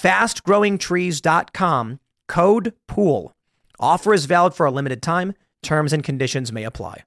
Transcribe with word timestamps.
fastgrowingtrees.com, 0.00 2.00
code 2.28 2.72
POOL. 2.86 3.32
Offer 3.80 4.14
is 4.14 4.26
valid 4.26 4.54
for 4.54 4.66
a 4.66 4.70
limited 4.70 5.02
time. 5.02 5.34
Terms 5.62 5.92
and 5.92 6.04
conditions 6.04 6.52
may 6.52 6.64
apply. 6.64 7.02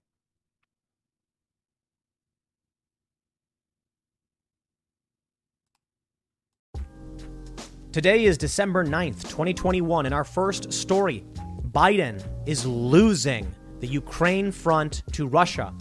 Today 7.92 8.24
is 8.24 8.38
December 8.38 8.86
9th, 8.86 9.24
2021, 9.24 10.06
and 10.06 10.16
our 10.16 10.24
first 10.24 10.72
story 10.72 11.26
Biden 11.72 12.24
is 12.46 12.66
losing 12.66 13.54
the 13.82 13.88
Ukraine 13.88 14.52
front 14.52 15.04
to 15.12 15.28
Russia. 15.28 15.74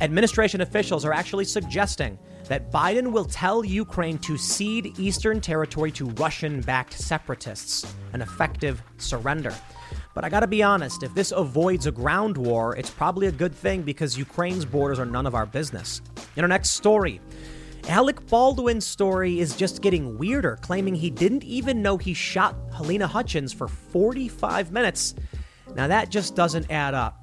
Administration 0.00 0.60
officials 0.60 1.04
are 1.04 1.12
actually 1.12 1.44
suggesting 1.44 2.18
that 2.50 2.72
Biden 2.72 3.12
will 3.12 3.24
tell 3.24 3.64
Ukraine 3.64 4.18
to 4.18 4.36
cede 4.36 4.98
eastern 4.98 5.40
territory 5.40 5.92
to 5.92 6.06
Russian 6.06 6.60
backed 6.62 6.94
separatists, 6.94 7.86
an 8.12 8.22
effective 8.22 8.82
surrender. 8.98 9.54
But 10.16 10.24
I 10.24 10.30
gotta 10.30 10.48
be 10.48 10.60
honest, 10.60 11.04
if 11.04 11.14
this 11.14 11.30
avoids 11.30 11.86
a 11.86 11.92
ground 11.92 12.36
war, 12.36 12.74
it's 12.74 12.90
probably 12.90 13.28
a 13.28 13.32
good 13.32 13.54
thing 13.54 13.82
because 13.82 14.18
Ukraine's 14.18 14.64
borders 14.64 14.98
are 14.98 15.06
none 15.06 15.28
of 15.28 15.36
our 15.36 15.46
business. 15.46 16.02
In 16.34 16.42
our 16.42 16.48
next 16.48 16.70
story, 16.70 17.20
Alec 17.88 18.26
Baldwin's 18.26 18.84
story 18.84 19.38
is 19.38 19.56
just 19.56 19.80
getting 19.80 20.18
weirder, 20.18 20.58
claiming 20.60 20.96
he 20.96 21.08
didn't 21.08 21.44
even 21.44 21.82
know 21.82 21.98
he 21.98 22.12
shot 22.12 22.56
Halyna 22.72 23.06
Hutchins 23.06 23.52
for 23.52 23.68
45 23.68 24.72
minutes. 24.72 25.14
Now 25.76 25.86
that 25.86 26.10
just 26.10 26.34
doesn't 26.34 26.68
add 26.68 26.94
up. 26.94 27.16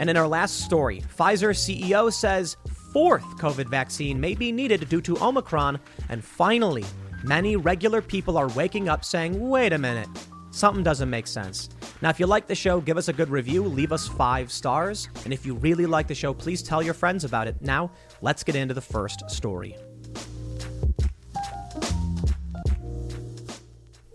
And 0.00 0.10
in 0.10 0.16
our 0.16 0.26
last 0.26 0.62
story, 0.62 1.02
Pfizer 1.16 1.54
CEO 1.54 2.12
says 2.12 2.56
fourth 2.92 3.24
COVID 3.38 3.68
vaccine 3.68 4.20
may 4.20 4.34
be 4.34 4.52
needed 4.52 4.88
due 4.88 5.00
to 5.00 5.22
Omicron. 5.22 5.80
And 6.08 6.22
finally, 6.22 6.84
many 7.24 7.56
regular 7.56 8.02
people 8.02 8.36
are 8.36 8.48
waking 8.48 8.88
up 8.88 9.04
saying, 9.04 9.38
wait 9.40 9.72
a 9.72 9.78
minute, 9.78 10.08
something 10.50 10.82
doesn't 10.82 11.08
make 11.08 11.26
sense. 11.26 11.70
Now, 12.02 12.10
if 12.10 12.20
you 12.20 12.26
like 12.26 12.46
the 12.46 12.54
show, 12.54 12.80
give 12.80 12.96
us 12.96 13.08
a 13.08 13.12
good 13.12 13.30
review, 13.30 13.64
leave 13.64 13.92
us 13.92 14.08
five 14.08 14.52
stars. 14.52 15.08
And 15.24 15.32
if 15.32 15.46
you 15.46 15.54
really 15.54 15.86
like 15.86 16.08
the 16.08 16.14
show, 16.14 16.34
please 16.34 16.62
tell 16.62 16.82
your 16.82 16.94
friends 16.94 17.24
about 17.24 17.46
it. 17.46 17.62
Now, 17.62 17.90
let's 18.20 18.42
get 18.42 18.56
into 18.56 18.74
the 18.74 18.80
first 18.80 19.30
story. 19.30 19.76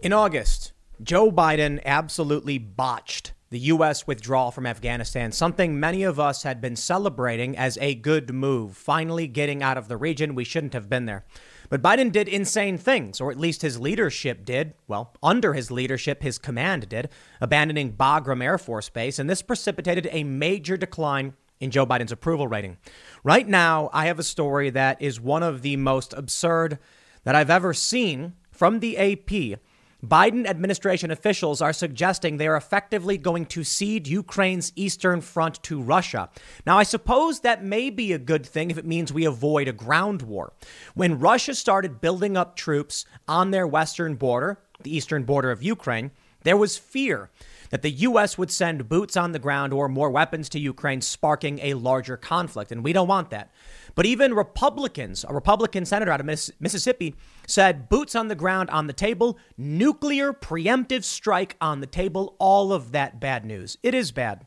In 0.03 0.13
August, 0.13 0.73
Joe 1.01 1.31
Biden 1.31 1.83
absolutely 1.85 2.57
botched 2.57 3.33
the 3.49 3.59
U.S. 3.59 4.05
withdrawal 4.05 4.51
from 4.51 4.65
Afghanistan, 4.65 5.31
something 5.31 5.79
many 5.79 6.03
of 6.03 6.19
us 6.19 6.43
had 6.43 6.59
been 6.59 6.75
celebrating 6.75 7.57
as 7.57 7.77
a 7.79 7.95
good 7.95 8.33
move, 8.33 8.75
finally 8.75 9.27
getting 9.27 9.63
out 9.63 9.77
of 9.77 9.87
the 9.87 9.95
region. 9.95 10.35
We 10.35 10.43
shouldn't 10.43 10.73
have 10.73 10.89
been 10.89 11.05
there. 11.05 11.23
But 11.69 11.81
Biden 11.81 12.11
did 12.11 12.27
insane 12.27 12.77
things, 12.77 13.21
or 13.21 13.31
at 13.31 13.39
least 13.39 13.61
his 13.61 13.79
leadership 13.79 14.45
did. 14.45 14.73
Well, 14.87 15.13
under 15.23 15.53
his 15.53 15.71
leadership, 15.71 16.23
his 16.23 16.37
command 16.37 16.89
did, 16.89 17.09
abandoning 17.39 17.93
Bagram 17.93 18.43
Air 18.43 18.57
Force 18.57 18.89
Base, 18.89 19.19
and 19.19 19.29
this 19.29 19.41
precipitated 19.41 20.07
a 20.11 20.23
major 20.23 20.77
decline 20.77 21.33
in 21.59 21.71
Joe 21.71 21.85
Biden's 21.85 22.11
approval 22.11 22.47
rating. 22.47 22.77
Right 23.23 23.47
now, 23.47 23.89
I 23.93 24.05
have 24.05 24.19
a 24.19 24.23
story 24.23 24.69
that 24.71 25.01
is 25.01 25.19
one 25.19 25.43
of 25.43 25.61
the 25.61 25.75
most 25.77 26.13
absurd 26.13 26.79
that 27.23 27.35
I've 27.35 27.49
ever 27.49 27.73
seen 27.73 28.33
from 28.51 28.79
the 28.79 28.97
AP 28.97 29.59
Biden 30.05 30.45
administration 30.45 31.09
officials 31.09 31.59
are 31.59 31.73
suggesting 31.73 32.37
they 32.37 32.47
are 32.47 32.55
effectively 32.55 33.17
going 33.17 33.47
to 33.47 33.63
cede 33.63 34.07
Ukraine's 34.07 34.71
eastern 34.75 35.21
front 35.21 35.61
to 35.63 35.81
Russia. 35.81 36.29
Now, 36.67 36.77
I 36.77 36.83
suppose 36.83 37.39
that 37.39 37.63
may 37.63 37.89
be 37.89 38.13
a 38.13 38.19
good 38.19 38.45
thing 38.45 38.69
if 38.69 38.77
it 38.77 38.85
means 38.85 39.11
we 39.11 39.25
avoid 39.25 39.67
a 39.67 39.73
ground 39.73 40.21
war. 40.21 40.53
When 40.93 41.19
Russia 41.19 41.55
started 41.55 41.99
building 41.99 42.37
up 42.37 42.55
troops 42.55 43.05
on 43.27 43.49
their 43.49 43.65
western 43.65 44.15
border, 44.15 44.59
the 44.83 44.95
eastern 44.95 45.23
border 45.23 45.49
of 45.49 45.63
Ukraine, 45.63 46.11
there 46.43 46.57
was 46.57 46.77
fear 46.77 47.31
that 47.71 47.81
the 47.81 47.91
U.S. 47.91 48.37
would 48.37 48.51
send 48.51 48.87
boots 48.87 49.17
on 49.17 49.31
the 49.31 49.39
ground 49.39 49.73
or 49.73 49.89
more 49.89 50.09
weapons 50.09 50.47
to 50.49 50.59
Ukraine, 50.59 51.01
sparking 51.01 51.59
a 51.61 51.73
larger 51.73 52.15
conflict. 52.15 52.71
And 52.71 52.83
we 52.83 52.93
don't 52.93 53.07
want 53.07 53.31
that. 53.31 53.51
But 53.95 54.05
even 54.05 54.33
Republicans, 54.33 55.25
a 55.27 55.33
Republican 55.33 55.85
senator 55.85 56.11
out 56.11 56.21
of 56.21 56.25
Mississippi, 56.25 57.15
said 57.47 57.89
boots 57.89 58.13
on 58.13 58.27
the 58.27 58.35
ground 58.35 58.69
on 58.69 58.85
the 58.85 58.93
table, 58.93 59.39
nuclear 59.57 60.33
preemptive 60.33 61.03
strike 61.03 61.55
on 61.59 61.79
the 61.79 61.87
table, 61.87 62.35
all 62.37 62.71
of 62.71 62.91
that 62.91 63.19
bad 63.19 63.43
news. 63.45 63.77
It 63.81 63.95
is 63.95 64.11
bad. 64.11 64.45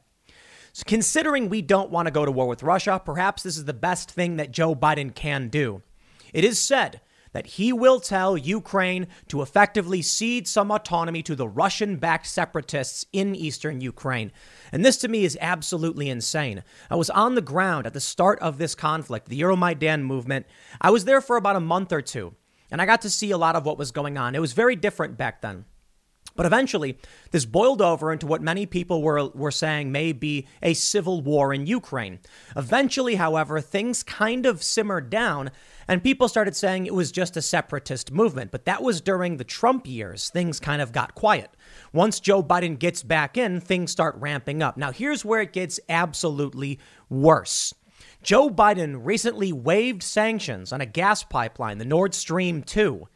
So 0.73 0.85
considering 0.87 1.49
we 1.49 1.63
don't 1.63 1.91
want 1.91 2.07
to 2.07 2.13
go 2.13 2.25
to 2.25 2.31
war 2.31 2.47
with 2.47 2.63
Russia, 2.63 3.03
perhaps 3.05 3.43
this 3.43 3.57
is 3.57 3.65
the 3.65 3.73
best 3.73 4.11
thing 4.11 4.37
that 4.37 4.53
Joe 4.53 4.77
Biden 4.77 5.13
can 5.13 5.49
do. 5.49 5.83
It 6.33 6.45
is 6.45 6.61
said 6.61 7.01
that 7.33 7.47
he 7.47 7.73
will 7.73 8.01
tell 8.01 8.37
Ukraine 8.37 9.07
to 9.29 9.43
effectively 9.43 10.03
cede 10.03 10.49
some 10.49 10.71
autonomy 10.71 11.23
to 11.23 11.37
the 11.37 11.49
Russian 11.49 11.97
backed 11.97 12.27
separatists 12.27 13.05
in 13.13 13.35
eastern 13.35 13.81
Ukraine. 13.81 14.33
And 14.73 14.85
this 14.85 14.97
to 14.99 15.09
me 15.09 15.25
is 15.25 15.39
absolutely 15.41 16.09
insane. 16.09 16.63
I 16.91 16.97
was 16.97 17.11
on 17.11 17.35
the 17.35 17.41
ground 17.41 17.87
at 17.87 17.95
the 17.95 18.01
start 18.01 18.39
of 18.41 18.59
this 18.59 18.75
conflict, 18.75 19.29
the 19.29 19.41
Euromaidan 19.41 20.03
movement. 20.03 20.47
I 20.81 20.91
was 20.91 21.05
there 21.05 21.21
for 21.21 21.37
about 21.37 21.57
a 21.57 21.61
month 21.61 21.93
or 21.93 22.03
two, 22.03 22.35
and 22.71 22.81
I 22.81 22.87
got 22.87 23.03
to 23.03 23.11
see 23.11 23.31
a 23.31 23.39
lot 23.39 23.57
of 23.57 23.65
what 23.65 23.79
was 23.79 23.93
going 23.93 24.17
on. 24.17 24.35
It 24.35 24.41
was 24.41 24.53
very 24.53 24.77
different 24.77 25.17
back 25.17 25.43
then. 25.43 25.65
But 26.37 26.47
eventually, 26.47 26.97
this 27.33 27.45
boiled 27.45 27.83
over 27.83 28.13
into 28.13 28.27
what 28.27 28.41
many 28.41 28.65
people 28.65 29.03
were, 29.03 29.29
were 29.31 29.51
saying 29.51 29.91
may 29.91 30.13
be 30.13 30.47
a 30.63 30.75
civil 30.75 31.21
war 31.21 31.53
in 31.53 31.67
Ukraine. 31.67 32.21
Eventually, 32.57 33.17
however, 33.17 33.61
things 33.61 34.03
kind 34.03 34.47
of 34.47 34.63
simmered 34.63 35.11
down, 35.11 35.51
and 35.89 36.05
people 36.05 36.29
started 36.29 36.55
saying 36.55 36.87
it 36.87 36.95
was 36.95 37.11
just 37.11 37.37
a 37.37 37.43
separatist 37.43 38.13
movement. 38.13 38.53
But 38.53 38.65
that 38.65 38.83
was 38.83 39.01
during 39.01 39.37
the 39.37 39.45
Trump 39.45 39.87
years. 39.87 40.31
Things 40.31 40.61
kind 40.61 40.81
of 40.81 40.93
got 40.93 41.15
quiet. 41.15 41.51
Once 41.93 42.21
Joe 42.21 42.43
Biden 42.43 42.79
gets 42.79 43.03
back 43.03 43.37
in, 43.37 43.61
things 43.61 43.91
start 43.91 44.15
ramping 44.17 44.63
up. 44.63 44.77
Now, 44.77 44.93
here's 44.93 45.25
where 45.25 45.41
it 45.41 45.53
gets 45.53 45.81
absolutely 45.89 46.79
worse. 47.09 47.75
Joe 48.23 48.51
Biden 48.51 49.01
recently 49.03 49.53
waived 49.53 50.03
sanctions 50.03 50.73
on 50.73 50.81
a 50.81 50.87
gas 50.87 51.23
pipeline, 51.23 51.79
the 51.79 51.85
Nord 51.85 52.15
Stream 52.15 52.63
2. 52.63 53.09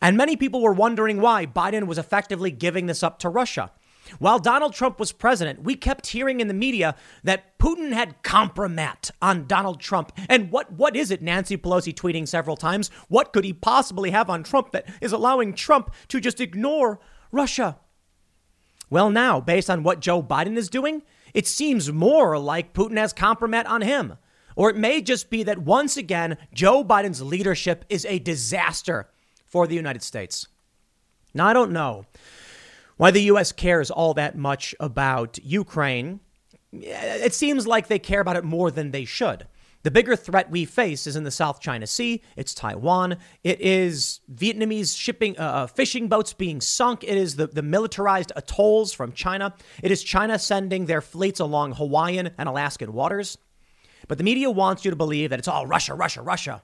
And 0.00 0.16
many 0.16 0.36
people 0.36 0.62
were 0.62 0.72
wondering 0.72 1.20
why 1.20 1.46
Biden 1.46 1.86
was 1.86 1.98
effectively 1.98 2.50
giving 2.50 2.86
this 2.86 3.02
up 3.02 3.18
to 3.20 3.28
Russia. 3.28 3.72
While 4.18 4.38
Donald 4.38 4.74
Trump 4.74 5.00
was 5.00 5.12
president, 5.12 5.62
we 5.62 5.74
kept 5.74 6.08
hearing 6.08 6.40
in 6.40 6.48
the 6.48 6.54
media 6.54 6.94
that 7.24 7.58
Putin 7.58 7.92
had 7.92 8.22
compromat 8.22 9.10
on 9.20 9.46
Donald 9.46 9.80
Trump. 9.80 10.12
And 10.28 10.50
what, 10.50 10.72
what 10.72 10.94
is 10.94 11.10
it, 11.10 11.22
Nancy 11.22 11.56
Pelosi 11.56 11.94
tweeting 11.94 12.28
several 12.28 12.56
times? 12.56 12.88
What 13.08 13.32
could 13.32 13.44
he 13.44 13.52
possibly 13.52 14.10
have 14.10 14.28
on 14.28 14.42
Trump 14.42 14.72
that 14.72 14.88
is 15.00 15.12
allowing 15.12 15.54
Trump 15.54 15.92
to 16.08 16.20
just 16.20 16.40
ignore 16.40 17.00
Russia? 17.32 17.78
Well, 18.90 19.10
now, 19.10 19.40
based 19.40 19.70
on 19.70 19.82
what 19.82 20.00
Joe 20.00 20.22
Biden 20.22 20.56
is 20.56 20.68
doing, 20.68 21.02
it 21.32 21.46
seems 21.48 21.90
more 21.90 22.38
like 22.38 22.74
Putin 22.74 22.98
has 22.98 23.14
compromat 23.14 23.66
on 23.66 23.80
him. 23.80 24.18
Or 24.56 24.70
it 24.70 24.76
may 24.76 25.00
just 25.02 25.30
be 25.30 25.42
that 25.42 25.58
once 25.58 25.96
again, 25.96 26.36
Joe 26.52 26.84
Biden's 26.84 27.22
leadership 27.22 27.84
is 27.88 28.04
a 28.06 28.18
disaster 28.18 29.08
for 29.46 29.66
the 29.66 29.74
United 29.74 30.02
States. 30.02 30.46
Now, 31.32 31.46
I 31.46 31.52
don't 31.52 31.72
know 31.72 32.06
why 32.96 33.10
the 33.10 33.22
U.S. 33.22 33.52
cares 33.52 33.90
all 33.90 34.14
that 34.14 34.36
much 34.36 34.74
about 34.78 35.38
Ukraine. 35.42 36.20
It 36.72 37.34
seems 37.34 37.66
like 37.66 37.88
they 37.88 37.98
care 37.98 38.20
about 38.20 38.36
it 38.36 38.44
more 38.44 38.70
than 38.70 38.90
they 38.90 39.04
should. 39.04 39.46
The 39.84 39.90
bigger 39.90 40.16
threat 40.16 40.50
we 40.50 40.64
face 40.64 41.06
is 41.06 41.14
in 41.14 41.24
the 41.24 41.30
South 41.30 41.60
China 41.60 41.86
Sea. 41.86 42.22
It's 42.36 42.54
Taiwan. 42.54 43.18
It 43.42 43.60
is 43.60 44.20
Vietnamese 44.32 44.98
shipping, 44.98 45.38
uh, 45.38 45.42
uh, 45.42 45.66
fishing 45.66 46.08
boats 46.08 46.32
being 46.32 46.62
sunk. 46.62 47.04
It 47.04 47.18
is 47.18 47.36
the, 47.36 47.48
the 47.48 47.60
militarized 47.60 48.32
atolls 48.34 48.94
from 48.94 49.12
China. 49.12 49.54
It 49.82 49.90
is 49.90 50.02
China 50.02 50.38
sending 50.38 50.86
their 50.86 51.02
fleets 51.02 51.38
along 51.38 51.74
Hawaiian 51.74 52.30
and 52.38 52.48
Alaskan 52.48 52.94
waters. 52.94 53.36
But 54.08 54.18
the 54.18 54.24
media 54.24 54.50
wants 54.50 54.84
you 54.84 54.90
to 54.90 54.96
believe 54.96 55.30
that 55.30 55.38
it's 55.38 55.48
all 55.48 55.66
Russia, 55.66 55.94
Russia, 55.94 56.22
Russia. 56.22 56.62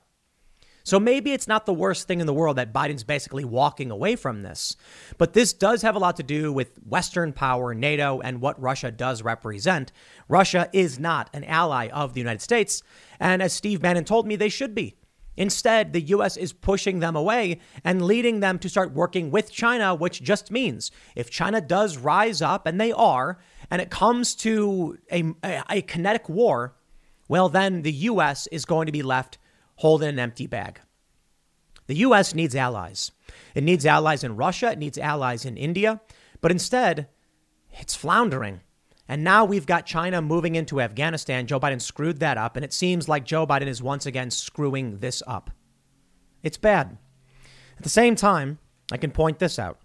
So 0.83 0.99
maybe 0.99 1.33
it's 1.33 1.49
not 1.49 1.67
the 1.67 1.75
worst 1.75 2.09
thing 2.09 2.21
in 2.21 2.27
the 2.27 2.35
world 2.35 2.57
that 2.57 2.73
Biden's 2.73 3.05
basically 3.05 3.45
walking 3.45 3.91
away 3.91 4.17
from 4.17 4.43
this. 4.43 4.77
But 5.19 5.35
this 5.35 5.53
does 5.53 5.83
have 5.83 5.95
a 5.95 5.99
lot 5.99 6.17
to 6.17 6.23
do 6.23 6.53
with 6.53 6.79
Western 6.79 7.33
power, 7.33 7.75
NATO, 7.75 8.21
and 8.21 8.41
what 8.41 8.61
Russia 8.61 8.91
does 8.91 9.23
represent. 9.23 9.93
Russia 10.29 10.69
is 10.73 10.99
not 10.99 11.29
an 11.35 11.45
ally 11.45 11.89
of 11.89 12.15
the 12.15 12.21
United 12.21 12.41
States. 12.41 12.83
And 13.19 13.43
as 13.43 13.53
Steve 13.53 13.83
Bannon 13.83 14.05
told 14.05 14.27
me, 14.27 14.37
they 14.37 14.49
should 14.49 14.75
be. 14.75 14.97
Instead, 15.37 15.93
the 15.93 16.01
U.S. 16.03 16.37
is 16.37 16.53
pushing 16.53 16.99
them 16.99 17.17
away 17.17 17.61
and 17.85 18.03
leading 18.03 18.41
them 18.41 18.59
to 18.59 18.69
start 18.69 18.93
working 18.93 19.31
with 19.31 19.53
China, 19.53 19.95
which 19.95 20.23
just 20.23 20.51
means 20.51 20.91
if 21.15 21.31
China 21.31 21.61
does 21.61 21.97
rise 21.97 22.43
up, 22.43 22.67
and 22.67 22.81
they 22.81 22.93
are, 22.93 23.39
and 23.71 23.81
it 23.81 23.91
comes 23.91 24.35
to 24.35 24.99
a, 25.11 25.25
a, 25.43 25.63
a 25.71 25.83
kinetic 25.83 26.29
war, 26.29 26.75
well, 27.31 27.49
then 27.49 27.83
the 27.83 27.93
U.S. 27.93 28.49
is 28.49 28.65
going 28.65 28.87
to 28.87 28.93
be 28.93 29.05
left 29.05 29.39
holding 29.77 30.09
an 30.09 30.19
empty 30.19 30.49
bag. 30.49 30.81
The 31.87 31.99
U.S. 31.99 32.35
needs 32.35 32.57
allies. 32.57 33.13
It 33.55 33.63
needs 33.63 33.87
allies 33.87 34.25
in 34.25 34.35
Russia, 34.35 34.73
it 34.73 34.81
needs 34.81 34.99
allies 34.99 35.45
in 35.45 35.57
India, 35.57 36.01
but 36.41 36.51
instead, 36.51 37.07
it's 37.71 37.95
floundering. 37.95 38.63
And 39.07 39.23
now 39.23 39.45
we've 39.45 39.65
got 39.65 39.87
China 39.87 40.21
moving 40.21 40.57
into 40.57 40.81
Afghanistan. 40.81 41.47
Joe 41.47 41.61
Biden 41.61 41.81
screwed 41.81 42.19
that 42.19 42.37
up, 42.37 42.57
and 42.57 42.65
it 42.65 42.73
seems 42.73 43.09
like 43.09 43.25
Joe 43.25 43.47
Biden 43.47 43.69
is 43.69 43.81
once 43.81 44.07
again 44.07 44.33
screwing 44.33 44.99
this 44.99 45.23
up. 45.25 45.53
It's 46.43 46.59
bad. 46.59 46.99
At 47.77 47.85
the 47.85 47.91
same 47.91 48.17
time, 48.17 48.59
I 48.91 48.97
can 48.97 49.13
point 49.13 49.39
this 49.39 49.57
out. 49.57 49.79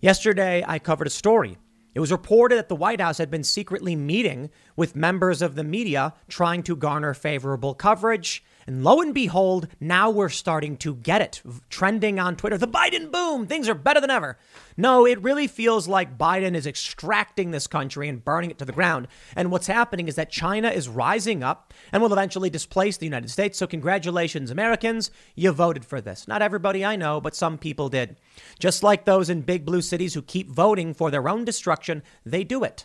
Yesterday, 0.00 0.64
I 0.66 0.78
covered 0.78 1.06
a 1.06 1.10
story. 1.10 1.58
It 1.98 2.00
was 2.00 2.12
reported 2.12 2.58
that 2.58 2.68
the 2.68 2.76
White 2.76 3.00
House 3.00 3.18
had 3.18 3.28
been 3.28 3.42
secretly 3.42 3.96
meeting 3.96 4.50
with 4.76 4.94
members 4.94 5.42
of 5.42 5.56
the 5.56 5.64
media 5.64 6.14
trying 6.28 6.62
to 6.62 6.76
garner 6.76 7.12
favorable 7.12 7.74
coverage 7.74 8.44
and 8.68 8.84
lo 8.84 9.00
and 9.00 9.14
behold, 9.14 9.66
now 9.80 10.10
we're 10.10 10.28
starting 10.28 10.76
to 10.76 10.96
get 10.96 11.22
it 11.22 11.40
trending 11.70 12.18
on 12.18 12.36
Twitter. 12.36 12.58
The 12.58 12.68
Biden 12.68 13.10
boom, 13.10 13.46
things 13.46 13.66
are 13.66 13.74
better 13.74 13.98
than 13.98 14.10
ever. 14.10 14.36
No, 14.76 15.06
it 15.06 15.22
really 15.22 15.46
feels 15.46 15.88
like 15.88 16.18
Biden 16.18 16.54
is 16.54 16.66
extracting 16.66 17.50
this 17.50 17.66
country 17.66 18.10
and 18.10 18.22
burning 18.22 18.50
it 18.50 18.58
to 18.58 18.66
the 18.66 18.72
ground. 18.72 19.08
And 19.34 19.50
what's 19.50 19.68
happening 19.68 20.06
is 20.06 20.16
that 20.16 20.30
China 20.30 20.68
is 20.68 20.86
rising 20.86 21.42
up 21.42 21.72
and 21.92 22.02
will 22.02 22.12
eventually 22.12 22.50
displace 22.50 22.98
the 22.98 23.06
United 23.06 23.30
States. 23.30 23.56
So, 23.56 23.66
congratulations, 23.66 24.50
Americans. 24.50 25.10
You 25.34 25.52
voted 25.52 25.86
for 25.86 26.02
this. 26.02 26.28
Not 26.28 26.42
everybody 26.42 26.84
I 26.84 26.94
know, 26.94 27.22
but 27.22 27.34
some 27.34 27.56
people 27.56 27.88
did. 27.88 28.16
Just 28.58 28.82
like 28.82 29.06
those 29.06 29.30
in 29.30 29.40
big 29.40 29.64
blue 29.64 29.80
cities 29.80 30.12
who 30.12 30.20
keep 30.20 30.50
voting 30.50 30.92
for 30.92 31.10
their 31.10 31.26
own 31.26 31.46
destruction, 31.46 32.02
they 32.26 32.44
do 32.44 32.64
it. 32.64 32.84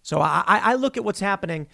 So, 0.00 0.20
I, 0.20 0.44
I 0.46 0.74
look 0.74 0.96
at 0.96 1.02
what's 1.04 1.18
happening 1.18 1.66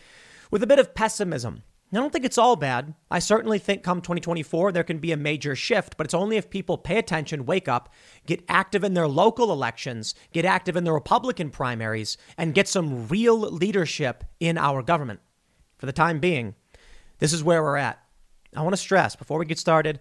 with 0.50 0.62
a 0.62 0.66
bit 0.66 0.78
of 0.78 0.94
pessimism. 0.94 1.62
I 1.90 1.96
don't 1.96 2.12
think 2.12 2.26
it's 2.26 2.36
all 2.36 2.56
bad. 2.56 2.94
I 3.10 3.18
certainly 3.18 3.58
think 3.58 3.82
come 3.82 4.02
2024, 4.02 4.72
there 4.72 4.84
can 4.84 4.98
be 4.98 5.12
a 5.12 5.16
major 5.16 5.56
shift, 5.56 5.96
but 5.96 6.06
it's 6.06 6.12
only 6.12 6.36
if 6.36 6.50
people 6.50 6.76
pay 6.76 6.98
attention, 6.98 7.46
wake 7.46 7.66
up, 7.66 7.92
get 8.26 8.44
active 8.48 8.84
in 8.84 8.92
their 8.92 9.08
local 9.08 9.50
elections, 9.50 10.14
get 10.32 10.44
active 10.44 10.76
in 10.76 10.84
the 10.84 10.92
Republican 10.92 11.48
primaries, 11.48 12.18
and 12.36 12.54
get 12.54 12.68
some 12.68 13.08
real 13.08 13.38
leadership 13.38 14.24
in 14.38 14.58
our 14.58 14.82
government. 14.82 15.20
For 15.78 15.86
the 15.86 15.92
time 15.92 16.18
being, 16.18 16.54
this 17.20 17.32
is 17.32 17.42
where 17.42 17.62
we're 17.62 17.76
at. 17.76 18.02
I 18.54 18.60
want 18.60 18.74
to 18.74 18.80
stress 18.80 19.16
before 19.16 19.38
we 19.38 19.46
get 19.46 19.58
started 19.58 20.00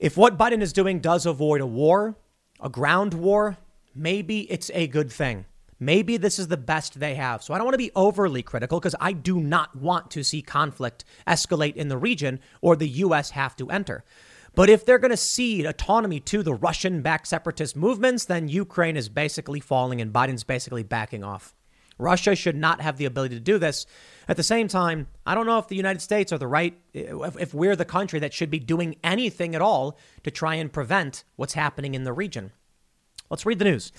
if 0.00 0.16
what 0.16 0.38
Biden 0.38 0.62
is 0.62 0.72
doing 0.72 1.00
does 1.00 1.26
avoid 1.26 1.60
a 1.60 1.66
war, 1.66 2.16
a 2.58 2.70
ground 2.70 3.12
war, 3.12 3.58
maybe 3.94 4.50
it's 4.50 4.70
a 4.72 4.86
good 4.86 5.12
thing. 5.12 5.44
Maybe 5.82 6.18
this 6.18 6.38
is 6.38 6.48
the 6.48 6.58
best 6.58 7.00
they 7.00 7.14
have. 7.14 7.42
So 7.42 7.54
I 7.54 7.58
don't 7.58 7.64
want 7.64 7.74
to 7.74 7.78
be 7.78 7.90
overly 7.96 8.42
critical 8.42 8.78
because 8.78 8.94
I 9.00 9.12
do 9.12 9.40
not 9.40 9.74
want 9.74 10.10
to 10.12 10.22
see 10.22 10.42
conflict 10.42 11.04
escalate 11.26 11.74
in 11.74 11.88
the 11.88 11.96
region 11.96 12.38
or 12.60 12.76
the 12.76 12.88
U.S. 12.88 13.30
have 13.30 13.56
to 13.56 13.70
enter. 13.70 14.04
But 14.54 14.68
if 14.68 14.84
they're 14.84 14.98
going 14.98 15.10
to 15.10 15.16
cede 15.16 15.64
autonomy 15.64 16.20
to 16.20 16.42
the 16.42 16.54
Russian 16.54 17.02
backed 17.02 17.28
separatist 17.28 17.76
movements, 17.76 18.26
then 18.26 18.48
Ukraine 18.48 18.96
is 18.96 19.08
basically 19.08 19.60
falling 19.60 20.00
and 20.00 20.12
Biden's 20.12 20.44
basically 20.44 20.82
backing 20.82 21.24
off. 21.24 21.54
Russia 21.96 22.34
should 22.34 22.56
not 22.56 22.80
have 22.80 22.96
the 22.96 23.04
ability 23.04 23.34
to 23.34 23.40
do 23.40 23.58
this. 23.58 23.86
At 24.26 24.36
the 24.36 24.42
same 24.42 24.68
time, 24.68 25.06
I 25.26 25.34
don't 25.34 25.46
know 25.46 25.58
if 25.58 25.68
the 25.68 25.76
United 25.76 26.00
States 26.00 26.32
are 26.32 26.38
the 26.38 26.46
right, 26.46 26.76
if, 26.92 27.54
we're 27.54 27.76
the 27.76 27.84
country 27.84 28.18
that 28.20 28.32
should 28.32 28.50
be 28.50 28.58
doing 28.58 28.96
anything 29.04 29.54
at 29.54 29.62
all 29.62 29.98
to 30.24 30.30
try 30.30 30.54
and 30.54 30.72
prevent 30.72 31.24
what's 31.36 31.54
happening 31.54 31.94
in 31.94 32.04
the 32.04 32.12
region. 32.12 32.52
Let's 33.28 33.46
read 33.46 33.58
the 33.58 33.66
news. 33.66 33.92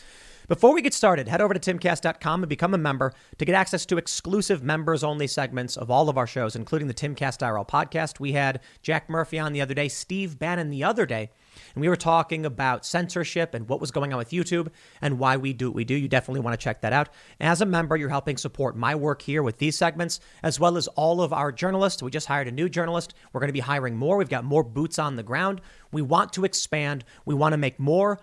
Before 0.51 0.73
we 0.73 0.81
get 0.81 0.93
started, 0.93 1.29
head 1.29 1.39
over 1.39 1.53
to 1.53 1.59
timcast.com 1.61 2.43
and 2.43 2.49
become 2.49 2.73
a 2.73 2.77
member 2.77 3.13
to 3.37 3.45
get 3.45 3.55
access 3.55 3.85
to 3.85 3.97
exclusive 3.97 4.61
members 4.61 5.01
only 5.01 5.25
segments 5.25 5.77
of 5.77 5.89
all 5.89 6.09
of 6.09 6.17
our 6.17 6.27
shows, 6.27 6.57
including 6.57 6.89
the 6.89 6.93
Timcast 6.93 7.37
IRL 7.39 7.65
podcast. 7.65 8.19
We 8.19 8.33
had 8.33 8.59
Jack 8.81 9.09
Murphy 9.09 9.39
on 9.39 9.53
the 9.53 9.61
other 9.61 9.73
day, 9.73 9.87
Steve 9.87 10.37
Bannon 10.37 10.69
the 10.69 10.83
other 10.83 11.05
day, 11.05 11.29
and 11.73 11.81
we 11.81 11.87
were 11.87 11.95
talking 11.95 12.45
about 12.45 12.85
censorship 12.85 13.53
and 13.53 13.69
what 13.69 13.79
was 13.79 13.91
going 13.91 14.11
on 14.11 14.17
with 14.17 14.31
YouTube 14.31 14.67
and 15.01 15.19
why 15.19 15.37
we 15.37 15.53
do 15.53 15.69
what 15.69 15.75
we 15.75 15.85
do. 15.85 15.95
You 15.95 16.09
definitely 16.09 16.41
want 16.41 16.59
to 16.59 16.61
check 16.61 16.81
that 16.81 16.91
out. 16.91 17.07
As 17.39 17.61
a 17.61 17.65
member, 17.65 17.95
you're 17.95 18.09
helping 18.09 18.35
support 18.35 18.75
my 18.75 18.93
work 18.93 19.21
here 19.21 19.43
with 19.43 19.57
these 19.57 19.77
segments, 19.77 20.19
as 20.43 20.59
well 20.59 20.75
as 20.75 20.89
all 20.89 21.21
of 21.21 21.31
our 21.31 21.53
journalists. 21.53 22.03
We 22.03 22.11
just 22.11 22.27
hired 22.27 22.49
a 22.49 22.51
new 22.51 22.67
journalist. 22.67 23.13
We're 23.31 23.39
going 23.39 23.47
to 23.47 23.53
be 23.53 23.61
hiring 23.61 23.95
more. 23.95 24.17
We've 24.17 24.27
got 24.27 24.43
more 24.43 24.63
boots 24.63 24.99
on 24.99 25.15
the 25.15 25.23
ground. 25.23 25.61
We 25.93 26.01
want 26.01 26.33
to 26.33 26.43
expand. 26.43 27.05
We 27.23 27.35
want 27.35 27.53
to 27.53 27.57
make 27.57 27.79
more 27.79 28.19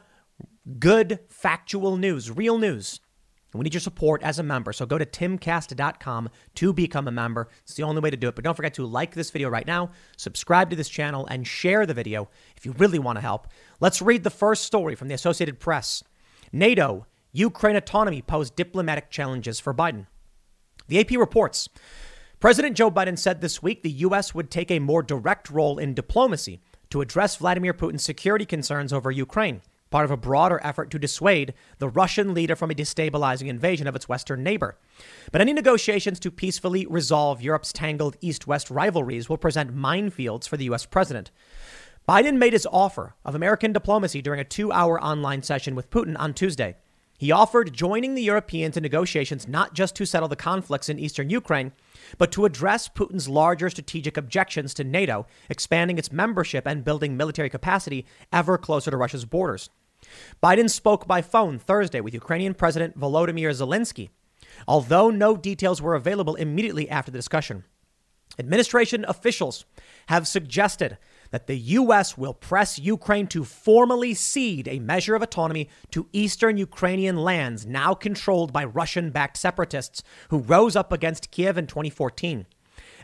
good, 0.78 1.20
factual 1.28 1.96
news, 1.96 2.30
real 2.30 2.58
news. 2.58 3.00
We 3.54 3.64
need 3.64 3.72
your 3.72 3.80
support 3.80 4.22
as 4.22 4.38
a 4.38 4.42
member. 4.42 4.72
So 4.74 4.84
go 4.84 4.98
to 4.98 5.06
timcast.com 5.06 6.28
to 6.56 6.72
become 6.72 7.08
a 7.08 7.12
member. 7.12 7.48
It's 7.62 7.74
the 7.74 7.82
only 7.82 8.02
way 8.02 8.10
to 8.10 8.16
do 8.16 8.28
it. 8.28 8.34
But 8.34 8.44
don't 8.44 8.54
forget 8.54 8.74
to 8.74 8.84
like 8.84 9.14
this 9.14 9.30
video 9.30 9.48
right 9.48 9.66
now, 9.66 9.90
subscribe 10.16 10.68
to 10.70 10.76
this 10.76 10.88
channel, 10.88 11.26
and 11.26 11.46
share 11.46 11.86
the 11.86 11.94
video 11.94 12.28
if 12.56 12.66
you 12.66 12.72
really 12.72 12.98
want 12.98 13.16
to 13.16 13.22
help. 13.22 13.48
Let's 13.80 14.02
read 14.02 14.22
the 14.22 14.30
first 14.30 14.64
story 14.64 14.94
from 14.94 15.08
the 15.08 15.14
Associated 15.14 15.60
Press. 15.60 16.04
NATO, 16.52 17.06
Ukraine 17.32 17.76
autonomy 17.76 18.20
pose 18.20 18.50
diplomatic 18.50 19.10
challenges 19.10 19.60
for 19.60 19.72
Biden. 19.72 20.06
The 20.88 21.00
AP 21.00 21.12
reports 21.12 21.68
President 22.40 22.76
Joe 22.76 22.90
Biden 22.90 23.18
said 23.18 23.40
this 23.40 23.62
week 23.62 23.82
the 23.82 23.90
U.S. 23.90 24.34
would 24.34 24.50
take 24.50 24.70
a 24.70 24.78
more 24.78 25.02
direct 25.02 25.50
role 25.50 25.78
in 25.78 25.94
diplomacy 25.94 26.60
to 26.90 27.00
address 27.00 27.36
Vladimir 27.36 27.74
Putin's 27.74 28.04
security 28.04 28.46
concerns 28.46 28.92
over 28.92 29.10
Ukraine 29.10 29.62
part 29.90 30.04
of 30.04 30.10
a 30.10 30.16
broader 30.16 30.60
effort 30.62 30.90
to 30.90 30.98
dissuade 30.98 31.54
the 31.78 31.88
Russian 31.88 32.34
leader 32.34 32.56
from 32.56 32.70
a 32.70 32.74
destabilizing 32.74 33.48
invasion 33.48 33.86
of 33.86 33.96
its 33.96 34.08
western 34.08 34.42
neighbor. 34.42 34.78
But 35.32 35.40
any 35.40 35.52
negotiations 35.52 36.20
to 36.20 36.30
peacefully 36.30 36.86
resolve 36.86 37.42
Europe's 37.42 37.72
tangled 37.72 38.16
east 38.20 38.46
west 38.46 38.70
rivalries 38.70 39.28
will 39.28 39.36
present 39.36 39.74
minefields 39.74 40.48
for 40.48 40.56
the 40.56 40.64
U.S. 40.66 40.86
president. 40.86 41.30
Biden 42.08 42.38
made 42.38 42.54
his 42.54 42.66
offer 42.72 43.14
of 43.24 43.34
American 43.34 43.72
diplomacy 43.72 44.22
during 44.22 44.40
a 44.40 44.44
two 44.44 44.72
hour 44.72 45.02
online 45.02 45.42
session 45.42 45.74
with 45.74 45.90
Putin 45.90 46.16
on 46.18 46.32
Tuesday. 46.32 46.76
He 47.18 47.32
offered 47.32 47.74
joining 47.74 48.14
the 48.14 48.22
Europeans 48.22 48.76
in 48.76 48.82
negotiations 48.84 49.48
not 49.48 49.74
just 49.74 49.96
to 49.96 50.06
settle 50.06 50.28
the 50.28 50.36
conflicts 50.36 50.88
in 50.88 51.00
eastern 51.00 51.30
Ukraine, 51.30 51.72
but 52.16 52.30
to 52.32 52.44
address 52.44 52.88
Putin's 52.88 53.28
larger 53.28 53.68
strategic 53.68 54.16
objections 54.16 54.72
to 54.74 54.84
NATO, 54.84 55.26
expanding 55.50 55.98
its 55.98 56.12
membership 56.12 56.64
and 56.64 56.84
building 56.84 57.16
military 57.16 57.50
capacity 57.50 58.06
ever 58.32 58.56
closer 58.56 58.92
to 58.92 58.96
Russia's 58.96 59.24
borders. 59.24 59.68
Biden 60.42 60.70
spoke 60.70 61.06
by 61.06 61.22
phone 61.22 61.58
Thursday 61.58 62.00
with 62.00 62.14
Ukrainian 62.14 62.54
President 62.54 62.98
Volodymyr 62.98 63.50
Zelensky, 63.50 64.10
although 64.66 65.10
no 65.10 65.36
details 65.36 65.82
were 65.82 65.94
available 65.94 66.34
immediately 66.34 66.88
after 66.88 67.10
the 67.10 67.18
discussion. 67.18 67.64
Administration 68.38 69.04
officials 69.08 69.64
have 70.06 70.28
suggested 70.28 70.96
that 71.30 71.46
the 71.46 71.56
U.S. 71.56 72.16
will 72.16 72.34
press 72.34 72.78
Ukraine 72.78 73.26
to 73.28 73.44
formally 73.44 74.14
cede 74.14 74.68
a 74.68 74.78
measure 74.78 75.14
of 75.14 75.22
autonomy 75.22 75.68
to 75.90 76.08
eastern 76.12 76.56
Ukrainian 76.56 77.16
lands 77.16 77.66
now 77.66 77.94
controlled 77.94 78.52
by 78.52 78.64
Russian 78.64 79.10
backed 79.10 79.36
separatists 79.36 80.02
who 80.30 80.38
rose 80.38 80.76
up 80.76 80.92
against 80.92 81.30
Kiev 81.30 81.58
in 81.58 81.66
2014. 81.66 82.46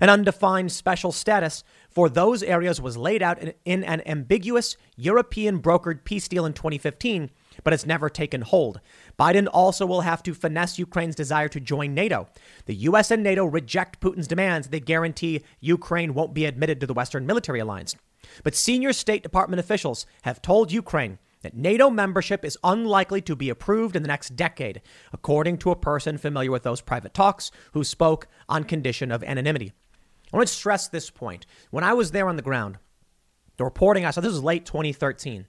An 0.01 0.11
undefined 0.11 0.73
special 0.73 1.13
status 1.13 1.65
for 1.95 2.09
those 2.09 2.43
areas 2.43 2.81
was 2.81 2.97
laid 2.97 3.23
out 3.23 3.39
in, 3.39 3.55
in 3.65 3.85
an 3.85 4.03
ambiguous 4.05 4.77
European 4.97 5.63
brokered 5.63 6.05
peace 6.05 6.27
deal 6.27 6.45
in 6.45 6.53
2015, 6.53 7.31
but 7.63 7.73
it's 7.73 7.87
never 7.87 8.11
taken 8.11 8.43
hold. 8.43 8.81
Biden 9.19 9.47
also 9.53 9.87
will 9.87 10.01
have 10.01 10.23
to 10.25 10.35
finesse 10.35 10.79
Ukraine's 10.79 11.15
desire 11.15 11.49
to 11.49 11.61
join 11.61 11.95
NATO. 11.95 12.29
The 12.67 12.75
U.S. 12.75 13.13
and 13.13 13.23
NATO 13.23 13.45
reject 13.45 14.01
Putin's 14.01 14.27
demands 14.27 14.69
that 14.69 14.87
guarantee 14.87 15.45
Ukraine 15.61 16.15
won't 16.15 16.35
be 16.35 16.47
admitted 16.47 16.81
to 16.81 16.87
the 16.87 16.95
Western 16.95 17.27
military 17.27 17.61
alliance. 17.61 17.95
But 18.43 18.57
senior 18.57 18.93
State 18.93 19.23
Department 19.23 19.61
officials 19.61 20.07
have 20.23 20.43
told 20.43 20.73
Ukraine 20.73 21.19
that 21.43 21.55
NATO 21.55 21.91
membership 21.91 22.45
is 22.45 22.59
unlikely 22.65 23.21
to 23.23 23.37
be 23.37 23.51
approved 23.51 23.95
in 23.95 24.03
the 24.03 24.09
next 24.09 24.35
decade, 24.35 24.81
according 25.13 25.59
to 25.59 25.71
a 25.71 25.77
person 25.77 26.19
familiar 26.19 26.51
with 26.51 26.63
those 26.65 26.81
private 26.81 27.15
talks 27.15 27.53
who 27.73 27.85
spoke 27.85 28.27
on 28.49 28.65
condition 28.65 29.13
of 29.13 29.23
anonymity. 29.23 29.73
I 30.35 30.37
want 30.37 30.49
to 30.49 30.55
stress 30.55 30.89
this 30.89 31.11
point. 31.11 31.47
When 31.71 31.85
I 31.85 31.93
was 31.93 32.11
there 32.11 32.29
on 32.29 32.35
the 32.35 32.43
ground, 32.43 32.79
the 33.57 33.63
reporting 33.63 34.05
I 34.05 34.11
saw, 34.11 34.21
this 34.21 34.33
was 34.33 34.43
late 34.43 34.67
2013. 34.67 35.47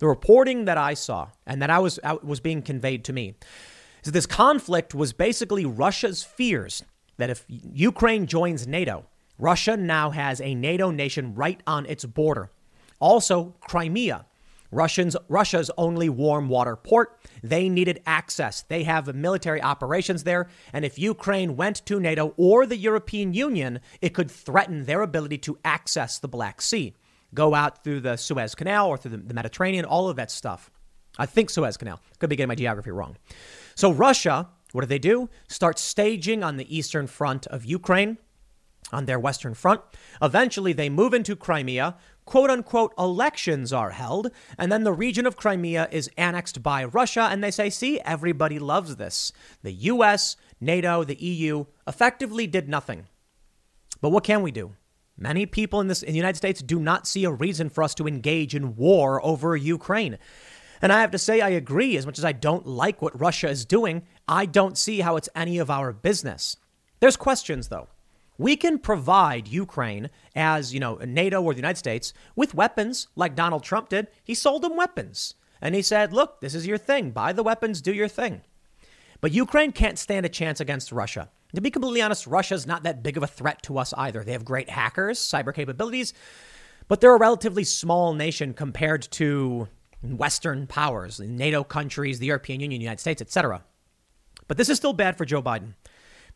The 0.00 0.08
reporting 0.08 0.64
that 0.64 0.76
I 0.76 0.94
saw 0.94 1.28
and 1.46 1.62
that 1.62 1.70
I 1.70 1.78
was 1.78 2.00
was 2.20 2.40
being 2.40 2.60
conveyed 2.60 3.04
to 3.04 3.12
me 3.12 3.36
is 4.00 4.06
that 4.06 4.10
this 4.10 4.26
conflict 4.26 4.92
was 4.92 5.12
basically 5.12 5.64
Russia's 5.64 6.24
fears 6.24 6.82
that 7.16 7.30
if 7.30 7.44
Ukraine 7.46 8.26
joins 8.26 8.66
NATO, 8.66 9.06
Russia 9.38 9.76
now 9.76 10.10
has 10.10 10.40
a 10.40 10.56
NATO 10.56 10.90
nation 10.90 11.36
right 11.36 11.62
on 11.64 11.86
its 11.86 12.04
border. 12.04 12.50
Also, 12.98 13.54
Crimea, 13.60 14.26
Russians, 14.74 15.16
Russia's 15.28 15.70
only 15.78 16.08
warm 16.08 16.48
water 16.48 16.76
port. 16.76 17.20
They 17.42 17.68
needed 17.68 18.02
access. 18.06 18.62
They 18.62 18.82
have 18.84 19.14
military 19.14 19.62
operations 19.62 20.24
there. 20.24 20.48
And 20.72 20.84
if 20.84 20.98
Ukraine 20.98 21.56
went 21.56 21.84
to 21.86 22.00
NATO 22.00 22.34
or 22.36 22.66
the 22.66 22.76
European 22.76 23.32
Union, 23.32 23.80
it 24.02 24.14
could 24.14 24.30
threaten 24.30 24.84
their 24.84 25.02
ability 25.02 25.38
to 25.38 25.58
access 25.64 26.18
the 26.18 26.28
Black 26.28 26.60
Sea 26.60 26.94
go 27.34 27.54
out 27.54 27.82
through 27.84 28.00
the 28.00 28.16
Suez 28.16 28.54
Canal 28.54 28.88
or 28.88 28.96
through 28.96 29.16
the, 29.16 29.34
Mediterranean, 29.34 29.84
all 29.84 30.08
of 30.08 30.16
that 30.16 30.30
stuff. 30.30 30.70
I 31.18 31.26
think 31.26 31.50
Suez 31.50 31.76
Canal. 31.76 32.00
Could 32.18 32.30
be 32.30 32.36
getting 32.36 32.48
my 32.48 32.54
geography 32.54 32.90
wrong. 32.90 33.16
So 33.74 33.92
Russia, 33.92 34.48
what 34.72 34.80
do 34.82 34.86
they 34.86 34.98
do? 34.98 35.28
Start 35.48 35.78
staging 35.78 36.42
on 36.42 36.56
the 36.56 36.76
eastern 36.76 37.06
front 37.06 37.46
of 37.48 37.64
Ukraine, 37.64 38.18
on 38.92 39.06
their 39.06 39.18
western 39.18 39.54
front. 39.54 39.80
Eventually, 40.22 40.72
they 40.72 40.88
move 40.88 41.14
into 41.14 41.36
Crimea. 41.36 41.96
Quote 42.24 42.50
unquote 42.50 42.94
elections 42.98 43.72
are 43.72 43.90
held, 43.90 44.30
and 44.58 44.72
then 44.72 44.84
the 44.84 44.92
region 44.92 45.26
of 45.26 45.36
Crimea 45.36 45.88
is 45.90 46.10
annexed 46.16 46.62
by 46.62 46.84
Russia, 46.84 47.28
and 47.30 47.44
they 47.44 47.50
say, 47.50 47.68
see, 47.68 48.00
everybody 48.00 48.58
loves 48.58 48.96
this. 48.96 49.32
The 49.62 49.72
US, 49.72 50.36
NATO, 50.60 51.04
the 51.04 51.22
EU 51.22 51.66
effectively 51.86 52.46
did 52.46 52.68
nothing. 52.68 53.06
But 54.00 54.10
what 54.10 54.24
can 54.24 54.42
we 54.42 54.50
do? 54.50 54.74
Many 55.16 55.46
people 55.46 55.80
in, 55.80 55.86
this, 55.86 56.02
in 56.02 56.12
the 56.12 56.18
United 56.18 56.36
States 56.36 56.62
do 56.62 56.80
not 56.80 57.06
see 57.06 57.24
a 57.24 57.30
reason 57.30 57.68
for 57.68 57.84
us 57.84 57.94
to 57.96 58.08
engage 58.08 58.54
in 58.54 58.74
war 58.74 59.24
over 59.24 59.56
Ukraine. 59.56 60.18
And 60.82 60.92
I 60.92 61.00
have 61.00 61.12
to 61.12 61.18
say, 61.18 61.40
I 61.40 61.50
agree. 61.50 61.96
As 61.96 62.04
much 62.04 62.18
as 62.18 62.24
I 62.24 62.32
don't 62.32 62.66
like 62.66 63.00
what 63.00 63.18
Russia 63.18 63.48
is 63.48 63.64
doing, 63.64 64.02
I 64.26 64.44
don't 64.46 64.76
see 64.76 65.00
how 65.00 65.16
it's 65.16 65.28
any 65.34 65.58
of 65.58 65.70
our 65.70 65.92
business. 65.92 66.56
There's 67.00 67.16
questions, 67.16 67.68
though. 67.68 67.88
We 68.36 68.56
can 68.56 68.78
provide 68.78 69.46
Ukraine, 69.46 70.10
as 70.34 70.74
you 70.74 70.80
know, 70.80 70.96
NATO 70.96 71.40
or 71.40 71.52
the 71.52 71.58
United 71.58 71.78
States, 71.78 72.12
with 72.34 72.54
weapons 72.54 73.08
like 73.14 73.36
Donald 73.36 73.62
Trump 73.62 73.88
did. 73.88 74.08
He 74.24 74.34
sold 74.34 74.62
them 74.62 74.76
weapons. 74.76 75.34
And 75.60 75.74
he 75.74 75.82
said, 75.82 76.12
look, 76.12 76.40
this 76.40 76.54
is 76.54 76.66
your 76.66 76.78
thing. 76.78 77.10
Buy 77.12 77.32
the 77.32 77.42
weapons, 77.42 77.80
do 77.80 77.92
your 77.92 78.08
thing. 78.08 78.42
But 79.20 79.32
Ukraine 79.32 79.72
can't 79.72 79.98
stand 79.98 80.26
a 80.26 80.28
chance 80.28 80.60
against 80.60 80.92
Russia. 80.92 81.30
To 81.54 81.60
be 81.60 81.70
completely 81.70 82.02
honest, 82.02 82.26
Russia's 82.26 82.66
not 82.66 82.82
that 82.82 83.02
big 83.02 83.16
of 83.16 83.22
a 83.22 83.28
threat 83.28 83.62
to 83.62 83.78
us 83.78 83.94
either. 83.96 84.24
They 84.24 84.32
have 84.32 84.44
great 84.44 84.68
hackers, 84.68 85.18
cyber 85.20 85.54
capabilities, 85.54 86.12
but 86.88 87.00
they're 87.00 87.14
a 87.14 87.18
relatively 87.18 87.64
small 87.64 88.12
nation 88.12 88.52
compared 88.52 89.02
to 89.12 89.68
Western 90.02 90.66
powers, 90.66 91.20
NATO 91.20 91.64
countries, 91.64 92.18
the 92.18 92.26
European 92.26 92.60
Union, 92.60 92.80
United 92.80 93.00
States, 93.00 93.22
etc. 93.22 93.64
But 94.48 94.56
this 94.56 94.68
is 94.68 94.76
still 94.76 94.92
bad 94.92 95.16
for 95.16 95.24
Joe 95.24 95.42
Biden 95.42 95.74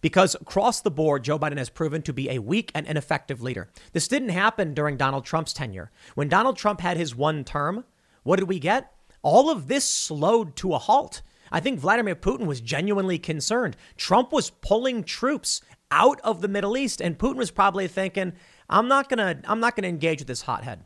because 0.01 0.35
across 0.35 0.81
the 0.81 0.91
board, 0.91 1.25
Joe 1.25 1.39
Biden 1.39 1.59
has 1.59 1.71
proven 1.71 2.03
to 2.03 2.13
be 2.13 2.31
a 2.31 2.39
weak 2.39 2.71
and 2.75 2.87
ineffective 2.87 3.43
leader. 3.43 3.69
This 3.93 4.09
didn't 4.09 4.31
happen 4.31 4.75
during 4.75 4.97
Donald 4.97 5.25
Trump's 5.25 5.53
tenure. 5.53 5.91
When 6.15 6.29
Donald 6.29 6.57
Trump 6.57 6.81
had 6.81 6.97
his 6.97 7.17
one 7.17 7.45
term, 7.45 7.85
what 8.23 8.39
did 8.39 8.49
we 8.49 8.59
get? 8.59 8.93
All 9.23 9.51
of 9.51 9.67
this 9.67 9.85
slowed 9.85 10.57
to 10.57 10.75
a 10.75 10.79
halt. 10.79 11.23
I 11.51 11.61
think 11.61 11.81
Vladimir 11.81 12.15
Putin 12.15 12.47
was 12.47 12.61
genuinely 12.61 13.19
concerned. 13.19 13.77
Trump 13.97 14.33
was 14.33 14.51
pulling 14.51 15.03
troops 15.03 15.63
out 15.91 16.21
of 16.21 16.41
the 16.41 16.49
Middle 16.49 16.77
East, 16.77 17.01
and 17.01 17.19
Putin 17.19 17.37
was 17.37 17.51
probably 17.51 17.89
thinking, 17.89 18.35
I'm 18.69 18.89
not 18.89 19.09
gonna, 19.09 19.41
I'm 19.45 19.61
not 19.61 19.75
gonna 19.75 19.89
engage 19.89 20.21
with 20.21 20.29
this 20.29 20.43
hothead. 20.43 20.85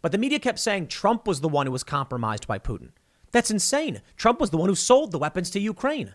But 0.00 0.12
the 0.12 0.18
media 0.18 0.38
kept 0.38 0.60
saying 0.60 0.88
Trump 0.88 1.26
was 1.26 1.40
the 1.40 1.48
one 1.48 1.66
who 1.66 1.72
was 1.72 1.82
compromised 1.82 2.46
by 2.46 2.58
Putin. 2.58 2.90
That's 3.32 3.50
insane. 3.50 4.02
Trump 4.16 4.38
was 4.38 4.50
the 4.50 4.56
one 4.56 4.68
who 4.68 4.74
sold 4.74 5.10
the 5.10 5.18
weapons 5.18 5.50
to 5.50 5.60
Ukraine. 5.60 6.14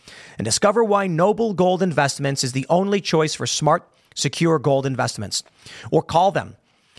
and 0.37 0.45
discover 0.45 0.83
why 0.83 1.07
Noble 1.07 1.53
Gold 1.53 1.81
Investments 1.81 2.43
is 2.43 2.51
the 2.51 2.65
only 2.69 3.01
choice 3.01 3.35
for 3.35 3.47
smart, 3.47 3.87
secure 4.15 4.59
gold 4.59 4.85
investments. 4.85 5.43
Or 5.91 6.01
call 6.01 6.31
them 6.31 6.55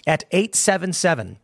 at 0.07 0.25
877 0.33 1.39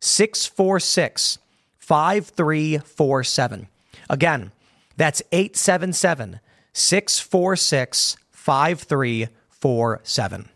646 0.00 1.38
5347. 1.78 3.68
Again, 4.08 4.52
that's 4.96 5.22
877 5.32 6.40
646 6.72 8.16
5347. 8.32 10.48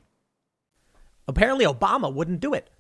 Apparently, 1.27 1.65
Obama 1.67 2.13
wouldn't 2.13 2.41
do 2.41 2.55
it. 2.55 2.71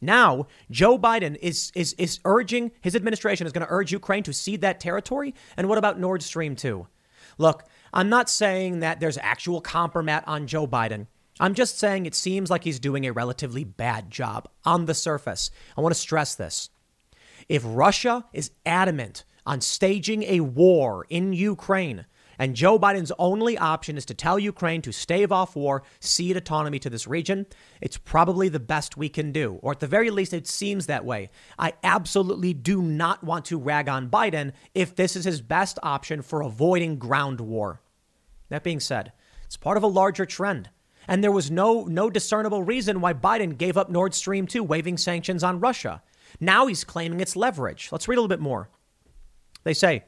Now, 0.00 0.46
Joe 0.70 0.98
Biden 0.98 1.36
is, 1.40 1.72
is, 1.74 1.94
is 1.94 2.20
urging, 2.24 2.70
his 2.80 2.94
administration 2.94 3.46
is 3.46 3.52
going 3.52 3.66
to 3.66 3.72
urge 3.72 3.92
Ukraine 3.92 4.22
to 4.24 4.32
cede 4.32 4.60
that 4.60 4.78
territory. 4.78 5.34
And 5.56 5.68
what 5.68 5.78
about 5.78 5.98
Nord 5.98 6.22
Stream 6.22 6.54
2? 6.54 6.86
Look, 7.38 7.64
I'm 7.92 8.08
not 8.08 8.30
saying 8.30 8.80
that 8.80 9.00
there's 9.00 9.18
actual 9.18 9.62
compromat 9.62 10.24
on 10.26 10.46
Joe 10.46 10.66
Biden. 10.66 11.06
I'm 11.38 11.54
just 11.54 11.78
saying 11.78 12.06
it 12.06 12.14
seems 12.14 12.50
like 12.50 12.64
he's 12.64 12.80
doing 12.80 13.06
a 13.06 13.12
relatively 13.12 13.64
bad 13.64 14.10
job 14.10 14.48
on 14.64 14.86
the 14.86 14.94
surface. 14.94 15.50
I 15.76 15.80
want 15.80 15.94
to 15.94 16.00
stress 16.00 16.34
this. 16.34 16.70
If 17.48 17.62
Russia 17.64 18.24
is 18.32 18.50
adamant 18.64 19.24
on 19.46 19.60
staging 19.60 20.24
a 20.24 20.40
war 20.40 21.06
in 21.08 21.32
Ukraine. 21.32 22.04
And 22.38 22.54
Joe 22.54 22.78
Biden's 22.78 23.12
only 23.18 23.56
option 23.56 23.96
is 23.96 24.04
to 24.06 24.14
tell 24.14 24.38
Ukraine 24.38 24.82
to 24.82 24.92
stave 24.92 25.32
off 25.32 25.56
war, 25.56 25.82
cede 26.00 26.36
autonomy 26.36 26.78
to 26.80 26.90
this 26.90 27.06
region. 27.06 27.46
It's 27.80 27.98
probably 27.98 28.48
the 28.48 28.60
best 28.60 28.96
we 28.96 29.08
can 29.08 29.32
do, 29.32 29.58
or 29.62 29.72
at 29.72 29.80
the 29.80 29.86
very 29.86 30.10
least, 30.10 30.32
it 30.32 30.46
seems 30.46 30.86
that 30.86 31.04
way. 31.04 31.30
I 31.58 31.74
absolutely 31.82 32.54
do 32.54 32.82
not 32.82 33.24
want 33.24 33.46
to 33.46 33.58
rag 33.58 33.88
on 33.88 34.10
Biden 34.10 34.52
if 34.74 34.94
this 34.94 35.16
is 35.16 35.24
his 35.24 35.40
best 35.40 35.78
option 35.82 36.22
for 36.22 36.42
avoiding 36.42 36.98
ground 36.98 37.40
war. 37.40 37.80
That 38.48 38.62
being 38.62 38.80
said, 38.80 39.12
it's 39.44 39.56
part 39.56 39.76
of 39.76 39.82
a 39.82 39.88
larger 39.88 40.26
trend. 40.26 40.70
And 41.08 41.22
there 41.22 41.32
was 41.32 41.50
no, 41.50 41.84
no 41.84 42.10
discernible 42.10 42.62
reason 42.62 43.00
why 43.00 43.14
Biden 43.14 43.56
gave 43.56 43.76
up 43.76 43.88
Nord 43.88 44.14
Stream 44.14 44.46
2, 44.46 44.62
waiving 44.62 44.96
sanctions 44.96 45.44
on 45.44 45.60
Russia. 45.60 46.02
Now 46.40 46.66
he's 46.66 46.84
claiming 46.84 47.20
it's 47.20 47.36
leverage. 47.36 47.90
Let's 47.92 48.08
read 48.08 48.16
a 48.16 48.20
little 48.20 48.28
bit 48.28 48.40
more. 48.40 48.68
They 49.62 49.74
say, 49.74 50.04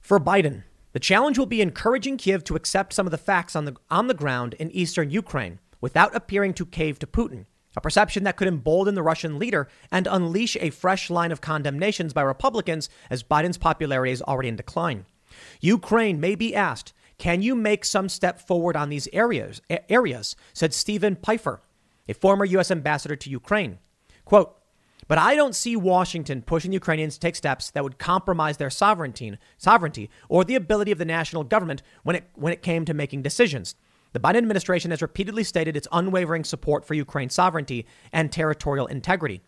for 0.00 0.20
Biden, 0.20 0.62
the 0.96 1.00
challenge 1.00 1.38
will 1.38 1.44
be 1.44 1.60
encouraging 1.60 2.16
Kiev 2.16 2.42
to 2.44 2.56
accept 2.56 2.94
some 2.94 3.06
of 3.06 3.10
the 3.10 3.18
facts 3.18 3.54
on 3.54 3.66
the, 3.66 3.76
on 3.90 4.06
the 4.06 4.14
ground 4.14 4.54
in 4.54 4.70
eastern 4.70 5.10
Ukraine 5.10 5.58
without 5.78 6.16
appearing 6.16 6.54
to 6.54 6.64
cave 6.64 6.98
to 7.00 7.06
Putin, 7.06 7.44
a 7.76 7.82
perception 7.82 8.24
that 8.24 8.38
could 8.38 8.48
embolden 8.48 8.94
the 8.94 9.02
Russian 9.02 9.38
leader 9.38 9.68
and 9.92 10.06
unleash 10.06 10.56
a 10.58 10.70
fresh 10.70 11.10
line 11.10 11.32
of 11.32 11.42
condemnations 11.42 12.14
by 12.14 12.22
Republicans 12.22 12.88
as 13.10 13.22
Biden's 13.22 13.58
popularity 13.58 14.10
is 14.10 14.22
already 14.22 14.48
in 14.48 14.56
decline. 14.56 15.04
Ukraine 15.60 16.18
may 16.18 16.34
be 16.34 16.54
asked, 16.54 16.94
can 17.18 17.42
you 17.42 17.54
make 17.54 17.84
some 17.84 18.08
step 18.08 18.40
forward 18.40 18.74
on 18.74 18.88
these 18.88 19.06
areas, 19.12 19.60
areas 19.90 20.34
said 20.54 20.72
Steven 20.72 21.14
Pifer, 21.14 21.60
a 22.08 22.14
former 22.14 22.46
U.S. 22.46 22.70
ambassador 22.70 23.16
to 23.16 23.28
Ukraine. 23.28 23.80
Quote, 24.24 24.56
but 25.08 25.18
I 25.18 25.34
don't 25.34 25.54
see 25.54 25.76
Washington 25.76 26.42
pushing 26.42 26.70
the 26.70 26.76
Ukrainians 26.76 27.14
to 27.14 27.20
take 27.20 27.36
steps 27.36 27.70
that 27.70 27.84
would 27.84 27.98
compromise 27.98 28.56
their 28.56 28.70
sovereignty, 28.70 29.36
sovereignty 29.58 30.10
or 30.28 30.44
the 30.44 30.54
ability 30.54 30.92
of 30.92 30.98
the 30.98 31.04
national 31.04 31.44
government 31.44 31.82
when 32.02 32.16
it, 32.16 32.30
when 32.34 32.52
it 32.52 32.62
came 32.62 32.84
to 32.84 32.94
making 32.94 33.22
decisions. 33.22 33.74
The 34.12 34.20
Biden 34.20 34.36
administration 34.36 34.90
has 34.92 35.02
repeatedly 35.02 35.44
stated 35.44 35.76
its 35.76 35.88
unwavering 35.92 36.44
support 36.44 36.86
for 36.86 36.94
Ukraine's 36.94 37.34
sovereignty 37.34 37.86
and 38.12 38.32
territorial 38.32 38.86
integrity. 38.86 39.42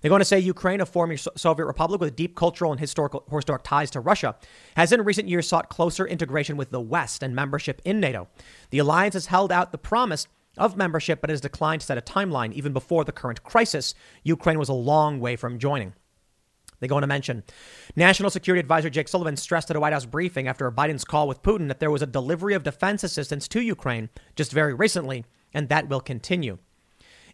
They're 0.00 0.08
going 0.08 0.20
to 0.20 0.24
say 0.24 0.38
Ukraine, 0.38 0.80
a 0.80 0.86
former 0.86 1.16
Soviet 1.16 1.66
republic 1.66 2.00
with 2.00 2.16
deep 2.16 2.34
cultural 2.34 2.70
and 2.72 2.80
historical, 2.80 3.24
historic 3.30 3.62
ties 3.62 3.90
to 3.90 4.00
Russia, 4.00 4.34
has 4.74 4.92
in 4.92 5.02
recent 5.04 5.28
years 5.28 5.46
sought 5.46 5.68
closer 5.68 6.06
integration 6.06 6.56
with 6.56 6.70
the 6.70 6.80
West 6.80 7.22
and 7.22 7.36
membership 7.36 7.82
in 7.84 8.00
NATO. 8.00 8.28
The 8.70 8.78
alliance 8.78 9.14
has 9.14 9.26
held 9.26 9.52
out 9.52 9.72
the 9.72 9.78
promise 9.78 10.26
of 10.56 10.76
membership, 10.76 11.20
but 11.20 11.30
has 11.30 11.40
declined 11.40 11.80
to 11.80 11.86
set 11.86 11.98
a 11.98 12.02
timeline. 12.02 12.52
Even 12.52 12.72
before 12.72 13.04
the 13.04 13.12
current 13.12 13.42
crisis, 13.42 13.94
Ukraine 14.22 14.58
was 14.58 14.68
a 14.68 14.74
long 14.74 15.20
way 15.20 15.36
from 15.36 15.58
joining. 15.58 15.94
They 16.80 16.88
go 16.88 16.96
on 16.96 17.02
to 17.02 17.06
mention 17.06 17.44
National 17.94 18.30
Security 18.30 18.60
Advisor 18.60 18.90
Jake 18.90 19.08
Sullivan 19.08 19.36
stressed 19.36 19.70
at 19.70 19.76
a 19.76 19.80
White 19.80 19.92
House 19.92 20.06
briefing 20.06 20.48
after 20.48 20.70
Biden's 20.70 21.04
call 21.04 21.28
with 21.28 21.42
Putin 21.42 21.68
that 21.68 21.78
there 21.78 21.90
was 21.90 22.02
a 22.02 22.06
delivery 22.06 22.54
of 22.54 22.62
defense 22.62 23.04
assistance 23.04 23.46
to 23.48 23.60
Ukraine 23.60 24.08
just 24.34 24.50
very 24.50 24.72
recently, 24.72 25.24
and 25.52 25.68
that 25.68 25.88
will 25.88 26.00
continue. 26.00 26.58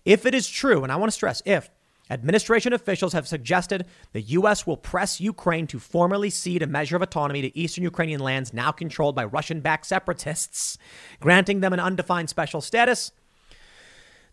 If 0.04 0.26
it 0.26 0.34
is 0.34 0.48
true, 0.48 0.82
and 0.82 0.92
I 0.92 0.96
want 0.96 1.08
to 1.08 1.14
stress 1.14 1.42
if 1.46 1.70
Administration 2.08 2.72
officials 2.72 3.12
have 3.12 3.26
suggested 3.26 3.86
the 4.12 4.20
U.S. 4.20 4.66
will 4.66 4.76
press 4.76 5.20
Ukraine 5.20 5.66
to 5.66 5.80
formally 5.80 6.30
cede 6.30 6.62
a 6.62 6.66
measure 6.66 6.94
of 6.94 7.02
autonomy 7.02 7.42
to 7.42 7.58
eastern 7.58 7.82
Ukrainian 7.82 8.20
lands 8.20 8.52
now 8.52 8.70
controlled 8.70 9.16
by 9.16 9.24
Russian 9.24 9.60
backed 9.60 9.86
separatists, 9.86 10.78
granting 11.20 11.60
them 11.60 11.72
an 11.72 11.80
undefined 11.80 12.30
special 12.30 12.60
status. 12.60 13.10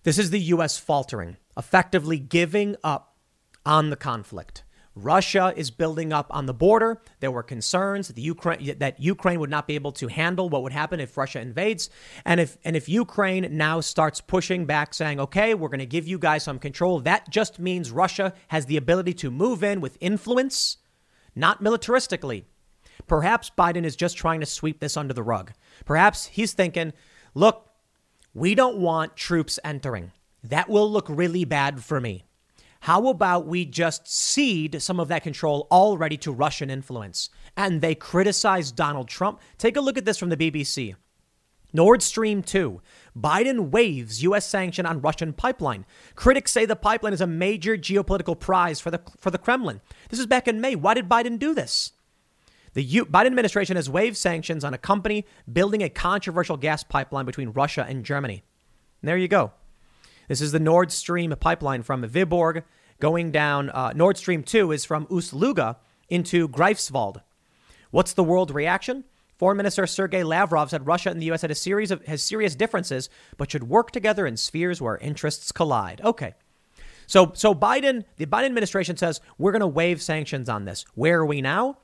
This 0.03 0.19
is 0.19 0.29
the 0.29 0.39
U.S. 0.39 0.77
faltering, 0.77 1.37
effectively 1.57 2.19
giving 2.19 2.75
up 2.83 3.15
on 3.65 3.89
the 3.89 3.95
conflict. 3.95 4.62
Russia 4.95 5.53
is 5.55 5.71
building 5.71 6.13
up 6.13 6.27
on 6.29 6.45
the 6.45 6.53
border. 6.53 7.01
There 7.19 7.31
were 7.31 7.43
concerns 7.43 8.09
that, 8.09 8.17
Ukraine, 8.19 8.77
that 8.77 8.99
Ukraine 8.99 9.39
would 9.39 9.49
not 9.49 9.67
be 9.67 9.75
able 9.75 9.91
to 9.93 10.07
handle 10.07 10.49
what 10.49 10.61
would 10.61 10.71
happen 10.71 10.99
if 10.99 11.17
Russia 11.17 11.39
invades. 11.39 11.89
And 12.25 12.39
if, 12.39 12.57
and 12.63 12.75
if 12.75 12.87
Ukraine 12.87 13.57
now 13.57 13.79
starts 13.79 14.21
pushing 14.21 14.65
back, 14.65 14.93
saying, 14.93 15.19
okay, 15.19 15.55
we're 15.55 15.69
going 15.69 15.79
to 15.79 15.85
give 15.85 16.07
you 16.07 16.19
guys 16.19 16.43
some 16.43 16.59
control, 16.59 16.99
that 17.01 17.29
just 17.29 17.59
means 17.59 17.91
Russia 17.91 18.33
has 18.49 18.67
the 18.67 18.77
ability 18.77 19.13
to 19.15 19.31
move 19.31 19.63
in 19.63 19.81
with 19.81 19.97
influence, 19.99 20.77
not 21.35 21.63
militaristically. 21.63 22.43
Perhaps 23.07 23.51
Biden 23.57 23.85
is 23.85 23.95
just 23.95 24.15
trying 24.15 24.39
to 24.41 24.45
sweep 24.45 24.79
this 24.79 24.95
under 24.95 25.13
the 25.13 25.23
rug. 25.23 25.53
Perhaps 25.85 26.27
he's 26.27 26.53
thinking, 26.53 26.93
look, 27.33 27.69
we 28.33 28.53
don't 28.53 28.77
want 28.77 29.15
troops 29.15 29.59
entering. 29.63 30.11
That 30.43 30.69
will 30.69 30.89
look 30.89 31.07
really 31.09 31.45
bad 31.45 31.83
for 31.83 31.99
me. 31.99 32.25
How 32.83 33.07
about 33.07 33.47
we 33.47 33.63
just 33.63 34.09
cede 34.09 34.81
some 34.81 34.99
of 34.99 35.07
that 35.07 35.23
control 35.23 35.69
already 35.71 36.17
to 36.17 36.33
Russian 36.33 36.69
influence? 36.69 37.29
And 37.55 37.79
they 37.79 37.95
criticize 37.95 38.73
Donald 38.73 39.07
Trump. 39.07 39.39
Take 39.57 39.77
a 39.77 39.79
look 39.79 39.97
at 39.97 40.03
this 40.03 40.17
from 40.17 40.27
the 40.27 40.35
BBC. 40.35 40.93
Nord 41.71 42.01
Stream 42.01 42.43
2. 42.43 42.81
Biden 43.17 43.71
waives 43.71 44.21
U.S. 44.23 44.45
sanction 44.45 44.85
on 44.85 44.99
Russian 44.99 45.31
pipeline. 45.31 45.85
Critics 46.15 46.51
say 46.51 46.65
the 46.65 46.75
pipeline 46.75 47.13
is 47.13 47.21
a 47.21 47.25
major 47.25 47.77
geopolitical 47.77 48.37
prize 48.37 48.81
for 48.81 48.91
the, 48.91 48.99
for 49.17 49.31
the 49.31 49.37
Kremlin. 49.37 49.79
This 50.09 50.19
is 50.19 50.25
back 50.25 50.49
in 50.49 50.59
May. 50.59 50.75
Why 50.75 50.93
did 50.93 51.07
Biden 51.07 51.39
do 51.39 51.53
this? 51.53 51.93
The 52.73 52.83
U- 52.83 53.05
Biden 53.05 53.27
administration 53.27 53.77
has 53.77 53.89
waived 53.89 54.17
sanctions 54.17 54.65
on 54.65 54.73
a 54.73 54.77
company 54.77 55.25
building 55.49 55.81
a 55.81 55.89
controversial 55.89 56.57
gas 56.57 56.83
pipeline 56.83 57.25
between 57.25 57.51
Russia 57.51 57.85
and 57.87 58.03
Germany. 58.03 58.43
And 59.01 59.07
there 59.07 59.17
you 59.17 59.29
go. 59.29 59.53
This 60.27 60.41
is 60.41 60.51
the 60.51 60.59
Nord 60.59 60.91
Stream 60.91 61.33
pipeline 61.39 61.83
from 61.83 62.03
Vyborg 62.03 62.63
going 62.99 63.31
down. 63.31 63.69
Uh, 63.69 63.91
Nord 63.95 64.17
Stream 64.17 64.43
2 64.43 64.71
is 64.71 64.85
from 64.85 65.07
Ust-Luga 65.11 65.77
into 66.09 66.47
Greifswald. 66.47 67.21
What's 67.91 68.13
the 68.13 68.23
world 68.23 68.51
reaction? 68.51 69.03
Foreign 69.37 69.57
Minister 69.57 69.85
Sergei 69.85 70.23
Lavrov 70.23 70.69
said 70.69 70.87
Russia 70.87 71.09
and 71.09 71.21
the 71.21 71.25
U.S. 71.25 71.41
had 71.41 71.51
a 71.51 71.55
series 71.55 71.91
of 71.91 72.05
has 72.05 72.23
serious 72.23 72.55
differences, 72.55 73.09
but 73.37 73.51
should 73.51 73.67
work 73.67 73.91
together 73.91 74.25
in 74.25 74.37
spheres 74.37 74.81
where 74.81 74.97
interests 74.97 75.51
collide. 75.51 76.01
Okay. 76.03 76.33
So, 77.07 77.31
so 77.35 77.53
Biden, 77.53 78.05
the 78.17 78.25
Biden 78.25 78.45
administration 78.45 78.95
says 78.95 79.19
we're 79.37 79.51
going 79.51 79.59
to 79.59 79.67
waive 79.67 80.01
sanctions 80.01 80.47
on 80.47 80.65
this. 80.65 80.85
Where 80.95 81.19
are 81.19 81.25
we 81.25 81.41
now? 81.41 81.77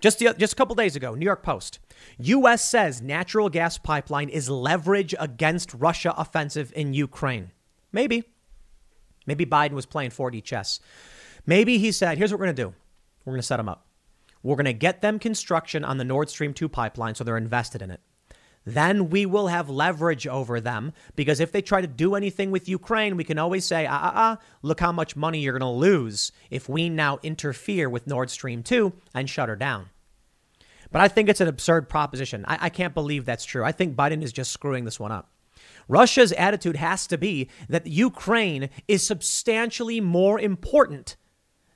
Just, 0.00 0.18
the, 0.18 0.34
just 0.36 0.54
a 0.54 0.56
couple 0.56 0.74
days 0.74 0.96
ago, 0.96 1.14
New 1.14 1.24
York 1.24 1.42
Post. 1.42 1.78
U.S. 2.18 2.68
says 2.68 3.02
natural 3.02 3.48
gas 3.48 3.78
pipeline 3.78 4.28
is 4.28 4.48
leverage 4.48 5.14
against 5.18 5.74
Russia 5.74 6.14
offensive 6.16 6.72
in 6.74 6.94
Ukraine. 6.94 7.52
Maybe. 7.92 8.24
Maybe 9.26 9.44
Biden 9.44 9.72
was 9.72 9.86
playing 9.86 10.10
4D 10.10 10.42
chess. 10.42 10.80
Maybe 11.46 11.78
he 11.78 11.92
said, 11.92 12.18
here's 12.18 12.32
what 12.32 12.40
we're 12.40 12.46
going 12.46 12.56
to 12.56 12.62
do 12.64 12.74
we're 13.24 13.32
going 13.34 13.40
to 13.40 13.46
set 13.46 13.58
them 13.58 13.68
up. 13.68 13.86
We're 14.42 14.56
going 14.56 14.64
to 14.64 14.72
get 14.72 15.02
them 15.02 15.18
construction 15.18 15.84
on 15.84 15.98
the 15.98 16.04
Nord 16.04 16.30
Stream 16.30 16.54
2 16.54 16.68
pipeline 16.68 17.14
so 17.14 17.22
they're 17.22 17.36
invested 17.36 17.82
in 17.82 17.90
it. 17.90 18.00
Then 18.64 19.08
we 19.08 19.24
will 19.24 19.48
have 19.48 19.70
leverage 19.70 20.26
over 20.26 20.60
them 20.60 20.92
because 21.16 21.40
if 21.40 21.50
they 21.50 21.62
try 21.62 21.80
to 21.80 21.86
do 21.86 22.14
anything 22.14 22.50
with 22.50 22.68
Ukraine, 22.68 23.16
we 23.16 23.24
can 23.24 23.38
always 23.38 23.64
say, 23.64 23.86
ah, 23.86 24.00
ah, 24.02 24.12
ah, 24.14 24.38
look 24.62 24.80
how 24.80 24.92
much 24.92 25.16
money 25.16 25.40
you're 25.40 25.58
going 25.58 25.60
to 25.60 25.78
lose 25.78 26.30
if 26.50 26.68
we 26.68 26.88
now 26.88 27.18
interfere 27.22 27.88
with 27.88 28.06
Nord 28.06 28.30
Stream 28.30 28.62
2 28.62 28.92
and 29.14 29.30
shut 29.30 29.48
her 29.48 29.56
down. 29.56 29.88
But 30.92 31.00
I 31.00 31.08
think 31.08 31.28
it's 31.28 31.40
an 31.40 31.48
absurd 31.48 31.88
proposition. 31.88 32.44
I, 32.46 32.58
I 32.62 32.68
can't 32.68 32.94
believe 32.94 33.24
that's 33.24 33.44
true. 33.44 33.64
I 33.64 33.72
think 33.72 33.96
Biden 33.96 34.22
is 34.22 34.32
just 34.32 34.52
screwing 34.52 34.84
this 34.84 35.00
one 35.00 35.12
up. 35.12 35.30
Russia's 35.88 36.32
attitude 36.32 36.76
has 36.76 37.06
to 37.08 37.18
be 37.18 37.48
that 37.68 37.86
Ukraine 37.86 38.70
is 38.86 39.06
substantially 39.06 40.00
more 40.00 40.38
important 40.38 41.16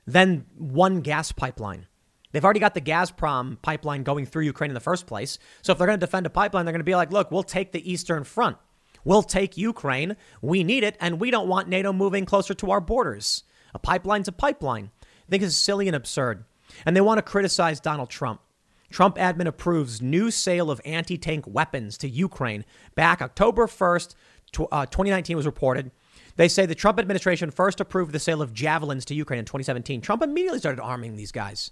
than 0.05 0.45
one 0.55 1.01
gas 1.01 1.31
pipeline. 1.31 1.87
They've 2.35 2.43
already 2.43 2.59
got 2.59 2.73
the 2.73 2.81
Gazprom 2.81 3.61
pipeline 3.61 4.03
going 4.03 4.25
through 4.25 4.43
Ukraine 4.43 4.69
in 4.69 4.73
the 4.73 4.81
first 4.81 5.07
place. 5.07 5.39
So 5.61 5.71
if 5.71 5.77
they're 5.77 5.87
going 5.87 5.97
to 5.97 6.05
defend 6.05 6.25
a 6.25 6.29
pipeline, 6.29 6.65
they're 6.65 6.73
going 6.73 6.81
to 6.81 6.83
be 6.83 6.93
like, 6.93 7.13
look, 7.13 7.31
we'll 7.31 7.43
take 7.43 7.71
the 7.71 7.89
Eastern 7.89 8.25
Front. 8.25 8.57
We'll 9.05 9.23
take 9.23 9.55
Ukraine. 9.55 10.17
We 10.41 10.61
need 10.61 10.83
it, 10.83 10.97
and 10.99 11.21
we 11.21 11.31
don't 11.31 11.47
want 11.47 11.69
NATO 11.69 11.93
moving 11.93 12.25
closer 12.25 12.53
to 12.55 12.71
our 12.71 12.81
borders. 12.81 13.45
A 13.73 13.79
pipeline's 13.79 14.27
a 14.27 14.33
pipeline. 14.33 14.91
I 15.01 15.29
think 15.29 15.43
it's 15.43 15.55
silly 15.55 15.87
and 15.87 15.95
absurd. 15.95 16.43
And 16.85 16.93
they 16.93 16.99
want 16.99 17.19
to 17.19 17.21
criticize 17.21 17.79
Donald 17.79 18.09
Trump. 18.09 18.41
Trump 18.91 19.15
admin 19.15 19.47
approves 19.47 20.01
new 20.01 20.29
sale 20.29 20.69
of 20.69 20.81
anti 20.83 21.17
tank 21.17 21.45
weapons 21.47 21.97
to 21.99 22.09
Ukraine. 22.09 22.65
Back 22.95 23.21
October 23.21 23.65
1st, 23.65 24.13
uh, 24.73 24.85
2019 24.87 25.37
was 25.37 25.45
reported. 25.45 25.89
They 26.35 26.49
say 26.49 26.65
the 26.65 26.75
Trump 26.75 26.99
administration 26.99 27.49
first 27.49 27.79
approved 27.79 28.11
the 28.11 28.19
sale 28.19 28.41
of 28.41 28.53
javelins 28.53 29.05
to 29.05 29.15
Ukraine 29.15 29.39
in 29.39 29.45
2017. 29.45 30.01
Trump 30.01 30.21
immediately 30.21 30.59
started 30.59 30.81
arming 30.81 31.15
these 31.15 31.31
guys. 31.31 31.71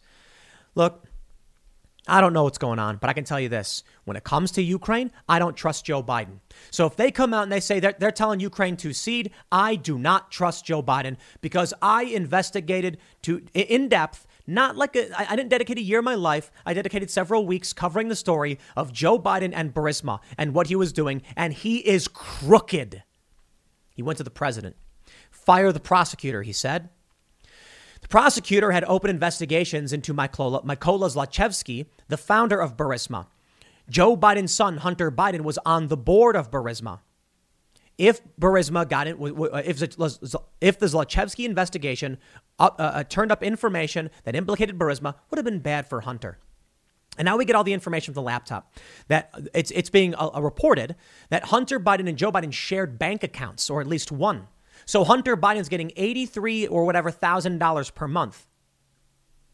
Look, 0.76 1.06
I 2.08 2.20
don't 2.20 2.34
know 2.34 2.44
what's 2.44 2.58
going 2.58 2.80
on, 2.80 2.98
but 2.98 3.10
I 3.10 3.14
can 3.14 3.24
tell 3.24 3.40
you 3.40 3.48
this. 3.48 3.84
When 4.04 4.18
it 4.18 4.26
comes 4.26 4.52
to 4.52 4.62
Ukraine, 4.62 5.12
I 5.30 5.40
don't 5.40 5.56
trust 5.56 5.86
Joe 5.86 6.04
Biden. 6.04 6.40
So 6.70 6.86
if 6.86 6.98
they 6.98 7.12
come 7.12 7.34
out 7.34 7.44
and 7.44 7.52
they 7.52 7.62
say 7.62 7.80
they're, 7.80 7.96
they're 7.98 8.12
telling 8.12 8.42
Ukraine 8.42 8.76
to 8.78 8.92
cede, 8.92 9.32
I 9.52 9.76
do 9.76 9.98
not 9.98 10.30
trust 10.30 10.66
Joe 10.66 10.84
Biden 10.84 11.16
because 11.40 11.74
I 11.82 12.04
investigated 12.04 12.98
to 13.24 13.46
in 13.54 13.88
depth 13.88 14.28
not 14.46 14.76
like 14.76 14.98
a, 14.98 15.10
I 15.18 15.38
didn't 15.38 15.50
dedicate 15.50 15.78
a 15.78 15.82
year 15.82 16.00
of 16.00 16.06
my 16.06 16.16
life. 16.16 16.52
I 16.66 16.74
dedicated 16.74 17.10
several 17.10 17.46
weeks 17.46 17.72
covering 17.72 18.10
the 18.10 18.16
story 18.16 18.60
of 18.76 18.92
Joe 18.92 19.18
Biden 19.18 19.54
and 19.56 19.74
Burisma 19.74 20.20
and 20.38 20.54
what 20.54 20.68
he 20.68 20.76
was 20.76 20.92
doing, 20.92 21.22
and 21.38 21.54
he 21.54 21.78
is 21.78 22.10
crooked. 22.10 23.04
He 23.94 24.04
went 24.04 24.18
to 24.18 24.24
the 24.24 24.30
president. 24.30 24.76
Fire 25.32 25.72
the 25.72 25.80
prosecutor, 25.80 26.42
he 26.42 26.52
said. 26.52 26.90
The 28.04 28.10
prosecutor 28.10 28.72
had 28.72 28.84
opened 28.84 29.12
investigations 29.12 29.92
into 29.94 30.14
Mykola, 30.14 30.64
Mykola 30.64 31.86
the 32.10 32.18
founder 32.18 32.60
of 32.60 32.78
Burisma. 32.78 33.28
Joe 33.90 34.16
Biden's 34.16 34.54
son, 34.54 34.78
Hunter 34.78 35.10
Biden, 35.12 35.42
was 35.42 35.58
on 35.66 35.88
the 35.88 35.98
board 35.98 36.36
of 36.36 36.52
Burisma. 36.52 37.00
If 37.98 38.22
Burisma 38.40 38.88
got 38.88 39.08
it, 39.08 39.18
if, 39.20 39.82
if 40.62 40.80
the 40.80 40.86
Zlochevsky 40.86 41.46
investigation 41.46 42.18
uh, 42.60 42.70
uh, 42.78 43.04
turned 43.06 43.32
up 43.32 43.42
information 43.42 44.10
that 44.26 44.36
implicated 44.36 44.78
Burisma, 44.78 45.16
would 45.30 45.38
have 45.38 45.46
been 45.46 45.60
bad 45.60 45.88
for 45.88 46.02
Hunter. 46.02 46.38
And 47.18 47.26
now 47.26 47.38
we 47.38 47.46
get 47.46 47.56
all 47.56 47.64
the 47.64 47.74
information 47.74 48.14
from 48.14 48.24
the 48.24 48.26
laptop 48.26 48.76
that 49.08 49.34
it's 49.54 49.72
it's 49.72 49.90
being 49.90 50.16
uh, 50.16 50.32
reported 50.42 50.96
that 51.30 51.46
Hunter 51.46 51.80
Biden 51.80 52.10
and 52.10 52.18
Joe 52.18 52.32
Biden 52.32 52.52
shared 52.52 52.98
bank 52.98 53.24
accounts, 53.24 53.70
or 53.70 53.80
at 53.80 53.88
least 53.88 54.12
one. 54.12 54.48
So 54.86 55.04
Hunter 55.04 55.38
Biden's 55.38 55.70
getting 55.70 55.92
eighty 55.96 56.26
three 56.26 56.68
or 56.68 56.86
whatever 56.86 57.12
thousand 57.12 57.60
dollars 57.60 57.90
per 57.90 58.08
month. 58.08 58.48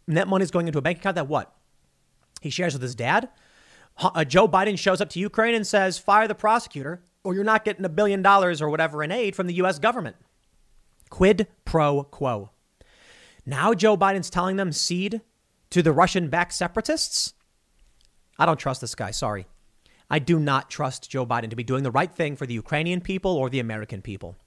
And 0.07 0.17
that 0.17 0.27
money 0.27 0.43
is 0.43 0.51
going 0.51 0.67
into 0.67 0.79
a 0.79 0.81
bank 0.81 0.99
account 0.99 1.15
that 1.15 1.27
what 1.27 1.53
he 2.41 2.49
shares 2.49 2.73
with 2.73 2.81
his 2.81 2.95
dad. 2.95 3.29
Uh, 3.97 4.23
Joe 4.23 4.47
Biden 4.47 4.77
shows 4.77 5.01
up 5.01 5.09
to 5.09 5.19
Ukraine 5.19 5.55
and 5.55 5.67
says, 5.67 5.97
"Fire 5.97 6.27
the 6.27 6.35
prosecutor." 6.35 7.03
or 7.23 7.33
you're 7.33 7.43
not 7.43 7.65
getting 7.65 7.85
a 7.85 7.89
billion 7.89 8.21
dollars 8.21 8.61
or 8.61 8.69
whatever 8.69 9.03
in 9.03 9.11
aid 9.11 9.35
from 9.35 9.47
the 9.47 9.53
US 9.55 9.79
government. 9.79 10.15
Quid 11.09 11.47
pro 11.65 12.03
quo. 12.03 12.51
Now 13.45 13.73
Joe 13.73 13.97
Biden's 13.97 14.29
telling 14.29 14.57
them 14.57 14.71
cede 14.71 15.21
to 15.71 15.81
the 15.81 15.91
Russian 15.91 16.29
backed 16.29 16.53
separatists? 16.53 17.33
I 18.37 18.45
don't 18.45 18.59
trust 18.59 18.81
this 18.81 18.95
guy, 18.95 19.11
sorry. 19.11 19.47
I 20.09 20.19
do 20.19 20.39
not 20.39 20.69
trust 20.69 21.09
Joe 21.09 21.25
Biden 21.25 21.49
to 21.49 21.55
be 21.55 21.63
doing 21.63 21.83
the 21.83 21.91
right 21.91 22.11
thing 22.11 22.35
for 22.35 22.47
the 22.47 22.53
Ukrainian 22.53 23.01
people 23.01 23.31
or 23.31 23.49
the 23.49 23.59
American 23.59 24.01
people. 24.01 24.37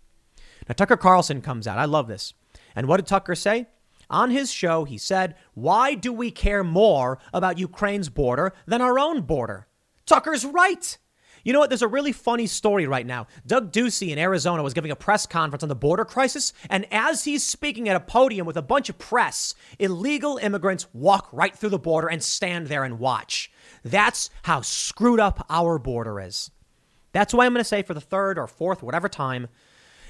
Now, 0.68 0.74
Tucker 0.74 0.96
Carlson 0.96 1.40
comes 1.40 1.66
out. 1.66 1.78
I 1.78 1.84
love 1.84 2.08
this. 2.08 2.34
And 2.74 2.86
what 2.86 2.98
did 2.98 3.06
Tucker 3.06 3.34
say? 3.34 3.66
On 4.10 4.30
his 4.30 4.52
show, 4.52 4.84
he 4.84 4.98
said, 4.98 5.36
Why 5.54 5.94
do 5.94 6.12
we 6.12 6.30
care 6.30 6.62
more 6.62 7.18
about 7.32 7.58
Ukraine's 7.58 8.08
border 8.08 8.52
than 8.66 8.82
our 8.82 8.98
own 8.98 9.22
border? 9.22 9.66
Tucker's 10.04 10.44
right. 10.44 10.98
You 11.44 11.52
know 11.52 11.58
what? 11.58 11.70
There's 11.70 11.82
a 11.82 11.88
really 11.88 12.12
funny 12.12 12.46
story 12.46 12.86
right 12.86 13.06
now. 13.06 13.26
Doug 13.46 13.72
Ducey 13.72 14.10
in 14.10 14.18
Arizona 14.18 14.62
was 14.62 14.74
giving 14.74 14.92
a 14.92 14.96
press 14.96 15.26
conference 15.26 15.62
on 15.62 15.68
the 15.68 15.74
border 15.74 16.04
crisis, 16.04 16.52
and 16.70 16.86
as 16.92 17.24
he's 17.24 17.42
speaking 17.42 17.88
at 17.88 17.96
a 17.96 18.00
podium 18.00 18.46
with 18.46 18.56
a 18.56 18.62
bunch 18.62 18.88
of 18.88 18.98
press, 18.98 19.54
illegal 19.78 20.36
immigrants 20.38 20.86
walk 20.92 21.28
right 21.32 21.56
through 21.56 21.70
the 21.70 21.78
border 21.78 22.08
and 22.08 22.22
stand 22.22 22.68
there 22.68 22.84
and 22.84 23.00
watch. 23.00 23.50
That's 23.82 24.30
how 24.42 24.60
screwed 24.60 25.18
up 25.18 25.44
our 25.50 25.78
border 25.78 26.20
is. 26.20 26.50
That's 27.12 27.34
why 27.34 27.44
I'm 27.44 27.52
going 27.52 27.60
to 27.60 27.64
say 27.64 27.82
for 27.82 27.94
the 27.94 28.00
third 28.00 28.38
or 28.38 28.46
fourth, 28.46 28.82
whatever 28.82 29.08
time, 29.08 29.48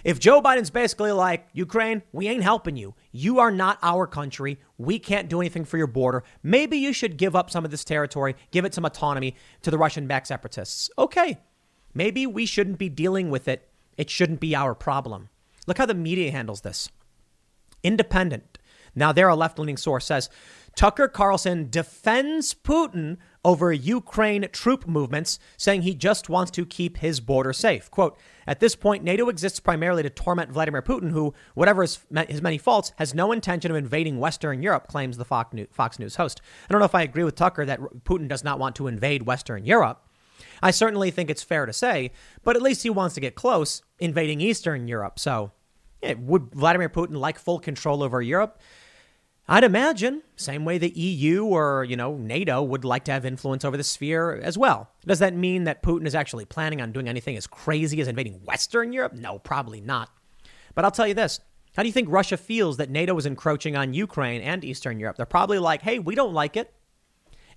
if 0.05 0.19
Joe 0.19 0.43
Biden's 0.43 0.71
basically 0.71 1.13
like, 1.13 1.49
Ukraine, 1.53 2.03
we 2.13 2.29
ain't 2.29 2.43
helping 2.43 2.77
you. 2.77 2.95
You 3.13 3.39
are 3.39 3.51
not 3.51 3.79
our 3.83 4.07
country. 4.07 4.59
We 4.79 4.99
can't 4.99 5.29
do 5.29 5.41
anything 5.41 5.65
for 5.65 5.79
your 5.79 5.87
border. 5.87 6.25
Maybe 6.43 6.77
you 6.77 6.93
should 6.93 7.17
give 7.17 7.37
up 7.37 7.51
some 7.51 7.65
of 7.65 7.71
this 7.71 7.85
territory, 7.85 8.35
give 8.51 8.65
it 8.65 8.75
some 8.75 8.85
autonomy 8.85 9.37
to 9.63 9.71
the 9.71 9.79
Russian 9.79 10.07
backed 10.07 10.27
separatists. 10.27 10.91
Okay. 10.99 11.41
Maybe 11.95 12.27
we 12.27 12.47
shouldn't 12.47 12.79
be 12.79 12.89
dealing 12.89 13.31
with 13.31 13.49
it. 13.49 13.69
It 13.97 14.11
shouldn't 14.11 14.41
be 14.41 14.57
our 14.57 14.75
problem. 14.75 15.29
Look 15.67 15.79
how 15.79 15.87
the 15.87 15.95
media 15.95 16.33
handles 16.33 16.63
this. 16.63 16.89
Independent. 17.83 18.59
Now, 18.95 19.13
there, 19.13 19.29
a 19.29 19.37
left 19.37 19.59
leaning 19.59 19.77
source 19.77 20.07
says 20.07 20.29
Tucker 20.75 21.09
Carlson 21.09 21.69
defends 21.71 22.55
Putin 22.55 23.19
over 23.45 23.73
Ukraine 23.73 24.49
troop 24.53 24.87
movements, 24.87 25.39
saying 25.57 25.83
he 25.83 25.95
just 25.95 26.29
wants 26.29 26.51
to 26.53 26.65
keep 26.65 26.99
his 26.99 27.21
border 27.21 27.53
safe. 27.53 27.91
Quote, 27.91 28.17
at 28.47 28.61
this 28.61 28.75
point, 28.77 29.05
NATO 29.05 29.29
exists 29.29 29.61
primarily 29.61 30.03
to 30.03 30.11
torment 30.11 30.51
Vladimir 30.51 30.83
Putin, 30.83 31.11
who, 31.11 31.35
whatever 31.55 31.83
his, 31.83 31.99
his 32.29 32.43
many 32.43 32.59
faults, 32.59 32.93
has 32.97 33.15
no 33.15 33.33
intention 33.33 33.71
of 33.71 33.77
invading 33.77 34.19
Western 34.19 34.63
Europe, 34.63 34.87
claims 34.87 35.17
the 35.17 35.25
Fox 35.25 35.99
News 35.99 36.17
host. 36.17 36.41
I 36.69 36.73
don't 36.73 36.79
know 36.79 36.85
if 36.85 36.95
I 36.95 37.03
agree 37.03 37.25
with 37.25 37.35
Tucker 37.35 37.65
that 37.65 37.81
Putin 38.05 38.29
does 38.29 38.45
not 38.45 38.59
want 38.59 38.77
to 38.77 38.87
invade 38.87 39.27
Western 39.27 39.65
Europe. 39.65 40.07
I 40.63 40.71
certainly 40.71 41.11
think 41.11 41.31
it's 41.31 41.43
fair 41.43 41.67
to 41.67 41.73
say, 41.73 42.13
but 42.45 42.57
at 42.57 42.63
least 42.63 42.83
he 42.83 42.91
wants 42.91 43.15
to 43.17 43.21
get 43.21 43.35
close, 43.35 43.83
invading 43.99 44.41
Eastern 44.41 44.87
Europe. 44.87 45.19
So, 45.19 45.53
yeah, 46.03 46.15
would 46.19 46.53
Vladimir 46.55 46.89
Putin 46.89 47.17
like 47.17 47.39
full 47.39 47.59
control 47.59 48.03
over 48.03 48.23
Europe? 48.23 48.61
I'd 49.49 49.65
imagine, 49.65 50.23
same 50.37 50.65
way 50.65 50.79
the 50.79 50.91
EU 50.91 51.45
or, 51.45 51.85
you 51.85 51.97
know, 51.97 52.17
NATO 52.17 52.63
would 52.63 52.85
like 52.85 53.05
to 53.07 53.13
have 53.13 53.27
influence 53.27 53.65
over 53.65 53.77
the 53.77 53.83
sphere 53.83 54.41
as 54.43 54.57
well. 54.57 54.91
Does 55.05 55.19
that 55.19 55.35
mean 55.35 55.65
that 55.65 55.83
Putin 55.83 56.07
is 56.07 56.15
actually 56.15 56.45
planning 56.45 56.81
on 56.81 56.93
doing 56.93 57.09
anything 57.09 57.37
as 57.37 57.47
crazy 57.47 58.01
as 58.01 58.09
invading 58.09 58.41
Western 58.45 58.93
Europe? 58.93 59.15
No, 59.15 59.41
probably 59.41 59.81
not. 59.81 60.11
But 60.75 60.85
I'll 60.85 60.93
tell 60.93 61.09
you 61.09 61.15
this. 61.15 61.41
How 61.77 61.83
do 61.83 61.89
you 61.89 61.93
think 61.93 62.09
Russia 62.11 62.37
feels 62.37 62.77
that 62.77 62.91
NATO 62.91 63.17
is 63.17 63.27
encroaching 63.27 63.77
on 63.77 63.95
Ukraine 63.95 64.43
and 64.43 64.65
Eastern 64.65 65.01
Europe? 65.01 65.17
They're 65.17 65.27
probably 65.27 65.59
like, 65.59 65.83
hey, 65.83 65.99
we 65.99 66.15
don't 66.15 66.35
like 66.35 66.57
it. 66.57 66.73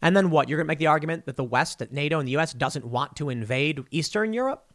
And 0.01 0.15
then 0.17 0.31
what? 0.31 0.49
You're 0.49 0.57
going 0.57 0.65
to 0.65 0.69
make 0.69 0.79
the 0.79 0.87
argument 0.87 1.25
that 1.25 1.35
the 1.35 1.43
West, 1.43 1.79
that 1.79 1.91
NATO 1.91 2.19
and 2.19 2.27
the 2.27 2.37
US 2.37 2.53
doesn't 2.53 2.85
want 2.85 3.15
to 3.17 3.29
invade 3.29 3.83
Eastern 3.91 4.33
Europe? 4.33 4.73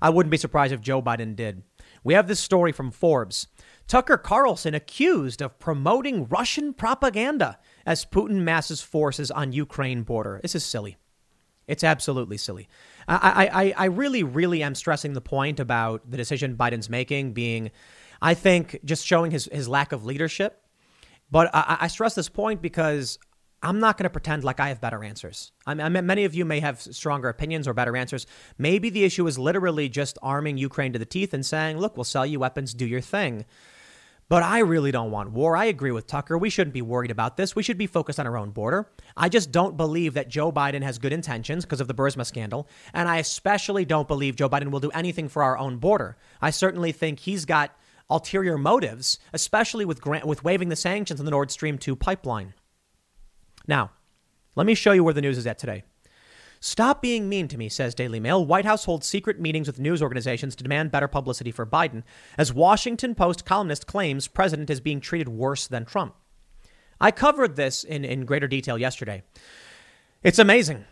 I 0.00 0.10
wouldn't 0.10 0.30
be 0.30 0.36
surprised 0.36 0.72
if 0.72 0.80
Joe 0.80 1.02
Biden 1.02 1.36
did. 1.36 1.62
We 2.04 2.14
have 2.14 2.26
this 2.26 2.40
story 2.40 2.72
from 2.72 2.90
Forbes. 2.90 3.46
Tucker 3.92 4.16
Carlson 4.16 4.74
accused 4.74 5.42
of 5.42 5.58
promoting 5.58 6.26
Russian 6.26 6.72
propaganda 6.72 7.58
as 7.84 8.06
Putin 8.06 8.36
masses 8.36 8.80
forces 8.80 9.30
on 9.30 9.52
Ukraine 9.52 10.02
border. 10.02 10.40
This 10.40 10.54
is 10.54 10.64
silly. 10.64 10.96
It's 11.68 11.84
absolutely 11.84 12.38
silly. 12.38 12.70
I, 13.06 13.50
I, 13.52 13.74
I 13.76 13.84
really, 13.88 14.22
really 14.22 14.62
am 14.62 14.74
stressing 14.74 15.12
the 15.12 15.20
point 15.20 15.60
about 15.60 16.10
the 16.10 16.16
decision 16.16 16.56
Biden's 16.56 16.88
making 16.88 17.34
being, 17.34 17.70
I 18.22 18.32
think, 18.32 18.80
just 18.82 19.06
showing 19.06 19.30
his, 19.30 19.46
his 19.52 19.68
lack 19.68 19.92
of 19.92 20.06
leadership. 20.06 20.64
But 21.30 21.50
I, 21.52 21.76
I 21.82 21.88
stress 21.88 22.14
this 22.14 22.30
point 22.30 22.62
because 22.62 23.18
I'm 23.62 23.78
not 23.78 23.98
going 23.98 24.04
to 24.04 24.10
pretend 24.10 24.42
like 24.42 24.58
I 24.58 24.68
have 24.68 24.80
better 24.80 25.04
answers. 25.04 25.52
I 25.66 25.74
mean, 25.74 26.06
many 26.06 26.24
of 26.24 26.34
you 26.34 26.46
may 26.46 26.60
have 26.60 26.80
stronger 26.80 27.28
opinions 27.28 27.68
or 27.68 27.74
better 27.74 27.94
answers. 27.94 28.26
Maybe 28.56 28.88
the 28.88 29.04
issue 29.04 29.26
is 29.26 29.38
literally 29.38 29.90
just 29.90 30.16
arming 30.22 30.56
Ukraine 30.56 30.94
to 30.94 30.98
the 30.98 31.04
teeth 31.04 31.34
and 31.34 31.44
saying, 31.44 31.76
look, 31.76 31.98
we'll 31.98 32.04
sell 32.04 32.24
you 32.24 32.40
weapons, 32.40 32.72
do 32.72 32.86
your 32.86 33.02
thing. 33.02 33.44
But 34.32 34.42
I 34.42 34.60
really 34.60 34.92
don't 34.92 35.10
want 35.10 35.32
war. 35.32 35.58
I 35.58 35.66
agree 35.66 35.90
with 35.90 36.06
Tucker. 36.06 36.38
We 36.38 36.48
shouldn't 36.48 36.72
be 36.72 36.80
worried 36.80 37.10
about 37.10 37.36
this. 37.36 37.54
We 37.54 37.62
should 37.62 37.76
be 37.76 37.86
focused 37.86 38.18
on 38.18 38.26
our 38.26 38.38
own 38.38 38.48
border. 38.48 38.88
I 39.14 39.28
just 39.28 39.52
don't 39.52 39.76
believe 39.76 40.14
that 40.14 40.30
Joe 40.30 40.50
Biden 40.50 40.82
has 40.82 40.96
good 40.96 41.12
intentions 41.12 41.66
because 41.66 41.82
of 41.82 41.86
the 41.86 41.92
Burisma 41.92 42.24
scandal. 42.24 42.66
And 42.94 43.10
I 43.10 43.18
especially 43.18 43.84
don't 43.84 44.08
believe 44.08 44.36
Joe 44.36 44.48
Biden 44.48 44.70
will 44.70 44.80
do 44.80 44.90
anything 44.92 45.28
for 45.28 45.42
our 45.42 45.58
own 45.58 45.76
border. 45.76 46.16
I 46.40 46.48
certainly 46.48 46.92
think 46.92 47.18
he's 47.20 47.44
got 47.44 47.76
ulterior 48.08 48.56
motives, 48.56 49.18
especially 49.34 49.84
with, 49.84 50.00
grant, 50.00 50.24
with 50.24 50.42
waiving 50.42 50.70
the 50.70 50.76
sanctions 50.76 51.20
on 51.20 51.26
the 51.26 51.30
Nord 51.30 51.50
Stream 51.50 51.76
2 51.76 51.94
pipeline. 51.94 52.54
Now, 53.68 53.90
let 54.56 54.66
me 54.66 54.74
show 54.74 54.92
you 54.92 55.04
where 55.04 55.12
the 55.12 55.20
news 55.20 55.36
is 55.36 55.46
at 55.46 55.58
today. 55.58 55.84
Stop 56.64 57.02
being 57.02 57.28
mean 57.28 57.48
to 57.48 57.58
me, 57.58 57.68
says 57.68 57.92
Daily 57.92 58.20
Mail. 58.20 58.46
White 58.46 58.64
House 58.64 58.84
holds 58.84 59.04
secret 59.04 59.40
meetings 59.40 59.66
with 59.66 59.80
news 59.80 60.00
organizations 60.00 60.54
to 60.54 60.62
demand 60.62 60.92
better 60.92 61.08
publicity 61.08 61.50
for 61.50 61.66
Biden, 61.66 62.04
as 62.38 62.52
Washington 62.52 63.16
Post 63.16 63.44
columnist 63.44 63.88
claims 63.88 64.28
president 64.28 64.70
is 64.70 64.78
being 64.78 65.00
treated 65.00 65.28
worse 65.28 65.66
than 65.66 65.84
Trump. 65.84 66.14
I 67.00 67.10
covered 67.10 67.56
this 67.56 67.82
in, 67.82 68.04
in 68.04 68.26
greater 68.26 68.46
detail 68.46 68.78
yesterday. 68.78 69.24
It's 70.22 70.38
amazing 70.38 70.84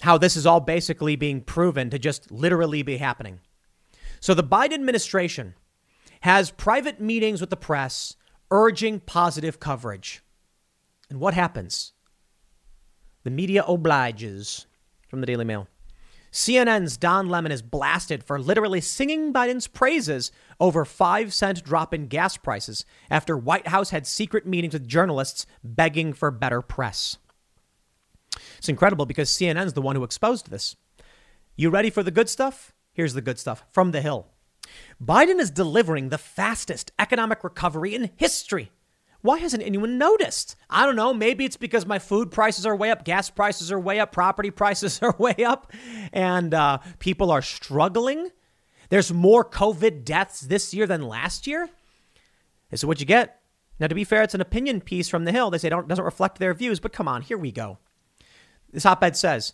how 0.00 0.18
this 0.18 0.36
is 0.36 0.46
all 0.46 0.58
basically 0.58 1.14
being 1.14 1.42
proven 1.42 1.90
to 1.90 1.98
just 2.00 2.32
literally 2.32 2.82
be 2.82 2.96
happening. 2.96 3.38
So 4.18 4.34
the 4.34 4.42
Biden 4.42 4.74
administration 4.74 5.54
has 6.22 6.50
private 6.50 7.00
meetings 7.00 7.40
with 7.40 7.50
the 7.50 7.56
press 7.56 8.16
urging 8.50 8.98
positive 8.98 9.60
coverage. 9.60 10.24
And 11.08 11.20
what 11.20 11.34
happens? 11.34 11.92
The 13.22 13.30
media 13.30 13.62
obliges 13.62 14.66
from 15.08 15.20
the 15.20 15.26
Daily 15.26 15.44
Mail. 15.44 15.66
CNN's 16.30 16.96
Don 16.96 17.28
Lemon 17.28 17.52
is 17.52 17.62
blasted 17.62 18.22
for 18.22 18.38
literally 18.38 18.80
singing 18.80 19.32
Biden's 19.32 19.66
praises 19.66 20.30
over 20.60 20.84
5 20.84 21.32
cent 21.32 21.64
drop 21.64 21.94
in 21.94 22.06
gas 22.06 22.36
prices 22.36 22.84
after 23.10 23.36
White 23.36 23.68
House 23.68 23.90
had 23.90 24.06
secret 24.06 24.46
meetings 24.46 24.74
with 24.74 24.86
journalists 24.86 25.46
begging 25.64 26.12
for 26.12 26.30
better 26.30 26.60
press. 26.60 27.16
It's 28.58 28.68
incredible 28.68 29.06
because 29.06 29.30
CNN's 29.30 29.72
the 29.72 29.82
one 29.82 29.96
who 29.96 30.04
exposed 30.04 30.50
this. 30.50 30.76
You 31.56 31.70
ready 31.70 31.90
for 31.90 32.02
the 32.02 32.10
good 32.10 32.28
stuff? 32.28 32.74
Here's 32.92 33.14
the 33.14 33.22
good 33.22 33.38
stuff 33.38 33.64
from 33.72 33.92
the 33.92 34.02
Hill. 34.02 34.26
Biden 35.02 35.40
is 35.40 35.50
delivering 35.50 36.10
the 36.10 36.18
fastest 36.18 36.92
economic 36.98 37.42
recovery 37.42 37.94
in 37.94 38.10
history 38.16 38.70
why 39.20 39.38
hasn't 39.38 39.62
anyone 39.64 39.98
noticed? 39.98 40.56
I 40.70 40.86
don't 40.86 40.96
know. 40.96 41.12
Maybe 41.12 41.44
it's 41.44 41.56
because 41.56 41.86
my 41.86 41.98
food 41.98 42.30
prices 42.30 42.64
are 42.66 42.76
way 42.76 42.90
up, 42.90 43.04
gas 43.04 43.30
prices 43.30 43.72
are 43.72 43.80
way 43.80 43.98
up, 43.98 44.12
property 44.12 44.50
prices 44.52 45.00
are 45.02 45.14
way 45.18 45.34
up, 45.44 45.72
and 46.12 46.54
uh, 46.54 46.78
people 46.98 47.30
are 47.30 47.42
struggling. 47.42 48.30
There's 48.90 49.12
more 49.12 49.44
COVID 49.44 50.04
deaths 50.04 50.40
this 50.40 50.72
year 50.72 50.86
than 50.86 51.02
last 51.02 51.46
year. 51.46 51.68
This 52.70 52.80
is 52.80 52.86
what 52.86 53.00
you 53.00 53.06
get. 53.06 53.40
Now, 53.80 53.86
to 53.86 53.94
be 53.94 54.04
fair, 54.04 54.22
it's 54.22 54.34
an 54.34 54.40
opinion 54.40 54.80
piece 54.80 55.08
from 55.08 55.24
The 55.24 55.32
Hill. 55.32 55.50
They 55.50 55.58
say 55.58 55.68
it 55.68 55.88
doesn't 55.88 56.04
reflect 56.04 56.38
their 56.38 56.54
views, 56.54 56.80
but 56.80 56.92
come 56.92 57.06
on, 57.06 57.22
here 57.22 57.38
we 57.38 57.52
go. 57.52 57.78
This 58.72 58.86
op 58.86 59.02
ed 59.02 59.16
says 59.16 59.52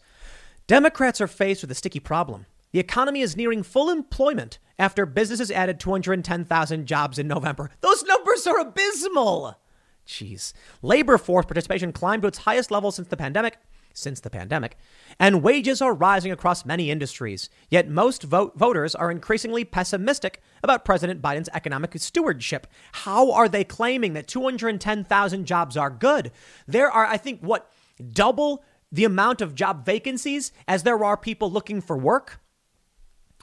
Democrats 0.66 1.20
are 1.20 1.26
faced 1.26 1.62
with 1.62 1.70
a 1.70 1.74
sticky 1.74 2.00
problem. 2.00 2.46
The 2.72 2.80
economy 2.80 3.20
is 3.20 3.36
nearing 3.36 3.62
full 3.62 3.90
employment 3.90 4.58
after 4.78 5.06
businesses 5.06 5.50
added 5.50 5.80
210,000 5.80 6.86
jobs 6.86 7.18
in 7.18 7.28
November. 7.28 7.70
Those 7.80 8.04
numbers 8.04 8.46
are 8.46 8.58
abysmal. 8.58 9.58
Jeez. 10.06 10.52
Labor 10.82 11.18
force 11.18 11.46
participation 11.46 11.92
climbed 11.92 12.22
to 12.22 12.28
its 12.28 12.38
highest 12.38 12.70
level 12.70 12.92
since 12.92 13.08
the 13.08 13.16
pandemic. 13.16 13.58
Since 13.96 14.18
the 14.18 14.30
pandemic, 14.30 14.76
and 15.20 15.40
wages 15.40 15.80
are 15.80 15.94
rising 15.94 16.32
across 16.32 16.64
many 16.64 16.90
industries. 16.90 17.48
Yet 17.70 17.88
most 17.88 18.24
vote- 18.24 18.58
voters 18.58 18.96
are 18.96 19.08
increasingly 19.08 19.64
pessimistic 19.64 20.42
about 20.64 20.84
President 20.84 21.22
Biden's 21.22 21.48
economic 21.54 21.96
stewardship. 22.00 22.66
How 22.90 23.30
are 23.30 23.48
they 23.48 23.62
claiming 23.62 24.14
that 24.14 24.26
210,000 24.26 25.46
jobs 25.46 25.76
are 25.76 25.90
good? 25.90 26.32
There 26.66 26.90
are, 26.90 27.06
I 27.06 27.16
think, 27.16 27.38
what, 27.40 27.70
double 28.10 28.64
the 28.90 29.04
amount 29.04 29.40
of 29.40 29.54
job 29.54 29.86
vacancies 29.86 30.50
as 30.66 30.82
there 30.82 31.04
are 31.04 31.16
people 31.16 31.48
looking 31.48 31.80
for 31.80 31.96
work? 31.96 32.40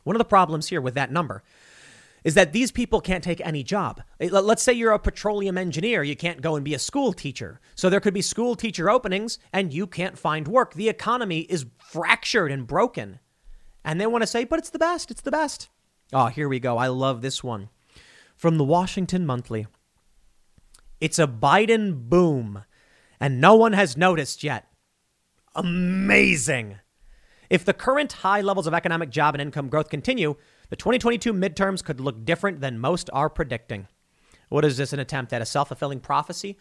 One 0.04 0.16
of 0.16 0.20
the 0.20 0.26
problems 0.26 0.70
here 0.70 0.82
with 0.82 0.96
that 0.96 1.12
number 1.12 1.44
is 2.24 2.36
that 2.36 2.54
these 2.54 2.72
people 2.72 3.02
can't 3.02 3.24
take 3.24 3.42
any 3.46 3.64
job. 3.64 4.02
Eh, 4.20 4.30
let's 4.32 4.62
say 4.62 4.74
you're 4.74 4.92
a 4.92 5.00
petroleum 5.00 5.58
engineer, 5.58 6.04
you 6.04 6.16
can't 6.16 6.42
go 6.42 6.56
and 6.56 6.64
be 6.64 6.74
a 6.74 6.80
school 6.80 7.14
teacher. 7.14 7.60
So 7.76 7.90
there 7.90 8.00
could 8.00 8.14
be 8.14 8.22
school 8.22 8.56
teacher 8.56 8.90
openings 8.90 9.40
and 9.52 9.74
you 9.74 9.88
can't 9.88 10.18
find 10.18 10.48
work. 10.48 10.74
The 10.74 10.90
economy 10.90 11.42
is 11.42 11.66
fractured 11.80 12.52
and 12.52 12.68
broken. 12.68 13.20
And 13.84 14.00
they 14.00 14.06
want 14.06 14.22
to 14.22 14.28
say, 14.28 14.44
but 14.44 14.60
it's 14.60 14.70
the 14.70 14.80
best, 14.80 15.10
it's 15.10 15.22
the 15.22 15.32
best. 15.32 15.70
Oh, 16.14 16.28
here 16.28 16.48
we 16.48 16.60
go. 16.60 16.78
I 16.78 16.88
love 16.88 17.22
this 17.22 17.44
one. 17.44 17.70
From 18.36 18.58
the 18.58 18.64
Washington 18.64 19.26
Monthly. 19.26 19.68
It's 21.00 21.18
a 21.18 21.26
Biden 21.26 22.10
boom, 22.10 22.64
and 23.20 23.42
no 23.42 23.56
one 23.56 23.74
has 23.74 23.98
noticed 23.98 24.44
yet. 24.44 24.68
Amazing. 25.56 26.78
If 27.52 27.66
the 27.66 27.74
current 27.74 28.14
high 28.14 28.40
levels 28.40 28.66
of 28.66 28.74
economic 28.74 29.10
job 29.10 29.36
and 29.36 29.42
income 29.42 29.68
growth 29.68 29.90
continue, 29.90 30.38
the 30.70 30.78
2022 30.78 31.34
midterms 31.34 31.84
could 31.84 32.00
look 32.00 32.24
different 32.24 32.62
than 32.62 32.80
most 32.80 33.10
are 33.12 33.30
predicting. 33.30 33.90
What 34.48 34.64
is 34.64 34.78
this, 34.78 34.94
an 34.94 35.00
attempt 35.00 35.34
at 35.34 35.42
a 35.42 35.46
self 35.46 35.68
fulfilling 35.68 36.00
prophecy? 36.00 36.58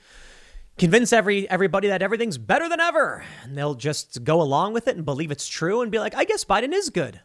convince 0.79 1.13
every 1.13 1.49
everybody 1.51 1.89
that 1.89 2.01
everything's 2.01 2.39
better 2.39 2.69
than 2.69 2.81
ever, 2.81 3.23
and 3.43 3.57
they'll 3.57 3.75
just 3.75 4.25
go 4.25 4.41
along 4.41 4.73
with 4.73 4.89
it 4.89 4.97
and 4.97 5.05
believe 5.05 5.31
it's 5.31 5.47
true 5.47 5.83
and 5.83 5.93
be 5.93 5.99
like, 5.99 6.15
"I 6.15 6.25
guess 6.25 6.45
Biden 6.45 6.73
is 6.73 6.91
good." 6.91 7.21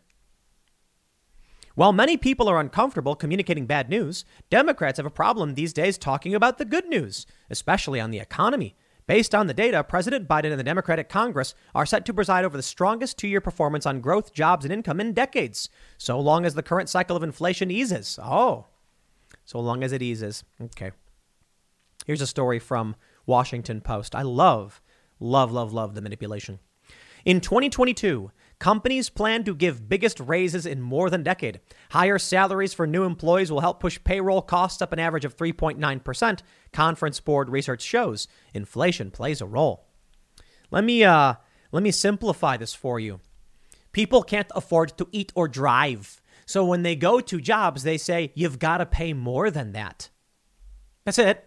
While 1.73 1.93
many 1.93 2.17
people 2.17 2.49
are 2.49 2.59
uncomfortable 2.59 3.15
communicating 3.15 3.65
bad 3.65 3.89
news, 3.89 4.25
Democrats 4.49 4.97
have 4.97 5.05
a 5.05 5.09
problem 5.09 5.53
these 5.53 5.73
days 5.73 5.97
talking 5.97 6.35
about 6.35 6.57
the 6.57 6.65
good 6.65 6.85
news, 6.87 7.25
especially 7.49 7.99
on 7.99 8.11
the 8.11 8.19
economy. 8.19 8.75
Based 9.07 9.35
on 9.35 9.45
the 9.45 9.53
data, 9.53 9.83
President 9.83 10.27
Biden 10.27 10.49
and 10.49 10.59
the 10.59 10.63
Democratic 10.63 11.09
Congress 11.09 11.53
are 11.75 11.85
set 11.85 12.05
to 12.05 12.13
preside 12.13 12.43
over 12.43 12.57
the 12.57 12.63
strongest 12.63 13.17
two 13.17 13.27
year 13.27 13.41
performance 13.41 13.85
on 13.85 14.01
growth, 14.01 14.33
jobs, 14.33 14.65
and 14.65 14.73
income 14.73 14.99
in 14.99 15.13
decades, 15.13 15.69
so 15.97 16.19
long 16.19 16.43
as 16.45 16.55
the 16.55 16.63
current 16.63 16.89
cycle 16.89 17.15
of 17.15 17.21
inflation 17.21 17.69
eases. 17.69 18.17
Oh, 18.21 18.65
so 19.43 19.59
long 19.59 19.83
as 19.83 19.91
it 19.91 20.01
eases. 20.01 20.43
Okay. 20.59 20.91
Here's 22.07 22.21
a 22.21 22.27
story 22.27 22.57
from 22.57 22.95
Washington 23.27 23.79
Post. 23.79 24.15
I 24.15 24.23
love, 24.23 24.81
love, 25.19 25.51
love, 25.51 25.71
love 25.71 25.93
the 25.93 26.01
manipulation. 26.01 26.59
In 27.25 27.41
2022, 27.41 28.31
Companies 28.59 29.09
plan 29.09 29.43
to 29.43 29.53
give 29.53 29.89
biggest 29.89 30.19
raises 30.19 30.65
in 30.65 30.81
more 30.81 31.09
than 31.09 31.21
a 31.21 31.25
decade. 31.25 31.59
Higher 31.91 32.17
salaries 32.17 32.73
for 32.73 32.87
new 32.87 33.03
employees 33.03 33.51
will 33.51 33.59
help 33.59 33.79
push 33.79 33.99
payroll 34.03 34.41
costs 34.41 34.81
up 34.81 34.93
an 34.93 34.99
average 34.99 35.25
of 35.25 35.35
3.9%. 35.35 36.39
Conference 36.71 37.19
Board 37.19 37.49
research 37.49 37.81
shows 37.81 38.27
inflation 38.53 39.11
plays 39.11 39.41
a 39.41 39.45
role. 39.45 39.87
Let 40.71 40.83
me 40.83 41.03
uh, 41.03 41.35
let 41.71 41.83
me 41.83 41.91
simplify 41.91 42.57
this 42.57 42.73
for 42.73 42.99
you. 42.99 43.19
People 43.91 44.23
can't 44.23 44.51
afford 44.55 44.97
to 44.97 45.07
eat 45.11 45.31
or 45.35 45.47
drive. 45.47 46.21
So 46.45 46.65
when 46.65 46.83
they 46.83 46.95
go 46.95 47.19
to 47.19 47.41
jobs, 47.41 47.83
they 47.83 47.97
say 47.97 48.31
you've 48.35 48.59
got 48.59 48.77
to 48.77 48.85
pay 48.85 49.13
more 49.13 49.49
than 49.51 49.71
that. 49.73 50.09
That's 51.05 51.19
it. 51.19 51.45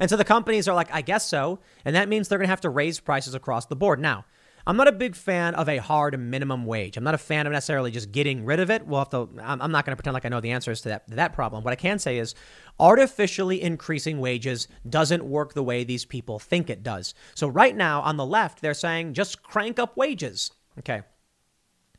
And 0.00 0.08
so 0.08 0.16
the 0.16 0.24
companies 0.24 0.68
are 0.68 0.74
like, 0.74 0.92
I 0.92 1.00
guess 1.02 1.26
so. 1.26 1.60
And 1.84 1.96
that 1.96 2.08
means 2.08 2.28
they're 2.28 2.38
going 2.38 2.46
to 2.46 2.50
have 2.50 2.60
to 2.62 2.70
raise 2.70 3.00
prices 3.00 3.34
across 3.34 3.66
the 3.66 3.76
board. 3.76 4.00
Now, 4.00 4.24
I'm 4.68 4.76
not 4.76 4.86
a 4.86 4.92
big 4.92 5.16
fan 5.16 5.54
of 5.54 5.66
a 5.66 5.78
hard 5.78 6.20
minimum 6.20 6.66
wage. 6.66 6.98
I'm 6.98 7.02
not 7.02 7.14
a 7.14 7.18
fan 7.18 7.46
of 7.46 7.54
necessarily 7.54 7.90
just 7.90 8.12
getting 8.12 8.44
rid 8.44 8.60
of 8.60 8.70
it. 8.70 8.86
We'll 8.86 8.98
have 8.98 9.08
to, 9.08 9.26
I'm 9.42 9.72
not 9.72 9.86
going 9.86 9.92
to 9.92 9.96
pretend 9.96 10.12
like 10.12 10.26
I 10.26 10.28
know 10.28 10.42
the 10.42 10.50
answers 10.50 10.82
to 10.82 10.90
that, 10.90 11.08
to 11.08 11.16
that 11.16 11.32
problem. 11.32 11.64
What 11.64 11.72
I 11.72 11.76
can 11.76 11.98
say 11.98 12.18
is 12.18 12.34
artificially 12.78 13.62
increasing 13.62 14.20
wages 14.20 14.68
doesn't 14.86 15.24
work 15.24 15.54
the 15.54 15.62
way 15.62 15.84
these 15.84 16.04
people 16.04 16.38
think 16.38 16.68
it 16.68 16.82
does. 16.82 17.14
So 17.34 17.48
right 17.48 17.74
now 17.74 18.02
on 18.02 18.18
the 18.18 18.26
left, 18.26 18.60
they're 18.60 18.74
saying 18.74 19.14
just 19.14 19.42
crank 19.42 19.78
up 19.78 19.96
wages. 19.96 20.50
Okay. 20.78 21.00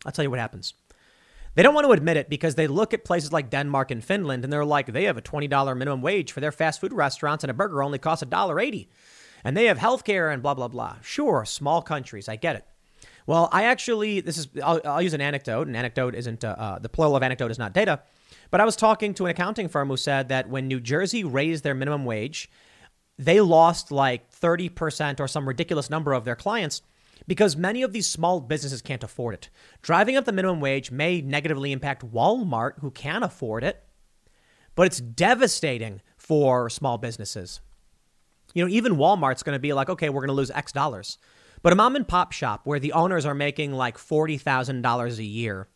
I'll 0.05 0.11
tell 0.11 0.23
you 0.23 0.29
what 0.29 0.39
happens. 0.39 0.75
They 1.55 1.63
don't 1.63 1.73
want 1.73 1.87
to 1.87 1.91
admit 1.91 2.17
it 2.17 2.29
because 2.29 2.53
they 2.53 2.67
look 2.67 2.93
at 2.93 3.03
places 3.03 3.33
like 3.33 3.49
Denmark 3.49 3.89
and 3.89 4.03
Finland 4.03 4.43
and 4.43 4.53
they're 4.53 4.63
like, 4.63 4.93
they 4.93 5.05
have 5.05 5.17
a 5.17 5.23
$20 5.23 5.49
minimum 5.75 6.03
wage 6.03 6.31
for 6.31 6.39
their 6.39 6.51
fast 6.51 6.79
food 6.79 6.93
restaurants 6.93 7.43
and 7.43 7.49
a 7.49 7.55
burger 7.55 7.81
only 7.81 7.97
costs 7.97 8.23
$1.80 8.23 8.87
and 9.43 9.55
they 9.55 9.65
have 9.65 9.77
healthcare 9.77 10.33
and 10.33 10.41
blah, 10.41 10.53
blah, 10.53 10.67
blah. 10.67 10.97
Sure, 11.01 11.45
small 11.45 11.81
countries. 11.81 12.27
I 12.27 12.35
get 12.35 12.55
it. 12.55 12.65
Well, 13.25 13.49
I 13.51 13.63
actually, 13.63 14.21
this 14.21 14.37
is, 14.37 14.47
I'll, 14.63 14.81
I'll 14.83 15.01
use 15.01 15.13
an 15.13 15.21
anecdote. 15.21 15.67
An 15.67 15.75
anecdote 15.75 16.15
isn't, 16.15 16.43
uh, 16.43 16.55
uh, 16.57 16.79
the 16.79 16.89
plural 16.89 17.15
of 17.15 17.23
anecdote 17.23 17.51
is 17.51 17.59
not 17.59 17.73
data. 17.73 18.01
But 18.51 18.61
I 18.61 18.65
was 18.65 18.75
talking 18.75 19.13
to 19.15 19.25
an 19.25 19.31
accounting 19.31 19.67
firm 19.67 19.89
who 19.89 19.97
said 19.97 20.29
that 20.29 20.49
when 20.49 20.67
New 20.67 20.79
Jersey 20.79 21.23
raised 21.23 21.63
their 21.63 21.75
minimum 21.75 22.05
wage, 22.05 22.49
they 23.17 23.41
lost 23.41 23.91
like 23.91 24.31
30% 24.31 25.19
or 25.19 25.27
some 25.27 25.47
ridiculous 25.47 25.89
number 25.89 26.13
of 26.13 26.25
their 26.25 26.35
clients 26.35 26.81
because 27.27 27.55
many 27.55 27.83
of 27.83 27.93
these 27.93 28.07
small 28.07 28.39
businesses 28.39 28.81
can't 28.81 29.03
afford 29.03 29.35
it. 29.35 29.49
Driving 29.81 30.15
up 30.15 30.25
the 30.25 30.31
minimum 30.31 30.59
wage 30.59 30.89
may 30.89 31.21
negatively 31.21 31.71
impact 31.71 32.11
Walmart, 32.11 32.79
who 32.79 32.89
can 32.89 33.21
afford 33.21 33.63
it, 33.63 33.83
but 34.73 34.87
it's 34.87 35.01
devastating 35.01 36.01
for 36.17 36.69
small 36.69 36.97
businesses. 36.97 37.61
You 38.53 38.65
know, 38.65 38.71
even 38.71 38.95
Walmart's 38.95 39.43
going 39.43 39.55
to 39.55 39.59
be 39.59 39.73
like, 39.73 39.89
okay, 39.89 40.09
we're 40.09 40.21
going 40.21 40.29
to 40.29 40.33
lose 40.33 40.51
X 40.51 40.71
dollars. 40.71 41.17
But 41.61 41.73
a 41.73 41.75
mom 41.75 41.95
and 41.95 42.07
pop 42.07 42.31
shop 42.31 42.61
where 42.63 42.79
the 42.79 42.93
owners 42.93 43.25
are 43.25 43.33
making 43.33 43.73
like 43.73 43.97
$40,000 43.97 45.17
a 45.17 45.23
year 45.23 45.67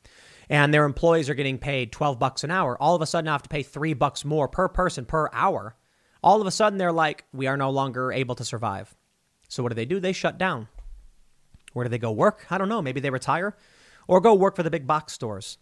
and 0.50 0.74
their 0.74 0.86
employees 0.86 1.30
are 1.30 1.36
getting 1.36 1.58
paid 1.58 1.92
12 1.92 2.20
bucks 2.20 2.44
an 2.44 2.52
hour, 2.52 2.82
all 2.82 2.96
of 2.96 3.02
a 3.02 3.06
sudden 3.06 3.28
I 3.28 3.34
have 3.34 3.44
to 3.44 3.50
pay 3.50 3.64
3 3.64 3.94
bucks 3.94 4.24
more 4.24 4.48
per 4.48 4.70
person 4.70 5.06
per 5.06 5.30
hour. 5.34 5.76
All 6.22 6.40
of 6.40 6.48
a 6.48 6.52
sudden 6.52 6.78
they're 6.78 6.92
like, 6.92 7.26
we 7.34 7.48
are 7.48 7.58
no 7.58 7.70
longer 7.70 8.12
able 8.12 8.36
to 8.36 8.46
survive. 8.46 8.96
So 9.50 9.62
what 9.62 9.70
do 9.70 9.76
they 9.76 9.86
do? 9.86 10.00
They 10.00 10.14
shut 10.14 10.38
down. 10.38 10.68
Where 11.74 11.84
do 11.84 11.90
they 11.90 11.98
go 11.98 12.12
work? 12.12 12.46
I 12.50 12.58
don't 12.58 12.70
know. 12.70 12.82
Maybe 12.82 13.02
they 13.02 13.10
retire 13.10 13.58
or 14.08 14.22
go 14.22 14.34
work 14.34 14.56
for 14.56 14.64
the 14.64 14.72
big 14.72 14.88
box 14.88 15.14
stores. 15.14 15.58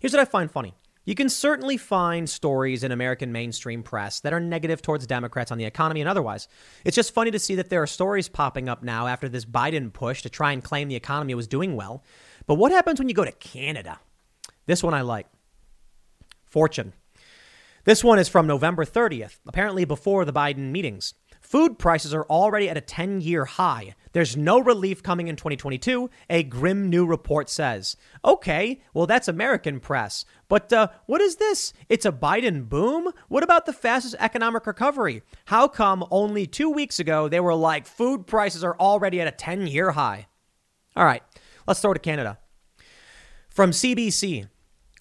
Here's 0.00 0.12
what 0.12 0.20
I 0.20 0.24
find 0.24 0.50
funny. 0.50 0.74
You 1.06 1.14
can 1.14 1.28
certainly 1.28 1.76
find 1.76 2.28
stories 2.28 2.82
in 2.82 2.90
American 2.90 3.30
mainstream 3.30 3.84
press 3.84 4.18
that 4.20 4.32
are 4.32 4.40
negative 4.40 4.82
towards 4.82 5.06
Democrats 5.06 5.52
on 5.52 5.56
the 5.56 5.64
economy 5.64 6.00
and 6.00 6.10
otherwise. 6.10 6.48
It's 6.84 6.96
just 6.96 7.14
funny 7.14 7.30
to 7.30 7.38
see 7.38 7.54
that 7.54 7.70
there 7.70 7.80
are 7.80 7.86
stories 7.86 8.28
popping 8.28 8.68
up 8.68 8.82
now 8.82 9.06
after 9.06 9.28
this 9.28 9.44
Biden 9.44 9.92
push 9.92 10.22
to 10.22 10.28
try 10.28 10.50
and 10.50 10.64
claim 10.64 10.88
the 10.88 10.96
economy 10.96 11.34
was 11.34 11.46
doing 11.46 11.76
well. 11.76 12.02
But 12.48 12.56
what 12.56 12.72
happens 12.72 12.98
when 12.98 13.08
you 13.08 13.14
go 13.14 13.24
to 13.24 13.30
Canada? 13.30 14.00
This 14.66 14.82
one 14.82 14.94
I 14.94 15.02
like. 15.02 15.28
Fortune. 16.44 16.92
This 17.84 18.02
one 18.02 18.18
is 18.18 18.28
from 18.28 18.48
November 18.48 18.84
30th, 18.84 19.38
apparently 19.46 19.84
before 19.84 20.24
the 20.24 20.32
Biden 20.32 20.72
meetings. 20.72 21.14
Food 21.46 21.78
prices 21.78 22.12
are 22.12 22.24
already 22.24 22.68
at 22.68 22.76
a 22.76 22.80
10 22.80 23.20
year 23.20 23.44
high. 23.44 23.94
There's 24.10 24.36
no 24.36 24.58
relief 24.58 25.00
coming 25.00 25.28
in 25.28 25.36
2022, 25.36 26.10
a 26.28 26.42
grim 26.42 26.90
new 26.90 27.06
report 27.06 27.48
says. 27.48 27.96
Okay, 28.24 28.80
well, 28.92 29.06
that's 29.06 29.28
American 29.28 29.78
press. 29.78 30.24
But 30.48 30.72
uh, 30.72 30.88
what 31.06 31.20
is 31.20 31.36
this? 31.36 31.72
It's 31.88 32.04
a 32.04 32.10
Biden 32.10 32.68
boom? 32.68 33.12
What 33.28 33.44
about 33.44 33.64
the 33.64 33.72
fastest 33.72 34.16
economic 34.18 34.66
recovery? 34.66 35.22
How 35.44 35.68
come 35.68 36.04
only 36.10 36.48
two 36.48 36.68
weeks 36.68 36.98
ago 36.98 37.28
they 37.28 37.38
were 37.38 37.54
like, 37.54 37.86
food 37.86 38.26
prices 38.26 38.64
are 38.64 38.76
already 38.80 39.20
at 39.20 39.28
a 39.28 39.30
10 39.30 39.68
year 39.68 39.92
high? 39.92 40.26
All 40.96 41.04
right, 41.04 41.22
let's 41.68 41.80
throw 41.80 41.94
to 41.94 42.00
Canada. 42.00 42.38
From 43.48 43.70
CBC, 43.70 44.48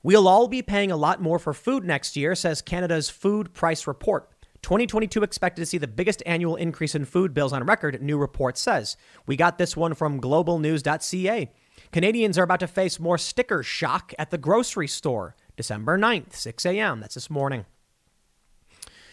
we'll 0.03 0.27
all 0.27 0.47
be 0.47 0.61
paying 0.61 0.91
a 0.91 0.95
lot 0.95 1.19
more 1.19 1.39
for 1.39 1.55
food 1.55 1.83
next 1.83 2.15
year, 2.15 2.35
says 2.35 2.61
Canada's 2.61 3.09
food 3.09 3.51
price 3.55 3.87
report. 3.87 4.29
2022 4.65 5.21
expected 5.21 5.61
to 5.61 5.65
see 5.67 5.77
the 5.77 5.87
biggest 5.87 6.23
annual 6.25 6.55
increase 6.55 6.95
in 6.95 7.05
food 7.05 7.35
bills 7.35 7.53
on 7.53 7.63
record, 7.65 8.01
new 8.01 8.17
report 8.17 8.57
says. 8.57 8.97
We 9.27 9.35
got 9.35 9.59
this 9.59 9.77
one 9.77 9.93
from 9.93 10.19
globalnews.ca. 10.19 11.51
Canadians 11.91 12.39
are 12.39 12.43
about 12.43 12.61
to 12.61 12.67
face 12.67 12.99
more 12.99 13.19
sticker 13.19 13.61
shock 13.61 14.11
at 14.17 14.31
the 14.31 14.39
grocery 14.39 14.87
store. 14.87 15.35
December 15.55 15.99
9th, 15.99 16.33
6 16.33 16.65
a.m. 16.65 16.99
That's 16.99 17.13
this 17.13 17.29
morning. 17.29 17.65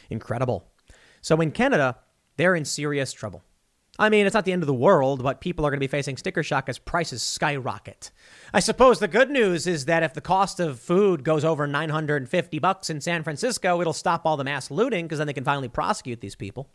Incredible. 0.08 0.70
So 1.20 1.38
in 1.42 1.50
Canada, 1.50 1.98
they're 2.38 2.54
in 2.54 2.64
serious 2.64 3.12
trouble. 3.12 3.42
I 3.98 4.08
mean, 4.08 4.24
it's 4.24 4.32
not 4.32 4.46
the 4.46 4.52
end 4.52 4.62
of 4.62 4.66
the 4.66 4.74
world, 4.74 5.22
but 5.22 5.42
people 5.42 5.66
are 5.66 5.70
going 5.70 5.78
to 5.78 5.84
be 5.84 5.86
facing 5.86 6.16
sticker 6.16 6.42
shock 6.42 6.68
as 6.68 6.78
prices 6.78 7.22
skyrocket. 7.22 8.10
I 8.54 8.60
suppose 8.60 8.98
the 8.98 9.08
good 9.08 9.30
news 9.30 9.66
is 9.66 9.84
that 9.84 10.02
if 10.02 10.14
the 10.14 10.22
cost 10.22 10.60
of 10.60 10.80
food 10.80 11.24
goes 11.24 11.44
over 11.44 11.66
950 11.66 12.58
bucks 12.58 12.88
in 12.88 13.02
San 13.02 13.22
Francisco, 13.22 13.80
it'll 13.82 13.92
stop 13.92 14.24
all 14.24 14.38
the 14.38 14.44
mass 14.44 14.70
looting 14.70 15.04
because 15.04 15.18
then 15.18 15.26
they 15.26 15.34
can 15.34 15.44
finally 15.44 15.68
prosecute 15.68 16.22
these 16.22 16.34
people. 16.34 16.70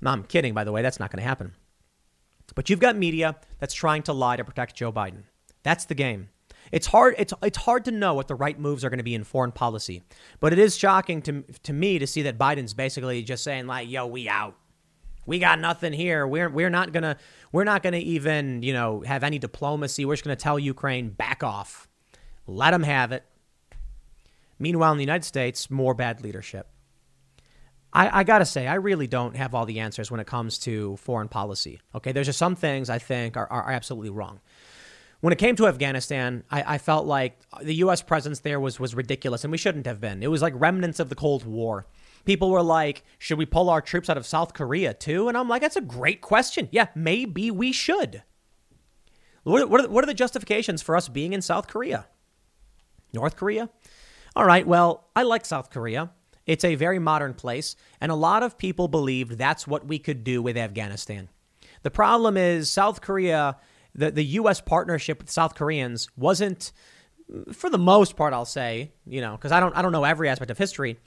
No, 0.00 0.12
I'm 0.12 0.22
kidding, 0.22 0.54
by 0.54 0.62
the 0.62 0.70
way. 0.70 0.80
That's 0.80 1.00
not 1.00 1.10
going 1.10 1.22
to 1.22 1.28
happen. 1.28 1.54
But 2.54 2.70
you've 2.70 2.80
got 2.80 2.96
media 2.96 3.36
that's 3.58 3.74
trying 3.74 4.02
to 4.04 4.12
lie 4.12 4.36
to 4.36 4.44
protect 4.44 4.76
Joe 4.76 4.92
Biden. 4.92 5.24
That's 5.64 5.86
the 5.86 5.94
game. 5.96 6.28
It's 6.70 6.86
hard. 6.86 7.14
It's 7.18 7.32
it's 7.42 7.58
hard 7.58 7.84
to 7.86 7.90
know 7.90 8.14
what 8.14 8.28
the 8.28 8.34
right 8.34 8.58
moves 8.58 8.84
are 8.84 8.90
going 8.90 8.98
to 8.98 9.04
be 9.04 9.14
in 9.14 9.24
foreign 9.24 9.52
policy, 9.52 10.02
but 10.38 10.52
it 10.52 10.58
is 10.58 10.76
shocking 10.76 11.22
to 11.22 11.42
to 11.62 11.72
me 11.72 11.98
to 11.98 12.06
see 12.06 12.22
that 12.22 12.38
Biden's 12.38 12.74
basically 12.74 13.22
just 13.22 13.42
saying 13.42 13.66
like, 13.66 13.88
"Yo, 13.88 14.06
we 14.06 14.28
out." 14.28 14.54
We 15.28 15.38
got 15.38 15.60
nothing 15.60 15.92
here. 15.92 16.26
We're 16.26 16.48
we're 16.48 16.70
not 16.70 16.90
gonna 16.90 17.18
we're 17.52 17.64
not 17.64 17.82
gonna 17.82 17.98
even 17.98 18.62
you 18.62 18.72
know 18.72 19.02
have 19.02 19.22
any 19.22 19.38
diplomacy. 19.38 20.06
We're 20.06 20.14
just 20.14 20.24
gonna 20.24 20.36
tell 20.36 20.58
Ukraine 20.58 21.10
back 21.10 21.44
off, 21.44 21.86
let 22.46 22.70
them 22.70 22.82
have 22.82 23.12
it. 23.12 23.24
Meanwhile, 24.58 24.92
in 24.92 24.96
the 24.96 25.04
United 25.04 25.26
States, 25.26 25.70
more 25.70 25.92
bad 25.92 26.22
leadership. 26.22 26.66
I, 27.92 28.20
I 28.20 28.24
gotta 28.24 28.46
say, 28.46 28.66
I 28.66 28.76
really 28.76 29.06
don't 29.06 29.36
have 29.36 29.54
all 29.54 29.66
the 29.66 29.80
answers 29.80 30.10
when 30.10 30.18
it 30.18 30.26
comes 30.26 30.58
to 30.60 30.96
foreign 30.96 31.28
policy. 31.28 31.78
Okay, 31.94 32.12
there's 32.12 32.28
just 32.28 32.38
some 32.38 32.56
things 32.56 32.88
I 32.88 32.98
think 32.98 33.36
are, 33.36 33.46
are 33.52 33.70
absolutely 33.70 34.10
wrong. 34.10 34.40
When 35.20 35.34
it 35.34 35.38
came 35.38 35.56
to 35.56 35.66
Afghanistan, 35.66 36.42
I, 36.50 36.74
I 36.74 36.78
felt 36.78 37.06
like 37.06 37.38
the 37.62 37.74
U.S. 37.74 38.00
presence 38.00 38.40
there 38.40 38.60
was 38.60 38.80
was 38.80 38.94
ridiculous, 38.94 39.44
and 39.44 39.50
we 39.50 39.58
shouldn't 39.58 39.84
have 39.84 40.00
been. 40.00 40.22
It 40.22 40.30
was 40.30 40.40
like 40.40 40.54
remnants 40.56 41.00
of 41.00 41.10
the 41.10 41.14
Cold 41.14 41.44
War 41.44 41.86
people 42.28 42.50
were 42.50 42.62
like, 42.62 43.04
should 43.18 43.38
we 43.38 43.46
pull 43.46 43.70
our 43.70 43.80
troops 43.80 44.10
out 44.10 44.18
of 44.18 44.26
South 44.26 44.52
Korea 44.52 44.92
too? 44.92 45.28
And 45.28 45.36
I'm 45.38 45.48
like, 45.48 45.62
that's 45.62 45.76
a 45.76 45.80
great 45.80 46.20
question. 46.20 46.68
Yeah, 46.70 46.88
maybe 46.94 47.50
we 47.50 47.72
should. 47.72 48.22
What, 49.44 49.62
are, 49.62 49.88
what 49.88 50.04
are 50.04 50.06
the 50.06 50.12
justifications 50.12 50.82
for 50.82 50.94
us 50.94 51.08
being 51.08 51.32
in 51.32 51.40
South 51.40 51.68
Korea? 51.68 52.06
North 53.14 53.34
Korea? 53.34 53.70
All 54.36 54.44
right, 54.44 54.66
well, 54.66 55.08
I 55.16 55.22
like 55.22 55.46
South 55.46 55.70
Korea. 55.70 56.10
It's 56.44 56.64
a 56.64 56.74
very 56.74 56.98
modern 56.98 57.32
place, 57.32 57.76
and 57.98 58.12
a 58.12 58.14
lot 58.14 58.42
of 58.42 58.58
people 58.58 58.88
believed 58.88 59.38
that's 59.38 59.66
what 59.66 59.86
we 59.86 59.98
could 59.98 60.22
do 60.22 60.42
with 60.42 60.58
Afghanistan. 60.58 61.30
The 61.82 61.90
problem 61.90 62.36
is, 62.36 62.70
South 62.70 63.00
Korea, 63.00 63.56
the, 63.94 64.10
the 64.10 64.24
U.S. 64.24 64.60
partnership 64.60 65.20
with 65.20 65.30
South 65.30 65.54
Koreans 65.54 66.10
wasn't, 66.14 66.72
for 67.54 67.70
the 67.70 67.78
most 67.78 68.16
part, 68.16 68.34
I'll 68.34 68.44
say, 68.44 68.92
you 69.06 69.22
know, 69.22 69.32
because 69.32 69.50
I 69.50 69.60
don't, 69.60 69.74
I 69.74 69.80
don't 69.80 69.92
know 69.92 70.04
every 70.04 70.28
aspect 70.28 70.50
of 70.50 70.58
history, 70.58 70.98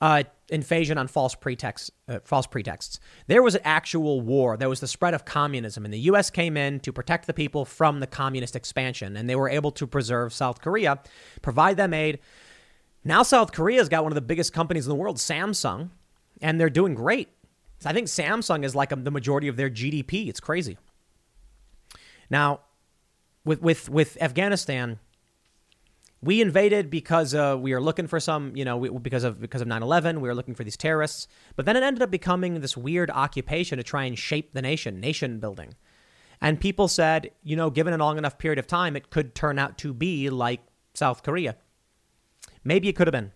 uh, 0.00 0.24
invasion 0.48 0.98
on 0.98 1.08
false 1.08 1.34
pretexts. 1.34 1.90
Uh, 2.08 2.18
false 2.24 2.46
pretexts. 2.46 3.00
There 3.26 3.42
was 3.42 3.54
an 3.54 3.62
actual 3.64 4.20
war. 4.20 4.56
There 4.56 4.68
was 4.68 4.80
the 4.80 4.88
spread 4.88 5.14
of 5.14 5.24
communism, 5.24 5.84
and 5.84 5.92
the 5.92 6.00
U.S. 6.00 6.30
came 6.30 6.56
in 6.56 6.80
to 6.80 6.92
protect 6.92 7.26
the 7.26 7.34
people 7.34 7.64
from 7.64 8.00
the 8.00 8.06
communist 8.06 8.56
expansion, 8.56 9.16
and 9.16 9.28
they 9.28 9.36
were 9.36 9.48
able 9.48 9.72
to 9.72 9.86
preserve 9.86 10.32
South 10.32 10.60
Korea, 10.60 11.00
provide 11.42 11.76
them 11.76 11.94
aid. 11.94 12.18
Now 13.04 13.22
South 13.22 13.52
Korea's 13.52 13.88
got 13.88 14.02
one 14.02 14.12
of 14.12 14.16
the 14.16 14.20
biggest 14.20 14.52
companies 14.52 14.86
in 14.86 14.90
the 14.90 14.96
world, 14.96 15.16
Samsung, 15.16 15.90
and 16.42 16.60
they're 16.60 16.70
doing 16.70 16.94
great. 16.94 17.28
I 17.84 17.92
think 17.92 18.08
Samsung 18.08 18.64
is 18.64 18.74
like 18.74 18.92
a, 18.92 18.96
the 18.96 19.10
majority 19.10 19.48
of 19.48 19.56
their 19.56 19.70
GDP. 19.70 20.28
It's 20.28 20.40
crazy. 20.40 20.78
Now, 22.30 22.60
with 23.44 23.62
with 23.62 23.88
with 23.88 24.20
Afghanistan, 24.20 24.98
we 26.26 26.42
invaded 26.42 26.90
because 26.90 27.34
uh, 27.34 27.56
we 27.58 27.72
were 27.72 27.80
looking 27.80 28.08
for 28.08 28.18
some, 28.18 28.54
you 28.56 28.64
know, 28.64 28.76
we, 28.76 28.90
because 28.90 29.22
of 29.22 29.40
because 29.40 29.60
of 29.60 29.68
9/11. 29.68 30.16
We 30.16 30.28
were 30.28 30.34
looking 30.34 30.56
for 30.56 30.64
these 30.64 30.76
terrorists, 30.76 31.28
but 31.54 31.64
then 31.64 31.76
it 31.76 31.84
ended 31.84 32.02
up 32.02 32.10
becoming 32.10 32.60
this 32.60 32.76
weird 32.76 33.10
occupation 33.10 33.78
to 33.78 33.84
try 33.84 34.04
and 34.04 34.18
shape 34.18 34.52
the 34.52 34.60
nation, 34.60 35.00
nation 35.00 35.38
building. 35.38 35.74
And 36.40 36.60
people 36.60 36.88
said, 36.88 37.30
you 37.44 37.56
know, 37.56 37.70
given 37.70 37.94
a 37.94 37.96
long 37.96 38.18
enough 38.18 38.38
period 38.38 38.58
of 38.58 38.66
time, 38.66 38.96
it 38.96 39.08
could 39.08 39.34
turn 39.34 39.58
out 39.58 39.78
to 39.78 39.94
be 39.94 40.28
like 40.28 40.60
South 40.94 41.22
Korea. 41.22 41.56
Maybe 42.64 42.88
it 42.88 42.96
could 42.96 43.06
have 43.06 43.12
been. 43.12 43.32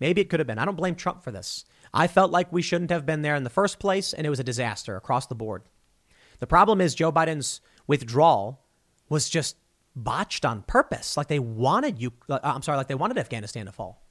Maybe 0.00 0.20
it 0.20 0.30
could 0.30 0.40
have 0.40 0.46
been. 0.46 0.58
I 0.58 0.64
don't 0.64 0.76
blame 0.76 0.94
Trump 0.94 1.24
for 1.24 1.32
this. 1.32 1.64
I 1.92 2.06
felt 2.06 2.30
like 2.30 2.52
we 2.52 2.62
shouldn't 2.62 2.90
have 2.90 3.04
been 3.04 3.22
there 3.22 3.34
in 3.34 3.42
the 3.42 3.50
first 3.50 3.80
place, 3.80 4.12
and 4.12 4.26
it 4.26 4.30
was 4.30 4.40
a 4.40 4.44
disaster 4.44 4.96
across 4.96 5.26
the 5.26 5.34
board. 5.34 5.64
The 6.38 6.46
problem 6.46 6.80
is 6.80 6.94
Joe 6.94 7.10
Biden's 7.10 7.60
withdrawal 7.88 8.60
was 9.08 9.28
just 9.28 9.56
botched 10.04 10.44
on 10.44 10.62
purpose. 10.62 11.16
Like 11.16 11.28
they 11.28 11.38
wanted 11.38 12.00
you, 12.00 12.12
uh, 12.30 12.38
I'm 12.42 12.62
sorry, 12.62 12.78
like 12.78 12.88
they 12.88 12.94
wanted 12.94 13.18
Afghanistan 13.18 13.66
to 13.66 13.72
fall. 13.72 14.02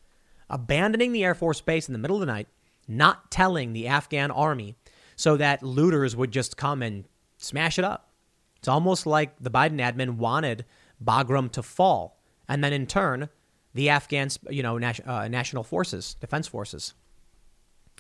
Abandoning 0.49 1.11
the 1.11 1.23
Air 1.23 1.35
Force 1.35 1.61
Base 1.61 1.87
in 1.87 1.93
the 1.93 1.99
middle 1.99 2.15
of 2.15 2.21
the 2.21 2.25
night, 2.25 2.47
not 2.87 3.31
telling 3.31 3.73
the 3.73 3.87
Afghan 3.87 4.31
army 4.31 4.75
so 5.15 5.37
that 5.37 5.63
looters 5.63 6.15
would 6.15 6.31
just 6.31 6.57
come 6.57 6.81
and 6.81 7.05
smash 7.37 7.77
it 7.77 7.85
up. 7.85 8.11
It's 8.57 8.67
almost 8.67 9.05
like 9.05 9.35
the 9.39 9.51
Biden 9.51 9.79
admin 9.81 10.17
wanted 10.17 10.65
Bagram 11.03 11.51
to 11.51 11.63
fall. 11.63 12.19
And 12.47 12.63
then 12.63 12.73
in 12.73 12.87
turn, 12.87 13.29
the 13.73 13.89
Afghan, 13.89 14.29
you 14.49 14.63
know, 14.63 14.77
uh, 14.77 15.27
national 15.27 15.63
forces, 15.63 16.15
defense 16.15 16.47
forces. 16.47 16.93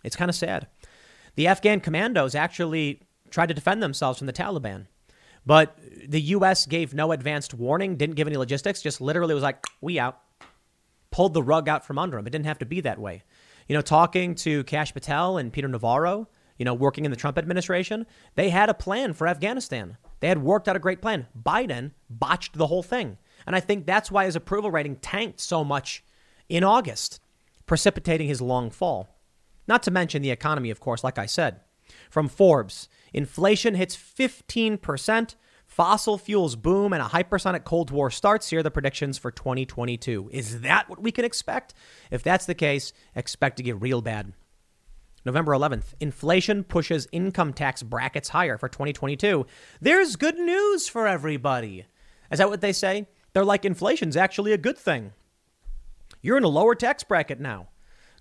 It's 0.03 0.15
kind 0.15 0.29
of 0.29 0.35
sad. 0.35 0.67
The 1.35 1.47
Afghan 1.47 1.81
commandos 1.81 2.33
actually 2.33 3.01
tried 3.29 3.47
to 3.47 3.53
defend 3.53 3.83
themselves 3.83 4.17
from 4.17 4.27
the 4.27 4.33
Taliban. 4.33 4.87
But 5.47 5.79
the 6.05 6.19
U.S. 6.19 6.65
gave 6.65 6.93
no 6.93 7.13
advanced 7.13 7.53
warning, 7.53 7.95
didn't 7.95 8.15
give 8.15 8.27
any 8.27 8.35
logistics, 8.35 8.81
just 8.81 8.99
literally 8.99 9.33
was 9.33 9.43
like, 9.43 9.65
we 9.79 9.97
out. 9.97 10.19
Pulled 11.09 11.33
the 11.33 11.41
rug 11.41 11.69
out 11.69 11.85
from 11.85 11.97
under 11.97 12.17
him. 12.17 12.27
It 12.27 12.31
didn't 12.31 12.47
have 12.47 12.59
to 12.59 12.65
be 12.65 12.81
that 12.81 12.99
way. 12.99 13.23
You 13.69 13.75
know, 13.75 13.81
talking 13.81 14.35
to 14.35 14.65
Kash 14.65 14.93
Patel 14.93 15.37
and 15.37 15.53
Peter 15.53 15.69
Navarro, 15.69 16.27
you 16.57 16.65
know, 16.65 16.73
working 16.73 17.05
in 17.05 17.11
the 17.11 17.17
Trump 17.17 17.37
administration, 17.37 18.05
they 18.35 18.49
had 18.49 18.69
a 18.69 18.73
plan 18.73 19.13
for 19.13 19.25
Afghanistan. 19.25 19.95
They 20.19 20.27
had 20.27 20.43
worked 20.43 20.67
out 20.67 20.75
a 20.75 20.79
great 20.79 21.01
plan. 21.01 21.27
Biden 21.41 21.91
botched 22.09 22.57
the 22.57 22.67
whole 22.67 22.83
thing. 22.83 23.17
And 23.45 23.55
I 23.55 23.61
think 23.61 23.85
that's 23.85 24.11
why 24.11 24.25
his 24.25 24.35
approval 24.35 24.69
rating 24.69 24.97
tanked 24.97 25.39
so 25.39 25.63
much 25.63 26.03
in 26.49 26.65
August, 26.65 27.21
precipitating 27.65 28.27
his 28.27 28.41
long 28.41 28.69
fall. 28.69 29.15
Not 29.65 29.81
to 29.83 29.91
mention 29.91 30.21
the 30.21 30.31
economy, 30.31 30.71
of 30.71 30.81
course, 30.81 31.05
like 31.05 31.17
I 31.17 31.25
said. 31.25 31.61
From 32.09 32.27
Forbes, 32.27 32.89
inflation 33.13 33.75
hits 33.75 33.95
15%, 33.95 35.35
fossil 35.65 36.17
fuels 36.17 36.55
boom, 36.55 36.93
and 36.93 37.01
a 37.01 37.07
hypersonic 37.07 37.63
Cold 37.63 37.91
War 37.91 38.09
starts. 38.09 38.49
Here 38.49 38.59
are 38.59 38.63
the 38.63 38.71
predictions 38.71 39.17
for 39.17 39.31
2022. 39.31 40.29
Is 40.31 40.61
that 40.61 40.89
what 40.89 41.01
we 41.01 41.11
can 41.11 41.25
expect? 41.25 41.73
If 42.09 42.23
that's 42.23 42.45
the 42.45 42.55
case, 42.55 42.93
expect 43.15 43.57
to 43.57 43.63
get 43.63 43.81
real 43.81 44.01
bad. 44.01 44.33
November 45.25 45.51
11th, 45.51 45.93
inflation 45.99 46.63
pushes 46.63 47.07
income 47.11 47.51
tax 47.51 47.83
brackets 47.83 48.29
higher 48.29 48.57
for 48.57 48.69
2022. 48.69 49.45
There's 49.81 50.15
good 50.15 50.37
news 50.37 50.87
for 50.87 51.05
everybody. 51.05 51.85
Is 52.31 52.39
that 52.39 52.49
what 52.49 52.61
they 52.61 52.71
say? 52.71 53.07
They're 53.33 53.43
like, 53.43 53.65
inflation's 53.65 54.15
actually 54.15 54.53
a 54.53 54.57
good 54.57 54.77
thing. 54.77 55.11
You're 56.21 56.37
in 56.37 56.43
a 56.43 56.49
lower 56.49 56.75
tax 56.75 57.03
bracket 57.03 57.39
now. 57.39 57.67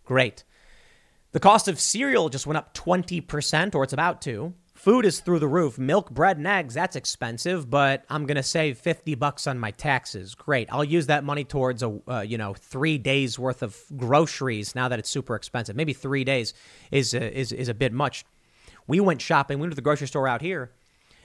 Great. 0.05 0.45
The 1.37 1.41
cost 1.41 1.69
of 1.69 1.79
cereal 1.79 2.31
just 2.31 2.47
went 2.47 2.57
up 2.57 2.73
20%, 2.73 3.75
or 3.75 3.85
it's 3.85 3.93
about 3.93 4.23
to. 4.23 4.55
Food 4.73 5.05
is 5.05 5.21
through 5.21 5.41
the 5.41 5.47
roof. 5.47 5.79
Milk, 5.79 6.11
bread, 6.11 6.39
and 6.39 6.47
eggs, 6.47 6.73
that's 6.73 6.97
expensive, 6.97 7.69
but 7.69 8.07
I'm 8.09 8.25
going 8.25 8.39
to 8.39 8.43
save 8.43 8.79
50 8.79 9.17
bucks 9.17 9.47
on 9.47 9.59
my 9.59 9.71
taxes. 9.71 10.35
Great. 10.35 10.67
I'll 10.73 10.83
use 10.83 11.09
that 11.09 11.25
money 11.25 11.45
towards 11.45 11.83
a, 11.83 12.01
uh, 12.09 12.21
you 12.21 12.39
know, 12.39 12.55
3 12.55 12.97
days 12.97 13.39
worth 13.39 13.63
of 13.63 13.79
groceries 13.99 14.75
now 14.75 14.89
that 14.89 14.99
it's 14.99 15.11
super 15.11 15.35
expensive. 15.35 15.77
Maybe 15.77 15.93
3 15.93 16.25
days 16.25 16.55
is 16.91 17.13
uh, 17.13 17.19
is 17.19 17.53
is 17.53 17.69
a 17.69 17.75
bit 17.75 17.93
much. 17.93 18.25
We 18.87 19.01
went 19.01 19.21
shopping, 19.21 19.59
we 19.59 19.65
went 19.65 19.73
to 19.73 19.77
the 19.77 19.83
grocery 19.83 20.07
store 20.07 20.27
out 20.27 20.41
here, 20.41 20.73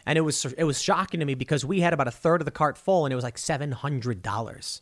and 0.05 0.17
it 0.17 0.23
was 0.23 0.43
it 0.57 0.65
was 0.65 0.81
shocking 0.81 1.21
to 1.21 1.25
me 1.25 1.35
because 1.35 1.63
we 1.63 1.79
had 1.79 1.93
about 1.93 2.09
a 2.09 2.11
third 2.11 2.41
of 2.41 2.45
the 2.45 2.51
cart 2.51 2.77
full 2.77 3.05
and 3.05 3.13
it 3.13 3.15
was 3.15 3.23
like 3.23 3.37
$700 3.37 4.81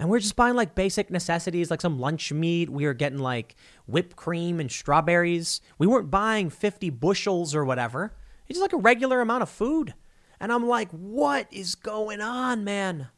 and 0.00 0.08
we're 0.08 0.18
just 0.18 0.34
buying 0.34 0.56
like 0.56 0.74
basic 0.74 1.10
necessities, 1.10 1.70
like 1.70 1.82
some 1.82 1.98
lunch 1.98 2.32
meat. 2.32 2.70
We 2.70 2.86
were 2.86 2.94
getting 2.94 3.18
like 3.18 3.54
whipped 3.86 4.16
cream 4.16 4.58
and 4.58 4.72
strawberries. 4.72 5.60
We 5.76 5.86
weren't 5.86 6.10
buying 6.10 6.48
50 6.48 6.88
bushels 6.88 7.54
or 7.54 7.66
whatever. 7.66 8.14
It's 8.48 8.58
just 8.58 8.62
like 8.62 8.72
a 8.72 8.82
regular 8.82 9.20
amount 9.20 9.42
of 9.42 9.50
food. 9.50 9.92
And 10.40 10.50
I'm 10.54 10.66
like, 10.66 10.90
what 10.90 11.48
is 11.52 11.74
going 11.74 12.22
on, 12.22 12.64
man? 12.64 13.08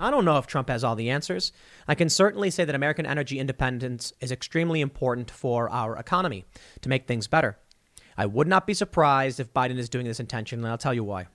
I 0.00 0.10
don't 0.10 0.24
know 0.24 0.38
if 0.38 0.46
Trump 0.46 0.70
has 0.70 0.82
all 0.82 0.96
the 0.96 1.10
answers. 1.10 1.52
I 1.86 1.94
can 1.94 2.08
certainly 2.08 2.50
say 2.50 2.64
that 2.64 2.74
American 2.74 3.04
energy 3.04 3.38
independence 3.38 4.10
is 4.22 4.32
extremely 4.32 4.80
important 4.80 5.30
for 5.30 5.68
our 5.68 5.98
economy 5.98 6.46
to 6.80 6.88
make 6.88 7.06
things 7.06 7.26
better. 7.26 7.58
I 8.16 8.24
would 8.24 8.48
not 8.48 8.66
be 8.66 8.72
surprised 8.72 9.38
if 9.38 9.52
Biden 9.52 9.76
is 9.76 9.90
doing 9.90 10.06
this 10.06 10.18
intentionally, 10.18 10.64
and 10.64 10.72
I'll 10.72 10.78
tell 10.78 10.94
you 10.94 11.04
why. 11.04 11.26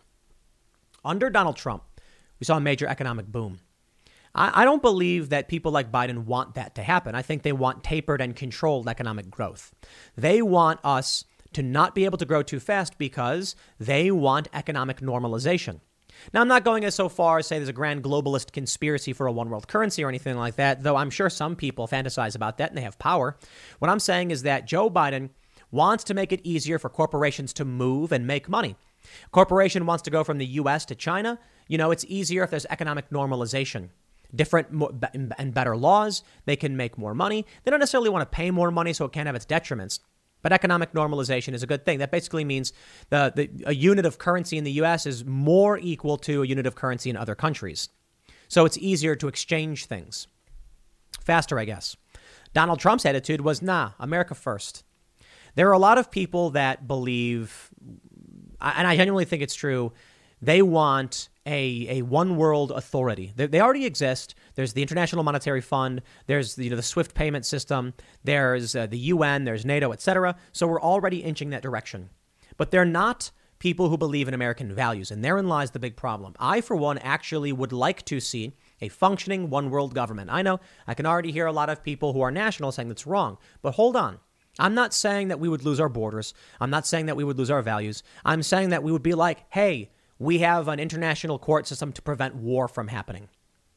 Under 1.05 1.29
Donald 1.29 1.55
Trump, 1.55 1.83
we 2.39 2.45
saw 2.45 2.57
a 2.57 2.61
major 2.61 2.87
economic 2.87 3.27
boom. 3.27 3.59
I, 4.35 4.61
I 4.61 4.65
don't 4.65 4.81
believe 4.81 5.29
that 5.29 5.47
people 5.47 5.71
like 5.71 5.91
Biden 5.91 6.25
want 6.25 6.55
that 6.55 6.75
to 6.75 6.83
happen. 6.83 7.15
I 7.15 7.21
think 7.21 7.43
they 7.43 7.51
want 7.51 7.83
tapered 7.83 8.21
and 8.21 8.35
controlled 8.35 8.87
economic 8.87 9.29
growth. 9.29 9.73
They 10.15 10.41
want 10.41 10.79
us 10.83 11.25
to 11.53 11.63
not 11.63 11.95
be 11.95 12.05
able 12.05 12.17
to 12.17 12.25
grow 12.25 12.43
too 12.43 12.59
fast 12.59 12.97
because 12.97 13.55
they 13.79 14.11
want 14.11 14.47
economic 14.53 15.01
normalization. 15.01 15.79
Now, 16.33 16.41
I'm 16.41 16.47
not 16.47 16.65
going 16.65 16.83
as 16.83 16.95
so 16.95 17.07
far 17.07 17.39
as 17.39 17.47
say 17.47 17.57
there's 17.57 17.69
a 17.69 17.73
grand 17.73 18.03
globalist 18.03 18.51
conspiracy 18.51 19.13
for 19.13 19.27
a 19.27 19.31
one 19.31 19.49
world 19.49 19.67
currency 19.67 20.03
or 20.03 20.09
anything 20.09 20.37
like 20.37 20.55
that, 20.55 20.83
though 20.83 20.97
I'm 20.97 21.09
sure 21.09 21.29
some 21.29 21.55
people 21.55 21.87
fantasize 21.87 22.35
about 22.35 22.57
that 22.57 22.69
and 22.69 22.77
they 22.77 22.81
have 22.81 22.99
power. 22.99 23.37
What 23.79 23.89
I'm 23.89 23.99
saying 23.99 24.31
is 24.31 24.43
that 24.43 24.67
Joe 24.67 24.89
Biden 24.89 25.29
wants 25.71 26.03
to 26.05 26.13
make 26.13 26.31
it 26.31 26.41
easier 26.43 26.79
for 26.79 26.89
corporations 26.89 27.53
to 27.53 27.65
move 27.65 28.11
and 28.11 28.27
make 28.27 28.49
money. 28.49 28.75
A 29.25 29.29
corporation 29.29 29.85
wants 29.85 30.01
to 30.03 30.11
go 30.11 30.23
from 30.23 30.39
the 30.39 30.45
US 30.45 30.85
to 30.85 30.95
China. 30.95 31.39
You 31.67 31.77
know, 31.77 31.91
it's 31.91 32.05
easier 32.07 32.43
if 32.43 32.49
there's 32.49 32.65
economic 32.69 33.09
normalization 33.11 33.89
different 34.33 34.67
and 35.13 35.53
better 35.53 35.75
laws. 35.75 36.23
They 36.45 36.55
can 36.55 36.77
make 36.77 36.97
more 36.97 37.13
money. 37.13 37.45
They 37.63 37.71
don't 37.71 37.79
necessarily 37.79 38.09
want 38.09 38.29
to 38.29 38.35
pay 38.35 38.51
more 38.51 38.71
money, 38.71 38.93
so 38.93 39.05
it 39.05 39.11
can't 39.11 39.27
have 39.27 39.35
its 39.35 39.45
detriments. 39.45 39.99
But 40.41 40.53
economic 40.53 40.93
normalization 40.93 41.53
is 41.53 41.63
a 41.63 41.67
good 41.67 41.85
thing. 41.85 41.99
That 41.99 42.11
basically 42.11 42.45
means 42.45 42.71
the, 43.09 43.33
the, 43.35 43.49
a 43.65 43.73
unit 43.73 44.05
of 44.05 44.17
currency 44.17 44.57
in 44.57 44.63
the 44.63 44.71
US 44.83 45.05
is 45.05 45.25
more 45.25 45.77
equal 45.77 46.17
to 46.19 46.43
a 46.43 46.47
unit 46.47 46.65
of 46.65 46.75
currency 46.75 47.09
in 47.09 47.17
other 47.17 47.35
countries. 47.35 47.89
So 48.47 48.65
it's 48.65 48.77
easier 48.77 49.15
to 49.15 49.27
exchange 49.27 49.85
things. 49.85 50.27
Faster, 51.21 51.59
I 51.59 51.65
guess. 51.65 51.97
Donald 52.53 52.79
Trump's 52.79 53.05
attitude 53.05 53.41
was 53.41 53.61
nah, 53.61 53.91
America 53.99 54.33
first. 54.33 54.83
There 55.55 55.67
are 55.67 55.73
a 55.73 55.79
lot 55.79 55.97
of 55.97 56.09
people 56.09 56.51
that 56.51 56.87
believe, 56.87 57.69
and 58.61 58.87
I 58.87 58.95
genuinely 58.95 59.25
think 59.25 59.43
it's 59.43 59.55
true, 59.55 59.91
they 60.41 60.61
want 60.61 61.29
a, 61.45 61.99
a 61.99 62.01
one 62.03 62.35
world 62.35 62.71
authority. 62.71 63.33
They, 63.35 63.47
they, 63.47 63.61
already 63.61 63.85
exist. 63.85 64.35
There's 64.55 64.73
the 64.73 64.81
International 64.81 65.23
Monetary 65.23 65.61
Fund. 65.61 66.01
There's 66.27 66.55
the, 66.55 66.65
you 66.65 66.69
know, 66.69 66.75
the 66.75 66.83
SWIFT 66.83 67.13
payment 67.13 67.45
system. 67.45 67.93
There's 68.23 68.75
uh, 68.75 68.87
the 68.87 68.97
UN. 68.97 69.45
There's 69.45 69.65
NATO, 69.65 69.91
etc. 69.91 70.35
So 70.51 70.67
we're 70.67 70.81
already 70.81 71.17
inching 71.17 71.49
that 71.51 71.63
direction. 71.63 72.09
But 72.57 72.71
they're 72.71 72.85
not 72.85 73.31
people 73.59 73.89
who 73.89 73.97
believe 73.97 74.27
in 74.27 74.33
American 74.33 74.73
values, 74.73 75.11
and 75.11 75.23
therein 75.23 75.47
lies 75.47 75.71
the 75.71 75.79
big 75.79 75.95
problem. 75.95 76.33
I, 76.39 76.61
for 76.61 76.75
one, 76.75 76.97
actually 76.99 77.51
would 77.51 77.73
like 77.73 78.05
to 78.05 78.19
see 78.19 78.53
a 78.81 78.87
functioning 78.87 79.49
one 79.49 79.69
world 79.69 79.93
government. 79.93 80.29
I 80.31 80.41
know 80.41 80.59
I 80.87 80.93
can 80.93 81.05
already 81.05 81.31
hear 81.31 81.45
a 81.45 81.51
lot 81.51 81.69
of 81.69 81.83
people 81.83 82.13
who 82.13 82.21
are 82.21 82.31
national 82.31 82.71
saying 82.71 82.87
that's 82.87 83.05
wrong, 83.05 83.37
but 83.61 83.73
hold 83.73 83.95
on. 83.95 84.19
I'm 84.57 84.73
not 84.73 84.93
saying 84.93 85.29
that 85.29 85.39
we 85.39 85.47
would 85.47 85.63
lose 85.63 85.79
our 85.79 85.89
borders. 85.89 86.33
I'm 86.59 86.69
not 86.69 86.85
saying 86.85 87.05
that 87.05 87.15
we 87.15 87.23
would 87.23 87.37
lose 87.37 87.51
our 87.51 87.61
values. 87.61 88.03
I'm 88.25 88.43
saying 88.43 88.69
that 88.69 88.83
we 88.83 88.91
would 88.91 89.03
be 89.03 89.13
like, 89.13 89.45
hey, 89.49 89.89
we 90.19 90.39
have 90.39 90.67
an 90.67 90.79
international 90.79 91.39
court 91.39 91.65
system 91.65 91.91
to 91.93 92.01
prevent 92.01 92.35
war 92.35 92.67
from 92.67 92.89
happening. 92.89 93.29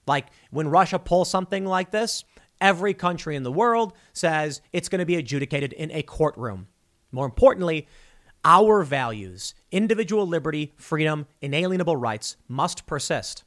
Like 0.07 0.27
when 0.51 0.69
Russia 0.69 0.99
pulls 0.99 1.31
something 1.31 1.65
like 1.65 1.93
this, 1.93 2.25
every 2.61 2.93
country 2.93 3.37
in 3.37 3.45
the 3.45 3.53
world 3.53 3.93
says 4.13 4.61
it's 4.73 4.89
going 4.89 4.99
to 4.99 5.07
be 5.07 5.15
adjudicated 5.15 5.73
in 5.73 5.91
a 5.93 6.03
courtroom. 6.03 6.67
More 7.13 7.25
importantly, 7.25 7.87
our 8.45 8.83
values, 8.83 9.55
individual 9.71 10.27
liberty, 10.27 10.73
freedom, 10.77 11.27
inalienable 11.41 11.97
rights, 11.97 12.37
must 12.49 12.87
persist. 12.87 13.45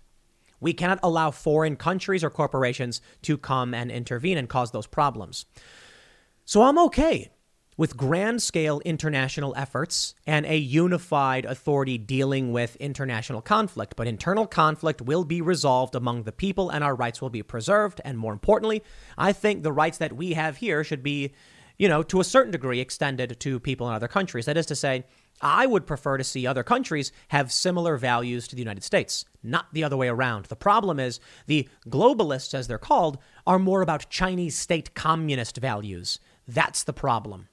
We 0.62 0.72
cannot 0.72 1.00
allow 1.04 1.32
foreign 1.32 1.76
countries 1.76 2.24
or 2.24 2.30
corporations 2.30 3.02
to 3.24 3.38
come 3.38 3.74
and 3.74 3.92
intervene 3.92 4.38
and 4.38 4.48
cause 4.48 4.72
those 4.72 4.88
problems. 4.88 5.46
So 6.46 6.64
I'm 6.64 6.80
okay 6.80 7.32
with 7.78 7.98
grand 7.98 8.42
scale 8.42 8.82
international 8.86 9.54
efforts 9.58 10.16
and 10.26 10.46
a 10.46 10.58
unified 10.58 11.46
authority 11.46 11.98
dealing 11.98 12.52
with 12.52 12.76
international 12.78 13.42
conflict. 13.42 13.96
But 13.96 14.08
internal 14.08 14.48
conflict 14.48 15.02
will 15.02 15.26
be 15.26 15.42
resolved 15.42 15.96
among 15.96 16.24
the 16.24 16.32
people 16.32 16.70
and 16.70 16.84
our 16.84 16.96
rights 16.96 17.22
will 17.22 17.30
be 17.30 17.44
preserved. 17.44 18.00
And 18.06 18.18
more 18.18 18.34
importantly, 18.34 18.84
I 19.18 19.34
think 19.34 19.64
the 19.64 19.74
rights 19.74 19.98
that 19.98 20.14
we 20.14 20.34
have 20.34 20.58
here 20.58 20.84
should 20.84 21.04
be, 21.04 21.34
you 21.78 21.90
know, 21.90 22.02
to 22.04 22.22
a 22.22 22.24
certain 22.24 22.52
degree 22.52 22.80
extended 22.80 23.40
to 23.40 23.60
people 23.60 23.88
in 23.90 23.94
other 23.94 24.08
countries. 24.08 24.46
That 24.46 24.58
is 24.58 24.66
to 24.68 24.76
say, 24.76 25.06
I 25.42 25.66
would 25.66 25.86
prefer 25.86 26.18
to 26.18 26.24
see 26.24 26.48
other 26.48 26.64
countries 26.64 27.12
have 27.28 27.52
similar 27.52 27.98
values 27.98 28.48
to 28.48 28.56
the 28.56 28.62
United 28.62 28.84
States, 28.84 29.26
not 29.44 29.66
the 29.74 29.84
other 29.84 29.98
way 29.98 30.08
around. 30.08 30.46
The 30.46 30.56
problem 30.56 30.98
is 30.98 31.20
the 31.46 31.68
globalists, 31.90 32.54
as 32.54 32.68
they're 32.68 32.78
called, 32.78 33.18
are 33.46 33.60
more 33.60 33.82
about 33.82 34.10
Chinese 34.10 34.58
state 34.58 34.94
communist 34.94 35.58
values. 35.58 36.20
That's 36.48 36.84
the 36.84 36.94
problem. 36.94 37.50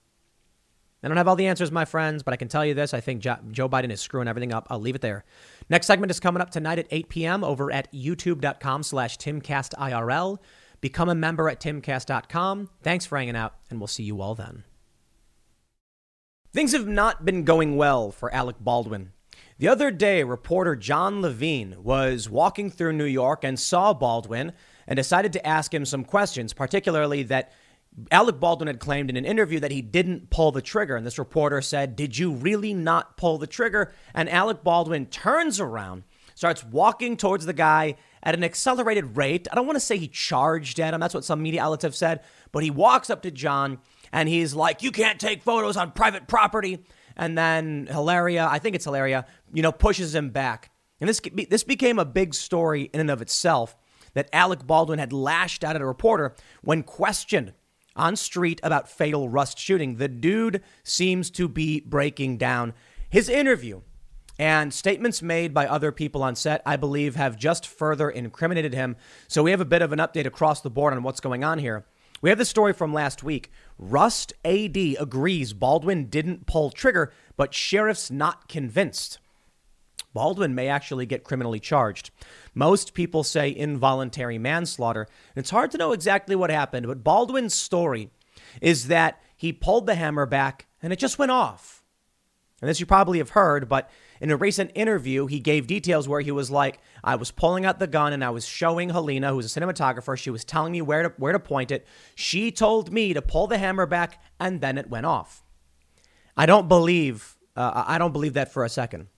I 1.03 1.09
don't 1.09 1.16
have 1.16 1.26
all 1.26 1.36
the 1.36 1.48
answers, 1.48 1.72
my 1.72 1.84
friends, 1.84 2.22
but 2.22 2.32
I 2.32 2.36
can 2.36 2.48
tell 2.48 2.64
you 2.64 2.74
this. 2.74 2.94
I 2.94 3.00
think 3.00 3.22
Joe 3.22 3.68
Biden 3.68 3.90
is 3.90 4.00
screwing 4.00 4.28
everything 4.28 4.53
up. 4.53 4.68
I'll 4.70 4.80
leave 4.80 4.94
it 4.94 5.00
there. 5.00 5.24
Next 5.68 5.86
segment 5.86 6.11
is 6.11 6.20
coming 6.20 6.40
up 6.40 6.50
tonight 6.50 6.78
at 6.78 6.86
8 6.90 7.09
p.m. 7.09 7.44
over 7.44 7.72
at 7.72 7.92
youtube.com 7.92 8.84
slash 8.84 9.18
timcastirl. 9.18 10.38
Become 10.80 11.09
a 11.09 11.14
member 11.14 11.48
at 11.48 11.61
timcast.com. 11.61 12.70
Thanks 12.82 13.07
for 13.07 13.18
hanging 13.18 13.36
out, 13.36 13.55
and 13.68 13.80
we'll 13.80 13.88
see 13.88 14.05
you 14.05 14.20
all 14.20 14.34
then. 14.34 14.64
Things 16.53 16.72
have 16.72 16.86
not 16.86 17.24
been 17.24 17.44
going 17.44 17.76
well 17.76 18.11
for 18.11 18.32
Alec 18.32 18.57
Baldwin. 18.61 19.12
The 19.59 19.68
other 19.68 19.90
day, 19.90 20.22
reporter 20.22 20.76
Jon 20.76 21.22
Levine 21.22 21.82
was 21.82 22.28
walking 22.28 22.70
through 22.70 22.92
New 22.92 23.05
York 23.05 23.44
and 23.44 23.59
saw 23.59 23.92
Baldwin 23.92 24.53
and 24.86 24.96
decided 24.96 25.32
to 25.32 25.46
ask 25.46 25.72
him 25.72 25.84
some 25.84 26.05
questions, 26.05 26.53
particularly 26.53 27.22
that 27.24 27.53
Alec 28.11 28.40
Baldwin 28.40 28.68
had 28.68 28.80
claimed 28.80 29.11
in 29.11 29.16
an 29.16 29.24
interview 29.24 29.61
that 29.61 29.70
he 29.70 29.82
didn't 29.82 30.30
pull 30.30 30.51
the 30.51 30.62
trigger. 30.62 30.97
And 30.97 31.07
this 31.07 31.18
reporter 31.18 31.61
said, 31.61 31.95
Did 31.95 32.16
you 32.16 32.32
really 32.32 32.72
not 32.72 33.16
pull 33.16 33.38
the 33.38 33.47
trigger? 33.47 33.93
And 34.14 34.30
Alec 34.30 34.64
Baldwin 34.64 35.07
turns 35.07 35.61
around, 35.61 36.05
starts 36.34 36.64
walking 36.64 37.16
towards 37.16 37.45
the 37.45 37.53
guy 37.53 37.97
at 38.22 38.34
an 38.34 38.45
accelerated 38.45 39.16
rate. 39.16 39.47
I 39.51 39.55
don't 39.55 39.66
want 39.66 39.76
to 39.76 39.80
say 39.80 39.99
he 39.99 40.09
charged 40.09 40.80
at 40.80 40.95
him, 40.95 41.01
that's 41.01 41.14
what 41.14 41.24
some 41.24 41.43
media 41.43 41.62
outlets 41.62 41.82
have 41.82 41.95
said, 41.95 42.20
but 42.51 42.62
he 42.62 42.70
walks 42.70 43.11
up 43.11 43.22
to 43.22 43.30
Jon 43.30 43.78
and 44.12 44.28
he's 44.28 44.55
like, 44.55 44.82
"You 44.82 44.93
can't 44.93 45.20
take 45.20 45.43
photos 45.43 45.76
on 45.76 45.93
private 45.93 46.28
property." 46.28 46.84
And 47.16 47.36
then 47.36 47.88
Hilaria, 47.90 48.47
I 48.51 48.59
think 48.59 48.74
it's 48.74 48.84
Hilaria, 48.84 49.26
you 49.53 49.62
know, 49.62 49.72
pushes 49.72 50.14
him 50.14 50.30
back. 50.30 50.70
And 51.01 51.09
this 51.09 51.20
this 51.49 51.64
became 51.64 51.99
a 51.99 52.05
big 52.05 52.34
story 52.34 52.90
in 52.93 53.01
and 53.01 53.11
of 53.11 53.20
itself 53.20 53.76
that 54.14 54.28
Alec 54.32 54.66
Baldwin 54.66 54.99
had 54.99 55.12
lashed 55.12 55.64
out 55.64 55.74
at 55.74 55.82
a 55.82 55.86
reporter 55.86 56.34
when 56.62 56.82
questioned 56.82 57.55
on 57.97 58.16
street 58.16 58.61
about 58.62 58.88
fatal 58.88 59.28
Rust 59.28 59.59
shooting. 59.59 59.97
The 59.97 60.09
dude 60.09 60.62
seems 60.82 61.30
to 61.30 61.49
be 61.49 61.80
breaking 61.80 62.38
down. 62.38 62.74
His 63.11 63.28
interview 63.28 63.82
and 64.38 64.72
statements 64.72 65.22
made 65.22 65.53
by 65.53 65.66
other 65.66 65.93
people 65.93 66.22
on 66.22 66.34
set, 66.34 66.62
I 66.64 66.76
believe, 66.76 67.16
have 67.16 67.36
just 67.36 67.66
further 67.66 68.11
incriminated 68.11 68.74
him. 68.74 68.97
So 69.28 69.43
we 69.43 69.51
have 69.51 69.61
a 69.61 69.66
bit 69.66 69.82
of 69.82 69.93
an 69.93 69.99
update 69.99 70.26
across 70.26 70.61
the 70.61 70.70
board 70.70 70.93
on 70.95 71.03
what's 71.03 71.20
going 71.20 71.45
on 71.45 71.59
here. 71.59 71.84
We 72.22 72.30
have 72.30 72.38
the 72.38 72.45
story 72.45 72.72
from 72.72 72.95
last 72.95 73.22
week. 73.22 73.51
Rust 73.78 74.32
AD 74.45 74.76
agrees 74.76 75.53
Baldwin 75.53 76.07
didn't 76.07 76.47
pull 76.47 76.70
trigger, 76.70 77.12
but 77.36 77.53
sheriff's 77.53 78.11
not 78.11 78.49
convinced. 78.49 79.18
Baldwin 80.12 80.54
may 80.54 80.68
actually 80.68 81.06
get 81.06 81.24
criminally 81.24 81.60
charged. 81.60 82.10
Most 82.54 82.94
people 82.94 83.22
say 83.22 83.54
involuntary 83.54 84.38
manslaughter. 84.38 85.06
It's 85.36 85.50
hard 85.50 85.70
to 85.72 85.78
know 85.78 85.92
exactly 85.92 86.36
what 86.36 86.50
happened, 86.50 86.86
but 86.86 87.04
Baldwin's 87.04 87.54
story 87.54 88.10
is 88.60 88.88
that 88.88 89.20
he 89.36 89.52
pulled 89.52 89.86
the 89.86 89.94
hammer 89.94 90.26
back 90.26 90.66
and 90.82 90.92
it 90.92 90.98
just 90.98 91.18
went 91.18 91.32
off. 91.32 91.82
And 92.60 92.68
this 92.68 92.78
you 92.78 92.86
probably 92.86 93.18
have 93.18 93.30
heard, 93.30 93.68
but 93.68 93.90
in 94.20 94.30
a 94.30 94.36
recent 94.36 94.70
interview, 94.76 95.26
he 95.26 95.40
gave 95.40 95.66
details 95.66 96.06
where 96.06 96.20
he 96.20 96.30
was 96.30 96.48
like, 96.48 96.78
I 97.02 97.16
was 97.16 97.32
pulling 97.32 97.64
out 97.66 97.80
the 97.80 97.88
gun 97.88 98.12
and 98.12 98.24
I 98.24 98.30
was 98.30 98.46
showing 98.46 98.90
Halyna, 98.90 99.30
who's 99.30 99.56
a 99.56 99.60
cinematographer, 99.60 100.16
she 100.16 100.30
was 100.30 100.44
telling 100.44 100.70
me 100.70 100.80
where 100.80 101.02
to, 101.02 101.08
where 101.16 101.32
to 101.32 101.40
point 101.40 101.72
it. 101.72 101.84
She 102.14 102.52
told 102.52 102.92
me 102.92 103.14
to 103.14 103.20
pull 103.20 103.48
the 103.48 103.58
hammer 103.58 103.84
back 103.84 104.22
and 104.38 104.60
then 104.60 104.78
it 104.78 104.88
went 104.88 105.06
off. 105.06 105.42
I 106.36 106.46
don't 106.46 106.68
believe, 106.68 107.36
uh, 107.56 107.82
I 107.84 107.98
don't 107.98 108.12
believe 108.12 108.34
that 108.34 108.52
for 108.52 108.64
a 108.64 108.68
second. 108.68 109.08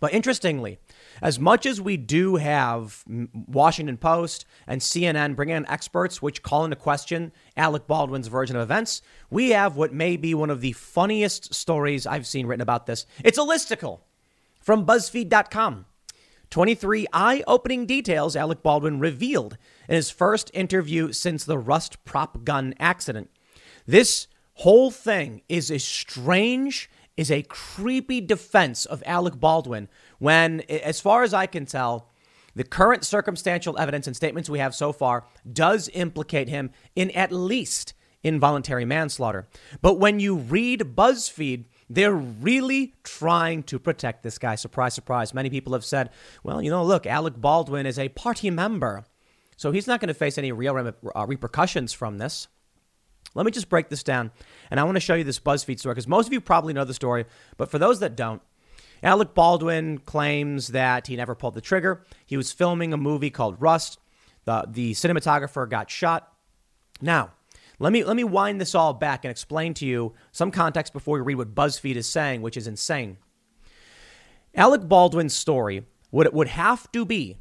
But 0.00 0.12
interestingly, 0.12 0.78
as 1.22 1.38
much 1.38 1.66
as 1.66 1.80
we 1.80 1.96
do 1.96 2.36
have 2.36 3.04
Washington 3.32 3.96
Post 3.96 4.44
and 4.66 4.80
CNN 4.80 5.36
bringing 5.36 5.56
in 5.56 5.68
experts 5.68 6.20
which 6.20 6.42
call 6.42 6.64
into 6.64 6.76
question 6.76 7.32
Alec 7.56 7.86
Baldwin's 7.86 8.28
version 8.28 8.56
of 8.56 8.62
events, 8.62 9.02
we 9.30 9.50
have 9.50 9.76
what 9.76 9.92
may 9.92 10.16
be 10.16 10.34
one 10.34 10.50
of 10.50 10.60
the 10.60 10.72
funniest 10.72 11.54
stories 11.54 12.06
I've 12.06 12.26
seen 12.26 12.46
written 12.46 12.62
about 12.62 12.86
this. 12.86 13.06
It's 13.24 13.38
a 13.38 13.42
listicle 13.42 14.00
from 14.60 14.84
BuzzFeed.com. 14.84 15.86
23 16.50 17.06
eye 17.12 17.42
opening 17.46 17.86
details 17.86 18.36
Alec 18.36 18.62
Baldwin 18.62 19.00
revealed 19.00 19.56
in 19.88 19.96
his 19.96 20.10
first 20.10 20.50
interview 20.54 21.12
since 21.12 21.44
the 21.44 21.58
Rust 21.58 22.04
prop 22.04 22.44
gun 22.44 22.74
accident. 22.78 23.30
This 23.86 24.28
whole 24.54 24.90
thing 24.90 25.42
is 25.48 25.70
a 25.70 25.78
strange, 25.78 26.88
is 27.16 27.30
a 27.30 27.42
creepy 27.42 28.20
defense 28.20 28.84
of 28.84 29.02
Alec 29.06 29.40
Baldwin 29.40 29.88
when, 30.18 30.60
as 30.62 31.00
far 31.00 31.22
as 31.22 31.32
I 31.32 31.46
can 31.46 31.66
tell, 31.66 32.10
the 32.54 32.64
current 32.64 33.04
circumstantial 33.04 33.78
evidence 33.78 34.06
and 34.06 34.16
statements 34.16 34.48
we 34.48 34.58
have 34.58 34.74
so 34.74 34.92
far 34.92 35.24
does 35.50 35.90
implicate 35.92 36.48
him 36.48 36.70
in 36.94 37.10
at 37.10 37.30
least 37.32 37.92
involuntary 38.22 38.84
manslaughter. 38.84 39.46
But 39.82 39.98
when 39.98 40.20
you 40.20 40.36
read 40.36 40.80
BuzzFeed, 40.96 41.66
they're 41.88 42.14
really 42.14 42.94
trying 43.04 43.62
to 43.64 43.78
protect 43.78 44.22
this 44.22 44.38
guy. 44.38 44.56
Surprise, 44.56 44.94
surprise. 44.94 45.32
Many 45.32 45.50
people 45.50 45.74
have 45.74 45.84
said, 45.84 46.10
well, 46.42 46.60
you 46.60 46.70
know, 46.70 46.84
look, 46.84 47.06
Alec 47.06 47.34
Baldwin 47.36 47.86
is 47.86 47.98
a 47.98 48.08
party 48.08 48.50
member, 48.50 49.04
so 49.56 49.70
he's 49.70 49.86
not 49.86 50.00
going 50.00 50.08
to 50.08 50.14
face 50.14 50.38
any 50.38 50.50
real 50.50 50.76
uh, 51.14 51.26
repercussions 51.26 51.92
from 51.92 52.18
this. 52.18 52.48
Let 53.34 53.46
me 53.46 53.52
just 53.52 53.68
break 53.68 53.88
this 53.88 54.02
down, 54.02 54.30
and 54.70 54.80
I 54.80 54.84
want 54.84 54.96
to 54.96 55.00
show 55.00 55.14
you 55.14 55.24
this 55.24 55.40
BuzzFeed 55.40 55.78
story 55.78 55.94
because 55.94 56.08
most 56.08 56.26
of 56.26 56.32
you 56.32 56.40
probably 56.40 56.72
know 56.72 56.84
the 56.84 56.94
story, 56.94 57.26
but 57.56 57.70
for 57.70 57.78
those 57.78 58.00
that 58.00 58.16
don't, 58.16 58.40
Alec 59.02 59.34
Baldwin 59.34 59.98
claims 59.98 60.68
that 60.68 61.06
he 61.06 61.16
never 61.16 61.34
pulled 61.34 61.54
the 61.54 61.60
trigger. 61.60 62.04
He 62.24 62.36
was 62.36 62.52
filming 62.52 62.92
a 62.92 62.96
movie 62.96 63.30
called 63.30 63.60
Rust. 63.60 63.98
The, 64.44 64.64
the 64.68 64.92
cinematographer 64.92 65.68
got 65.68 65.90
shot. 65.90 66.32
Now, 67.00 67.32
let 67.78 67.92
me 67.92 68.04
let 68.04 68.16
me 68.16 68.24
wind 68.24 68.60
this 68.60 68.74
all 68.74 68.94
back 68.94 69.24
and 69.24 69.30
explain 69.30 69.74
to 69.74 69.86
you 69.86 70.14
some 70.32 70.50
context 70.50 70.92
before 70.92 71.18
we 71.18 71.24
read 71.24 71.36
what 71.36 71.54
BuzzFeed 71.54 71.96
is 71.96 72.08
saying, 72.08 72.40
which 72.40 72.56
is 72.56 72.66
insane. 72.66 73.18
Alec 74.54 74.88
Baldwin's 74.88 75.34
story 75.34 75.84
would 76.10 76.32
would 76.32 76.48
have 76.48 76.90
to 76.92 77.04
be 77.04 77.36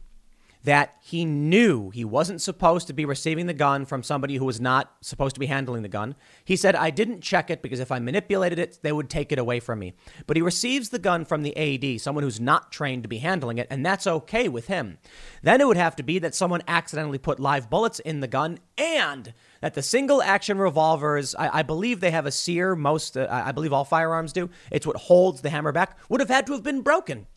that 0.66 0.96
he 1.00 1.26
knew 1.26 1.92
he 1.92 2.04
wasn't 2.04 2.42
supposed 2.42 2.88
to 2.88 2.94
be 2.94 3.06
receiving 3.06 3.46
the 3.46 3.54
gun 3.54 3.86
from 3.86 4.02
somebody 4.02 4.36
who 4.36 4.46
was 4.46 4.60
not 4.60 4.96
supposed 5.00 5.36
to 5.36 5.40
be 5.40 5.46
handling 5.46 5.84
the 5.84 5.88
gun. 5.88 6.16
He 6.44 6.56
said, 6.56 6.76
I 6.76 6.90
didn't 6.90 7.22
check 7.22 7.52
it 7.52 7.62
because 7.62 7.80
if 7.80 7.92
I 7.92 8.00
manipulated 8.00 8.58
it, 8.58 8.80
they 8.82 8.92
would 8.92 9.08
take 9.08 9.32
it 9.32 9.38
away 9.38 9.60
from 9.60 9.78
me. 9.78 9.94
But 10.26 10.38
he 10.38 10.42
receives 10.42 10.90
the 10.90 10.98
gun 10.98 11.24
from 11.24 11.44
the 11.44 11.56
AD, 11.56 12.02
someone 12.02 12.24
who's 12.24 12.40
not 12.40 12.72
trained 12.72 13.04
to 13.04 13.10
be 13.10 13.20
handling 13.20 13.60
it, 13.60 13.68
and 13.70 13.86
that's 13.86 14.08
okay 14.08 14.50
with 14.50 14.66
him. 14.66 14.98
Then 15.44 15.62
it 15.62 15.68
would 15.68 15.78
have 15.78 15.96
to 15.98 16.04
be 16.04 16.18
that 16.20 16.34
someone 16.34 16.64
accidentally 16.68 17.20
put 17.20 17.40
live 17.40 17.70
bullets 17.70 18.00
in 18.00 18.20
the 18.22 18.28
gun 18.28 18.58
and 18.76 19.34
that 19.62 19.76
the 19.76 19.84
single 19.84 20.24
action 20.24 20.58
revolvers, 20.58 21.36
I, 21.36 21.60
I 21.60 21.64
believe 21.64 22.00
they 22.00 22.12
have 22.12 22.26
a 22.26 22.32
sear, 22.32 22.76
most, 22.76 23.18
uh, 23.18 23.28
I 23.30 23.52
believe 23.52 23.72
all 23.72 23.86
firearms 23.86 24.34
do. 24.34 24.50
It's 24.72 24.88
what 24.88 24.98
holds 24.98 25.42
the 25.42 25.52
hammer 25.52 25.72
back, 25.72 25.98
would 26.10 26.22
have 26.22 26.30
had 26.30 26.48
to 26.48 26.54
have 26.54 26.64
been 26.64 26.82
broken. 26.82 27.28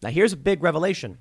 Now, 0.00 0.10
here's 0.10 0.32
a 0.32 0.36
big 0.36 0.62
revelation. 0.62 1.18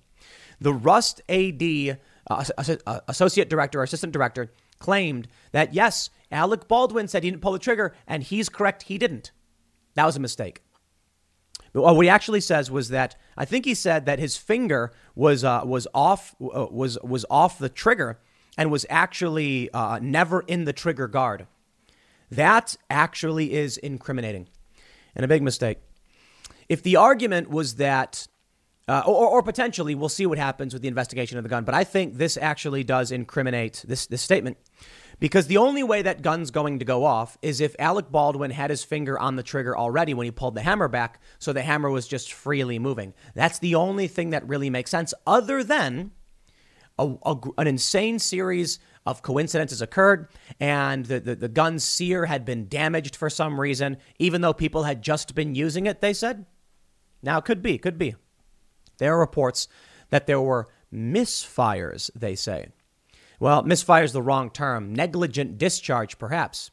The 0.59 0.73
Rust 0.73 1.21
AD 1.29 1.99
uh, 2.29 2.43
uh, 2.85 2.99
associate 3.07 3.49
director 3.49 3.79
or 3.79 3.83
assistant 3.83 4.13
director 4.13 4.51
claimed 4.79 5.27
that 5.51 5.73
yes, 5.73 6.09
Alec 6.31 6.67
Baldwin 6.67 7.07
said 7.07 7.23
he 7.23 7.31
didn't 7.31 7.41
pull 7.41 7.53
the 7.53 7.59
trigger, 7.59 7.95
and 8.07 8.23
he's 8.23 8.49
correct, 8.49 8.83
he 8.83 8.97
didn't. 8.97 9.31
That 9.95 10.05
was 10.05 10.15
a 10.15 10.19
mistake. 10.19 10.61
But 11.73 11.95
what 11.95 12.01
he 12.01 12.09
actually 12.09 12.41
says 12.41 12.71
was 12.71 12.89
that 12.89 13.15
I 13.35 13.45
think 13.45 13.65
he 13.65 13.73
said 13.73 14.05
that 14.05 14.19
his 14.19 14.37
finger 14.37 14.93
was 15.15 15.43
uh, 15.43 15.61
was 15.63 15.87
off 15.93 16.35
uh, 16.41 16.67
was 16.71 16.97
was 17.03 17.25
off 17.29 17.59
the 17.59 17.69
trigger 17.69 18.19
and 18.57 18.71
was 18.71 18.85
actually 18.89 19.69
uh, 19.71 19.99
never 20.01 20.41
in 20.41 20.65
the 20.65 20.73
trigger 20.73 21.07
guard. 21.07 21.45
That 22.31 22.75
actually 22.89 23.53
is 23.53 23.77
incriminating 23.77 24.47
and 25.15 25.23
a 25.23 25.27
big 25.27 25.41
mistake. 25.41 25.79
If 26.67 26.83
the 26.83 26.95
argument 26.95 27.49
was 27.49 27.75
that 27.75 28.27
uh, 28.87 29.03
or, 29.05 29.27
or, 29.27 29.43
potentially, 29.43 29.95
we'll 29.95 30.07
see 30.07 30.25
what 30.25 30.37
happens 30.37 30.71
with 30.71 30.81
the 30.81 30.87
investigation 30.87 31.37
of 31.37 31.43
the 31.43 31.49
gun. 31.49 31.65
But 31.65 31.75
I 31.75 31.83
think 31.83 32.15
this 32.15 32.37
actually 32.37 32.85
does 32.85 33.11
incriminate 33.11 33.83
this, 33.85 34.07
this 34.07 34.21
statement 34.21 34.57
because 35.19 35.47
the 35.47 35.57
only 35.57 35.83
way 35.83 36.01
that 36.03 36.21
gun's 36.21 36.51
going 36.51 36.79
to 36.79 36.85
go 36.85 37.03
off 37.03 37.37
is 37.41 37.59
if 37.59 37.75
Alec 37.79 38.11
Baldwin 38.11 38.51
had 38.51 38.69
his 38.69 38.83
finger 38.83 39.19
on 39.19 39.35
the 39.35 39.43
trigger 39.43 39.77
already 39.77 40.13
when 40.13 40.25
he 40.25 40.31
pulled 40.31 40.55
the 40.55 40.61
hammer 40.61 40.87
back, 40.87 41.19
so 41.39 41.51
the 41.51 41.63
hammer 41.63 41.89
was 41.89 42.07
just 42.07 42.31
freely 42.31 42.79
moving. 42.79 43.13
That's 43.33 43.59
the 43.59 43.75
only 43.75 44.07
thing 44.07 44.29
that 44.29 44.47
really 44.47 44.69
makes 44.69 44.91
sense, 44.91 45.13
other 45.25 45.63
than 45.63 46.11
a, 46.97 47.13
a, 47.25 47.35
an 47.57 47.67
insane 47.67 48.19
series 48.19 48.79
of 49.05 49.21
coincidences 49.21 49.81
occurred 49.81 50.27
and 50.59 51.05
the, 51.05 51.19
the, 51.19 51.35
the 51.35 51.47
gun's 51.49 51.83
sear 51.83 52.25
had 52.25 52.45
been 52.45 52.67
damaged 52.67 53.15
for 53.15 53.29
some 53.29 53.59
reason, 53.59 53.97
even 54.19 54.41
though 54.41 54.53
people 54.53 54.83
had 54.83 55.01
just 55.01 55.33
been 55.33 55.55
using 55.55 55.85
it, 55.85 56.01
they 56.01 56.13
said. 56.13 56.45
Now, 57.23 57.39
could 57.39 57.61
be, 57.61 57.77
could 57.77 57.97
be. 57.97 58.15
There 58.97 59.13
are 59.13 59.19
reports 59.19 59.67
that 60.09 60.27
there 60.27 60.41
were 60.41 60.67
misfires, 60.93 62.09
they 62.15 62.35
say. 62.35 62.69
Well, 63.39 63.63
misfire 63.63 64.03
is 64.03 64.13
the 64.13 64.21
wrong 64.21 64.49
term. 64.49 64.93
Negligent 64.93 65.57
discharge, 65.57 66.17
perhaps. 66.17 66.71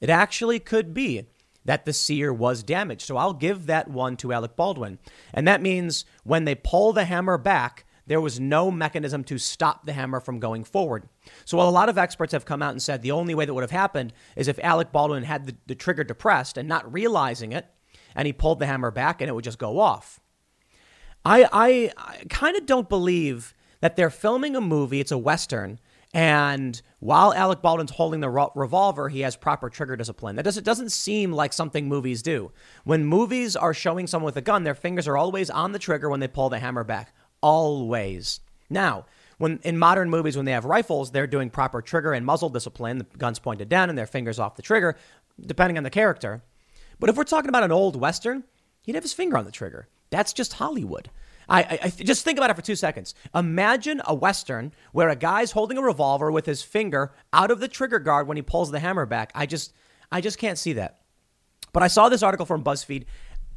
It 0.00 0.10
actually 0.10 0.58
could 0.58 0.94
be 0.94 1.26
that 1.64 1.84
the 1.84 1.92
sear 1.92 2.32
was 2.32 2.62
damaged. 2.62 3.02
So 3.02 3.16
I'll 3.16 3.34
give 3.34 3.66
that 3.66 3.88
one 3.88 4.16
to 4.18 4.32
Alec 4.32 4.56
Baldwin. 4.56 4.98
And 5.34 5.46
that 5.46 5.60
means 5.60 6.06
when 6.24 6.44
they 6.44 6.54
pull 6.54 6.92
the 6.92 7.04
hammer 7.04 7.36
back, 7.36 7.84
there 8.06 8.22
was 8.22 8.40
no 8.40 8.70
mechanism 8.70 9.22
to 9.24 9.36
stop 9.36 9.84
the 9.84 9.92
hammer 9.92 10.18
from 10.18 10.40
going 10.40 10.64
forward. 10.64 11.08
So 11.44 11.58
while 11.58 11.68
a 11.68 11.70
lot 11.70 11.90
of 11.90 11.98
experts 11.98 12.32
have 12.32 12.46
come 12.46 12.62
out 12.62 12.72
and 12.72 12.82
said 12.82 13.02
the 13.02 13.10
only 13.10 13.34
way 13.34 13.44
that 13.44 13.52
would 13.52 13.62
have 13.62 13.70
happened 13.70 14.14
is 14.34 14.48
if 14.48 14.58
Alec 14.60 14.92
Baldwin 14.92 15.24
had 15.24 15.44
the, 15.44 15.56
the 15.66 15.74
trigger 15.74 16.04
depressed 16.04 16.56
and 16.56 16.66
not 16.66 16.90
realizing 16.90 17.52
it, 17.52 17.66
and 18.14 18.24
he 18.24 18.32
pulled 18.32 18.60
the 18.60 18.66
hammer 18.66 18.90
back 18.90 19.20
and 19.20 19.28
it 19.28 19.34
would 19.34 19.44
just 19.44 19.58
go 19.58 19.78
off. 19.78 20.20
I, 21.24 21.48
I, 21.52 21.92
I 21.96 22.24
kind 22.28 22.56
of 22.56 22.66
don't 22.66 22.88
believe 22.88 23.54
that 23.80 23.96
they're 23.96 24.10
filming 24.10 24.56
a 24.56 24.60
movie, 24.60 25.00
it's 25.00 25.12
a 25.12 25.18
Western, 25.18 25.78
and 26.14 26.80
while 27.00 27.34
Alec 27.34 27.60
Baldwin's 27.60 27.90
holding 27.90 28.20
the 28.20 28.30
revolver, 28.30 29.08
he 29.08 29.20
has 29.20 29.36
proper 29.36 29.68
trigger 29.68 29.94
discipline. 29.94 30.36
That 30.36 30.44
doesn't, 30.44 30.64
doesn't 30.64 30.90
seem 30.90 31.32
like 31.32 31.52
something 31.52 31.86
movies 31.86 32.22
do. 32.22 32.50
When 32.84 33.04
movies 33.04 33.56
are 33.56 33.74
showing 33.74 34.06
someone 34.06 34.26
with 34.26 34.36
a 34.36 34.42
gun, 34.42 34.64
their 34.64 34.74
fingers 34.74 35.06
are 35.06 35.16
always 35.18 35.50
on 35.50 35.72
the 35.72 35.78
trigger 35.78 36.08
when 36.08 36.20
they 36.20 36.28
pull 36.28 36.48
the 36.48 36.58
hammer 36.58 36.82
back. 36.82 37.14
Always. 37.42 38.40
Now, 38.70 39.04
when 39.36 39.60
in 39.62 39.78
modern 39.78 40.10
movies, 40.10 40.34
when 40.34 40.46
they 40.46 40.52
have 40.52 40.64
rifles, 40.64 41.10
they're 41.10 41.26
doing 41.26 41.50
proper 41.50 41.82
trigger 41.82 42.12
and 42.12 42.24
muzzle 42.24 42.48
discipline. 42.48 42.98
The 42.98 43.06
gun's 43.18 43.38
pointed 43.38 43.68
down 43.68 43.90
and 43.90 43.96
their 43.98 44.06
fingers 44.06 44.38
off 44.38 44.56
the 44.56 44.62
trigger, 44.62 44.96
depending 45.40 45.76
on 45.76 45.84
the 45.84 45.90
character. 45.90 46.42
But 46.98 47.10
if 47.10 47.16
we're 47.16 47.24
talking 47.24 47.48
about 47.50 47.62
an 47.62 47.70
old 47.70 47.96
Western, 47.96 48.44
he'd 48.82 48.94
have 48.94 49.04
his 49.04 49.12
finger 49.12 49.36
on 49.36 49.44
the 49.44 49.52
trigger. 49.52 49.88
That's 50.10 50.32
just 50.32 50.54
Hollywood. 50.54 51.10
I, 51.48 51.62
I, 51.62 51.78
I, 51.84 51.88
just 51.88 52.24
think 52.24 52.38
about 52.38 52.50
it 52.50 52.56
for 52.56 52.62
two 52.62 52.76
seconds. 52.76 53.14
Imagine 53.34 54.02
a 54.04 54.14
western 54.14 54.72
where 54.92 55.08
a 55.08 55.16
guy's 55.16 55.52
holding 55.52 55.78
a 55.78 55.82
revolver 55.82 56.30
with 56.30 56.44
his 56.44 56.62
finger 56.62 57.12
out 57.32 57.50
of 57.50 57.60
the 57.60 57.68
trigger 57.68 57.98
guard 57.98 58.28
when 58.28 58.36
he 58.36 58.42
pulls 58.42 58.70
the 58.70 58.80
hammer 58.80 59.06
back. 59.06 59.32
I 59.34 59.46
just, 59.46 59.72
I 60.12 60.20
just 60.20 60.38
can't 60.38 60.58
see 60.58 60.74
that. 60.74 61.00
But 61.72 61.82
I 61.82 61.88
saw 61.88 62.08
this 62.08 62.22
article 62.22 62.44
from 62.44 62.62
BuzzFeed. 62.62 63.04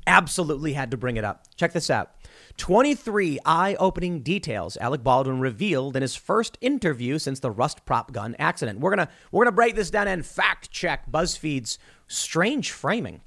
Absolutely 0.08 0.74
had 0.74 0.92
to 0.92 0.98
bring 0.98 1.18
it 1.18 1.26
up. 1.26 1.46
Check 1.56 1.74
this 1.74 1.90
out. 1.90 2.12
23 2.58 3.40
eye-opening 3.46 4.22
details 4.22 4.78
Alec 4.78 5.04
Baldwin 5.04 5.40
revealed 5.40 5.96
in 5.96 6.02
his 6.02 6.16
first 6.16 6.58
interview 6.62 7.20
since 7.20 7.40
the 7.40 7.52
Rust 7.52 7.86
prop 7.86 8.12
gun 8.12 8.36
accident. 8.40 8.80
We're 8.80 8.96
to 8.96 9.10
we're 9.32 9.46
to 9.46 9.52
break 9.52 9.76
this 9.76 9.90
down 9.90 10.08
and 10.08 10.26
fact 10.26 10.72
check 10.72 11.10
BuzzFeed's 11.10 11.78
strange 12.08 12.72
framing. 12.72 13.22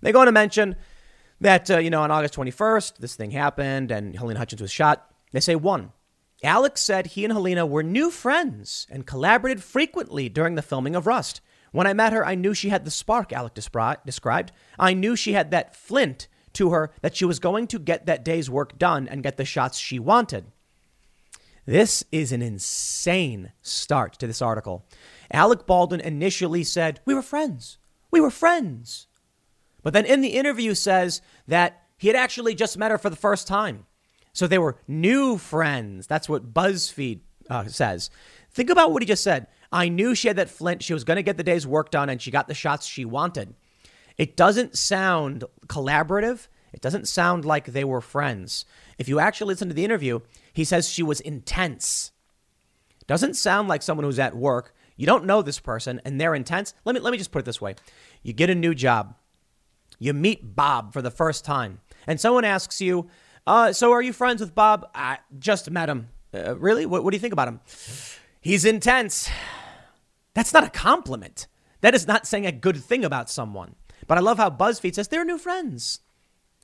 They 0.00 0.12
go 0.12 0.20
on 0.20 0.26
to 0.26 0.32
mention 0.32 0.76
that, 1.40 1.70
uh, 1.70 1.78
you 1.78 1.90
know, 1.90 2.02
on 2.02 2.10
August 2.10 2.34
21st, 2.34 2.98
this 2.98 3.14
thing 3.14 3.30
happened 3.30 3.90
and 3.90 4.14
Halyna 4.14 4.36
Hutchins 4.36 4.62
was 4.62 4.70
shot. 4.70 5.10
They 5.32 5.40
say, 5.40 5.56
one, 5.56 5.92
Alex 6.42 6.82
said 6.82 7.08
he 7.08 7.24
and 7.24 7.34
Halyna 7.34 7.68
were 7.68 7.82
new 7.82 8.10
friends 8.10 8.86
and 8.90 9.06
collaborated 9.06 9.62
frequently 9.62 10.28
during 10.28 10.54
the 10.54 10.62
filming 10.62 10.94
of 10.94 11.06
Rust. 11.06 11.40
When 11.72 11.86
I 11.86 11.92
met 11.92 12.12
her, 12.12 12.24
I 12.24 12.34
knew 12.34 12.54
she 12.54 12.68
had 12.68 12.84
the 12.84 12.90
spark 12.90 13.32
Alec 13.32 13.54
described. 13.54 14.52
I 14.78 14.94
knew 14.94 15.16
she 15.16 15.32
had 15.32 15.50
that 15.50 15.76
flint 15.76 16.28
to 16.54 16.70
her 16.70 16.90
that 17.02 17.16
she 17.16 17.24
was 17.24 17.38
going 17.38 17.66
to 17.68 17.78
get 17.78 18.06
that 18.06 18.24
day's 18.24 18.48
work 18.48 18.78
done 18.78 19.08
and 19.08 19.22
get 19.22 19.36
the 19.36 19.44
shots 19.44 19.78
she 19.78 19.98
wanted. 19.98 20.46
This 21.66 22.04
is 22.12 22.32
an 22.32 22.42
insane 22.42 23.52
start 23.60 24.14
to 24.20 24.26
this 24.26 24.40
article. 24.40 24.86
Alec 25.32 25.66
Baldwin 25.66 26.00
initially 26.00 26.62
said, 26.62 27.00
We 27.04 27.12
were 27.12 27.22
friends. 27.22 27.78
We 28.10 28.20
were 28.20 28.30
friends. 28.30 29.05
But 29.86 29.92
then 29.92 30.04
in 30.04 30.20
the 30.20 30.30
interview 30.30 30.74
says 30.74 31.22
that 31.46 31.84
he 31.96 32.08
had 32.08 32.16
actually 32.16 32.56
just 32.56 32.76
met 32.76 32.90
her 32.90 32.98
for 32.98 33.08
the 33.08 33.14
first 33.14 33.46
time. 33.46 33.86
So 34.32 34.48
they 34.48 34.58
were 34.58 34.78
new 34.88 35.38
friends. 35.38 36.08
That's 36.08 36.28
what 36.28 36.52
BuzzFeed 36.52 37.20
uh, 37.48 37.66
says. 37.66 38.10
Think 38.50 38.68
about 38.68 38.90
what 38.90 39.00
he 39.00 39.06
just 39.06 39.22
said. 39.22 39.46
I 39.70 39.88
knew 39.88 40.16
she 40.16 40.26
had 40.26 40.38
that 40.38 40.50
flint. 40.50 40.82
She 40.82 40.92
was 40.92 41.04
going 41.04 41.18
to 41.18 41.22
get 41.22 41.36
the 41.36 41.44
day's 41.44 41.68
work 41.68 41.92
done 41.92 42.08
and 42.08 42.20
she 42.20 42.32
got 42.32 42.48
the 42.48 42.52
shots 42.52 42.84
she 42.84 43.04
wanted. 43.04 43.54
It 44.18 44.36
doesn't 44.36 44.76
sound 44.76 45.44
collaborative. 45.68 46.48
It 46.72 46.80
doesn't 46.80 47.06
sound 47.06 47.44
like 47.44 47.66
they 47.66 47.84
were 47.84 48.00
friends. 48.00 48.64
If 48.98 49.08
you 49.08 49.20
actually 49.20 49.52
listen 49.54 49.68
to 49.68 49.74
the 49.74 49.84
interview, 49.84 50.18
he 50.52 50.64
says 50.64 50.88
she 50.88 51.04
was 51.04 51.20
intense. 51.20 52.10
Doesn't 53.06 53.34
sound 53.34 53.68
like 53.68 53.82
someone 53.82 54.04
who's 54.04 54.18
at 54.18 54.36
work. 54.36 54.74
You 54.96 55.06
don't 55.06 55.26
know 55.26 55.42
this 55.42 55.60
person 55.60 56.00
and 56.04 56.20
they're 56.20 56.34
intense. 56.34 56.74
Let 56.84 56.96
me 56.96 57.00
let 57.00 57.12
me 57.12 57.18
just 57.18 57.30
put 57.30 57.38
it 57.38 57.44
this 57.44 57.60
way. 57.60 57.76
You 58.24 58.32
get 58.32 58.50
a 58.50 58.54
new 58.56 58.74
job. 58.74 59.14
You 59.98 60.12
meet 60.12 60.54
Bob 60.54 60.92
for 60.92 61.02
the 61.02 61.10
first 61.10 61.44
time, 61.44 61.80
and 62.06 62.20
someone 62.20 62.44
asks 62.44 62.80
you, 62.80 63.08
uh, 63.46 63.72
So 63.72 63.92
are 63.92 64.02
you 64.02 64.12
friends 64.12 64.40
with 64.40 64.54
Bob? 64.54 64.88
I 64.94 65.18
just 65.38 65.70
met 65.70 65.88
him. 65.88 66.08
Uh, 66.34 66.56
really? 66.56 66.86
What, 66.86 67.04
what 67.04 67.10
do 67.10 67.16
you 67.16 67.20
think 67.20 67.32
about 67.32 67.48
him? 67.48 67.60
He's 68.40 68.64
intense. 68.64 69.30
That's 70.34 70.52
not 70.52 70.64
a 70.64 70.70
compliment. 70.70 71.46
That 71.80 71.94
is 71.94 72.06
not 72.06 72.26
saying 72.26 72.46
a 72.46 72.52
good 72.52 72.76
thing 72.76 73.04
about 73.04 73.30
someone. 73.30 73.74
But 74.06 74.18
I 74.18 74.20
love 74.20 74.36
how 74.38 74.50
BuzzFeed 74.50 74.94
says 74.94 75.08
they're 75.08 75.24
new 75.24 75.38
friends. 75.38 76.00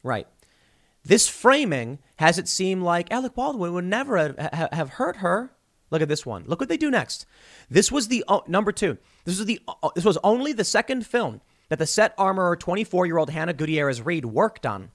Right. 0.03 0.27
This 1.05 1.29
framing 1.29 1.99
has 2.17 2.39
it 2.39 2.49
seem 2.49 2.83
like 2.83 3.11
Alec 3.11 3.35
Baldwin 3.35 3.73
would 3.73 3.85
never 3.85 4.35
have, 4.73 4.91
hurt 4.91 5.17
her. 5.17 5.53
Look 5.91 6.03
at 6.03 6.09
this 6.09 6.25
one. 6.25 6.45
Look 6.47 6.61
what 6.61 6.69
they 6.69 6.77
do 6.77 6.91
next. 6.91 7.27
This 7.69 7.91
was 7.91 8.09
the 8.09 8.25
number 8.47 8.73
two. 8.73 8.99
This 9.25 9.39
was 9.39 9.47
the 9.47 9.61
this 9.95 10.05
was 10.05 10.19
only 10.23 10.53
the 10.53 10.65
second 10.65 11.07
film 11.07 11.41
that 11.69 11.79
the 11.79 11.87
set 11.87 12.15
armorer 12.19 12.57
24 12.57 13.07
year 13.07 13.19
old 13.19 13.31
Hannah 13.31 13.53
Gutierrez 13.53 14.03
Reed 14.03 14.25
worked 14.25 14.67
on. 14.67 14.91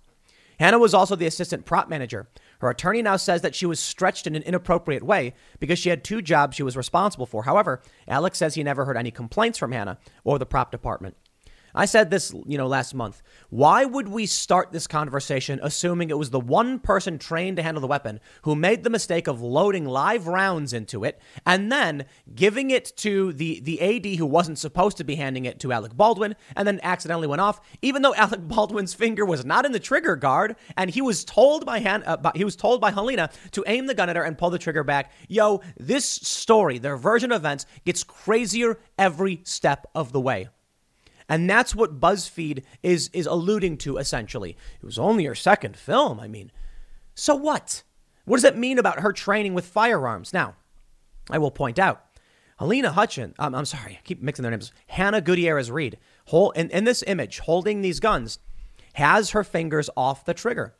Hannah 0.59 0.79
was 0.79 0.93
also 0.93 1.15
the 1.15 1.27
assistant 1.27 1.65
prop 1.65 1.87
manager. 1.87 2.27
Her 2.59 2.69
attorney 2.69 3.01
now 3.01 3.17
says 3.17 3.41
that 3.41 3.53
she 3.53 3.67
was 3.67 3.79
stretched 3.79 4.25
in 4.25 4.35
an 4.35 4.41
inappropriate 4.41 5.03
way 5.03 5.33
because 5.59 5.77
she 5.77 5.89
had 5.89 6.03
two 6.03 6.21
jobs 6.21 6.55
she 6.55 6.63
was 6.63 6.75
responsible 6.75 7.27
for. 7.27 7.43
However, 7.43 7.81
Alex 8.07 8.39
says 8.39 8.55
he 8.55 8.63
never 8.63 8.85
heard 8.85 8.97
any 8.97 9.11
complaints 9.11 9.59
from 9.59 9.71
Hannah 9.71 9.99
or 10.23 10.39
the 10.39 10.45
prop 10.45 10.71
department. 10.71 11.15
I 11.77 11.85
said 11.85 12.09
this, 12.09 12.33
you 12.47 12.57
know, 12.57 12.65
last 12.65 12.95
month. 12.95 13.21
Why 13.51 13.85
would 13.85 14.07
we 14.07 14.25
start 14.25 14.71
this 14.71 14.87
conversation 14.87 15.59
assuming 15.61 16.09
it 16.09 16.17
was 16.17 16.31
the 16.31 16.39
one 16.39 16.79
person 16.79 17.19
trained 17.19 17.57
to 17.57 17.63
handle 17.63 17.81
the 17.81 17.87
weapon 17.87 18.19
who 18.41 18.55
made 18.55 18.83
the 18.83 18.89
mistake 18.89 19.27
of 19.27 19.43
loading 19.43 19.85
live 19.85 20.25
rounds 20.25 20.73
into 20.73 21.03
it 21.03 21.21
and 21.45 21.71
then 21.71 22.05
giving 22.33 22.71
it 22.71 22.97
to 22.97 23.31
the, 23.31 23.59
the 23.59 23.79
AD 23.79 24.17
who 24.17 24.25
wasn't 24.25 24.57
supposed 24.57 24.97
to 24.97 25.03
be 25.03 25.15
handing 25.15 25.45
it 25.45 25.59
to 25.59 25.71
Alec 25.71 25.95
Baldwin 25.95 26.35
and 26.55 26.67
then 26.67 26.79
accidentally 26.81 27.27
went 27.27 27.41
off, 27.41 27.61
even 27.83 28.01
though 28.01 28.15
Alec 28.17 28.47
Baldwin's 28.47 28.95
finger 28.95 29.23
was 29.23 29.45
not 29.45 29.63
in 29.63 29.71
the 29.71 29.79
trigger 29.79 30.15
guard 30.15 30.55
and 30.77 30.89
he 30.89 31.01
was 31.01 31.23
told 31.23 31.63
by, 31.63 31.79
Han, 31.79 32.03
uh, 32.07 32.17
by, 32.17 32.31
he 32.33 32.43
was 32.43 32.55
told 32.55 32.81
by 32.81 32.91
Halyna 32.91 33.31
to 33.51 33.63
aim 33.67 33.85
the 33.85 33.93
gun 33.93 34.09
at 34.09 34.15
her 34.15 34.23
and 34.23 34.35
pull 34.35 34.49
the 34.49 34.57
trigger 34.57 34.83
back. 34.83 35.11
Yo, 35.27 35.61
this 35.77 36.05
story, 36.05 36.79
their 36.79 36.97
version 36.97 37.31
of 37.31 37.41
events, 37.41 37.67
gets 37.85 38.03
crazier 38.03 38.79
every 38.97 39.41
step 39.43 39.85
of 39.93 40.11
the 40.11 40.19
way. 40.19 40.49
And 41.29 41.49
that's 41.49 41.75
what 41.75 41.99
BuzzFeed 41.99 42.63
is 42.81 43.09
is 43.13 43.25
alluding 43.25 43.77
to 43.79 43.97
essentially. 43.97 44.57
It 44.81 44.85
was 44.85 44.99
only 44.99 45.25
her 45.25 45.35
second 45.35 45.75
film. 45.75 46.19
I 46.19 46.27
mean, 46.27 46.51
so 47.15 47.35
what? 47.35 47.83
What 48.25 48.37
does 48.37 48.43
that 48.43 48.57
mean 48.57 48.77
about 48.77 48.99
her 49.01 49.13
training 49.13 49.53
with 49.53 49.65
firearms? 49.65 50.33
Now, 50.33 50.55
I 51.29 51.37
will 51.37 51.51
point 51.51 51.79
out, 51.79 52.03
Halyna 52.59 52.93
Hutchin, 52.93 53.33
um, 53.39 53.53
I'm 53.53 53.65
sorry, 53.65 53.93
I 53.93 53.99
keep 54.03 54.21
mixing 54.21 54.43
their 54.43 54.51
names. 54.51 54.71
Hannah 54.87 55.21
Gutierrez 55.21 55.71
Reed, 55.71 55.97
in, 56.55 56.69
in 56.69 56.83
this 56.83 57.03
image, 57.05 57.39
holding 57.39 57.81
these 57.81 57.99
guns, 57.99 58.39
has 58.93 59.31
her 59.31 59.43
fingers 59.43 59.89
off 59.95 60.25
the 60.25 60.33
trigger. 60.33 60.75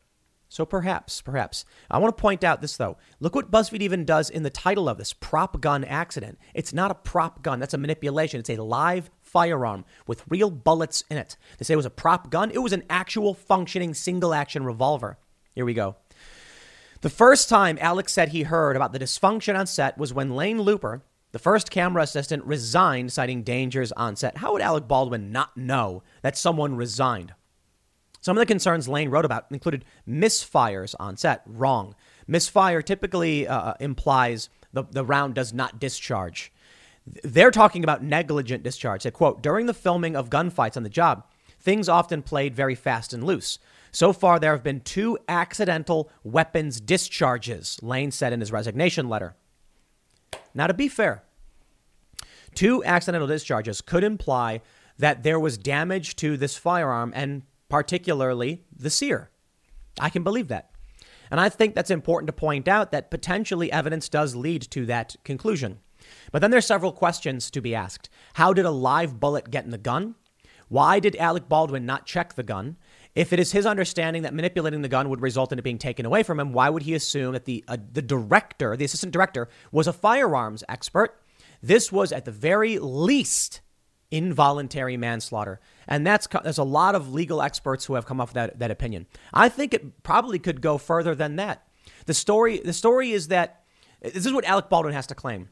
So 0.49 0.65
perhaps, 0.65 1.21
perhaps. 1.21 1.65
I 1.91 1.97
want 1.99 2.15
to 2.15 2.21
point 2.21 2.43
out 2.43 2.61
this 2.61 2.77
though. 2.77 2.97
Look 3.19 3.35
what 3.35 3.51
BuzzFeed 3.51 3.81
even 3.81 4.05
does 4.05 4.29
in 4.29 4.43
the 4.43 4.49
title 4.49 4.87
of 4.89 4.97
this 4.97 5.13
prop 5.13 5.59
gun 5.59 5.83
accident. 5.83 6.39
It's 6.53 6.73
not 6.73 6.91
a 6.91 6.95
prop 6.95 7.43
gun, 7.43 7.59
that's 7.59 7.73
a 7.73 7.77
manipulation. 7.77 8.39
It's 8.39 8.49
a 8.49 8.61
live 8.61 9.11
firearm 9.37 9.85
with 10.07 10.23
real 10.27 10.49
bullets 10.49 11.03
in 11.11 11.17
it. 11.17 11.37
They 11.59 11.63
say 11.63 11.73
it 11.75 11.77
was 11.77 11.85
a 11.85 11.91
prop 11.91 12.31
gun, 12.31 12.49
it 12.49 12.57
was 12.57 12.73
an 12.73 12.81
actual 12.89 13.35
functioning 13.35 13.93
single 13.93 14.33
action 14.33 14.63
revolver. 14.63 15.19
Here 15.53 15.63
we 15.63 15.75
go. 15.75 15.95
The 17.01 17.11
first 17.11 17.47
time 17.47 17.77
Alex 17.79 18.13
said 18.13 18.29
he 18.29 18.41
heard 18.41 18.75
about 18.75 18.93
the 18.93 18.99
dysfunction 18.99 19.55
on 19.55 19.67
set 19.67 19.95
was 19.95 20.11
when 20.11 20.35
Lane 20.35 20.57
Luper, 20.57 21.01
the 21.33 21.37
first 21.37 21.69
camera 21.69 22.01
assistant, 22.01 22.43
resigned, 22.45 23.13
citing 23.13 23.43
dangers 23.43 23.91
on 23.91 24.15
set. 24.15 24.37
How 24.37 24.53
would 24.53 24.63
Alec 24.63 24.87
Baldwin 24.87 25.31
not 25.31 25.55
know 25.55 26.01
that 26.23 26.35
someone 26.35 26.75
resigned? 26.75 27.35
Some 28.21 28.37
of 28.37 28.41
the 28.41 28.47
concerns 28.47 28.89
Lane 28.89 29.11
wrote 29.11 29.23
about 29.23 29.45
included 29.51 29.85
misfires 30.09 30.95
on 30.99 31.15
set. 31.15 31.43
Wrong. 31.45 31.93
Misfire 32.25 32.81
typically 32.81 33.47
uh, 33.47 33.75
implies 33.79 34.49
the, 34.73 34.85
the 34.89 35.05
round 35.05 35.35
does 35.35 35.53
not 35.53 35.79
discharge. 35.79 36.51
They're 37.23 37.51
talking 37.51 37.83
about 37.83 38.03
negligent 38.03 38.63
discharge. 38.63 39.03
They 39.03 39.11
quote, 39.11 39.41
during 39.41 39.65
the 39.65 39.73
filming 39.73 40.15
of 40.15 40.29
gunfights 40.29 40.77
on 40.77 40.83
the 40.83 40.89
job, 40.89 41.25
things 41.59 41.89
often 41.89 42.21
played 42.21 42.55
very 42.55 42.75
fast 42.75 43.13
and 43.13 43.23
loose. 43.23 43.59
So 43.91 44.13
far, 44.13 44.39
there 44.39 44.51
have 44.51 44.63
been 44.63 44.81
two 44.81 45.17
accidental 45.27 46.11
weapons 46.23 46.81
discharges, 46.81 47.79
Lane 47.81 48.11
said 48.11 48.33
in 48.33 48.41
his 48.41 48.51
resignation 48.51 49.09
letter. 49.09 49.35
Now, 50.53 50.67
to 50.67 50.73
be 50.73 50.87
fair, 50.87 51.23
two 52.53 52.83
accidental 52.83 53.27
discharges 53.27 53.81
could 53.81 54.03
imply 54.03 54.61
that 54.97 55.23
there 55.23 55.39
was 55.39 55.57
damage 55.57 56.15
to 56.17 56.37
this 56.37 56.57
firearm 56.57 57.13
and 57.15 57.43
particularly 57.69 58.63
the 58.75 58.89
sear. 58.89 59.29
I 59.99 60.09
can 60.09 60.23
believe 60.23 60.47
that. 60.49 60.71
And 61.29 61.39
I 61.39 61.49
think 61.49 61.75
that's 61.75 61.91
important 61.91 62.27
to 62.27 62.33
point 62.33 62.67
out 62.67 62.91
that 62.91 63.11
potentially 63.11 63.71
evidence 63.71 64.09
does 64.09 64.35
lead 64.35 64.61
to 64.71 64.85
that 64.85 65.15
conclusion. 65.23 65.79
But 66.31 66.41
then 66.41 66.51
there's 66.51 66.65
several 66.65 66.91
questions 66.91 67.49
to 67.51 67.61
be 67.61 67.75
asked. 67.75 68.09
How 68.35 68.53
did 68.53 68.65
a 68.65 68.71
live 68.71 69.19
bullet 69.19 69.51
get 69.51 69.65
in 69.65 69.71
the 69.71 69.77
gun? 69.77 70.15
Why 70.69 70.99
did 70.99 71.15
Alec 71.15 71.47
Baldwin 71.47 71.85
not 71.85 72.05
check 72.05 72.33
the 72.33 72.43
gun? 72.43 72.77
If 73.15 73.33
it 73.33 73.39
is 73.39 73.51
his 73.51 73.65
understanding 73.65 74.23
that 74.23 74.33
manipulating 74.33 74.81
the 74.81 74.89
gun 74.89 75.09
would 75.09 75.21
result 75.21 75.51
in 75.51 75.59
it 75.59 75.63
being 75.63 75.77
taken 75.77 76.05
away 76.05 76.23
from 76.23 76.39
him, 76.39 76.53
why 76.53 76.69
would 76.69 76.83
he 76.83 76.93
assume 76.93 77.33
that 77.33 77.45
the 77.45 77.63
uh, 77.67 77.77
the 77.91 78.01
director, 78.01 78.75
the 78.75 78.85
assistant 78.85 79.13
director, 79.13 79.49
was 79.71 79.87
a 79.87 79.93
firearms 79.93 80.63
expert? 80.69 81.19
This 81.61 81.91
was 81.91 82.11
at 82.11 82.25
the 82.25 82.31
very 82.31 82.77
least 82.77 83.61
involuntary 84.11 84.97
manslaughter. 84.97 85.59
And 85.87 86.05
that's 86.05 86.27
there's 86.43 86.57
a 86.57 86.63
lot 86.63 86.95
of 86.95 87.13
legal 87.13 87.41
experts 87.41 87.85
who 87.85 87.95
have 87.95 88.05
come 88.05 88.21
up 88.21 88.29
with 88.29 88.35
that, 88.35 88.59
that 88.59 88.71
opinion. 88.71 89.07
I 89.33 89.49
think 89.49 89.73
it 89.73 90.03
probably 90.03 90.39
could 90.39 90.61
go 90.61 90.77
further 90.77 91.15
than 91.15 91.37
that. 91.37 91.67
The 92.05 92.13
story 92.13 92.59
the 92.59 92.73
story 92.73 93.11
is 93.11 93.29
that 93.29 93.63
this 94.01 94.25
is 94.25 94.33
what 94.33 94.45
Alec 94.45 94.69
Baldwin 94.69 94.93
has 94.93 95.07
to 95.07 95.15
claim 95.15 95.49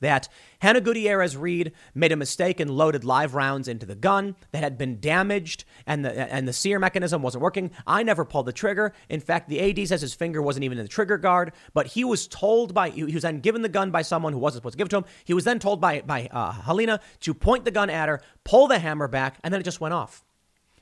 that 0.00 0.28
Hannah 0.60 0.80
Gutierrez 0.80 1.36
Reed 1.36 1.72
made 1.94 2.12
a 2.12 2.16
mistake 2.16 2.60
and 2.60 2.70
loaded 2.70 3.04
live 3.04 3.34
rounds 3.34 3.68
into 3.68 3.86
the 3.86 3.94
gun 3.94 4.36
that 4.52 4.62
had 4.62 4.78
been 4.78 5.00
damaged 5.00 5.64
and 5.86 6.04
the 6.04 6.32
and 6.32 6.46
the 6.46 6.52
sear 6.52 6.78
mechanism 6.78 7.22
wasn't 7.22 7.42
working. 7.42 7.70
I 7.86 8.02
never 8.02 8.24
pulled 8.24 8.46
the 8.46 8.52
trigger. 8.52 8.92
In 9.08 9.20
fact, 9.20 9.48
the 9.48 9.60
AD 9.60 9.88
says 9.88 10.00
his 10.00 10.14
finger 10.14 10.40
wasn't 10.42 10.64
even 10.64 10.78
in 10.78 10.84
the 10.84 10.88
trigger 10.88 11.18
guard, 11.18 11.52
but 11.74 11.88
he 11.88 12.04
was 12.04 12.26
told 12.26 12.74
by 12.74 12.90
he 12.90 13.04
was 13.04 13.22
then 13.22 13.40
given 13.40 13.62
the 13.62 13.68
gun 13.68 13.90
by 13.90 14.02
someone 14.02 14.32
who 14.32 14.38
wasn't 14.38 14.60
supposed 14.62 14.74
to 14.74 14.78
give 14.78 14.86
it 14.86 14.90
to 14.90 14.98
him. 14.98 15.04
He 15.24 15.34
was 15.34 15.44
then 15.44 15.58
told 15.58 15.80
by 15.80 16.02
by 16.02 16.28
uh, 16.30 16.52
Halyna 16.52 17.00
to 17.20 17.34
point 17.34 17.64
the 17.64 17.70
gun 17.70 17.90
at 17.90 18.08
her, 18.08 18.20
pull 18.44 18.66
the 18.66 18.78
hammer 18.78 19.08
back, 19.08 19.38
and 19.42 19.52
then 19.52 19.60
it 19.60 19.64
just 19.64 19.80
went 19.80 19.94
off. 19.94 20.24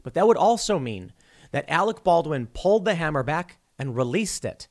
But 0.02 0.14
that 0.14 0.26
would 0.26 0.36
also 0.36 0.78
mean 0.78 1.12
that 1.52 1.64
Alec 1.68 2.04
Baldwin 2.04 2.48
pulled 2.48 2.84
the 2.84 2.94
hammer 2.94 3.22
back 3.22 3.58
and 3.78 3.96
released 3.96 4.44
it. 4.44 4.68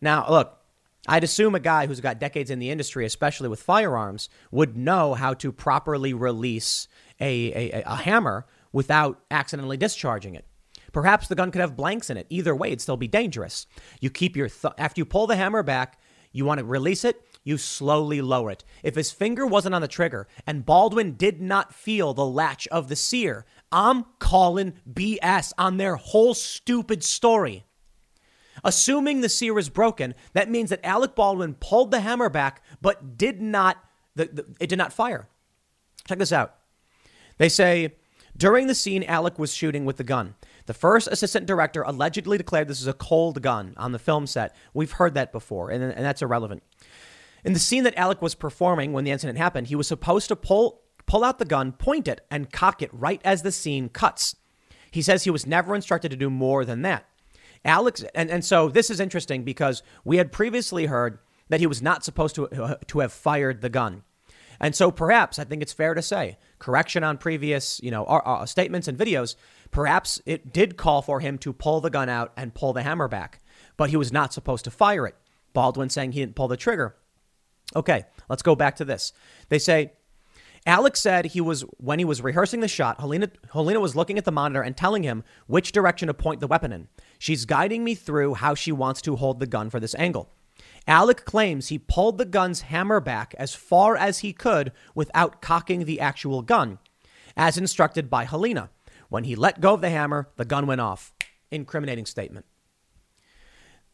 Now, 0.00 0.26
look, 0.28 0.58
I'd 1.06 1.24
assume 1.24 1.54
a 1.54 1.60
guy 1.60 1.86
who's 1.86 2.00
got 2.00 2.18
decades 2.18 2.50
in 2.50 2.58
the 2.58 2.70
industry, 2.70 3.04
especially 3.04 3.48
with 3.48 3.62
firearms, 3.62 4.28
would 4.50 4.76
know 4.76 5.14
how 5.14 5.34
to 5.34 5.52
properly 5.52 6.14
release 6.14 6.88
a, 7.20 7.52
a, 7.52 7.82
a, 7.82 7.96
hammer 7.96 8.46
without 8.72 9.20
accidentally 9.30 9.76
discharging 9.76 10.34
it. 10.34 10.46
Perhaps 10.92 11.28
the 11.28 11.34
gun 11.34 11.50
could 11.50 11.60
have 11.60 11.76
blanks 11.76 12.08
in 12.08 12.16
it. 12.16 12.26
Either 12.30 12.54
way, 12.54 12.68
it'd 12.68 12.80
still 12.80 12.96
be 12.96 13.08
dangerous. 13.08 13.66
You 14.00 14.10
keep 14.10 14.36
your 14.36 14.48
th- 14.48 14.74
after 14.78 15.00
you 15.00 15.04
pull 15.04 15.26
the 15.26 15.36
hammer 15.36 15.62
back, 15.62 16.00
you 16.32 16.44
want 16.44 16.58
to 16.58 16.64
release 16.64 17.04
it, 17.04 17.22
you 17.44 17.58
slowly 17.58 18.20
lower 18.20 18.50
it. 18.50 18.64
If 18.82 18.94
his 18.94 19.10
finger 19.10 19.46
wasn't 19.46 19.74
on 19.74 19.82
the 19.82 19.88
trigger 19.88 20.26
and 20.46 20.64
Baldwin 20.64 21.14
did 21.14 21.40
not 21.40 21.74
feel 21.74 22.14
the 22.14 22.26
latch 22.26 22.66
of 22.68 22.88
the 22.88 22.96
sear, 22.96 23.44
I'm 23.70 24.06
calling 24.18 24.74
BS 24.90 25.52
on 25.58 25.76
their 25.76 25.96
whole 25.96 26.34
stupid 26.34 27.04
story. 27.04 27.64
Assuming 28.64 29.20
the 29.20 29.28
sear 29.28 29.58
is 29.58 29.68
broken, 29.68 30.14
that 30.32 30.50
means 30.50 30.70
that 30.70 30.84
Alec 30.84 31.14
Baldwin 31.14 31.54
pulled 31.54 31.90
the 31.90 32.00
hammer 32.00 32.28
back, 32.28 32.62
but 32.80 33.18
did 33.18 33.40
not, 33.40 33.76
the, 34.14 34.24
the, 34.26 34.46
it 34.58 34.68
did 34.68 34.78
not 34.78 34.92
fire. 34.92 35.28
Check 36.08 36.18
this 36.18 36.32
out. 36.32 36.54
They 37.38 37.48
say 37.48 37.94
during 38.36 38.66
the 38.66 38.74
scene, 38.74 39.04
Alec 39.04 39.38
was 39.38 39.54
shooting 39.54 39.84
with 39.84 39.96
the 39.96 40.04
gun. 40.04 40.34
The 40.66 40.74
first 40.74 41.08
assistant 41.08 41.46
director 41.46 41.82
allegedly 41.82 42.38
declared 42.38 42.68
this 42.68 42.80
is 42.80 42.86
a 42.86 42.94
cold 42.94 43.42
gun 43.42 43.74
on 43.76 43.92
the 43.92 43.98
film 43.98 44.26
set. 44.26 44.56
We've 44.72 44.92
heard 44.92 45.14
that 45.14 45.30
before, 45.30 45.70
and, 45.70 45.82
and 45.82 46.04
that's 46.04 46.22
irrelevant. 46.22 46.62
In 47.44 47.52
the 47.52 47.58
scene 47.58 47.84
that 47.84 47.98
Alec 47.98 48.22
was 48.22 48.34
performing 48.34 48.92
when 48.92 49.04
the 49.04 49.10
incident 49.10 49.38
happened, 49.38 49.66
he 49.66 49.76
was 49.76 49.86
supposed 49.86 50.28
to 50.28 50.36
pull 50.36 50.80
pull 51.06 51.22
out 51.22 51.38
the 51.38 51.44
gun, 51.44 51.70
point 51.70 52.08
it, 52.08 52.22
and 52.30 52.50
cock 52.50 52.80
it 52.80 52.88
right 52.92 53.20
as 53.24 53.42
the 53.42 53.52
scene 53.52 53.90
cuts. 53.90 54.36
He 54.90 55.02
says 55.02 55.24
he 55.24 55.30
was 55.30 55.46
never 55.46 55.74
instructed 55.74 56.10
to 56.10 56.16
do 56.16 56.30
more 56.30 56.64
than 56.64 56.80
that. 56.82 57.06
Alex, 57.64 58.04
and, 58.14 58.30
and 58.30 58.44
so 58.44 58.68
this 58.68 58.90
is 58.90 59.00
interesting 59.00 59.42
because 59.42 59.82
we 60.04 60.18
had 60.18 60.32
previously 60.32 60.86
heard 60.86 61.18
that 61.48 61.60
he 61.60 61.66
was 61.66 61.82
not 61.82 62.04
supposed 62.04 62.34
to, 62.34 62.48
uh, 62.48 62.76
to 62.86 63.00
have 63.00 63.12
fired 63.12 63.60
the 63.60 63.68
gun. 63.68 64.02
And 64.60 64.74
so 64.74 64.90
perhaps, 64.90 65.38
I 65.38 65.44
think 65.44 65.62
it's 65.62 65.72
fair 65.72 65.94
to 65.94 66.02
say, 66.02 66.38
correction 66.58 67.02
on 67.04 67.18
previous, 67.18 67.80
you 67.82 67.90
know, 67.90 68.04
uh, 68.04 68.46
statements 68.46 68.88
and 68.88 68.96
videos, 68.96 69.34
perhaps 69.70 70.20
it 70.26 70.52
did 70.52 70.76
call 70.76 71.02
for 71.02 71.20
him 71.20 71.38
to 71.38 71.52
pull 71.52 71.80
the 71.80 71.90
gun 71.90 72.08
out 72.08 72.32
and 72.36 72.54
pull 72.54 72.72
the 72.72 72.82
hammer 72.82 73.08
back, 73.08 73.40
but 73.76 73.90
he 73.90 73.96
was 73.96 74.12
not 74.12 74.32
supposed 74.32 74.64
to 74.64 74.70
fire 74.70 75.06
it. 75.06 75.16
Baldwin 75.52 75.90
saying 75.90 76.12
he 76.12 76.20
didn't 76.20 76.36
pull 76.36 76.48
the 76.48 76.56
trigger. 76.56 76.96
Okay, 77.74 78.04
let's 78.28 78.42
go 78.42 78.54
back 78.54 78.76
to 78.76 78.84
this. 78.84 79.12
They 79.48 79.58
say 79.58 79.92
Alex 80.66 81.00
said 81.00 81.26
he 81.26 81.40
was 81.40 81.62
when 81.76 81.98
he 81.98 82.04
was 82.04 82.22
rehearsing 82.22 82.60
the 82.60 82.68
shot, 82.68 82.98
Halyna, 82.98 83.30
Halyna 83.52 83.80
was 83.80 83.94
looking 83.94 84.16
at 84.16 84.24
the 84.24 84.32
monitor 84.32 84.62
and 84.62 84.76
telling 84.76 85.02
him 85.02 85.22
which 85.46 85.72
direction 85.72 86.08
to 86.08 86.14
point 86.14 86.40
the 86.40 86.46
weapon 86.46 86.72
in. 86.72 86.88
She's 87.18 87.44
guiding 87.44 87.84
me 87.84 87.94
through 87.94 88.34
how 88.34 88.54
she 88.54 88.72
wants 88.72 89.02
to 89.02 89.16
hold 89.16 89.40
the 89.40 89.46
gun 89.46 89.68
for 89.68 89.78
this 89.78 89.94
angle. 89.96 90.30
Alec 90.86 91.24
claims 91.24 91.68
he 91.68 91.78
pulled 91.78 92.16
the 92.16 92.24
gun's 92.24 92.62
hammer 92.62 93.00
back 93.00 93.34
as 93.38 93.54
far 93.54 93.96
as 93.96 94.20
he 94.20 94.32
could 94.32 94.72
without 94.94 95.42
cocking 95.42 95.84
the 95.84 96.00
actual 96.00 96.40
gun, 96.40 96.78
as 97.36 97.58
instructed 97.58 98.08
by 98.08 98.24
Halyna. 98.24 98.70
When 99.08 99.24
he 99.24 99.36
let 99.36 99.60
go 99.60 99.74
of 99.74 99.80
the 99.80 99.90
hammer, 99.90 100.28
the 100.36 100.44
gun 100.44 100.66
went 100.66 100.80
off. 100.80 101.12
Incriminating 101.50 102.06
statement. 102.06 102.46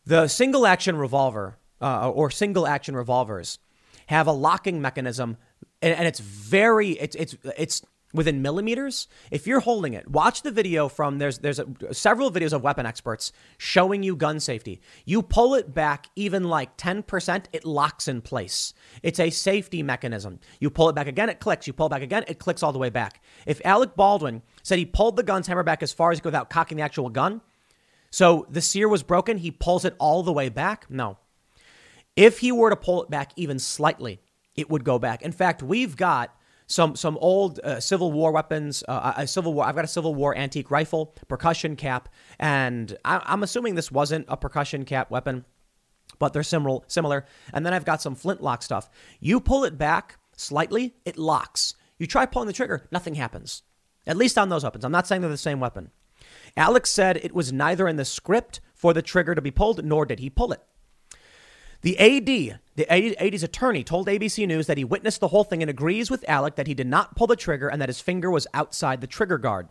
The 0.05 0.29
single 0.29 0.66
action 0.66 0.97
revolver, 0.97 1.59
uh, 1.81 2.11
or 2.11 2.31
single 2.31 2.66
action 2.66 2.97
revolvers, 2.97 3.59
have 4.07 4.27
a 4.27 4.33
locking 4.33 4.81
mechanism 4.81 5.37
and, 5.83 5.95
and 5.95 6.07
it's 6.07 6.20
very 6.20 6.91
it's 6.91 7.16
it's 7.16 7.37
it's 7.57 7.83
within 8.12 8.43
millimeters. 8.43 9.07
If 9.31 9.47
you're 9.47 9.61
holding 9.61 9.95
it, 9.95 10.11
watch 10.11 10.43
the 10.43 10.51
video 10.51 10.89
from 10.89 11.18
there's 11.18 11.39
there's 11.39 11.59
a, 11.59 11.66
several 11.93 12.31
videos 12.31 12.53
of 12.53 12.62
weapon 12.62 12.87
experts 12.87 13.33
showing 13.59 14.03
you 14.03 14.16
gun 14.16 14.41
safety. 14.41 14.81
You 15.05 15.22
pull 15.22 15.55
it 15.55 15.72
back 15.72 16.09
even 16.16 16.45
like 16.45 16.76
10%, 16.76 17.45
it 17.53 17.64
locks 17.64 18.09
in 18.09 18.20
place. 18.20 18.74
It's 19.03 19.20
a 19.20 19.31
safety 19.31 19.83
mechanism. 19.83 20.41
You 20.59 20.70
pull 20.70 20.89
it 20.89 20.95
back 20.95 21.07
again, 21.07 21.28
it 21.28 21.41
clicks. 21.41 21.66
You 21.66 21.72
pull 21.72 21.89
back 21.89 22.03
again, 22.03 22.24
it 22.28 22.39
clicks 22.39 22.62
all 22.62 22.72
the 22.72 22.78
way 22.78 22.91
back. 22.91 23.22
If 23.47 23.61
Alec 23.64 23.95
Baldwin 23.97 24.43
said 24.62 24.78
he 24.78 24.87
pulled 24.87 25.16
the 25.16 25.22
gun's 25.22 25.47
hammer 25.47 25.62
back 25.62 25.83
as 25.83 25.93
far 25.93 26.11
as 26.11 26.18
he 26.18 26.22
could 26.22 26.28
without 26.28 26.51
cocking 26.51 26.76
the 26.76 26.85
actual 26.85 27.11
gun, 27.11 27.41
so 28.11 28.47
the 28.51 28.61
sear 28.61 28.89
was 28.89 29.05
broken, 29.05 29.39
he 29.39 29.53
pulls 29.53 29.85
it 29.85 29.95
all 29.99 30.22
the 30.22 30.33
way 30.33 30.49
back? 30.49 30.87
No. 30.91 31.18
If 32.16 32.41
he 32.41 32.51
were 32.51 32.70
to 32.70 32.76
pull 32.76 33.05
it 33.05 33.11
back 33.11 33.31
even 33.37 33.61
slightly, 33.61 34.20
it 34.61 34.71
would 34.71 34.85
go 34.85 34.99
back. 34.99 35.23
In 35.23 35.33
fact, 35.33 35.63
we've 35.63 35.97
got 35.97 36.35
some 36.67 36.95
some 36.95 37.19
old 37.21 37.59
uh, 37.61 37.81
Civil 37.81 38.13
War 38.13 38.31
weapons. 38.31 38.85
Uh, 38.87 39.15
a 39.17 39.27
Civil 39.27 39.55
War. 39.55 39.67
I've 39.67 39.75
got 39.75 39.85
a 39.85 39.89
Civil 39.89 40.15
War 40.15 40.37
antique 40.37 40.71
rifle, 40.71 41.15
percussion 41.29 41.75
cap, 41.77 42.09
and 42.39 42.97
I, 43.05 43.21
I'm 43.25 43.43
assuming 43.43 43.75
this 43.75 43.91
wasn't 43.91 44.27
a 44.29 44.37
percussion 44.37 44.85
cap 44.85 45.11
weapon, 45.11 45.45
but 46.19 46.33
they're 46.33 46.43
similar. 46.43 46.81
Similar. 46.87 47.27
And 47.53 47.67
then 47.67 47.75
I've 47.75 47.85
got 47.85 48.01
some 48.01 48.15
flintlock 48.15 48.63
stuff. 48.63 48.89
You 49.19 49.41
pull 49.41 49.65
it 49.65 49.77
back 49.77 50.19
slightly, 50.37 50.95
it 51.05 51.19
locks. 51.19 51.75
You 51.99 52.07
try 52.07 52.25
pulling 52.25 52.47
the 52.47 52.53
trigger, 52.53 52.89
nothing 52.91 53.15
happens. 53.15 53.63
At 54.07 54.17
least 54.17 54.39
on 54.39 54.49
those 54.49 54.65
weapons. 54.65 54.85
I'm 54.85 54.93
not 54.93 55.07
saying 55.07 55.21
they're 55.21 55.31
the 55.31 55.37
same 55.37 55.61
weapon. 55.61 55.91
Alex 56.57 56.91
said 56.91 57.19
it 57.19 57.35
was 57.35 57.53
neither 57.53 57.89
in 57.89 57.97
the 57.97 58.05
script 58.05 58.61
for 58.75 58.95
the 58.95 59.03
trigger 59.03 59.35
to 59.35 59.43
be 59.43 59.51
pulled, 59.51 59.85
nor 59.85 60.07
did 60.07 60.21
he 60.21 60.31
pull 60.31 60.53
it. 60.53 60.63
The 61.83 61.99
AD, 61.99 62.61
the 62.76 62.91
AD's 62.91 63.43
attorney, 63.43 63.83
told 63.83 64.07
ABC 64.07 64.47
News 64.47 64.66
that 64.66 64.76
he 64.76 64.85
witnessed 64.85 65.20
the 65.20 65.28
whole 65.28 65.45
thing 65.45 65.62
and 65.62 65.70
agrees 65.70 66.11
with 66.11 66.24
Alec 66.28 66.57
that 66.57 66.66
he 66.66 66.74
did 66.74 66.87
not 66.87 67.16
pull 67.16 67.26
the 67.26 67.37
trigger 67.37 67.68
and 67.68 67.81
that 67.81 67.89
his 67.89 68.01
finger 68.01 68.31
was 68.31 68.47
outside 68.53 69.01
the 69.01 69.07
trigger 69.07 69.39
guard. 69.39 69.68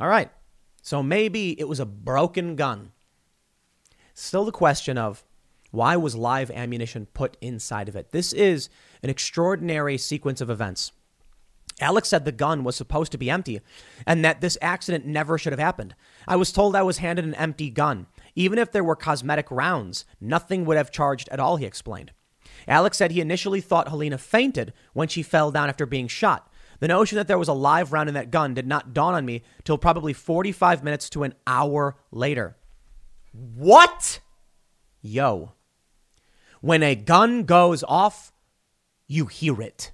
All 0.00 0.08
right. 0.08 0.30
So 0.82 1.02
maybe 1.02 1.58
it 1.60 1.68
was 1.68 1.80
a 1.80 1.86
broken 1.86 2.56
gun. 2.56 2.92
Still 4.14 4.44
the 4.44 4.52
question 4.52 4.96
of 4.96 5.24
why 5.70 5.96
was 5.96 6.14
live 6.14 6.50
ammunition 6.50 7.06
put 7.12 7.36
inside 7.40 7.88
of 7.88 7.96
it? 7.96 8.12
This 8.12 8.32
is 8.32 8.68
an 9.02 9.10
extraordinary 9.10 9.98
sequence 9.98 10.40
of 10.40 10.48
events. 10.48 10.92
Alex 11.80 12.08
said 12.08 12.24
the 12.24 12.32
gun 12.32 12.62
was 12.62 12.76
supposed 12.76 13.10
to 13.12 13.18
be 13.18 13.28
empty 13.28 13.60
and 14.06 14.24
that 14.24 14.40
this 14.40 14.56
accident 14.62 15.04
never 15.04 15.36
should 15.36 15.52
have 15.52 15.60
happened. 15.60 15.94
I 16.28 16.36
was 16.36 16.52
told 16.52 16.76
I 16.76 16.82
was 16.82 16.98
handed 16.98 17.24
an 17.24 17.34
empty 17.34 17.70
gun. 17.70 18.06
Even 18.34 18.58
if 18.58 18.72
there 18.72 18.84
were 18.84 18.96
cosmetic 18.96 19.50
rounds, 19.50 20.04
nothing 20.20 20.64
would 20.64 20.76
have 20.76 20.90
charged 20.90 21.28
at 21.28 21.40
all, 21.40 21.56
he 21.56 21.64
explained. 21.64 22.12
Alex 22.66 22.96
said 22.96 23.10
he 23.10 23.20
initially 23.20 23.60
thought 23.60 23.88
Halyna 23.88 24.18
fainted 24.18 24.72
when 24.92 25.08
she 25.08 25.22
fell 25.22 25.50
down 25.50 25.68
after 25.68 25.86
being 25.86 26.08
shot. 26.08 26.50
The 26.80 26.88
notion 26.88 27.16
that 27.16 27.28
there 27.28 27.38
was 27.38 27.48
a 27.48 27.52
live 27.52 27.92
round 27.92 28.08
in 28.08 28.14
that 28.14 28.30
gun 28.30 28.54
did 28.54 28.66
not 28.66 28.92
dawn 28.92 29.14
on 29.14 29.24
me 29.24 29.42
till 29.62 29.78
probably 29.78 30.12
45 30.12 30.82
minutes 30.82 31.08
to 31.10 31.22
an 31.22 31.34
hour 31.46 31.96
later. 32.10 32.56
What? 33.32 34.20
Yo. 35.00 35.52
When 36.60 36.82
a 36.82 36.94
gun 36.94 37.44
goes 37.44 37.84
off, 37.84 38.32
you 39.06 39.26
hear 39.26 39.60
it. 39.60 39.92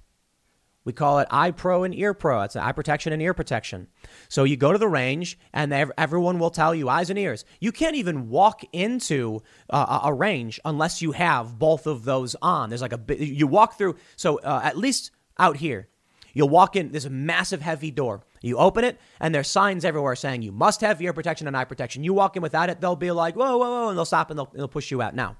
We 0.83 0.93
call 0.93 1.19
it 1.19 1.27
eye 1.29 1.51
pro 1.51 1.83
and 1.83 1.93
ear 1.93 2.13
pro. 2.13 2.41
It's 2.41 2.55
eye 2.55 2.71
protection 2.71 3.13
and 3.13 3.21
ear 3.21 3.33
protection. 3.33 3.87
So 4.29 4.43
you 4.43 4.57
go 4.57 4.71
to 4.71 4.77
the 4.77 4.87
range, 4.87 5.37
and 5.53 5.71
everyone 5.97 6.39
will 6.39 6.49
tell 6.49 6.73
you 6.73 6.89
eyes 6.89 7.09
and 7.09 7.19
ears. 7.19 7.45
You 7.59 7.71
can't 7.71 7.95
even 7.95 8.29
walk 8.29 8.63
into 8.73 9.41
uh, 9.69 9.99
a 10.03 10.13
range 10.13 10.59
unless 10.65 11.01
you 11.01 11.11
have 11.11 11.59
both 11.59 11.85
of 11.85 12.03
those 12.03 12.35
on. 12.41 12.69
There's 12.69 12.81
like 12.81 12.93
a 12.93 13.23
you 13.23 13.45
walk 13.45 13.77
through. 13.77 13.95
So 14.15 14.39
uh, 14.39 14.61
at 14.63 14.77
least 14.77 15.11
out 15.37 15.57
here. 15.57 15.87
You'll 16.33 16.49
walk 16.49 16.77
in, 16.77 16.91
there's 16.91 17.05
a 17.05 17.09
massive 17.09 17.61
heavy 17.61 17.91
door. 17.91 18.23
You 18.41 18.57
open 18.57 18.85
it, 18.85 18.97
and 19.19 19.35
there's 19.35 19.49
signs 19.49 19.83
everywhere 19.83 20.15
saying 20.15 20.41
you 20.41 20.53
must 20.53 20.79
have 20.81 21.01
ear 21.01 21.13
protection 21.13 21.45
and 21.45 21.57
eye 21.57 21.65
protection. 21.65 22.05
You 22.05 22.13
walk 22.13 22.37
in 22.37 22.41
without 22.41 22.69
it, 22.69 22.79
they'll 22.79 22.95
be 22.95 23.11
like, 23.11 23.35
whoa, 23.35 23.57
whoa, 23.57 23.69
whoa, 23.69 23.89
and 23.89 23.97
they'll 23.97 24.05
stop 24.05 24.29
and 24.29 24.39
they'll, 24.39 24.51
they'll 24.53 24.67
push 24.69 24.91
you 24.91 25.01
out. 25.01 25.13
Now, 25.13 25.35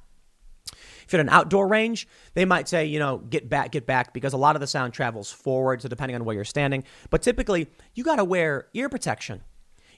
if 1.11 1.13
you're 1.13 1.21
an 1.21 1.29
outdoor 1.29 1.67
range, 1.67 2.07
they 2.35 2.45
might 2.45 2.69
say, 2.69 2.85
you 2.85 2.97
know, 2.97 3.17
get 3.17 3.49
back, 3.49 3.71
get 3.71 3.85
back, 3.85 4.13
because 4.13 4.31
a 4.31 4.37
lot 4.37 4.55
of 4.55 4.61
the 4.61 4.67
sound 4.67 4.93
travels 4.93 5.29
forward, 5.29 5.81
so 5.81 5.89
depending 5.89 6.15
on 6.15 6.23
where 6.23 6.33
you're 6.33 6.45
standing. 6.45 6.85
But 7.09 7.21
typically, 7.21 7.67
you 7.93 8.05
got 8.05 8.15
to 8.15 8.23
wear 8.23 8.67
ear 8.73 8.87
protection. 8.87 9.43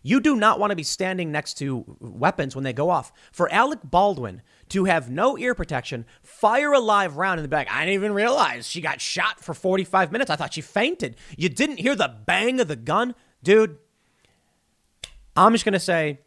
You 0.01 0.20
do 0.20 0.36
not 0.36 0.59
want 0.59 0.72
to 0.72 0.76
be 0.76 0.84
standing 0.84 1.32
next 1.32 1.53
to 1.59 1.86
weapons 1.99 2.55
when 2.55 2.64
they 2.64 2.74
go 2.74 2.89
off. 2.89 3.14
For 3.32 3.47
Alec 3.53 3.80
Baldwin 3.84 4.41
to 4.70 4.86
have 4.86 5.11
no 5.11 5.38
ear 5.38 5.53
protection, 5.53 6.05
fire 6.24 6.74
a 6.74 6.80
live 6.80 7.16
round 7.16 7.39
in 7.39 7.43
the 7.43 7.47
back. 7.47 7.68
I 7.72 7.82
didn't 7.86 7.93
even 7.93 8.14
realize 8.14 8.68
she 8.68 8.82
got 8.82 8.99
shot 8.99 9.39
for 9.39 9.53
45 9.53 10.11
minutes. 10.11 10.32
I 10.32 10.36
thought 10.36 10.55
she 10.55 10.61
fainted. 10.61 11.16
You 11.38 11.47
didn't 11.47 11.78
hear 11.78 11.95
the 11.95 12.14
bang 12.26 12.59
of 12.59 12.68
the 12.68 12.76
gun? 12.76 13.14
Dude, 13.43 13.78
I'm 15.38 15.51
just 15.51 15.64
going 15.64 15.74
to 15.74 15.80
say 15.80 16.20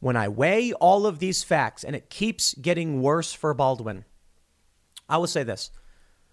when 0.00 0.16
I 0.16 0.28
weigh 0.28 0.72
all 0.74 1.06
of 1.06 1.18
these 1.18 1.42
facts 1.42 1.84
and 1.84 1.96
it 1.96 2.10
keeps 2.10 2.54
getting 2.54 3.02
worse 3.02 3.32
for 3.32 3.54
Baldwin, 3.54 4.04
I 5.08 5.18
will 5.18 5.26
say 5.26 5.42
this. 5.42 5.70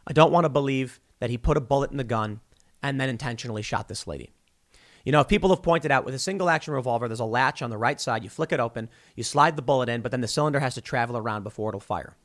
I 0.05 0.13
don't 0.13 0.31
want 0.31 0.45
to 0.45 0.49
believe 0.49 0.99
that 1.19 1.29
he 1.29 1.37
put 1.37 1.57
a 1.57 1.61
bullet 1.61 1.91
in 1.91 1.97
the 1.97 2.03
gun 2.03 2.41
and 2.81 2.99
then 2.99 3.09
intentionally 3.09 3.61
shot 3.61 3.87
this 3.87 4.05
lady. 4.07 4.31
You 5.05 5.11
know, 5.11 5.19
if 5.19 5.27
people 5.27 5.49
have 5.49 5.63
pointed 5.63 5.91
out 5.91 6.05
with 6.05 6.15
a 6.15 6.19
single 6.19 6.49
action 6.49 6.73
revolver, 6.73 7.07
there's 7.07 7.19
a 7.19 7.25
latch 7.25 7.61
on 7.61 7.69
the 7.69 7.77
right 7.77 7.99
side. 7.99 8.23
You 8.23 8.29
flick 8.29 8.51
it 8.51 8.59
open, 8.59 8.89
you 9.15 9.23
slide 9.23 9.55
the 9.55 9.61
bullet 9.61 9.89
in, 9.89 10.01
but 10.01 10.11
then 10.11 10.21
the 10.21 10.27
cylinder 10.27 10.59
has 10.59 10.75
to 10.75 10.81
travel 10.81 11.17
around 11.17 11.43
before 11.43 11.69
it'll 11.69 11.81
fire. 11.81 12.15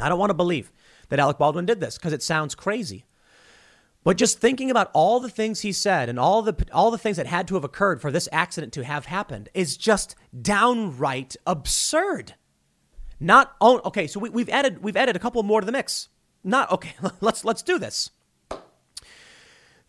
I 0.00 0.08
don't 0.08 0.18
want 0.18 0.30
to 0.30 0.34
believe 0.34 0.72
that 1.08 1.18
Alec 1.18 1.38
Baldwin 1.38 1.66
did 1.66 1.80
this 1.80 1.96
because 1.96 2.12
it 2.12 2.22
sounds 2.22 2.54
crazy. 2.54 3.04
But 4.04 4.18
just 4.18 4.38
thinking 4.38 4.70
about 4.70 4.90
all 4.92 5.18
the 5.18 5.30
things 5.30 5.60
he 5.60 5.72
said 5.72 6.10
and 6.10 6.18
all 6.18 6.42
the 6.42 6.54
all 6.72 6.90
the 6.90 6.98
things 6.98 7.16
that 7.16 7.26
had 7.26 7.48
to 7.48 7.54
have 7.54 7.64
occurred 7.64 8.02
for 8.02 8.12
this 8.12 8.28
accident 8.30 8.74
to 8.74 8.84
have 8.84 9.06
happened 9.06 9.48
is 9.54 9.78
just 9.78 10.14
downright 10.40 11.36
absurd. 11.46 12.34
Not 13.18 13.56
oh, 13.62 13.80
okay, 13.86 14.06
so 14.06 14.20
we, 14.20 14.28
we've 14.28 14.50
added 14.50 14.82
we've 14.82 14.96
added 14.96 15.16
a 15.16 15.18
couple 15.18 15.42
more 15.42 15.60
to 15.60 15.66
the 15.66 15.72
mix. 15.72 16.10
Not 16.44 16.70
okay. 16.70 16.92
Let's 17.22 17.46
let's 17.46 17.62
do 17.62 17.78
this. 17.78 18.10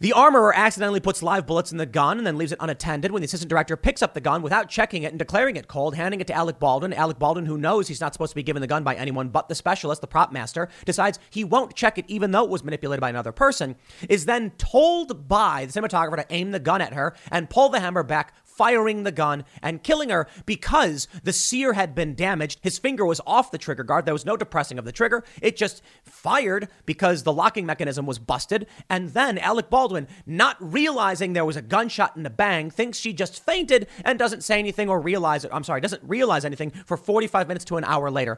The 0.01 0.11
armorer 0.11 0.53
accidentally 0.53 0.99
puts 0.99 1.23
live 1.23 1.47
bullets 1.47 1.71
in 1.71 1.77
the 1.77 1.85
gun 1.85 2.17
and 2.17 2.27
then 2.27 2.37
leaves 2.37 2.51
it 2.51 2.57
unattended 2.59 3.13
when 3.13 3.21
the 3.21 3.27
assistant 3.27 3.49
director 3.49 3.77
picks 3.77 4.01
up 4.01 4.13
the 4.13 4.19
gun 4.19 4.41
without 4.41 4.67
checking 4.67 5.03
it 5.03 5.13
and 5.13 5.17
declaring 5.17 5.55
it 5.55 5.69
cold, 5.69 5.95
handing 5.95 6.19
it 6.19 6.27
to 6.27 6.33
Alec 6.33 6.59
Baldwin. 6.59 6.91
Alec 6.91 7.17
Baldwin, 7.17 7.45
who 7.45 7.57
knows 7.57 7.87
he's 7.87 8.01
not 8.01 8.11
supposed 8.11 8.31
to 8.31 8.35
be 8.35 8.43
given 8.43 8.59
the 8.59 8.67
gun 8.67 8.83
by 8.83 8.93
anyone 8.95 9.29
but 9.29 9.47
the 9.47 9.55
specialist, 9.55 10.01
the 10.01 10.07
prop 10.07 10.33
master, 10.33 10.67
decides 10.83 11.17
he 11.29 11.45
won't 11.45 11.75
check 11.75 11.97
it 11.97 12.03
even 12.09 12.31
though 12.31 12.43
it 12.43 12.49
was 12.49 12.61
manipulated 12.61 12.99
by 12.99 13.09
another 13.09 13.31
person, 13.31 13.77
is 14.09 14.25
then 14.25 14.51
told 14.57 15.29
by 15.29 15.65
the 15.65 15.71
cinematographer 15.71 16.17
to 16.17 16.25
aim 16.29 16.51
the 16.51 16.59
gun 16.59 16.81
at 16.81 16.93
her 16.93 17.15
and 17.31 17.49
pull 17.49 17.69
the 17.69 17.79
hammer 17.79 18.03
back 18.03 18.33
firing 18.55 19.03
the 19.03 19.11
gun 19.11 19.43
and 19.61 19.83
killing 19.83 20.09
her 20.09 20.27
because 20.45 21.07
the 21.23 21.33
sear 21.33 21.73
had 21.73 21.93
been 21.93 22.15
damaged. 22.15 22.59
His 22.61 22.77
finger 22.77 23.05
was 23.05 23.21
off 23.25 23.51
the 23.51 23.57
trigger 23.57 23.83
guard. 23.83 24.05
There 24.05 24.13
was 24.13 24.25
no 24.25 24.37
depressing 24.37 24.79
of 24.79 24.85
the 24.85 24.91
trigger. 24.91 25.23
It 25.41 25.55
just 25.55 25.81
fired 26.03 26.67
because 26.85 27.23
the 27.23 27.33
locking 27.33 27.65
mechanism 27.65 28.05
was 28.05 28.19
busted. 28.19 28.67
And 28.89 29.09
then 29.09 29.37
Alec 29.37 29.69
Baldwin, 29.69 30.07
not 30.25 30.57
realizing 30.59 31.33
there 31.33 31.45
was 31.45 31.57
a 31.57 31.61
gunshot 31.61 32.15
and 32.15 32.25
a 32.25 32.29
bang, 32.29 32.71
thinks 32.71 32.97
she 32.97 33.13
just 33.13 33.43
fainted 33.43 33.87
and 34.03 34.17
doesn't 34.17 34.43
say 34.43 34.59
anything 34.59 34.89
or 34.89 34.99
realize 34.99 35.43
it. 35.43 35.51
I'm 35.53 35.63
sorry, 35.63 35.81
doesn't 35.81 36.03
realize 36.03 36.45
anything 36.45 36.71
for 36.71 36.97
45 36.97 37.47
minutes 37.47 37.65
to 37.65 37.77
an 37.77 37.83
hour 37.83 38.09
later. 38.09 38.37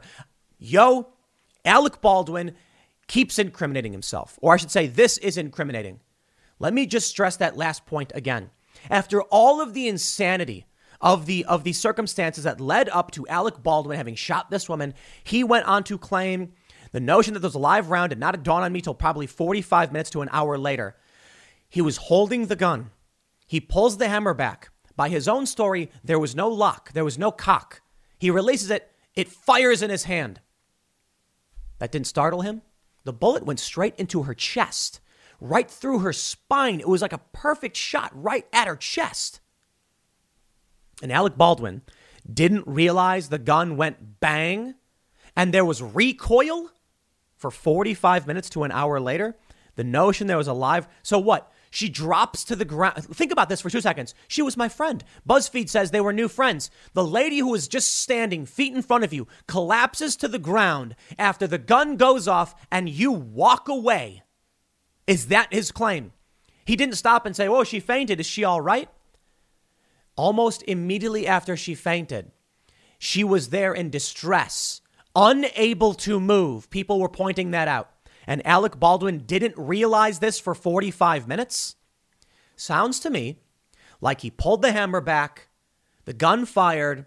Yo, 0.58 1.08
Alec 1.64 2.00
Baldwin 2.00 2.54
keeps 3.06 3.38
incriminating 3.38 3.92
himself. 3.92 4.38
Or 4.42 4.54
I 4.54 4.56
should 4.56 4.70
say, 4.70 4.86
this 4.86 5.18
is 5.18 5.36
incriminating. 5.36 6.00
Let 6.58 6.74
me 6.74 6.86
just 6.86 7.08
stress 7.08 7.36
that 7.36 7.56
last 7.56 7.86
point 7.86 8.12
again. 8.14 8.50
After 8.90 9.22
all 9.22 9.60
of 9.60 9.74
the 9.74 9.88
insanity 9.88 10.66
of 11.00 11.26
the 11.26 11.44
of 11.44 11.64
the 11.64 11.72
circumstances 11.72 12.44
that 12.44 12.60
led 12.60 12.88
up 12.88 13.10
to 13.12 13.26
Alec 13.28 13.62
Baldwin 13.62 13.96
having 13.96 14.14
shot 14.14 14.50
this 14.50 14.68
woman, 14.68 14.94
he 15.22 15.44
went 15.44 15.66
on 15.66 15.84
to 15.84 15.98
claim 15.98 16.52
the 16.92 17.00
notion 17.00 17.34
that 17.34 17.40
there 17.40 17.48
was 17.48 17.54
a 17.54 17.58
live 17.58 17.90
round 17.90 18.10
did 18.10 18.18
not 18.18 18.42
dawn 18.42 18.62
on 18.62 18.72
me 18.72 18.80
till 18.80 18.94
probably 18.94 19.26
45 19.26 19.92
minutes 19.92 20.10
to 20.10 20.22
an 20.22 20.28
hour 20.32 20.56
later. 20.56 20.96
He 21.68 21.80
was 21.80 21.98
holding 21.98 22.46
the 22.46 22.56
gun. 22.56 22.90
He 23.46 23.60
pulls 23.60 23.98
the 23.98 24.08
hammer 24.08 24.34
back. 24.34 24.70
By 24.96 25.08
his 25.08 25.28
own 25.28 25.46
story, 25.46 25.90
there 26.02 26.18
was 26.18 26.34
no 26.34 26.48
lock, 26.48 26.92
there 26.92 27.04
was 27.04 27.18
no 27.18 27.30
cock. 27.30 27.82
He 28.18 28.30
releases 28.30 28.70
it, 28.70 28.90
it 29.14 29.28
fires 29.28 29.82
in 29.82 29.90
his 29.90 30.04
hand. 30.04 30.40
That 31.78 31.92
didn't 31.92 32.08
startle 32.08 32.40
him. 32.40 32.62
The 33.04 33.12
bullet 33.12 33.44
went 33.44 33.60
straight 33.60 33.94
into 33.96 34.24
her 34.24 34.34
chest 34.34 35.00
right 35.40 35.70
through 35.70 36.00
her 36.00 36.12
spine. 36.12 36.80
It 36.80 36.88
was 36.88 37.02
like 37.02 37.12
a 37.12 37.20
perfect 37.32 37.76
shot 37.76 38.10
right 38.14 38.46
at 38.52 38.68
her 38.68 38.76
chest. 38.76 39.40
And 41.02 41.12
Alec 41.12 41.36
Baldwin 41.36 41.82
didn't 42.32 42.66
realize 42.66 43.28
the 43.28 43.38
gun 43.38 43.76
went 43.76 44.20
bang 44.20 44.74
and 45.36 45.54
there 45.54 45.64
was 45.64 45.82
recoil 45.82 46.70
for 47.36 47.50
45 47.50 48.26
minutes 48.26 48.50
to 48.50 48.64
an 48.64 48.72
hour 48.72 48.98
later. 49.00 49.36
The 49.76 49.84
notion 49.84 50.26
there 50.26 50.36
was 50.36 50.48
a 50.48 50.52
live. 50.52 50.88
So 51.02 51.18
what? 51.20 51.52
She 51.70 51.88
drops 51.88 52.44
to 52.44 52.56
the 52.56 52.64
ground. 52.64 53.04
Think 53.04 53.30
about 53.30 53.48
this 53.48 53.60
for 53.60 53.70
two 53.70 53.80
seconds. 53.80 54.14
She 54.26 54.42
was 54.42 54.56
my 54.56 54.68
friend. 54.68 55.04
BuzzFeed 55.28 55.68
says 55.68 55.90
they 55.90 56.00
were 56.00 56.12
new 56.12 56.26
friends. 56.26 56.70
The 56.94 57.04
lady 57.04 57.38
who 57.38 57.50
was 57.50 57.68
just 57.68 57.94
standing 57.94 58.46
feet 58.46 58.74
in 58.74 58.82
front 58.82 59.04
of 59.04 59.12
you 59.12 59.28
collapses 59.46 60.16
to 60.16 60.28
the 60.28 60.38
ground 60.38 60.96
after 61.18 61.46
the 61.46 61.58
gun 61.58 61.96
goes 61.96 62.26
off 62.26 62.54
and 62.72 62.88
you 62.88 63.12
walk 63.12 63.68
away. 63.68 64.22
Is 65.08 65.28
that 65.28 65.52
his 65.52 65.72
claim? 65.72 66.12
He 66.66 66.76
didn't 66.76 66.96
stop 66.96 67.24
and 67.24 67.34
say, 67.34 67.48
Oh, 67.48 67.64
she 67.64 67.80
fainted. 67.80 68.20
Is 68.20 68.26
she 68.26 68.44
all 68.44 68.60
right? 68.60 68.90
Almost 70.16 70.62
immediately 70.64 71.26
after 71.26 71.56
she 71.56 71.74
fainted, 71.74 72.30
she 72.98 73.24
was 73.24 73.48
there 73.48 73.72
in 73.72 73.88
distress, 73.88 74.82
unable 75.16 75.94
to 75.94 76.20
move. 76.20 76.68
People 76.68 77.00
were 77.00 77.08
pointing 77.08 77.52
that 77.52 77.68
out. 77.68 77.90
And 78.26 78.46
Alec 78.46 78.78
Baldwin 78.78 79.20
didn't 79.20 79.54
realize 79.56 80.18
this 80.18 80.38
for 80.38 80.54
45 80.54 81.26
minutes? 81.26 81.76
Sounds 82.54 83.00
to 83.00 83.08
me 83.08 83.38
like 84.02 84.20
he 84.20 84.30
pulled 84.30 84.60
the 84.60 84.72
hammer 84.72 85.00
back, 85.00 85.48
the 86.04 86.12
gun 86.12 86.44
fired, 86.44 87.06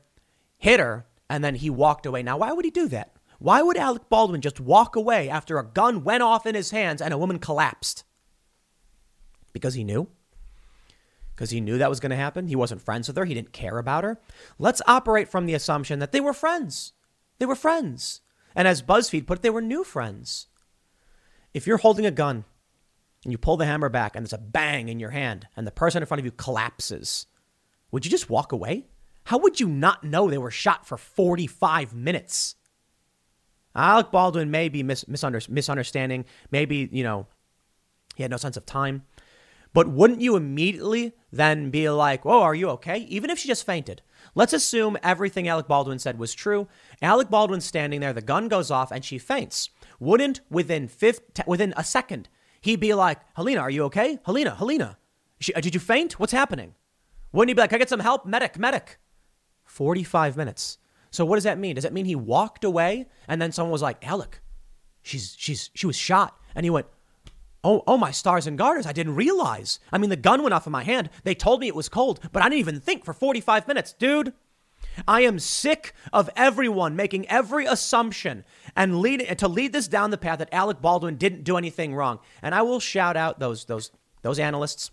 hit 0.58 0.80
her, 0.80 1.06
and 1.30 1.44
then 1.44 1.56
he 1.56 1.70
walked 1.70 2.08
away. 2.08 2.24
Now, 2.24 2.38
why 2.38 2.52
would 2.52 2.66
he 2.66 2.72
do 2.72 2.88
that? 2.88 3.11
Why 3.42 3.64
would 3.64 3.76
Alec 3.76 4.08
Baldwin 4.08 4.40
just 4.40 4.60
walk 4.60 4.96
away 4.96 5.28
after 5.28 5.58
a 5.58 5.66
gun 5.66 6.04
went 6.04 6.22
off 6.22 6.46
in 6.46 6.54
his 6.54 6.70
hands 6.70 7.02
and 7.02 7.12
a 7.12 7.18
woman 7.18 7.40
collapsed? 7.40 8.04
Because 9.52 9.74
he 9.74 9.84
knew? 9.84 10.10
Because 11.34 11.50
he 11.50 11.60
knew 11.60 11.80
that 11.80 11.90
was 11.90 12.00
going 12.00 12.12
to 12.12 12.16
happen? 12.16 12.48
He 12.48 12.56
wasn't 12.56 12.84
friends 12.84 13.08
with 13.08 13.18
her. 13.18 13.26
He 13.26 13.34
didn't 13.34 13.52
care 13.52 13.80
about 13.80 14.04
her. 14.04 14.20
Let's 14.60 14.84
operate 14.86 15.28
from 15.28 15.48
the 15.48 15.56
assumption 15.56 15.98
that 15.98 16.12
they 16.12 16.22
were 16.22 16.34
friends. 16.34 16.94
They 17.40 17.48
were 17.48 17.56
friends. 17.56 18.22
And 18.54 18.68
as 18.68 18.84
BuzzFeed 18.84 19.26
put 19.26 19.40
it, 19.40 19.42
they 19.42 19.50
were 19.50 19.60
new 19.60 19.84
friends. 19.84 20.46
If 21.52 21.66
you're 21.66 21.78
holding 21.78 22.06
a 22.06 22.12
gun 22.12 22.46
and 23.24 23.32
you 23.32 23.40
pull 23.40 23.58
the 23.58 23.66
hammer 23.66 23.90
back 23.90 24.16
and 24.16 24.24
there's 24.24 24.34
a 24.34 24.38
bang 24.38 24.88
in 24.88 25.00
your 25.00 25.10
hand 25.10 25.48
and 25.58 25.66
the 25.66 25.72
person 25.72 26.04
in 26.04 26.06
front 26.06 26.20
of 26.20 26.26
you 26.26 26.32
collapses, 26.32 27.26
would 27.90 28.06
you 28.06 28.12
just 28.12 28.30
walk 28.30 28.52
away? 28.52 28.86
How 29.24 29.40
would 29.40 29.60
you 29.60 29.68
not 29.68 30.04
know 30.04 30.30
they 30.30 30.38
were 30.38 30.52
shot 30.52 30.86
for 30.86 30.96
45 30.96 31.96
minutes? 31.96 32.54
Alec 33.76 34.12
Baldwin 34.12 34.52
may 34.52 34.70
be 34.70 34.84
mis- 34.84 35.06
misunder- 35.06 35.50
misunderstanding. 35.50 36.26
Maybe, 36.52 36.90
you 36.92 37.04
know, 37.04 37.28
he 38.16 38.24
had 38.24 38.32
no 38.32 38.38
sense 38.38 38.58
of 38.58 38.66
time. 38.66 39.04
But 39.74 39.88
wouldn't 39.88 40.22
you 40.22 40.36
immediately 40.36 41.14
then 41.32 41.70
be 41.70 41.90
like, 41.90 42.26
oh, 42.26 42.42
are 42.42 42.56
you 42.56 42.70
okay? 42.72 43.00
Even 43.10 43.30
if 43.30 43.40
she 43.40 43.48
just 43.48 43.66
fainted. 43.66 44.02
Let's 44.36 44.54
assume 44.54 44.98
everything 45.02 45.48
Alec 45.48 45.68
Baldwin 45.68 46.00
said 46.00 46.20
was 46.20 46.34
true. 46.34 46.68
Alec 47.02 47.30
Baldwin's 47.30 47.66
standing 47.66 48.02
there, 48.02 48.14
the 48.14 48.22
gun 48.22 48.50
goes 48.50 48.70
off, 48.70 48.92
and 48.92 49.04
she 49.04 49.18
faints. 49.18 49.70
Wouldn't 50.00 50.42
within 50.50 50.88
fifth, 50.88 51.22
within 51.48 51.74
a 51.78 51.84
second, 51.84 52.28
he 52.60 52.76
be 52.76 52.94
like, 52.94 53.20
Halyna, 53.36 53.62
are 53.62 53.70
you 53.70 53.84
okay? 53.86 54.18
Halyna, 54.28 54.58
Halyna, 54.58 54.98
she, 55.42 55.54
uh, 55.56 55.62
did 55.62 55.74
you 55.74 55.80
faint? 55.80 56.20
What's 56.20 56.32
happening? 56.32 56.76
Wouldn't 57.32 57.50
he 57.50 57.54
be 57.56 57.62
like, 57.62 57.74
I 57.74 57.78
get 57.78 57.90
some 57.90 58.00
help? 58.00 58.26
Medic, 58.26 58.60
medic. 58.60 59.00
45 59.66 60.38
minutes. 60.38 60.78
So 61.12 61.26
what 61.26 61.36
does 61.36 61.44
that 61.44 61.60
mean? 61.60 61.76
Does 61.76 61.84
that 61.84 61.94
mean 61.94 62.06
he 62.06 62.16
walked 62.16 62.64
away 62.64 63.08
and 63.28 63.42
then 63.42 63.52
someone 63.52 63.72
was 63.72 63.82
like, 63.82 64.06
Alec, 64.08 64.42
she's 65.04 65.36
she's 65.38 65.70
she 65.74 65.88
was 65.88 65.98
shot, 65.98 66.38
and 66.56 66.66
he 66.66 66.70
went, 66.70 66.88
Oh, 67.64 67.84
oh 67.86 67.98
my 67.98 68.12
stars 68.12 68.48
and 68.48 68.58
garters, 68.58 68.88
I 68.88 68.92
didn't 68.92 69.16
realize. 69.16 69.80
I 69.92 69.98
mean, 69.98 70.10
the 70.10 70.16
gun 70.16 70.42
went 70.42 70.54
off 70.54 70.66
in 70.66 70.72
my 70.72 70.84
hand. 70.84 71.10
They 71.24 71.36
told 71.36 71.60
me 71.60 71.68
it 71.68 71.76
was 71.76 71.90
cold, 71.90 72.20
but 72.32 72.42
I 72.42 72.50
didn't 72.50 72.60
even 72.60 72.80
think 72.80 73.06
for 73.06 73.14
45 73.14 73.68
minutes, 73.68 73.94
dude. 73.94 74.34
I 75.08 75.22
am 75.22 75.40
sick 75.40 75.94
of 76.12 76.30
everyone 76.36 76.96
making 76.96 77.28
every 77.30 77.66
assumption 77.66 78.44
and 78.76 79.00
lead 79.00 79.38
to 79.38 79.48
lead 79.48 79.74
this 79.74 79.88
down 79.88 80.12
the 80.12 80.18
path 80.18 80.40
that 80.40 80.54
Alec 80.54 80.82
Baldwin 80.82 81.16
didn't 81.16 81.44
do 81.44 81.58
anything 81.58 81.96
wrong. 81.96 82.20
And 82.42 82.54
I 82.54 82.62
will 82.62 82.80
shout 82.80 83.16
out 83.16 83.40
those 83.40 83.66
those 83.66 83.92
those 84.22 84.40
analysts, 84.40 84.92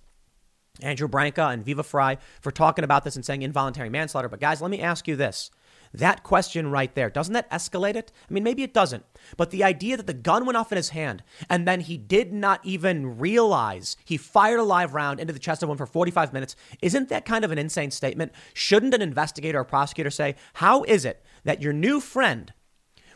Andrew 0.83 1.09
Branca 1.09 1.47
and 1.49 1.65
Viva 1.65 1.83
Frei, 1.83 2.19
for 2.41 2.51
talking 2.51 2.85
about 2.85 3.05
this 3.05 3.17
and 3.17 3.25
saying 3.25 3.43
involuntary 3.43 3.89
manslaughter. 3.89 4.29
But 4.29 4.41
guys, 4.41 4.61
let 4.61 4.71
me 4.71 4.81
ask 4.81 5.09
you 5.09 5.17
this: 5.17 5.51
That 5.93 6.23
question 6.23 6.71
right 6.71 6.95
there, 6.95 7.11
doesn't 7.11 7.35
that 7.35 7.51
escalate 7.51 7.97
it? 7.97 8.13
I 8.29 8.33
mean, 8.33 8.45
maybe 8.45 8.63
it 8.63 8.75
doesn't, 8.75 9.05
but 9.37 9.51
the 9.51 9.65
idea 9.65 9.97
that 9.97 10.07
the 10.07 10.13
gun 10.15 10.45
went 10.45 10.57
off 10.57 10.73
in 10.73 10.77
his 10.77 10.91
hand 10.91 11.23
and 11.49 11.67
then 11.67 11.81
he 11.81 11.97
did 11.97 12.33
not 12.33 12.61
even 12.65 13.19
realize 13.19 13.97
he 14.05 14.17
fired 14.17 14.61
a 14.61 14.65
live 14.65 14.95
round 14.95 15.21
into 15.21 15.33
the 15.33 15.39
chest 15.39 15.63
of 15.63 15.69
one 15.69 15.79
for 15.79 15.87
45 15.87 16.33
minutes, 16.33 16.57
isn't 16.83 17.09
that 17.09 17.25
kind 17.25 17.45
of 17.45 17.51
an 17.51 17.59
insane 17.59 17.91
statement? 17.91 18.33
Shouldn't 18.55 18.95
an 18.95 19.03
investigator 19.03 19.61
or 19.61 19.65
prosecutor 19.65 20.11
say, 20.11 20.37
How 20.55 20.83
is 20.85 21.05
it 21.05 21.25
that 21.45 21.63
your 21.63 21.73
new 21.73 22.01
friend 22.01 22.53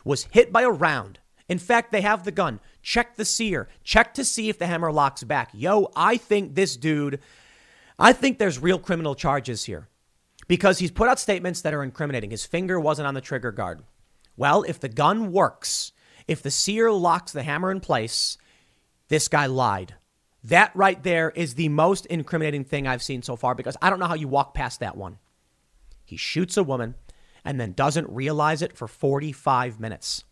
was 0.03 0.27
hit 0.31 0.51
by 0.51 0.63
a 0.63 0.69
round? 0.69 1.19
In 1.49 1.59
fact, 1.59 1.91
they 1.91 2.01
have 2.01 2.23
the 2.23 2.31
gun. 2.31 2.59
Check 2.81 3.15
the 3.15 3.25
sear. 3.25 3.67
Check 3.83 4.13
to 4.15 4.25
see 4.25 4.49
if 4.49 4.57
the 4.57 4.67
hammer 4.67 4.91
locks 4.91 5.23
back. 5.23 5.49
Yo, 5.53 5.91
I 5.95 6.17
think 6.17 6.55
this 6.55 6.77
dude, 6.77 7.19
I 7.99 8.13
think 8.13 8.39
there's 8.39 8.59
real 8.59 8.79
criminal 8.79 9.13
charges 9.13 9.65
here 9.65 9.87
because 10.47 10.79
he's 10.79 10.91
put 10.91 11.09
out 11.09 11.19
statements 11.19 11.61
that 11.61 11.73
are 11.73 11.83
incriminating. 11.83 12.31
His 12.31 12.45
finger 12.45 12.79
wasn't 12.79 13.07
on 13.07 13.13
the 13.13 13.21
trigger 13.21 13.51
guard. 13.51 13.83
Well, 14.35 14.63
if 14.63 14.79
the 14.79 14.89
gun 14.89 15.31
works, 15.31 15.91
if 16.27 16.41
the 16.41 16.51
sear 16.51 16.91
locks 16.91 17.31
the 17.31 17.43
hammer 17.43 17.71
in 17.71 17.79
place, 17.79 18.37
this 19.09 19.27
guy 19.27 19.45
lied. 19.45 19.95
That 20.43 20.71
right 20.75 21.01
there 21.01 21.29
is 21.29 21.55
the 21.55 21.69
most 21.69 22.05
incriminating 22.07 22.65
thing 22.65 22.87
I've 22.87 23.03
seen 23.03 23.21
so 23.21 23.35
far 23.35 23.55
because 23.55 23.77
I 23.81 23.89
don't 23.89 23.99
know 23.99 24.07
how 24.07 24.15
you 24.15 24.27
walk 24.27 24.53
past 24.53 24.79
that 24.81 24.97
one. 24.97 25.19
He 26.03 26.17
shoots 26.17 26.57
a 26.57 26.63
woman 26.63 26.95
and 27.45 27.59
then 27.59 27.73
doesn't 27.73 28.09
realize 28.09 28.61
it 28.61 28.75
for 28.75 28.87
45 28.87 29.79
minutes. 29.79 30.23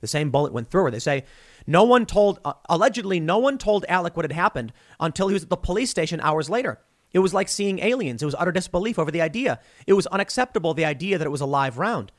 The 0.00 0.06
same 0.06 0.30
bullet 0.30 0.52
went 0.52 0.70
through 0.70 0.84
her. 0.84 0.90
They 0.90 0.98
say 0.98 1.24
no 1.66 1.84
one 1.84 2.06
told, 2.06 2.40
uh, 2.44 2.54
allegedly, 2.68 3.20
no 3.20 3.38
one 3.38 3.58
told 3.58 3.84
Alec 3.88 4.16
what 4.16 4.24
had 4.24 4.32
happened 4.32 4.72
until 5.00 5.28
he 5.28 5.34
was 5.34 5.42
at 5.42 5.50
the 5.50 5.56
police 5.56 5.90
station 5.90 6.20
hours 6.20 6.48
later. 6.48 6.80
It 7.12 7.20
was 7.20 7.32
like 7.32 7.48
seeing 7.48 7.78
aliens. 7.78 8.22
It 8.22 8.26
was 8.26 8.34
utter 8.38 8.52
disbelief 8.52 8.98
over 8.98 9.10
the 9.10 9.22
idea. 9.22 9.60
It 9.86 9.94
was 9.94 10.06
unacceptable, 10.08 10.74
the 10.74 10.84
idea 10.84 11.18
that 11.18 11.26
it 11.26 11.30
was 11.30 11.40
a 11.40 11.46
live 11.46 11.78
round. 11.78 12.12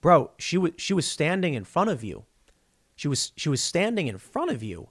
Bro, 0.00 0.30
she 0.38 0.56
was, 0.56 0.72
she 0.76 0.94
was 0.94 1.06
standing 1.06 1.54
in 1.54 1.64
front 1.64 1.90
of 1.90 2.04
you. 2.04 2.24
She 2.94 3.08
was, 3.08 3.32
she 3.36 3.48
was 3.48 3.62
standing 3.62 4.06
in 4.06 4.18
front 4.18 4.50
of 4.50 4.62
you 4.62 4.88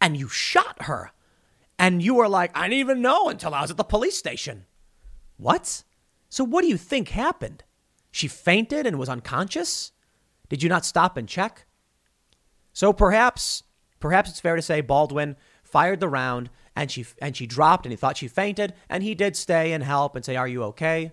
and 0.00 0.16
you 0.16 0.28
shot 0.28 0.82
her. 0.82 1.12
And 1.78 2.02
you 2.02 2.14
were 2.14 2.28
like, 2.28 2.50
I 2.56 2.68
didn't 2.68 2.80
even 2.80 3.02
know 3.02 3.28
until 3.28 3.54
I 3.54 3.62
was 3.62 3.70
at 3.70 3.76
the 3.76 3.84
police 3.84 4.16
station. 4.16 4.66
What? 5.36 5.84
So 6.28 6.44
what 6.44 6.62
do 6.62 6.68
you 6.68 6.76
think 6.76 7.08
happened? 7.08 7.64
She 8.10 8.28
fainted 8.28 8.86
and 8.86 8.98
was 8.98 9.08
unconscious? 9.08 9.92
Did 10.48 10.62
you 10.62 10.68
not 10.68 10.84
stop 10.84 11.16
and 11.16 11.28
check? 11.28 11.66
So 12.72 12.92
perhaps, 12.92 13.62
perhaps 14.00 14.30
it's 14.30 14.40
fair 14.40 14.56
to 14.56 14.62
say 14.62 14.80
Baldwin 14.80 15.36
fired 15.62 16.00
the 16.00 16.08
round 16.08 16.50
and 16.74 16.90
she 16.90 17.04
and 17.20 17.36
she 17.36 17.46
dropped 17.46 17.84
and 17.86 17.92
he 17.92 17.96
thought 17.96 18.16
she 18.16 18.28
fainted 18.28 18.74
and 18.88 19.02
he 19.02 19.14
did 19.14 19.36
stay 19.36 19.72
and 19.72 19.84
help 19.84 20.16
and 20.16 20.24
say 20.24 20.36
are 20.36 20.48
you 20.48 20.62
okay? 20.64 21.12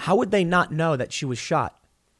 How 0.00 0.16
would 0.16 0.30
they 0.30 0.44
not 0.44 0.72
know 0.72 0.96
that 0.96 1.12
she 1.12 1.24
was 1.24 1.38
shot? 1.38 1.78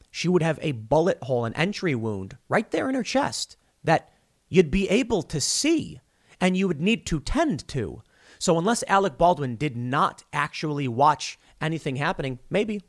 She 0.09 0.27
would 0.27 0.43
have 0.43 0.59
a 0.61 0.71
bullet 0.71 1.17
hole 1.23 1.45
an 1.45 1.53
entry 1.55 1.95
wound 1.95 2.37
right 2.47 2.69
there 2.71 2.87
in 2.87 2.95
her 2.95 3.03
chest 3.03 3.57
that 3.83 4.11
you'd 4.47 4.71
be 4.71 4.89
able 4.89 5.23
to 5.23 5.41
see 5.41 5.99
and 6.39 6.55
you 6.55 6.67
would 6.67 6.81
need 6.81 7.05
to 7.07 7.19
tend 7.19 7.67
to. 7.69 8.01
So 8.39 8.57
unless 8.57 8.83
alec 8.87 9.17
baldwin 9.17 9.55
did 9.55 9.75
not 9.75 10.23
actually 10.31 10.87
watch 10.87 11.37
anything 11.59 11.97
happening 11.97 12.39
maybe. 12.49 12.81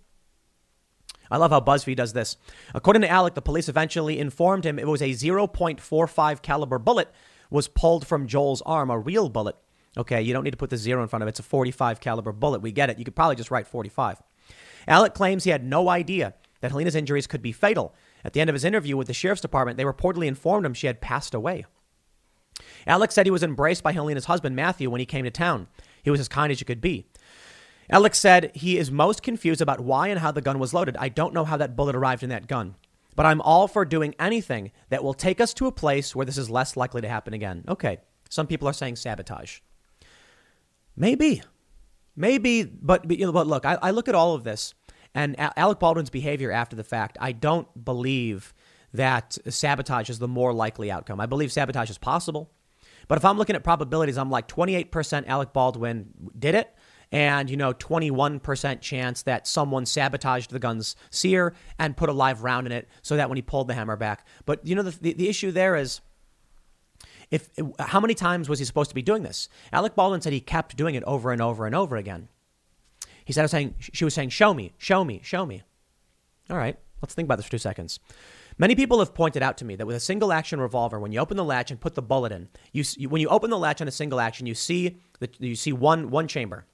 I 1.31 1.39
love 1.39 1.51
how 1.51 1.61
BuzzFeed 1.61 1.97
does 1.97 2.13
this. 2.13 2.37
According 2.75 3.03
to 3.03 3.09
Alec, 3.09 3.35
the 3.35 3.43
police 3.43 3.69
eventually 3.69 4.19
informed 4.19 4.65
him 4.65 4.79
it 4.79 4.87
was 4.87 5.01
a 5.01 5.11
0.45 5.11 6.43
caliber 6.43 6.79
bullet 6.79 7.09
was 7.51 7.69
pulled 7.69 8.07
from 8.07 8.27
Joel's 8.27 8.63
arm, 8.63 8.91
a 8.91 8.99
real 8.99 9.29
bullet. 9.29 9.57
Okay, 9.97 10.21
you 10.23 10.33
don't 10.33 10.45
need 10.45 10.51
to 10.51 10.57
put 10.57 10.71
the 10.71 10.77
zero 10.77 11.03
in 11.03 11.09
front 11.09 11.23
of 11.23 11.29
it. 11.29 11.31
It's 11.31 11.41
a 11.41 11.45
45 11.45 12.01
caliber 12.01 12.33
bullet. 12.33 12.63
We 12.63 12.73
get 12.73 12.91
it. 12.91 12.99
You 12.99 13.05
could 13.05 13.15
probably 13.15 13.37
just 13.37 13.51
write 13.51 13.67
45. 13.67 14.21
Alec 14.89 15.15
claims 15.15 15.45
he 15.45 15.51
had 15.51 15.65
no 15.65 15.89
idea 15.89 16.35
that 16.61 16.73
Halyna's 16.73 16.95
injuries 16.95 17.27
could 17.27 17.43
be 17.43 17.53
fatal. 17.53 17.95
At 18.25 18.33
the 18.33 18.41
end 18.41 18.51
of 18.51 18.55
his 18.55 18.65
interview 18.65 18.97
with 18.97 19.07
the 19.07 19.15
sheriff's 19.15 19.43
department, 19.43 19.77
they 19.77 19.85
reportedly 19.85 20.27
informed 20.27 20.67
him 20.67 20.75
she 20.75 20.87
had 20.87 21.01
passed 21.01 21.35
away. 21.35 21.65
Alec 22.87 23.13
said 23.13 23.27
he 23.27 23.31
was 23.31 23.43
embraced 23.43 23.83
by 23.83 23.93
Halyna's 23.93 24.27
husband, 24.27 24.57
Matthew, 24.57 24.91
when 24.91 25.01
he 25.01 25.07
came 25.07 25.25
to 25.25 25.31
town. 25.31 25.69
He 26.03 26.11
was 26.11 26.21
as 26.21 26.29
kind 26.29 26.51
as 26.51 26.61
you 26.61 26.67
could 26.67 26.81
be. 26.81 27.07
Alec 27.91 28.15
said 28.15 28.51
he 28.55 28.79
is 28.79 28.91
most 28.91 29.23
confused 29.23 29.61
about 29.61 29.81
why 29.81 30.09
and 30.09 30.21
how 30.21 30.31
the 30.31 30.41
gun 30.41 30.59
was 30.59 30.73
loaded. 30.73 30.97
I 30.97 31.09
don't 31.09 31.35
know 31.35 31.45
how 31.45 31.57
that 31.59 31.77
bullet 31.77 31.95
arrived 31.95 32.23
in 32.23 32.31
that 32.31 32.47
gun. 32.47 32.77
But 33.17 33.27
I'm 33.27 33.41
all 33.41 33.69
for 33.69 33.85
doing 33.85 34.15
anything 34.19 34.73
that 34.89 35.05
will 35.05 35.15
take 35.15 35.41
us 35.41 35.55
to 35.55 35.67
a 35.67 35.73
place 35.73 36.15
where 36.15 36.27
this 36.27 36.39
is 36.39 36.51
less 36.51 36.77
likely 36.77 37.01
to 37.03 37.09
happen 37.09 37.35
again. 37.35 37.65
Okay, 37.69 37.99
some 38.29 38.47
people 38.47 38.69
are 38.69 38.73
saying 38.73 38.97
sabotage. 38.97 39.61
Maybe. 40.97 41.43
Maybe, 42.17 42.63
but, 42.63 43.09
but, 43.09 43.19
but 43.33 43.47
look, 43.47 43.65
I, 43.65 43.79
I 43.83 43.91
look 43.91 44.09
at 44.09 44.15
all 44.15 44.35
of 44.35 44.45
this 44.45 44.75
and 45.15 45.37
Alec 45.39 45.79
Baldwin's 45.79 46.11
behavior 46.11 46.51
after 46.51 46.75
the 46.77 46.85
fact. 46.85 47.17
I 47.21 47.33
don't 47.33 47.85
believe 47.85 48.53
that 48.93 49.39
sabotage 49.49 50.11
is 50.11 50.19
the 50.19 50.29
more 50.29 50.53
likely 50.53 50.91
outcome. 50.91 51.21
I 51.21 51.27
believe 51.27 51.53
sabotage 51.53 51.91
is 51.91 51.99
possible. 51.99 52.51
But 53.07 53.19
if 53.19 53.25
I'm 53.25 53.37
looking 53.37 53.57
at 53.57 53.63
probabilities, 53.63 54.19
I'm 54.19 54.31
like 54.31 54.49
28% 54.49 55.27
Alec 55.27 55.53
Baldwin 55.53 56.11
did 56.39 56.55
it 56.55 56.75
and 57.13 57.51
you 57.51 57.57
know 57.57 57.73
21% 57.73 58.81
chance 58.81 59.23
that 59.23 59.47
someone 59.47 59.87
sabotaged 59.87 60.51
the 60.51 60.59
gun's 60.59 60.97
sear 61.11 61.55
and 61.79 61.97
put 61.97 62.09
a 62.09 62.13
live 62.13 62.43
round 62.43 62.67
in 62.67 62.73
it 62.73 62.89
so 63.03 63.17
that 63.17 63.29
when 63.29 63.37
he 63.37 63.43
pulled 63.43 63.69
the 63.69 63.75
hammer 63.75 63.97
back. 63.97 64.27
But 64.47 64.67
you 64.67 64.75
know 64.75 64.83
the, 64.83 64.91
the, 64.91 65.13
the 65.15 65.29
issue 65.29 65.51
there 65.51 65.77
is 65.77 66.01
if 67.31 67.49
how 67.79 68.01
many 68.01 68.15
times 68.15 68.49
was 68.49 68.59
he 68.59 68.65
supposed 68.65 68.91
to 68.91 68.95
be 68.95 69.03
doing 69.03 69.23
this? 69.23 69.49
Alec 69.73 69.95
baldwin 69.95 70.21
said 70.21 70.33
he 70.33 70.41
kept 70.41 70.77
doing 70.77 70.95
it 70.95 71.05
over 71.05 71.33
and 71.33 71.41
over 71.41 71.67
and 71.67 71.75
over 71.75 71.97
again. 71.97 72.29
He 73.25 73.33
said 73.33 73.43
I 73.43 73.45
was 73.45 73.51
saying 73.51 73.75
she 73.79 74.05
was 74.05 74.15
saying 74.15 74.31
show 74.31 74.53
me 74.55 74.73
show 74.79 75.05
me 75.05 75.21
show 75.23 75.47
me. 75.47 75.63
All 76.51 76.57
right 76.57 76.79
let's 77.05 77.15
think 77.15 77.27
about 77.27 77.37
this 77.37 77.45
for 77.45 77.53
two 77.53 77.59
seconds. 77.59 78.01
Many 78.57 78.75
people 78.75 78.99
have 79.01 79.15
pointed 79.15 79.43
out 79.43 79.59
to 79.59 79.65
me 79.65 79.77
that 79.77 79.87
with 79.87 79.97
a 79.97 80.01
single 80.01 80.33
action 80.33 80.61
revolver, 80.61 80.99
when 80.99 81.13
you 81.13 81.19
open 81.19 81.37
the 81.37 81.45
latch 81.45 81.71
and 81.71 81.81
put 81.81 81.95
the 81.95 82.03
bullet 82.03 82.33
in, 82.33 82.49
you, 82.73 83.09
when 83.09 83.21
you 83.21 83.29
open 83.29 83.51
the 83.51 83.59
latch 83.59 83.81
on 83.81 83.89
a 83.89 83.93
single 83.93 84.21
action, 84.21 84.47
you 84.47 84.55
see 84.55 84.97
the, 85.19 85.29
you 85.39 85.55
see 85.55 85.73
one 85.73 86.11
one 86.11 86.29
chamber. 86.29 86.65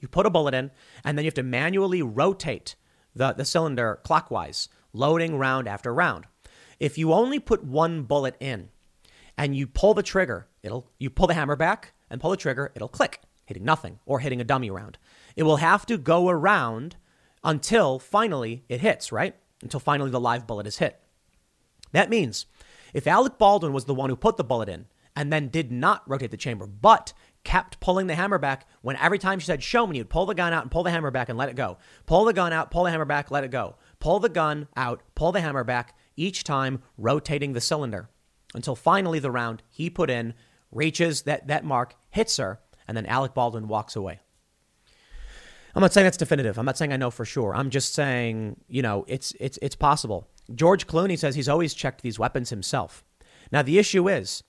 You 0.00 0.08
put 0.08 0.26
a 0.26 0.30
bullet 0.30 0.54
in, 0.54 0.70
and 1.04 1.16
then 1.16 1.24
you 1.24 1.28
have 1.28 1.34
to 1.34 1.42
manually 1.42 2.02
rotate 2.02 2.76
the, 3.14 3.32
the 3.32 3.44
cylinder 3.44 4.00
clockwise, 4.04 4.68
loading 4.92 5.36
round 5.36 5.68
after 5.68 5.92
round. 5.92 6.26
If 6.78 6.96
you 6.96 7.12
only 7.12 7.38
put 7.38 7.64
one 7.64 8.02
bullet 8.02 8.36
in 8.40 8.68
and 9.36 9.56
you 9.56 9.66
pull 9.66 9.94
the 9.94 10.02
trigger, 10.02 10.48
it'll 10.62 10.90
you 10.98 11.10
pull 11.10 11.26
the 11.26 11.34
hammer 11.34 11.56
back 11.56 11.92
and 12.10 12.20
pull 12.20 12.30
the 12.30 12.36
trigger, 12.36 12.72
it'll 12.74 12.88
click, 12.88 13.20
hitting 13.44 13.64
nothing 13.64 13.98
or 14.06 14.20
hitting 14.20 14.40
a 14.40 14.44
dummy 14.44 14.70
round. 14.70 14.98
It 15.36 15.42
will 15.42 15.56
have 15.56 15.86
to 15.86 15.98
go 15.98 16.28
around 16.28 16.96
until 17.42 17.98
finally 17.98 18.64
it 18.68 18.80
hits, 18.80 19.10
right? 19.10 19.34
Until 19.62 19.80
finally 19.80 20.10
the 20.10 20.20
live 20.20 20.46
bullet 20.46 20.66
is 20.66 20.78
hit. 20.78 21.00
That 21.92 22.10
means 22.10 22.46
if 22.94 23.06
Alec 23.06 23.38
Baldwin 23.38 23.72
was 23.72 23.86
the 23.86 23.94
one 23.94 24.10
who 24.10 24.16
put 24.16 24.36
the 24.36 24.44
bullet 24.44 24.68
in 24.68 24.86
and 25.16 25.32
then 25.32 25.48
did 25.48 25.72
not 25.72 26.08
rotate 26.08 26.30
the 26.30 26.36
chamber, 26.36 26.66
but 26.66 27.12
kept 27.48 27.80
pulling 27.80 28.08
the 28.08 28.14
hammer 28.14 28.36
back 28.36 28.68
when 28.82 28.94
every 28.96 29.18
time 29.18 29.38
she 29.38 29.46
said, 29.46 29.62
Show 29.62 29.86
me, 29.86 29.96
you'd 29.96 30.10
pull 30.10 30.26
the 30.26 30.34
gun 30.34 30.52
out 30.52 30.60
and 30.64 30.70
pull 30.70 30.82
the 30.82 30.90
hammer 30.90 31.10
back 31.10 31.30
and 31.30 31.38
let 31.38 31.48
it 31.48 31.56
go. 31.56 31.78
Pull 32.04 32.26
the 32.26 32.34
gun 32.34 32.52
out, 32.52 32.70
pull 32.70 32.84
the 32.84 32.90
hammer 32.90 33.06
back, 33.06 33.30
let 33.30 33.42
it 33.42 33.50
go. 33.50 33.76
Pull 34.00 34.20
the 34.20 34.28
gun 34.28 34.68
out, 34.76 35.00
pull 35.14 35.32
the 35.32 35.40
hammer 35.40 35.64
back, 35.64 35.96
each 36.14 36.44
time 36.44 36.82
rotating 36.98 37.54
the 37.54 37.60
cylinder 37.62 38.10
until 38.54 38.76
finally 38.76 39.18
the 39.18 39.30
round 39.30 39.62
he 39.70 39.88
put 39.88 40.10
in 40.10 40.34
reaches 40.70 41.22
that, 41.22 41.46
that 41.46 41.64
mark, 41.64 41.94
hits 42.10 42.36
her, 42.36 42.60
and 42.86 42.94
then 42.94 43.06
Alec 43.06 43.32
Baldwin 43.32 43.66
walks 43.66 43.96
away. 43.96 44.20
I'm 45.74 45.80
not 45.80 45.94
saying 45.94 46.04
that's 46.04 46.18
definitive. 46.18 46.58
I'm 46.58 46.66
not 46.66 46.76
saying 46.76 46.92
I 46.92 46.98
know 46.98 47.10
for 47.10 47.24
sure. 47.24 47.54
I'm 47.54 47.70
just 47.70 47.94
saying, 47.94 48.56
you 48.68 48.82
know, 48.82 49.06
it's 49.08 49.32
it's 49.40 49.58
it's 49.62 49.76
possible. 49.76 50.28
George 50.54 50.86
Clooney 50.86 51.18
says 51.18 51.34
he's 51.34 51.48
always 51.48 51.72
checked 51.72 52.02
these 52.02 52.18
weapons 52.18 52.50
himself. 52.50 53.04
Now 53.50 53.62
the 53.62 53.78
issue 53.78 54.06
is 54.06 54.42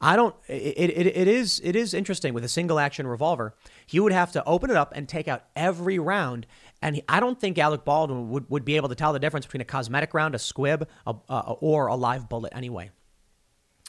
I 0.00 0.16
don't. 0.16 0.34
It, 0.48 0.90
it, 0.90 1.06
it 1.06 1.28
is 1.28 1.60
it 1.62 1.76
is 1.76 1.92
interesting 1.92 2.32
with 2.32 2.42
a 2.42 2.48
single 2.48 2.78
action 2.78 3.06
revolver. 3.06 3.54
He 3.86 4.00
would 4.00 4.12
have 4.12 4.32
to 4.32 4.44
open 4.44 4.70
it 4.70 4.76
up 4.76 4.92
and 4.94 5.06
take 5.06 5.28
out 5.28 5.44
every 5.54 5.98
round, 5.98 6.46
and 6.80 6.96
he, 6.96 7.02
I 7.06 7.20
don't 7.20 7.38
think 7.38 7.58
Alec 7.58 7.84
Baldwin 7.84 8.30
would, 8.30 8.48
would 8.48 8.64
be 8.64 8.76
able 8.76 8.88
to 8.88 8.94
tell 8.94 9.12
the 9.12 9.18
difference 9.18 9.44
between 9.44 9.60
a 9.60 9.66
cosmetic 9.66 10.14
round, 10.14 10.34
a 10.34 10.38
squib, 10.38 10.88
a, 11.06 11.12
or 11.60 11.88
a 11.88 11.96
live 11.96 12.30
bullet. 12.30 12.52
Anyway, 12.56 12.90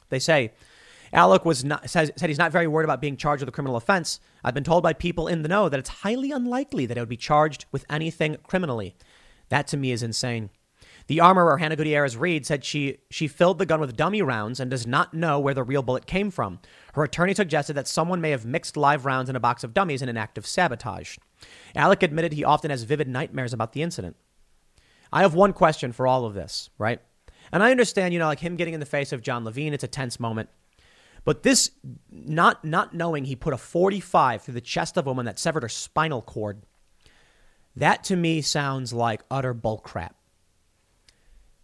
they 0.10 0.20
say 0.20 0.52
Alec 1.14 1.46
was 1.46 1.64
not 1.64 1.90
says, 1.90 2.12
said 2.18 2.30
he's 2.30 2.38
not 2.38 2.52
very 2.52 2.68
worried 2.68 2.86
about 2.86 3.00
being 3.00 3.16
charged 3.16 3.42
with 3.42 3.50
a 3.50 3.54
criminal 3.54 3.78
offense. 3.78 4.20
I've 4.44 4.54
been 4.54 4.66
told 4.66 4.84
by 4.84 4.92
people 4.92 5.30
in 5.30 5.44
the 5.44 5.50
know 5.50 5.70
that 5.70 5.80
it's 5.80 5.90
highly 5.90 6.32
unlikely 6.32 6.86
that 6.88 6.98
it 6.98 7.00
would 7.00 7.10
be 7.10 7.18
charged 7.18 7.66
with 7.72 7.86
anything 7.90 8.36
criminally. 8.44 8.96
That 9.48 9.66
to 9.68 9.78
me 9.78 9.94
is 9.94 10.04
insane. 10.04 10.50
The 11.08 11.20
armorer, 11.20 11.58
Hannah 11.58 11.76
Gutierrez 11.76 12.16
Reed, 12.16 12.46
said 12.46 12.64
she, 12.64 13.00
she 13.10 13.28
filled 13.28 13.58
the 13.58 13.66
gun 13.66 13.80
with 13.80 13.98
dummy 13.98 14.22
rounds 14.22 14.60
and 14.60 14.72
does 14.72 14.88
not 14.88 15.14
know 15.14 15.40
where 15.40 15.54
the 15.54 15.64
real 15.64 15.84
bullet 15.84 16.06
came 16.06 16.32
from. 16.32 16.60
Her 16.94 17.04
attorney 17.04 17.34
suggested 17.34 17.74
that 17.74 17.88
someone 17.88 18.22
may 18.22 18.32
have 18.32 18.46
mixed 18.46 18.78
live 18.78 19.06
rounds 19.06 19.30
in 19.30 19.36
a 19.36 19.40
box 19.40 19.64
of 19.64 19.74
dummies 19.74 20.02
in 20.02 20.10
an 20.10 20.18
act 20.18 20.38
of 20.38 20.46
sabotage. 20.46 21.18
Alec 21.76 22.04
admitted 22.04 22.34
he 22.34 22.44
often 22.44 22.72
has 22.72 22.84
vivid 22.84 23.08
nightmares 23.08 23.54
about 23.54 23.74
the 23.74 23.82
incident. 23.82 24.16
I 25.12 25.22
have 25.22 25.34
one 25.34 25.54
question 25.54 25.92
for 25.92 26.08
all 26.08 26.26
of 26.26 26.34
this, 26.34 26.70
right? 26.78 27.02
And 27.52 27.62
I 27.62 27.72
understand, 27.72 28.14
you 28.14 28.20
know, 28.20 28.28
like 28.28 28.40
him 28.40 28.56
getting 28.56 28.74
in 28.74 28.80
the 28.80 28.86
face 28.86 29.12
of 29.12 29.22
Jon 29.22 29.44
Levine, 29.44 29.74
it's 29.74 29.84
a 29.84 29.88
tense 29.88 30.20
moment. 30.20 30.50
But 31.24 31.44
this, 31.44 31.72
not 32.10 32.66
not 32.66 32.96
knowing 32.96 33.26
he 33.26 33.36
put 33.36 33.54
a 33.54 33.58
45 33.58 34.42
through 34.42 34.54
the 34.54 34.62
chest 34.62 34.98
of 34.98 35.06
a 35.06 35.10
woman 35.10 35.26
that 35.26 35.38
severed 35.38 35.64
her 35.64 35.70
spinal 35.70 36.22
cord, 36.22 36.64
That 37.76 38.04
to 38.06 38.16
me 38.16 38.42
sounds 38.42 38.94
like 38.94 39.22
utter 39.30 39.54
bullcrap. 39.54 40.12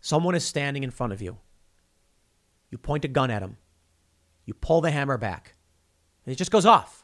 Someone 0.08 0.36
is 0.36 0.45
standing 0.45 0.84
in 0.84 0.91
front 0.91 1.12
of 1.12 1.22
you. 1.22 1.38
You 2.70 2.78
point 2.78 3.03
a 3.03 3.10
gun 3.10 3.30
at 3.30 3.41
him. 3.41 3.58
You 4.45 4.53
pull 4.53 4.80
the 4.80 4.91
hammer 4.91 5.18
back. 5.18 5.58
And 6.26 6.32
it 6.32 6.38
just 6.38 6.49
goes 6.49 6.66
off. 6.66 7.03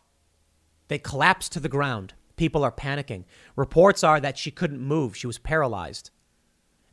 They 0.87 0.99
collapse 0.99 1.49
to 1.49 1.59
the 1.59 1.67
ground. 1.67 2.13
People 2.37 2.63
are 2.63 2.71
panicking. 2.71 3.25
Reports 3.57 4.05
are 4.05 4.21
that 4.21 4.37
she 4.37 4.51
couldn't 4.51 4.79
move. 4.79 5.17
She 5.17 5.27
was 5.27 5.37
paralyzed. 5.37 6.11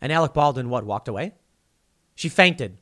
And 0.00 0.10
Alec 0.10 0.34
Baldwin, 0.34 0.68
what, 0.68 0.84
walked 0.84 1.06
away? 1.06 1.34
She 2.16 2.28
fainted. 2.28 2.78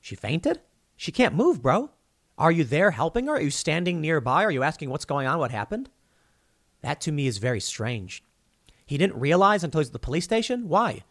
She 0.00 0.14
fainted? 0.14 0.62
She 0.96 1.12
can't 1.12 1.34
move, 1.34 1.60
bro. 1.60 1.90
Are 2.38 2.50
you 2.50 2.64
there 2.64 2.92
helping 2.92 3.26
her? 3.26 3.34
Are 3.34 3.42
you 3.42 3.50
standing 3.50 4.00
nearby? 4.00 4.42
Are 4.42 4.50
you 4.50 4.62
asking 4.62 4.88
what's 4.88 5.04
going 5.04 5.26
on? 5.26 5.38
What 5.38 5.50
happened? 5.50 5.90
That 6.80 6.98
to 7.02 7.12
me 7.12 7.26
is 7.26 7.36
very 7.36 7.60
strange. 7.60 8.24
He 8.86 8.96
didn't 8.96 9.20
realize 9.20 9.62
until 9.62 9.80
he's 9.80 9.88
at 9.88 9.92
the 9.92 9.98
police 9.98 10.24
station? 10.24 10.70
Why? 10.70 11.02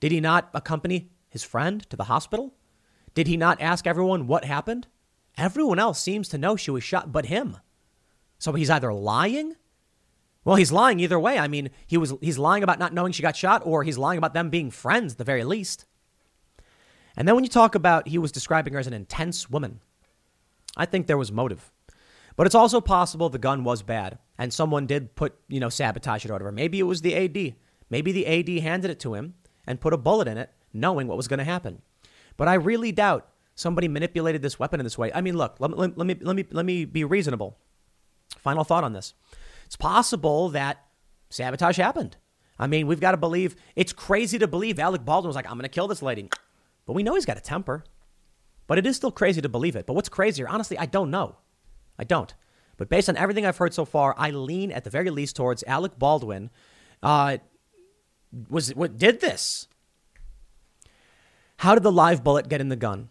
Did 0.00 0.12
he 0.12 0.20
not 0.20 0.50
accompany 0.54 1.10
his 1.28 1.42
friend 1.42 1.88
to 1.90 1.96
the 1.96 2.04
hospital? 2.04 2.54
Did 3.14 3.26
he 3.26 3.36
not 3.36 3.60
ask 3.60 3.86
everyone 3.86 4.26
what 4.26 4.44
happened? 4.44 4.86
Everyone 5.36 5.78
else 5.78 6.00
seems 6.00 6.28
to 6.28 6.38
know 6.38 6.56
she 6.56 6.70
was 6.70 6.84
shot 6.84 7.12
but 7.12 7.26
him. 7.26 7.56
So 8.38 8.52
he's 8.52 8.70
either 8.70 8.92
lying 8.92 9.54
well, 10.48 10.56
he's 10.56 10.72
lying 10.72 10.98
either 11.00 11.20
way. 11.20 11.38
I 11.38 11.46
mean, 11.46 11.68
he 11.86 11.98
was 11.98 12.14
he's 12.22 12.38
lying 12.38 12.62
about 12.62 12.78
not 12.78 12.94
knowing 12.94 13.12
she 13.12 13.20
got 13.20 13.36
shot, 13.36 13.60
or 13.66 13.82
he's 13.82 13.98
lying 13.98 14.16
about 14.16 14.32
them 14.32 14.48
being 14.48 14.70
friends 14.70 15.12
at 15.12 15.18
the 15.18 15.24
very 15.24 15.44
least. 15.44 15.84
And 17.18 17.28
then 17.28 17.34
when 17.34 17.44
you 17.44 17.50
talk 17.50 17.74
about 17.74 18.08
he 18.08 18.16
was 18.16 18.32
describing 18.32 18.72
her 18.72 18.78
as 18.78 18.86
an 18.86 18.94
intense 18.94 19.50
woman, 19.50 19.80
I 20.74 20.86
think 20.86 21.06
there 21.06 21.18
was 21.18 21.30
motive. 21.30 21.70
But 22.34 22.46
it's 22.46 22.54
also 22.54 22.80
possible 22.80 23.28
the 23.28 23.38
gun 23.38 23.62
was 23.62 23.82
bad 23.82 24.18
and 24.38 24.50
someone 24.50 24.86
did 24.86 25.14
put, 25.14 25.34
you 25.48 25.60
know, 25.60 25.68
sabotage 25.68 26.24
it 26.24 26.30
or 26.30 26.32
whatever. 26.32 26.52
Maybe 26.52 26.78
it 26.78 26.84
was 26.84 27.02
the 27.02 27.14
AD. 27.14 27.56
Maybe 27.90 28.12
the 28.12 28.26
AD 28.26 28.62
handed 28.62 28.90
it 28.90 29.00
to 29.00 29.12
him 29.12 29.34
and 29.68 29.80
put 29.80 29.92
a 29.92 29.98
bullet 29.98 30.26
in 30.26 30.38
it, 30.38 30.50
knowing 30.72 31.06
what 31.06 31.16
was 31.16 31.28
going 31.28 31.38
to 31.38 31.44
happen. 31.44 31.82
But 32.36 32.48
I 32.48 32.54
really 32.54 32.90
doubt 32.90 33.28
somebody 33.54 33.86
manipulated 33.86 34.40
this 34.40 34.58
weapon 34.58 34.80
in 34.80 34.84
this 34.84 34.96
way. 34.96 35.12
I 35.12 35.20
mean, 35.20 35.36
look, 35.36 35.56
let, 35.60 35.76
let, 35.76 35.96
let 35.98 36.06
me 36.06 36.16
let 36.20 36.34
me 36.34 36.44
let 36.50 36.64
me 36.64 36.84
be 36.86 37.04
reasonable. 37.04 37.58
Final 38.38 38.64
thought 38.64 38.84
on 38.84 38.94
this. 38.94 39.14
It's 39.66 39.76
possible 39.76 40.48
that 40.50 40.84
sabotage 41.28 41.76
happened. 41.76 42.16
I 42.58 42.66
mean, 42.66 42.86
we've 42.86 43.00
got 43.00 43.12
to 43.12 43.16
believe 43.18 43.54
it's 43.76 43.92
crazy 43.92 44.38
to 44.38 44.48
believe 44.48 44.78
Alec 44.78 45.04
Baldwin 45.04 45.28
was 45.28 45.36
like, 45.36 45.46
I'm 45.46 45.52
going 45.52 45.62
to 45.62 45.68
kill 45.68 45.86
this 45.86 46.02
lady. 46.02 46.30
But 46.86 46.94
we 46.94 47.02
know 47.02 47.14
he's 47.14 47.26
got 47.26 47.36
a 47.36 47.42
temper. 47.42 47.84
But 48.66 48.78
it 48.78 48.86
is 48.86 48.96
still 48.96 49.12
crazy 49.12 49.40
to 49.40 49.48
believe 49.48 49.76
it. 49.76 49.86
But 49.86 49.94
what's 49.94 50.08
crazier? 50.08 50.48
Honestly, 50.48 50.78
I 50.78 50.86
don't 50.86 51.10
know. 51.10 51.36
I 51.98 52.04
don't. 52.04 52.32
But 52.76 52.88
based 52.88 53.08
on 53.08 53.16
everything 53.16 53.44
I've 53.44 53.58
heard 53.58 53.74
so 53.74 53.84
far, 53.84 54.14
I 54.16 54.30
lean 54.30 54.72
at 54.72 54.84
the 54.84 54.90
very 54.90 55.10
least 55.10 55.36
towards 55.36 55.64
Alec 55.64 55.98
Baldwin. 55.98 56.50
Uh, 57.02 57.38
was 58.48 58.74
what 58.74 58.98
did 58.98 59.20
this? 59.20 59.68
How 61.58 61.74
did 61.74 61.82
the 61.82 61.92
live 61.92 62.22
bullet 62.22 62.48
get 62.48 62.60
in 62.60 62.68
the 62.68 62.76
gun? 62.76 63.08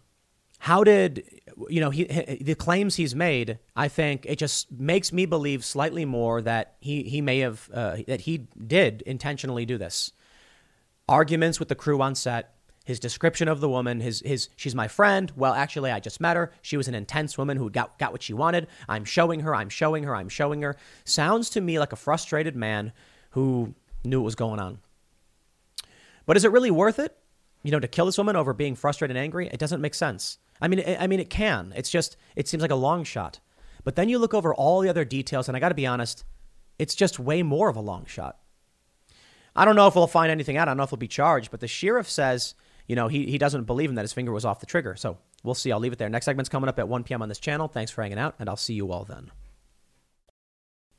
How 0.60 0.82
did 0.82 1.24
you 1.68 1.80
know, 1.80 1.90
he, 1.90 2.04
he, 2.04 2.42
the 2.42 2.54
claims 2.54 2.96
he's 2.96 3.14
made, 3.14 3.58
I 3.74 3.88
think 3.88 4.24
it 4.26 4.38
just 4.38 4.70
makes 4.70 5.12
me 5.12 5.26
believe 5.26 5.64
slightly 5.64 6.04
more 6.04 6.40
that 6.42 6.76
he, 6.80 7.02
he 7.04 7.20
may 7.20 7.40
have, 7.40 7.68
uh, 7.72 7.98
that 8.06 8.22
he 8.22 8.46
did 8.66 9.02
intentionally 9.02 9.66
do 9.66 9.78
this. 9.78 10.12
Arguments 11.08 11.58
with 11.58 11.68
the 11.68 11.74
crew 11.74 12.00
on 12.00 12.14
set, 12.14 12.54
his 12.84 13.00
description 13.00 13.48
of 13.48 13.60
the 13.60 13.68
woman, 13.68 14.00
his, 14.00 14.22
his, 14.24 14.48
she's 14.56 14.74
my 14.74 14.88
friend. 14.88 15.32
Well, 15.36 15.52
actually, 15.52 15.90
I 15.90 16.00
just 16.00 16.20
met 16.20 16.36
her. 16.36 16.52
She 16.62 16.76
was 16.76 16.88
an 16.88 16.94
intense 16.94 17.36
woman 17.36 17.56
who 17.56 17.70
got, 17.70 17.98
got 17.98 18.12
what 18.12 18.22
she 18.22 18.32
wanted. 18.32 18.66
I'm 18.88 19.04
showing 19.04 19.40
her, 19.40 19.54
I'm 19.54 19.68
showing 19.68 20.04
her, 20.04 20.14
I'm 20.14 20.28
showing 20.28 20.62
her. 20.62 20.76
Sounds 21.04 21.50
to 21.50 21.60
me 21.60 21.78
like 21.78 21.92
a 21.92 21.96
frustrated 21.96 22.56
man 22.56 22.92
who 23.30 23.74
knew 24.04 24.20
what 24.20 24.26
was 24.26 24.34
going 24.34 24.60
on. 24.60 24.78
But 26.28 26.36
is 26.36 26.44
it 26.44 26.52
really 26.52 26.70
worth 26.70 26.98
it? 26.98 27.16
You 27.62 27.72
know, 27.72 27.80
to 27.80 27.88
kill 27.88 28.04
this 28.04 28.18
woman 28.18 28.36
over 28.36 28.52
being 28.52 28.76
frustrated 28.76 29.16
and 29.16 29.24
angry? 29.24 29.48
It 29.48 29.58
doesn't 29.58 29.80
make 29.80 29.94
sense. 29.94 30.36
I 30.60 30.68
mean, 30.68 30.84
I 31.00 31.06
mean, 31.06 31.20
it 31.20 31.30
can. 31.30 31.72
It's 31.74 31.88
just, 31.88 32.18
it 32.36 32.46
seems 32.46 32.60
like 32.60 32.70
a 32.70 32.74
long 32.74 33.02
shot. 33.02 33.40
But 33.82 33.96
then 33.96 34.10
you 34.10 34.18
look 34.18 34.34
over 34.34 34.54
all 34.54 34.82
the 34.82 34.90
other 34.90 35.06
details, 35.06 35.48
and 35.48 35.56
I 35.56 35.60
got 35.60 35.70
to 35.70 35.74
be 35.74 35.86
honest, 35.86 36.24
it's 36.78 36.94
just 36.94 37.18
way 37.18 37.42
more 37.42 37.70
of 37.70 37.76
a 37.76 37.80
long 37.80 38.04
shot. 38.04 38.36
I 39.56 39.64
don't 39.64 39.74
know 39.74 39.86
if 39.86 39.94
we'll 39.94 40.06
find 40.06 40.30
anything 40.30 40.58
out. 40.58 40.68
I 40.68 40.72
don't 40.72 40.76
know 40.76 40.82
if 40.82 40.90
he'll 40.90 40.98
be 40.98 41.08
charged, 41.08 41.50
but 41.50 41.60
the 41.60 41.66
sheriff 41.66 42.10
says, 42.10 42.54
you 42.86 42.94
know, 42.94 43.08
he, 43.08 43.24
he 43.24 43.38
doesn't 43.38 43.64
believe 43.64 43.88
him 43.88 43.94
that 43.94 44.02
his 44.02 44.12
finger 44.12 44.30
was 44.30 44.44
off 44.44 44.60
the 44.60 44.66
trigger. 44.66 44.96
So 44.96 45.16
we'll 45.44 45.54
see. 45.54 45.72
I'll 45.72 45.80
leave 45.80 45.94
it 45.94 45.98
there. 45.98 46.10
Next 46.10 46.26
segment's 46.26 46.50
coming 46.50 46.68
up 46.68 46.78
at 46.78 46.88
1 46.88 47.04
p.m. 47.04 47.22
on 47.22 47.30
this 47.30 47.38
channel. 47.38 47.68
Thanks 47.68 47.90
for 47.90 48.02
hanging 48.02 48.18
out, 48.18 48.34
and 48.38 48.50
I'll 48.50 48.56
see 48.56 48.74
you 48.74 48.92
all 48.92 49.04
then. 49.04 49.30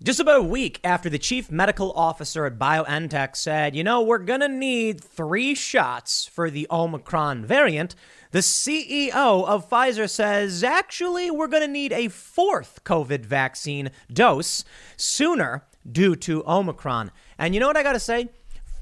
Just 0.02 0.22
about 0.22 0.40
a 0.40 0.44
week 0.44 0.80
after 0.82 1.10
the 1.10 1.20
chief 1.20 1.52
medical 1.52 1.92
officer 1.92 2.46
at 2.46 2.58
BioNTech 2.58 3.36
said, 3.36 3.76
you 3.76 3.84
know, 3.84 4.02
we're 4.02 4.18
going 4.18 4.40
to 4.40 4.48
need 4.48 5.04
three 5.04 5.54
shots 5.54 6.26
for 6.26 6.50
the 6.50 6.68
Omicron 6.72 7.44
variant, 7.46 7.96
the 8.32 8.40
CEO 8.40 9.12
of 9.46 9.70
Pfizer 9.70 10.10
says 10.10 10.64
actually 10.64 11.30
we're 11.30 11.48
going 11.48 11.64
to 11.64 11.68
need 11.68 11.92
a 11.92 12.08
fourth 12.08 12.82
COVID 12.86 13.26
vaccine 13.26 13.92
dose 14.14 14.64
sooner 14.96 15.66
due 15.92 16.16
to 16.16 16.48
Omicron. 16.48 17.12
And 17.38 17.54
you 17.54 17.60
know 17.60 17.68
what 17.68 17.76
I 17.76 17.84
got 17.84 17.94
to 17.94 18.00
say? 18.00 18.30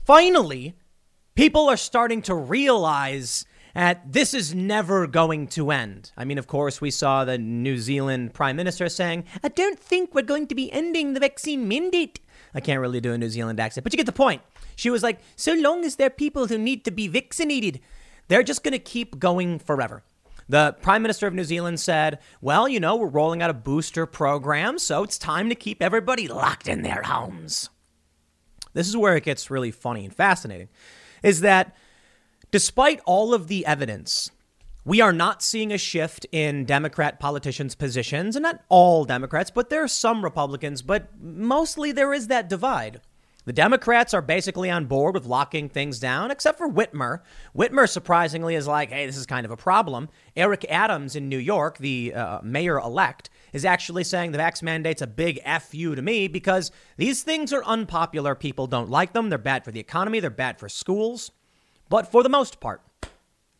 Finally, 0.05 0.75
people 1.33 1.67
are 1.67 1.77
starting 1.77 2.21
to 2.23 2.35
realize 2.35 3.43
that 3.73 4.11
this 4.11 4.33
is 4.33 4.53
never 4.53 5.07
going 5.07 5.47
to 5.47 5.71
end. 5.71 6.11
I 6.17 6.25
mean, 6.25 6.37
of 6.37 6.47
course, 6.47 6.81
we 6.81 6.91
saw 6.91 7.25
the 7.25 7.37
New 7.37 7.77
Zealand 7.77 8.33
Prime 8.33 8.55
Minister 8.55 8.89
saying, 8.89 9.25
I 9.43 9.49
don't 9.49 9.79
think 9.79 10.13
we're 10.13 10.21
going 10.21 10.47
to 10.47 10.55
be 10.55 10.71
ending 10.71 11.13
the 11.13 11.19
vaccine 11.19 11.67
mandate. 11.67 12.19
I 12.53 12.59
can't 12.59 12.81
really 12.81 13.01
do 13.01 13.13
a 13.13 13.17
New 13.17 13.29
Zealand 13.29 13.59
accent, 13.59 13.83
but 13.83 13.93
you 13.93 13.97
get 13.97 14.05
the 14.05 14.11
point. 14.11 14.41
She 14.75 14.89
was 14.89 15.03
like, 15.03 15.19
so 15.35 15.53
long 15.53 15.85
as 15.85 15.95
there 15.95 16.07
are 16.07 16.11
people 16.11 16.47
who 16.47 16.57
need 16.57 16.85
to 16.85 16.91
be 16.91 17.07
vaccinated, 17.07 17.79
they're 18.27 18.43
just 18.43 18.63
going 18.63 18.73
to 18.73 18.79
keep 18.79 19.19
going 19.19 19.59
forever. 19.59 20.03
The 20.49 20.75
Prime 20.81 21.01
Minister 21.01 21.27
of 21.27 21.33
New 21.33 21.43
Zealand 21.43 21.79
said, 21.79 22.19
Well, 22.39 22.69
you 22.69 22.79
know, 22.79 22.95
we're 22.95 23.07
rolling 23.07 23.41
out 23.41 23.49
a 23.49 23.53
booster 23.53 24.05
program, 24.05 24.79
so 24.79 25.03
it's 25.03 25.17
time 25.17 25.49
to 25.49 25.55
keep 25.55 25.81
everybody 25.81 26.27
locked 26.27 26.69
in 26.69 26.83
their 26.83 27.03
homes. 27.03 27.69
This 28.73 28.87
is 28.87 28.95
where 28.95 29.17
it 29.17 29.23
gets 29.23 29.51
really 29.51 29.71
funny 29.71 30.05
and 30.05 30.15
fascinating 30.15 30.69
is 31.23 31.41
that 31.41 31.75
despite 32.57 32.99
all 33.05 33.35
of 33.35 33.49
the 33.49 33.63
evidence, 33.67 34.31
we 34.83 34.99
are 34.99 35.13
not 35.13 35.43
seeing 35.43 35.71
a 35.71 35.77
shift 35.77 36.25
in 36.31 36.65
Democrat 36.65 37.19
politicians' 37.19 37.75
positions, 37.75 38.35
and 38.35 38.41
not 38.41 38.63
all 38.67 39.05
Democrats, 39.05 39.51
but 39.51 39.69
there 39.69 39.83
are 39.83 39.87
some 39.87 40.23
Republicans, 40.23 40.81
but 40.81 41.07
mostly 41.21 41.91
there 41.91 42.15
is 42.15 42.29
that 42.29 42.49
divide. 42.49 42.99
The 43.45 43.53
Democrats 43.53 44.15
are 44.15 44.23
basically 44.23 44.71
on 44.71 44.87
board 44.87 45.13
with 45.13 45.27
locking 45.27 45.69
things 45.69 45.99
down, 45.99 46.31
except 46.31 46.57
for 46.57 46.67
Whitmer. 46.67 47.19
Whitmer, 47.55 47.87
surprisingly, 47.87 48.55
is 48.55 48.65
like, 48.65 48.89
hey, 48.89 49.05
this 49.05 49.17
is 49.17 49.27
kind 49.27 49.45
of 49.45 49.51
a 49.51 49.55
problem. 49.55 50.09
Eric 50.35 50.65
Adams 50.67 51.15
in 51.15 51.29
New 51.29 51.37
York, 51.37 51.77
the 51.77 52.15
uh, 52.15 52.39
mayor 52.41 52.79
elect, 52.79 53.29
is 53.53 53.65
actually 53.65 54.03
saying 54.03 54.31
the 54.31 54.39
vax 54.39 54.63
mandate's 54.63 55.03
a 55.03 55.07
big 55.07 55.39
FU 55.61 55.93
to 55.93 56.01
me 56.01 56.27
because 56.27 56.71
these 56.97 57.21
things 57.21 57.53
are 57.53 57.63
unpopular. 57.65 58.33
People 58.33 58.65
don't 58.65 58.89
like 58.89 59.13
them. 59.13 59.29
They're 59.29 59.37
bad 59.37 59.63
for 59.63 59.71
the 59.71 59.79
economy, 59.79 60.19
they're 60.19 60.31
bad 60.31 60.57
for 60.57 60.67
schools. 60.67 61.29
But 61.89 62.11
for 62.11 62.23
the 62.23 62.29
most 62.29 62.59
part, 62.59 62.81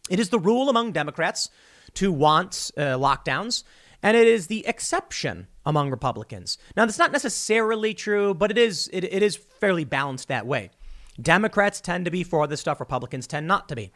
it 0.09 0.19
is 0.19 0.29
the 0.29 0.39
rule 0.39 0.69
among 0.69 0.91
Democrats 0.91 1.49
to 1.95 2.11
want 2.11 2.71
uh, 2.77 2.97
lockdowns, 2.97 3.63
and 4.03 4.15
it 4.15 4.27
is 4.27 4.47
the 4.47 4.65
exception 4.67 5.47
among 5.65 5.89
Republicans. 5.89 6.57
Now, 6.75 6.85
that's 6.85 6.99
not 6.99 7.11
necessarily 7.11 7.93
true, 7.93 8.33
but 8.33 8.51
it 8.51 8.57
is 8.57 8.89
it, 8.93 9.03
it 9.03 9.23
is 9.23 9.35
fairly 9.35 9.83
balanced 9.83 10.27
that 10.27 10.45
way. 10.45 10.69
Democrats 11.19 11.81
tend 11.81 12.05
to 12.05 12.11
be 12.11 12.23
for 12.23 12.47
this 12.47 12.61
stuff, 12.61 12.79
Republicans 12.79 13.27
tend 13.27 13.47
not 13.47 13.67
to 13.69 13.75
be. 13.75 13.91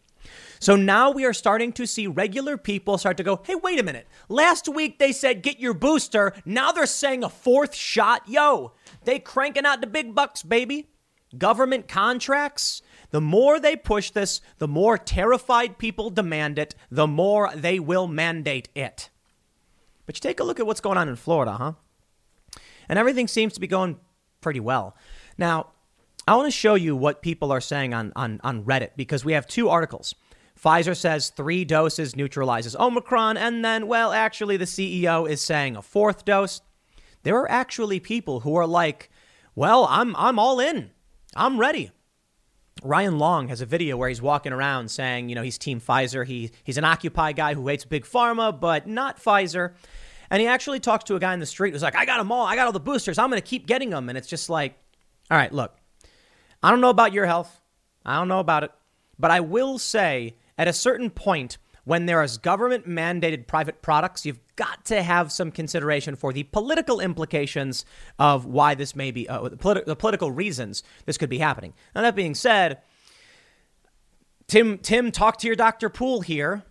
So 0.59 0.75
now 0.75 1.11
we 1.11 1.25
are 1.25 1.33
starting 1.33 1.71
to 1.73 1.87
see 1.87 2.07
regular 2.07 2.57
people 2.57 2.97
start 2.97 3.17
to 3.17 3.23
go, 3.23 3.41
hey, 3.43 3.55
wait 3.55 3.79
a 3.79 3.83
minute. 3.83 4.07
Last 4.29 4.67
week 4.67 4.99
they 4.99 5.11
said 5.11 5.41
get 5.41 5.59
your 5.59 5.73
booster. 5.73 6.33
Now 6.45 6.71
they're 6.71 6.85
saying 6.85 7.23
a 7.23 7.29
fourth 7.29 7.73
shot. 7.75 8.27
Yo, 8.27 8.73
they 9.03 9.19
cranking 9.19 9.65
out 9.65 9.81
the 9.81 9.87
big 9.87 10.13
bucks, 10.13 10.43
baby. 10.43 10.89
Government 11.37 11.87
contracts. 11.87 12.81
The 13.11 13.21
more 13.21 13.59
they 13.59 13.75
push 13.75 14.09
this, 14.11 14.41
the 14.57 14.67
more 14.67 14.97
terrified 14.97 15.77
people 15.77 16.09
demand 16.09 16.57
it, 16.57 16.75
the 16.89 17.07
more 17.07 17.51
they 17.53 17.79
will 17.79 18.07
mandate 18.07 18.69
it. 18.73 19.09
But 20.05 20.15
you 20.15 20.21
take 20.21 20.39
a 20.39 20.43
look 20.43 20.59
at 20.59 20.65
what's 20.65 20.81
going 20.81 20.97
on 20.97 21.09
in 21.09 21.15
Florida, 21.15 21.53
huh? 21.53 21.73
And 22.89 22.97
everything 22.97 23.27
seems 23.27 23.53
to 23.53 23.59
be 23.59 23.67
going 23.67 23.97
pretty 24.41 24.59
well. 24.59 24.95
Now, 25.37 25.67
I 26.27 26.35
want 26.35 26.47
to 26.47 26.51
show 26.57 26.75
you 26.75 26.95
what 26.95 27.21
people 27.21 27.51
are 27.51 27.61
saying 27.61 27.93
on, 27.93 28.11
on, 28.15 28.39
on 28.43 28.63
Reddit 28.63 28.91
because 28.95 29.25
we 29.25 29.33
have 29.33 29.47
two 29.47 29.69
articles. 29.69 30.15
Pfizer 30.61 30.95
says 30.95 31.29
three 31.29 31.65
doses 31.65 32.15
neutralizes 32.15 32.75
Omicron, 32.75 33.37
and 33.37 33.65
then, 33.65 33.87
well, 33.87 34.11
actually, 34.11 34.57
the 34.57 34.65
CEO 34.65 35.27
is 35.27 35.41
saying 35.41 35.75
a 35.75 35.81
fourth 35.81 36.23
dose. 36.23 36.61
There 37.23 37.37
are 37.37 37.49
actually 37.49 37.99
people 37.99 38.41
who 38.41 38.55
are 38.55 38.67
like, 38.67 39.09
well, 39.55 39.87
I'm, 39.89 40.15
I'm 40.15 40.37
all 40.37 40.59
in. 40.59 40.91
I'm 41.35 41.59
ready. 41.59 41.91
Ryan 42.81 43.19
Long 43.19 43.47
has 43.49 43.61
a 43.61 43.65
video 43.65 43.95
where 43.95 44.09
he's 44.09 44.21
walking 44.21 44.53
around 44.53 44.89
saying, 44.89 45.29
you 45.29 45.35
know, 45.35 45.43
he's 45.43 45.57
Team 45.57 45.79
Pfizer. 45.79 46.25
He, 46.25 46.51
he's 46.63 46.77
an 46.77 46.83
Occupy 46.83 47.33
guy 47.33 47.53
who 47.53 47.67
hates 47.67 47.85
Big 47.85 48.05
Pharma, 48.05 48.57
but 48.57 48.87
not 48.87 49.21
Pfizer. 49.21 49.73
And 50.29 50.41
he 50.41 50.47
actually 50.47 50.79
talks 50.79 51.03
to 51.05 51.15
a 51.15 51.19
guy 51.19 51.33
in 51.33 51.39
the 51.39 51.45
street 51.45 51.73
who's 51.73 51.83
like, 51.83 51.95
I 51.95 52.05
got 52.05 52.17
them 52.17 52.31
all. 52.31 52.45
I 52.45 52.55
got 52.55 52.65
all 52.65 52.71
the 52.71 52.79
boosters. 52.79 53.17
I'm 53.17 53.29
going 53.29 53.41
to 53.41 53.47
keep 53.47 53.67
getting 53.67 53.89
them. 53.89 54.09
And 54.09 54.17
it's 54.17 54.27
just 54.27 54.49
like, 54.49 54.75
all 55.29 55.37
right, 55.37 55.51
look, 55.51 55.75
I 56.63 56.71
don't 56.71 56.81
know 56.81 56.89
about 56.89 57.13
your 57.13 57.25
health. 57.25 57.61
I 58.05 58.15
don't 58.15 58.27
know 58.27 58.39
about 58.39 58.63
it. 58.63 58.71
But 59.19 59.29
I 59.29 59.41
will 59.41 59.77
say 59.77 60.35
at 60.57 60.67
a 60.67 60.73
certain 60.73 61.09
point, 61.09 61.57
when 61.83 62.05
there 62.05 62.21
is 62.21 62.37
government 62.37 62.87
mandated 62.87 63.47
private 63.47 63.81
products, 63.81 64.25
you've 64.25 64.39
got 64.55 64.85
to 64.85 65.01
have 65.01 65.31
some 65.31 65.51
consideration 65.51 66.15
for 66.15 66.31
the 66.31 66.43
political 66.43 66.99
implications 66.99 67.85
of 68.19 68.45
why 68.45 68.75
this 68.75 68.95
may 68.95 69.11
be, 69.11 69.27
uh, 69.27 69.49
the, 69.49 69.57
politi- 69.57 69.85
the 69.85 69.95
political 69.95 70.31
reasons 70.31 70.83
this 71.05 71.17
could 71.17 71.29
be 71.29 71.39
happening. 71.39 71.73
Now, 71.95 72.01
that 72.01 72.15
being 72.15 72.35
said, 72.35 72.79
Tim, 74.47 74.77
Tim, 74.77 75.11
talk 75.11 75.37
to 75.37 75.47
your 75.47 75.55
Dr. 75.55 75.89
Pool 75.89 76.21
here. 76.21 76.63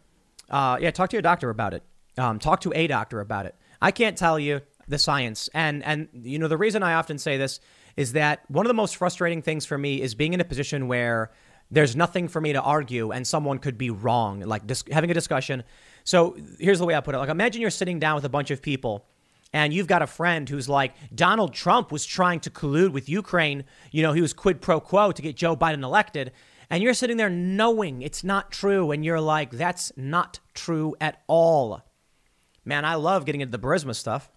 Uh, 0.49 0.79
yeah, 0.81 0.91
talk 0.91 1.11
to 1.11 1.17
your 1.17 1.23
doctor 1.23 1.51
about 1.51 1.75
it. 1.75 1.83
Um, 2.19 2.39
talk 2.39 2.61
to 2.61 2.73
a 2.75 2.87
doctor 2.87 3.21
about 3.21 3.47
it. 3.47 3.55
I 3.81 3.91
can't 3.91 4.17
tell 4.17 4.39
you 4.39 4.61
the 4.87 4.99
science. 4.99 5.49
And, 5.55 5.83
and, 5.85 6.09
you 6.13 6.39
know, 6.39 6.49
the 6.49 6.59
reason 6.59 6.83
I 6.83 6.95
often 6.95 7.19
say 7.19 7.37
this 7.37 7.61
is 7.97 8.13
that 8.13 8.43
one 8.49 8.67
of 8.67 8.69
the 8.69 8.75
most 8.75 8.97
frustrating 8.97 9.43
things 9.43 9.65
for 9.65 9.79
me 9.79 10.03
is 10.03 10.15
being 10.15 10.35
in 10.35 10.41
a 10.41 10.45
position 10.45 10.89
where 10.89 11.31
there's 11.71 11.95
nothing 11.95 12.29
for 12.29 12.41
me 12.41 12.53
to 12.53 12.61
argue 12.61 13.13
and 13.13 13.27
someone 13.27 13.59
could 13.59 13.79
be 13.79 13.91
wrong, 13.91 14.41
like 14.41 14.67
dis- 14.67 14.85
having 14.91 15.11
a 15.11 15.15
discussion. 15.15 15.63
So 16.05 16.37
here's 16.59 16.79
the 16.79 16.87
way 16.87 16.95
I 16.95 17.01
put 17.01 17.15
it. 17.15 17.19
Like, 17.19 17.29
imagine 17.29 17.61
you're 17.61 17.71
sitting 17.71 17.99
down 17.99 18.17
with 18.17 18.25
a 18.25 18.29
bunch 18.29 18.51
of 18.51 18.61
people 18.61 19.07
and 19.53 19.73
you've 19.73 19.87
got 19.87 20.03
a 20.03 20.07
friend 20.07 20.49
who's 20.49 20.69
like, 20.69 20.95
Donald 21.15 21.55
Trump 21.55 21.93
was 21.93 22.07
trying 22.07 22.41
to 22.41 22.51
collude 22.51 22.93
with 22.93 23.09
Ukraine. 23.09 23.65
You 23.91 24.03
know, 24.03 24.13
he 24.13 24.21
was 24.21 24.33
quid 24.33 24.61
pro 24.61 24.81
quo 24.81 25.13
to 25.13 25.23
get 25.23 25.37
Joe 25.37 25.57
Biden 25.57 25.83
elected. 25.83 26.33
And 26.69 26.83
you're 26.83 26.95
sitting 26.95 27.17
there 27.17 27.31
knowing 27.31 28.03
it's 28.03 28.23
not 28.23 28.53
true. 28.53 28.93
And 28.93 29.05
you're 29.05 29.21
like, 29.21 29.51
that's 29.51 29.93
not 29.97 30.39
true 30.55 30.95
at 31.01 31.23
all. 31.27 31.83
Man, 32.65 32.85
I 32.85 32.95
love 32.95 33.25
getting 33.25 33.41
into 33.41 33.57
the 33.57 33.65
Burisma 33.65 33.95
stuff. 33.95 34.31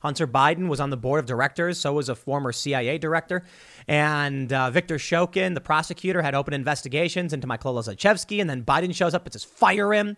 Hunter 0.00 0.26
Biden 0.26 0.68
was 0.68 0.80
on 0.80 0.90
the 0.90 0.96
board 0.96 1.18
of 1.18 1.26
directors, 1.26 1.78
so 1.78 1.92
was 1.92 2.08
a 2.08 2.14
former 2.14 2.52
CIA 2.52 2.98
director. 2.98 3.42
And 3.88 4.52
uh, 4.52 4.70
Victor 4.70 4.96
Shokin, 4.96 5.54
the 5.54 5.60
prosecutor, 5.60 6.22
had 6.22 6.34
open 6.34 6.54
investigations 6.54 7.32
into 7.32 7.46
Mykola 7.46 7.82
Zlochevsky, 7.82 8.40
and 8.40 8.48
then 8.48 8.64
Biden 8.64 8.94
shows 8.94 9.14
up 9.14 9.24
and 9.24 9.32
says, 9.32 9.44
fire 9.44 9.92
him. 9.92 10.16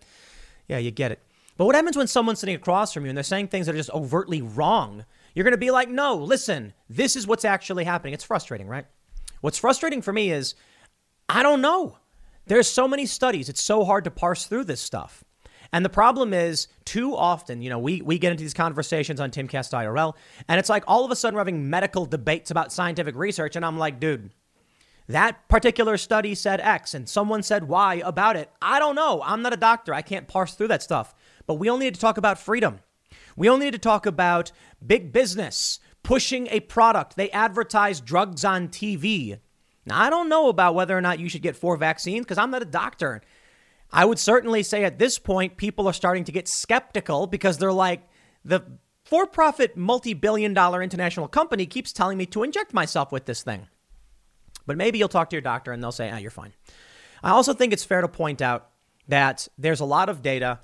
Yeah, 0.68 0.78
you 0.78 0.90
get 0.90 1.12
it. 1.12 1.20
But 1.56 1.66
what 1.66 1.74
happens 1.74 1.96
when 1.96 2.06
someone's 2.06 2.40
sitting 2.40 2.54
across 2.54 2.92
from 2.92 3.04
you 3.04 3.10
and 3.10 3.16
they're 3.16 3.22
saying 3.22 3.48
things 3.48 3.66
that 3.66 3.74
are 3.74 3.78
just 3.78 3.90
overtly 3.90 4.40
wrong? 4.40 5.04
You're 5.34 5.44
going 5.44 5.52
to 5.52 5.58
be 5.58 5.70
like, 5.70 5.88
no, 5.88 6.16
listen, 6.16 6.72
this 6.88 7.16
is 7.16 7.26
what's 7.26 7.44
actually 7.44 7.84
happening. 7.84 8.14
It's 8.14 8.24
frustrating, 8.24 8.66
right? 8.66 8.86
What's 9.40 9.58
frustrating 9.58 10.02
for 10.02 10.12
me 10.12 10.30
is 10.30 10.54
I 11.28 11.42
don't 11.42 11.60
know. 11.60 11.98
There's 12.46 12.68
so 12.68 12.88
many 12.88 13.06
studies, 13.06 13.48
it's 13.48 13.60
so 13.60 13.84
hard 13.84 14.04
to 14.04 14.10
parse 14.10 14.46
through 14.46 14.64
this 14.64 14.80
stuff. 14.80 15.22
And 15.72 15.84
the 15.84 15.90
problem 15.90 16.34
is, 16.34 16.68
too 16.84 17.16
often, 17.16 17.62
you 17.62 17.70
know, 17.70 17.78
we, 17.78 18.02
we 18.02 18.18
get 18.18 18.32
into 18.32 18.42
these 18.42 18.54
conversations 18.54 19.20
on 19.20 19.30
Timcast 19.30 19.72
IRL, 19.72 20.14
and 20.48 20.58
it's 20.58 20.68
like 20.68 20.84
all 20.86 21.04
of 21.04 21.10
a 21.10 21.16
sudden 21.16 21.36
we're 21.36 21.40
having 21.40 21.70
medical 21.70 22.06
debates 22.06 22.50
about 22.50 22.72
scientific 22.72 23.14
research, 23.14 23.54
and 23.54 23.64
I'm 23.64 23.78
like, 23.78 24.00
dude, 24.00 24.30
that 25.10 25.48
particular 25.48 25.96
study 25.96 26.34
said 26.34 26.60
X, 26.60 26.94
and 26.94 27.08
someone 27.08 27.42
said 27.42 27.68
Y 27.68 28.02
about 28.04 28.36
it. 28.36 28.50
I 28.62 28.78
don't 28.78 28.94
know. 28.94 29.22
I'm 29.24 29.42
not 29.42 29.52
a 29.52 29.56
doctor. 29.56 29.92
I 29.92 30.02
can't 30.02 30.28
parse 30.28 30.54
through 30.54 30.68
that 30.68 30.82
stuff. 30.82 31.14
But 31.46 31.54
we 31.54 31.68
only 31.68 31.86
need 31.86 31.94
to 31.94 32.00
talk 32.00 32.16
about 32.16 32.38
freedom. 32.38 32.80
We 33.36 33.48
only 33.48 33.66
need 33.66 33.72
to 33.72 33.78
talk 33.78 34.06
about 34.06 34.52
big 34.84 35.12
business 35.12 35.80
pushing 36.02 36.46
a 36.48 36.60
product. 36.60 37.16
They 37.16 37.30
advertise 37.30 38.00
drugs 38.00 38.44
on 38.44 38.68
TV. 38.68 39.38
Now, 39.86 40.00
I 40.00 40.10
don't 40.10 40.28
know 40.28 40.48
about 40.48 40.74
whether 40.74 40.96
or 40.96 41.00
not 41.00 41.18
you 41.18 41.28
should 41.28 41.42
get 41.42 41.56
four 41.56 41.76
vaccines 41.76 42.24
because 42.24 42.38
I'm 42.38 42.50
not 42.50 42.62
a 42.62 42.66
doctor. 42.66 43.22
I 43.92 44.04
would 44.04 44.18
certainly 44.18 44.62
say 44.62 44.84
at 44.84 44.98
this 44.98 45.18
point, 45.18 45.56
people 45.56 45.88
are 45.88 45.92
starting 45.92 46.24
to 46.24 46.32
get 46.32 46.48
skeptical 46.48 47.26
because 47.26 47.58
they're 47.58 47.72
like, 47.72 48.02
the 48.44 48.62
for 49.04 49.26
profit, 49.26 49.76
multi 49.76 50.14
billion 50.14 50.54
dollar 50.54 50.82
international 50.82 51.26
company 51.26 51.66
keeps 51.66 51.92
telling 51.92 52.16
me 52.16 52.26
to 52.26 52.42
inject 52.42 52.72
myself 52.72 53.10
with 53.10 53.26
this 53.26 53.42
thing. 53.42 53.66
But 54.66 54.76
maybe 54.76 54.98
you'll 54.98 55.08
talk 55.08 55.30
to 55.30 55.36
your 55.36 55.42
doctor 55.42 55.72
and 55.72 55.82
they'll 55.82 55.90
say, 55.92 56.10
ah, 56.10 56.18
you're 56.18 56.30
fine. 56.30 56.52
I 57.22 57.30
also 57.30 57.52
think 57.52 57.72
it's 57.72 57.84
fair 57.84 58.00
to 58.00 58.08
point 58.08 58.40
out 58.40 58.68
that 59.08 59.48
there's 59.58 59.80
a 59.80 59.84
lot 59.84 60.08
of 60.08 60.22
data 60.22 60.60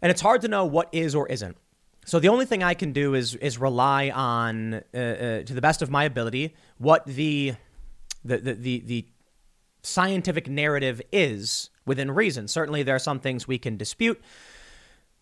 and 0.00 0.10
it's 0.10 0.20
hard 0.20 0.40
to 0.42 0.48
know 0.48 0.64
what 0.64 0.88
is 0.92 1.14
or 1.14 1.28
isn't. 1.28 1.56
So 2.04 2.18
the 2.18 2.28
only 2.28 2.46
thing 2.46 2.62
I 2.62 2.74
can 2.74 2.92
do 2.92 3.14
is 3.14 3.36
is 3.36 3.58
rely 3.58 4.10
on, 4.10 4.74
uh, 4.74 4.98
uh, 4.98 5.42
to 5.42 5.54
the 5.54 5.60
best 5.60 5.82
of 5.82 5.90
my 5.90 6.04
ability, 6.04 6.56
what 6.78 7.06
the 7.06 7.54
the, 8.24 8.38
the 8.38 8.54
the 8.54 8.78
the 8.80 9.06
scientific 9.82 10.48
narrative 10.48 11.00
is 11.12 11.70
within 11.86 12.10
reason. 12.10 12.48
Certainly, 12.48 12.84
there 12.84 12.96
are 12.96 13.00
some 13.00 13.20
things 13.20 13.48
we 13.48 13.58
can 13.58 13.76
dispute. 13.76 14.20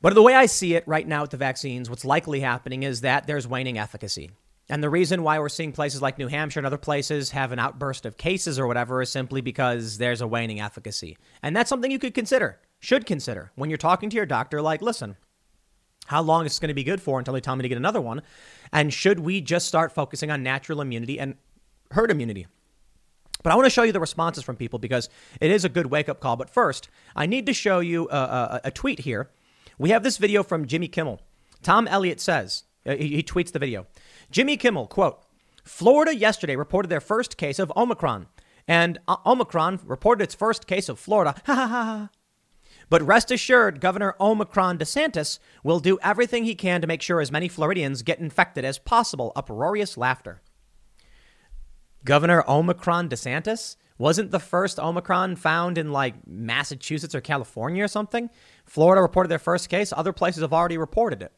But 0.00 0.14
the 0.14 0.22
way 0.22 0.34
I 0.34 0.46
see 0.46 0.74
it 0.74 0.86
right 0.86 1.06
now 1.06 1.22
with 1.22 1.30
the 1.30 1.36
vaccines, 1.36 1.90
what's 1.90 2.04
likely 2.04 2.40
happening 2.40 2.82
is 2.82 3.02
that 3.02 3.26
there's 3.26 3.46
waning 3.46 3.78
efficacy. 3.78 4.30
And 4.70 4.82
the 4.82 4.88
reason 4.88 5.24
why 5.24 5.38
we're 5.38 5.48
seeing 5.48 5.72
places 5.72 6.00
like 6.00 6.16
New 6.16 6.28
Hampshire 6.28 6.60
and 6.60 6.66
other 6.66 6.78
places 6.78 7.32
have 7.32 7.50
an 7.50 7.58
outburst 7.58 8.06
of 8.06 8.16
cases 8.16 8.58
or 8.58 8.66
whatever 8.68 9.02
is 9.02 9.10
simply 9.10 9.40
because 9.40 9.98
there's 9.98 10.20
a 10.20 10.28
waning 10.28 10.60
efficacy. 10.60 11.18
And 11.42 11.56
that's 11.56 11.68
something 11.68 11.90
you 11.90 11.98
could 11.98 12.14
consider, 12.14 12.60
should 12.78 13.04
consider 13.04 13.50
when 13.56 13.68
you're 13.68 13.76
talking 13.76 14.08
to 14.10 14.16
your 14.16 14.26
doctor 14.26 14.62
like, 14.62 14.80
listen, 14.80 15.16
how 16.06 16.22
long 16.22 16.46
is 16.46 16.52
this 16.52 16.60
going 16.60 16.68
to 16.68 16.74
be 16.74 16.84
good 16.84 17.02
for 17.02 17.18
until 17.18 17.34
they 17.34 17.40
tell 17.40 17.56
me 17.56 17.62
to 17.62 17.68
get 17.68 17.78
another 17.78 18.00
one? 18.00 18.22
And 18.72 18.92
should 18.92 19.20
we 19.20 19.40
just 19.40 19.66
start 19.66 19.92
focusing 19.92 20.30
on 20.30 20.42
natural 20.42 20.80
immunity 20.80 21.18
and 21.18 21.34
herd 21.90 22.12
immunity? 22.12 22.46
But 23.42 23.52
I 23.52 23.56
want 23.56 23.66
to 23.66 23.70
show 23.70 23.82
you 23.82 23.92
the 23.92 24.00
responses 24.00 24.44
from 24.44 24.56
people 24.56 24.78
because 24.78 25.08
it 25.40 25.50
is 25.50 25.64
a 25.64 25.68
good 25.68 25.86
wake 25.86 26.08
up 26.08 26.20
call. 26.20 26.36
But 26.36 26.50
first, 26.50 26.88
I 27.16 27.26
need 27.26 27.46
to 27.46 27.52
show 27.52 27.80
you 27.80 28.08
a, 28.10 28.16
a, 28.16 28.60
a 28.64 28.70
tweet 28.70 29.00
here. 29.00 29.30
We 29.78 29.90
have 29.90 30.02
this 30.02 30.18
video 30.18 30.42
from 30.42 30.66
Jimmy 30.66 30.88
Kimmel. 30.88 31.20
Tom 31.62 31.88
Elliott 31.88 32.20
says, 32.20 32.64
uh, 32.86 32.96
he, 32.96 33.08
he 33.16 33.22
tweets 33.22 33.52
the 33.52 33.58
video. 33.58 33.86
Jimmy 34.30 34.56
Kimmel, 34.56 34.86
quote, 34.86 35.22
Florida 35.64 36.14
yesterday 36.14 36.56
reported 36.56 36.88
their 36.88 37.00
first 37.00 37.36
case 37.36 37.58
of 37.58 37.72
Omicron, 37.76 38.26
and 38.66 38.98
uh, 39.08 39.16
Omicron 39.26 39.80
reported 39.84 40.24
its 40.24 40.34
first 40.34 40.66
case 40.66 40.88
of 40.88 40.98
Florida. 40.98 41.34
Ha 41.46 41.54
ha 41.54 41.66
ha. 41.66 42.08
But 42.88 43.02
rest 43.02 43.30
assured, 43.30 43.80
Governor 43.80 44.16
Omicron 44.20 44.78
DeSantis 44.78 45.38
will 45.62 45.78
do 45.78 45.98
everything 46.02 46.44
he 46.44 46.56
can 46.56 46.80
to 46.80 46.88
make 46.88 47.02
sure 47.02 47.20
as 47.20 47.30
many 47.30 47.46
Floridians 47.46 48.02
get 48.02 48.18
infected 48.18 48.64
as 48.64 48.78
possible. 48.78 49.32
Uproarious 49.36 49.96
laughter. 49.96 50.42
Governor 52.04 52.44
Omicron 52.48 53.08
DeSantis 53.08 53.76
wasn't 53.98 54.30
the 54.30 54.40
first 54.40 54.78
Omicron 54.78 55.36
found 55.36 55.76
in 55.76 55.92
like 55.92 56.14
Massachusetts 56.26 57.14
or 57.14 57.20
California 57.20 57.84
or 57.84 57.88
something. 57.88 58.30
Florida 58.64 59.02
reported 59.02 59.28
their 59.28 59.38
first 59.38 59.68
case. 59.68 59.92
Other 59.94 60.14
places 60.14 60.40
have 60.42 60.54
already 60.54 60.78
reported 60.78 61.22
it. 61.22 61.32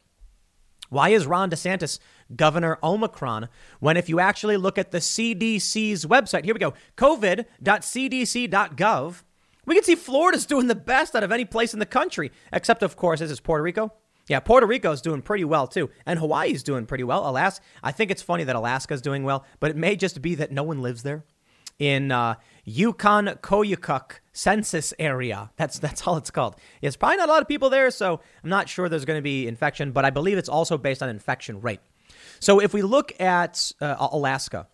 Why 0.89 1.09
is 1.09 1.27
Ron 1.27 1.51
DeSantis 1.51 1.99
Governor 2.37 2.79
Omicron 2.83 3.49
when, 3.81 3.97
if 3.97 4.09
you 4.09 4.21
actually 4.21 4.57
look 4.59 4.79
at 4.79 4.91
the 4.91 4.99
CDC's 4.99 6.07
website, 6.07 6.45
here 6.45 6.55
we 6.55 6.61
go, 6.61 6.75
covid.cdc.gov, 6.97 9.23
we 9.65 9.75
can 9.75 9.85
see 9.85 9.95
Florida's 9.95 10.45
doing 10.45 10.67
the 10.67 10.75
best 10.75 11.17
out 11.17 11.23
of 11.23 11.33
any 11.33 11.47
place 11.47 11.73
in 11.73 11.79
the 11.79 11.87
country, 11.87 12.31
except, 12.53 12.83
of 12.83 12.97
course, 12.97 13.21
this 13.21 13.31
is 13.31 13.41
Puerto 13.41 13.63
Rico. 13.63 13.95
Yeah, 14.29 14.41
Puerto 14.41 14.67
Rico 14.67 14.93
is 14.93 15.01
doing 15.01 15.23
pretty 15.23 15.45
well 15.45 15.67
too, 15.67 15.91
and 16.07 16.19
Hawaii 16.19 16.53
is 16.53 16.63
doing 16.63 16.87
pretty 16.87 17.05
well. 17.05 17.29
Alaska, 17.29 17.65
I 17.83 17.93
think 17.93 18.11
it's 18.11 18.23
funny 18.23 18.45
that 18.45 18.57
Alaska 18.57 18.95
is 18.95 19.03
doing 19.03 19.25
well, 19.25 19.45
but 19.59 19.71
it 19.71 19.77
may 19.77 19.97
just 19.97 20.23
be 20.23 20.35
that 20.37 20.53
no 20.53 20.63
one 20.63 20.81
lives 20.81 21.03
there. 21.03 21.25
In 21.79 22.13
uh, 22.13 22.37
Yukon 22.65 23.27
Koyukuk 23.43 24.21
census 24.33 24.95
area, 24.99 25.51
that's 25.57 25.79
that's 25.81 26.07
all 26.07 26.17
it's 26.17 26.31
called. 26.31 26.55
It's 26.81 26.97
probably 26.97 27.17
not 27.17 27.29
a 27.29 27.33
lot 27.33 27.43
of 27.43 27.49
people 27.49 27.71
there, 27.71 27.91
so 27.91 28.21
I'm 28.45 28.51
not 28.51 28.69
sure 28.69 28.89
there's 28.89 29.05
going 29.05 29.19
to 29.19 29.23
be 29.23 29.49
infection, 29.49 29.91
but 29.91 30.05
I 30.05 30.11
believe 30.11 30.39
it's 30.39 30.49
also 30.49 30.79
based 30.79 31.03
on 31.03 31.09
infection 31.09 31.61
rate. 31.61 31.81
So 32.39 32.61
if 32.61 32.73
we 32.73 32.83
look 32.83 33.19
at 33.21 33.73
uh, 33.81 33.97
Alaska, 34.13 34.69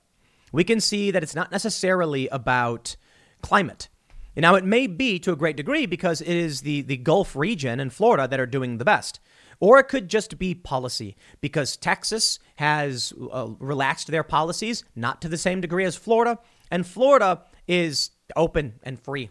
we 0.53 0.65
can 0.65 0.81
see 0.81 1.11
that 1.11 1.23
it's 1.23 1.35
not 1.35 1.51
necessarily 1.51 2.29
about 2.29 2.97
climate. 3.43 3.89
Now, 4.37 4.55
it 4.55 4.65
may 4.65 4.87
be 4.87 5.19
to 5.21 5.33
a 5.33 5.37
great 5.37 5.57
degree 5.57 5.85
because 5.85 6.21
it 6.21 6.29
is 6.29 6.61
the, 6.61 6.83
the 6.83 6.97
Gulf 6.97 7.35
region 7.35 7.81
and 7.81 7.93
Florida 7.93 8.29
that 8.29 8.39
are 8.39 8.47
doing 8.47 8.79
the 8.79 8.85
best. 8.85 9.19
Or 9.61 9.79
it 9.79 9.89
could 9.89 10.09
just 10.09 10.39
be 10.39 10.55
policy 10.55 11.17
because 11.41 11.77
Texas 11.77 12.39
has 12.57 13.13
uh, 13.33 13.49
relaxed 13.59 14.09
their 14.09 14.23
policies, 14.23 14.85
not 14.95 15.21
to 15.23 15.29
the 15.29 15.39
same 15.39 15.61
degree 15.61 15.85
as 15.85 15.97
Florida. 15.97 16.39
And 16.71 16.87
Florida 16.87 17.43
is 17.67 18.11
open 18.37 18.75
and 18.83 19.01
free. 19.01 19.31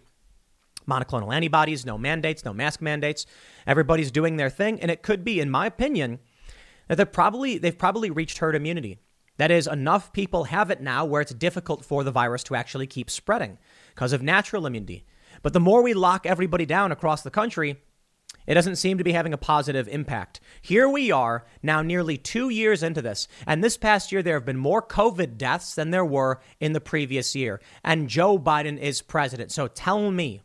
Monoclonal 0.87 1.33
antibodies, 1.33 1.85
no 1.85 1.97
mandates, 1.97 2.43
no 2.45 2.53
mask 2.53 2.81
mandates. 2.81 3.25
Everybody's 3.65 4.11
doing 4.11 4.37
their 4.37 4.49
thing. 4.49 4.81
And 4.81 4.91
it 4.91 5.01
could 5.01 5.23
be, 5.23 5.39
in 5.39 5.49
my 5.49 5.65
opinion, 5.65 6.19
that 6.87 6.95
they've 6.95 7.11
probably, 7.11 7.57
they've 7.57 7.77
probably 7.77 8.09
reached 8.09 8.37
herd 8.39 8.55
immunity. 8.55 8.99
That 9.37 9.51
is, 9.51 9.67
enough 9.67 10.13
people 10.13 10.45
have 10.45 10.71
it 10.71 10.81
now 10.81 11.05
where 11.05 11.21
it's 11.21 11.33
difficult 11.33 11.85
for 11.85 12.03
the 12.03 12.11
virus 12.11 12.43
to 12.43 12.55
actually 12.55 12.87
keep 12.87 13.09
spreading 13.09 13.57
because 13.93 14.13
of 14.13 14.23
natural 14.23 14.65
immunity. 14.65 15.05
But 15.41 15.53
the 15.53 15.59
more 15.59 15.83
we 15.83 15.93
lock 15.93 16.25
everybody 16.25 16.65
down 16.65 16.91
across 16.91 17.21
the 17.21 17.29
country, 17.29 17.81
it 18.47 18.53
doesn't 18.53 18.77
seem 18.77 18.97
to 18.97 19.03
be 19.03 19.11
having 19.11 19.33
a 19.33 19.37
positive 19.37 19.87
impact. 19.87 20.39
Here 20.61 20.89
we 20.89 21.11
are, 21.11 21.45
now 21.61 21.81
nearly 21.81 22.17
two 22.17 22.49
years 22.49 22.81
into 22.81 23.01
this, 23.01 23.27
and 23.45 23.63
this 23.63 23.77
past 23.77 24.11
year 24.11 24.23
there 24.23 24.35
have 24.35 24.45
been 24.45 24.57
more 24.57 24.81
COVID 24.81 25.37
deaths 25.37 25.75
than 25.75 25.91
there 25.91 26.05
were 26.05 26.39
in 26.59 26.71
the 26.71 26.81
previous 26.81 27.35
year. 27.35 27.61
And 27.83 28.07
Joe 28.07 28.39
Biden 28.39 28.79
is 28.79 29.01
president. 29.01 29.51
So 29.51 29.67
tell 29.67 30.09
me. 30.09 30.41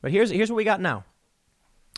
But 0.00 0.10
here's, 0.10 0.30
here's 0.30 0.50
what 0.50 0.56
we 0.56 0.64
got 0.64 0.80
now 0.80 1.04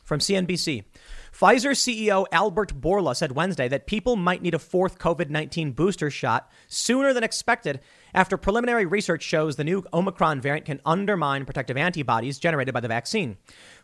from 0.05 0.20
CNBC 0.20 0.85
Pfizer 1.32 1.73
CEO 1.73 2.27
Albert 2.31 2.81
Bourla 2.81 3.16
said 3.16 3.32
Wednesday 3.32 3.66
that 3.69 3.86
people 3.86 4.15
might 4.15 4.43
need 4.43 4.55
a 4.55 4.59
fourth 4.59 4.99
COVID 4.99 5.31
19 5.31 5.73
booster 5.73 6.11
shot 6.11 6.51
sooner 6.69 7.12
than 7.12 7.24
expected 7.24 7.81
after 8.15 8.36
preliminary 8.36 8.86
research 8.86 9.23
shows 9.23 9.57
the 9.57 9.65
new 9.65 9.85
Omicron 9.93 10.41
variant 10.41 10.66
can 10.66 10.81
undermine 10.86 11.45
protective 11.45 11.77
antibodies 11.77 12.39
generated 12.39 12.73
by 12.73 12.81
the 12.81 12.89
vaccine. 12.89 13.36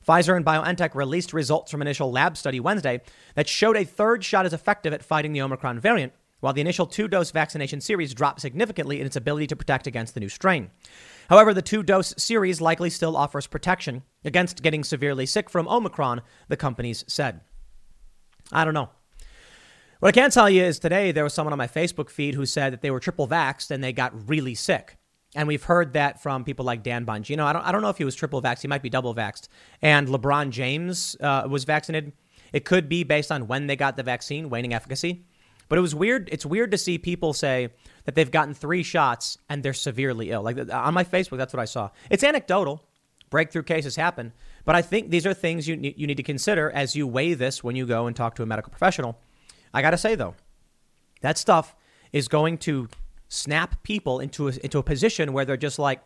Pfizer 0.07 0.37
and 0.37 0.47
BioNTech 0.47 0.95
released 0.95 1.33
results 1.33 1.71
from 1.71 1.83
initial 1.83 2.13
lab 2.13 2.37
study 2.37 2.61
Wednesday 2.61 3.01
that 3.35 3.49
showed 3.49 3.77
a 3.77 3.85
third 3.85 4.25
shot 4.25 4.47
is 4.47 4.53
effective 4.53 4.93
at 4.93 5.05
fighting 5.05 5.33
the 5.33 5.43
Omicron 5.43 5.81
variant, 5.81 6.13
while 6.39 6.53
the 6.53 6.61
initial 6.61 6.87
two 6.87 7.09
dose 7.09 7.33
vaccination 7.33 7.81
series 7.81 8.15
dropped 8.15 8.41
significantly 8.41 9.01
in 9.01 9.07
its 9.07 9.17
ability 9.17 9.49
to 9.49 9.57
protect 9.57 9.87
against 9.87 10.15
the 10.15 10.21
new 10.21 10.29
strain. 10.29 10.71
However, 11.29 11.53
the 11.53 11.63
two 11.63 11.83
dose 11.83 12.15
series 12.17 12.61
likely 12.61 12.91
still 12.91 13.17
offers 13.17 13.47
protection 13.47 14.05
against 14.25 14.63
getting 14.63 14.85
severely 14.85 15.27
sick 15.27 15.51
from 15.51 15.69
Omicron, 15.69 16.23
the 16.49 16.57
companies 16.57 17.05
said. 17.09 17.41
I 18.53 18.65
don't 18.65 18.75
know. 18.75 18.91
What 20.01 20.09
I 20.09 20.13
can 20.13 20.31
tell 20.31 20.49
you 20.49 20.63
is 20.63 20.79
today 20.79 21.13
there 21.13 21.25
was 21.25 21.35
someone 21.35 21.53
on 21.53 21.59
my 21.59 21.67
Facebook 21.67 22.09
feed 22.09 22.35
who 22.35 22.47
said 22.47 22.73
that 22.73 22.81
they 22.81 22.91
were 22.91 23.01
triple 23.01 23.29
vaxxed 23.29 23.71
and 23.71 23.85
they 23.85 23.93
got 23.93 24.31
really 24.31 24.55
sick. 24.55 24.97
And 25.35 25.47
we've 25.47 25.63
heard 25.63 25.93
that 25.93 26.23
from 26.23 26.43
people 26.43 26.65
like 26.65 26.83
Dan 26.83 27.05
know, 27.05 27.47
I 27.47 27.53
don't, 27.53 27.67
I 27.67 27.71
don't 27.71 27.83
know 27.83 27.91
if 27.91 27.99
he 27.99 28.05
was 28.05 28.15
triple 28.15 28.41
vaxxed. 28.41 28.63
He 28.63 28.69
might 28.69 28.81
be 28.81 28.89
double 28.89 29.15
vaxxed. 29.15 29.49
And 29.83 30.09
LeBron 30.09 30.51
James 30.53 31.17
uh, 31.21 31.47
was 31.51 31.65
vaccinated. 31.65 32.15
It 32.55 32.65
could 32.65 32.89
be 32.89 33.05
based 33.05 33.31
on 33.31 33.47
when 33.47 33.67
they 33.67 33.77
got 33.77 33.99
the 33.99 34.03
vaccine, 34.03 34.49
waning 34.49 34.73
efficacy. 34.73 35.27
But 35.69 35.77
it 35.77 35.83
was 35.83 35.95
weird. 35.95 36.31
It's 36.33 36.47
weird 36.47 36.71
to 36.71 36.79
see 36.79 36.97
people 36.97 37.35
say 37.35 37.69
that 38.07 38.15
they've 38.15 38.31
gotten 38.31 38.55
three 38.55 38.83
shots 38.83 39.37
and 39.51 39.63
they're 39.63 39.75
severely 39.75 40.31
ill. 40.31 40.41
Like 40.41 40.57
on 40.73 40.95
my 40.95 41.05
Facebook, 41.05 41.37
that's 41.37 41.53
what 41.53 41.61
I 41.61 41.67
saw. 41.67 41.91
It's 42.09 42.25
anecdotal. 42.25 42.83
Breakthrough 43.29 43.65
cases 43.65 43.97
happen. 43.97 44.33
But 44.65 44.77
I 44.77 44.81
think 44.81 45.11
these 45.11 45.27
are 45.27 45.35
things 45.35 45.69
you, 45.69 45.77
you 45.77 46.07
need 46.07 46.17
to 46.17 46.23
consider 46.23 46.71
as 46.71 46.97
you 46.97 47.07
weigh 47.07 47.35
this 47.35 47.63
when 47.63 47.77
you 47.77 47.85
go 47.85 48.07
and 48.07 48.17
talk 48.17 48.35
to 48.37 48.43
a 48.43 48.47
medical 48.47 48.71
professional. 48.71 49.19
I 49.73 49.83
got 49.83 49.91
to 49.91 49.99
say, 49.99 50.15
though, 50.15 50.35
that 51.21 51.39
stuff 51.39 51.75
is 52.13 52.29
going 52.29 52.59
to 52.59 52.89
snap 53.29 53.83
people 53.83 54.21
into 54.21 54.49
a, 54.49 54.53
into 54.63 54.79
a 54.79 54.83
position 54.83 55.33
where 55.33 55.45
they're 55.45 55.57
just 55.57 55.79
like, 55.79 56.03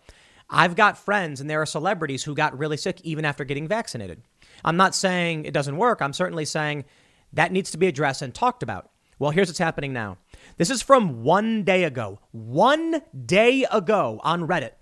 I've 0.50 0.76
got 0.76 0.98
friends 0.98 1.40
and 1.40 1.48
there 1.48 1.62
are 1.62 1.66
celebrities 1.66 2.24
who 2.24 2.34
got 2.34 2.58
really 2.58 2.76
sick 2.76 3.00
even 3.02 3.24
after 3.24 3.44
getting 3.44 3.66
vaccinated. 3.66 4.22
I'm 4.64 4.76
not 4.76 4.94
saying 4.94 5.44
it 5.44 5.54
doesn't 5.54 5.76
work. 5.76 6.02
I'm 6.02 6.12
certainly 6.12 6.44
saying 6.44 6.84
that 7.32 7.52
needs 7.52 7.70
to 7.70 7.78
be 7.78 7.86
addressed 7.86 8.22
and 8.22 8.34
talked 8.34 8.62
about. 8.62 8.90
Well, 9.18 9.30
here's 9.30 9.48
what's 9.48 9.58
happening 9.58 9.92
now. 9.92 10.18
This 10.58 10.70
is 10.70 10.82
from 10.82 11.22
one 11.22 11.62
day 11.62 11.84
ago. 11.84 12.20
One 12.32 13.02
day 13.24 13.64
ago 13.70 14.20
on 14.22 14.46
Reddit. 14.46 14.72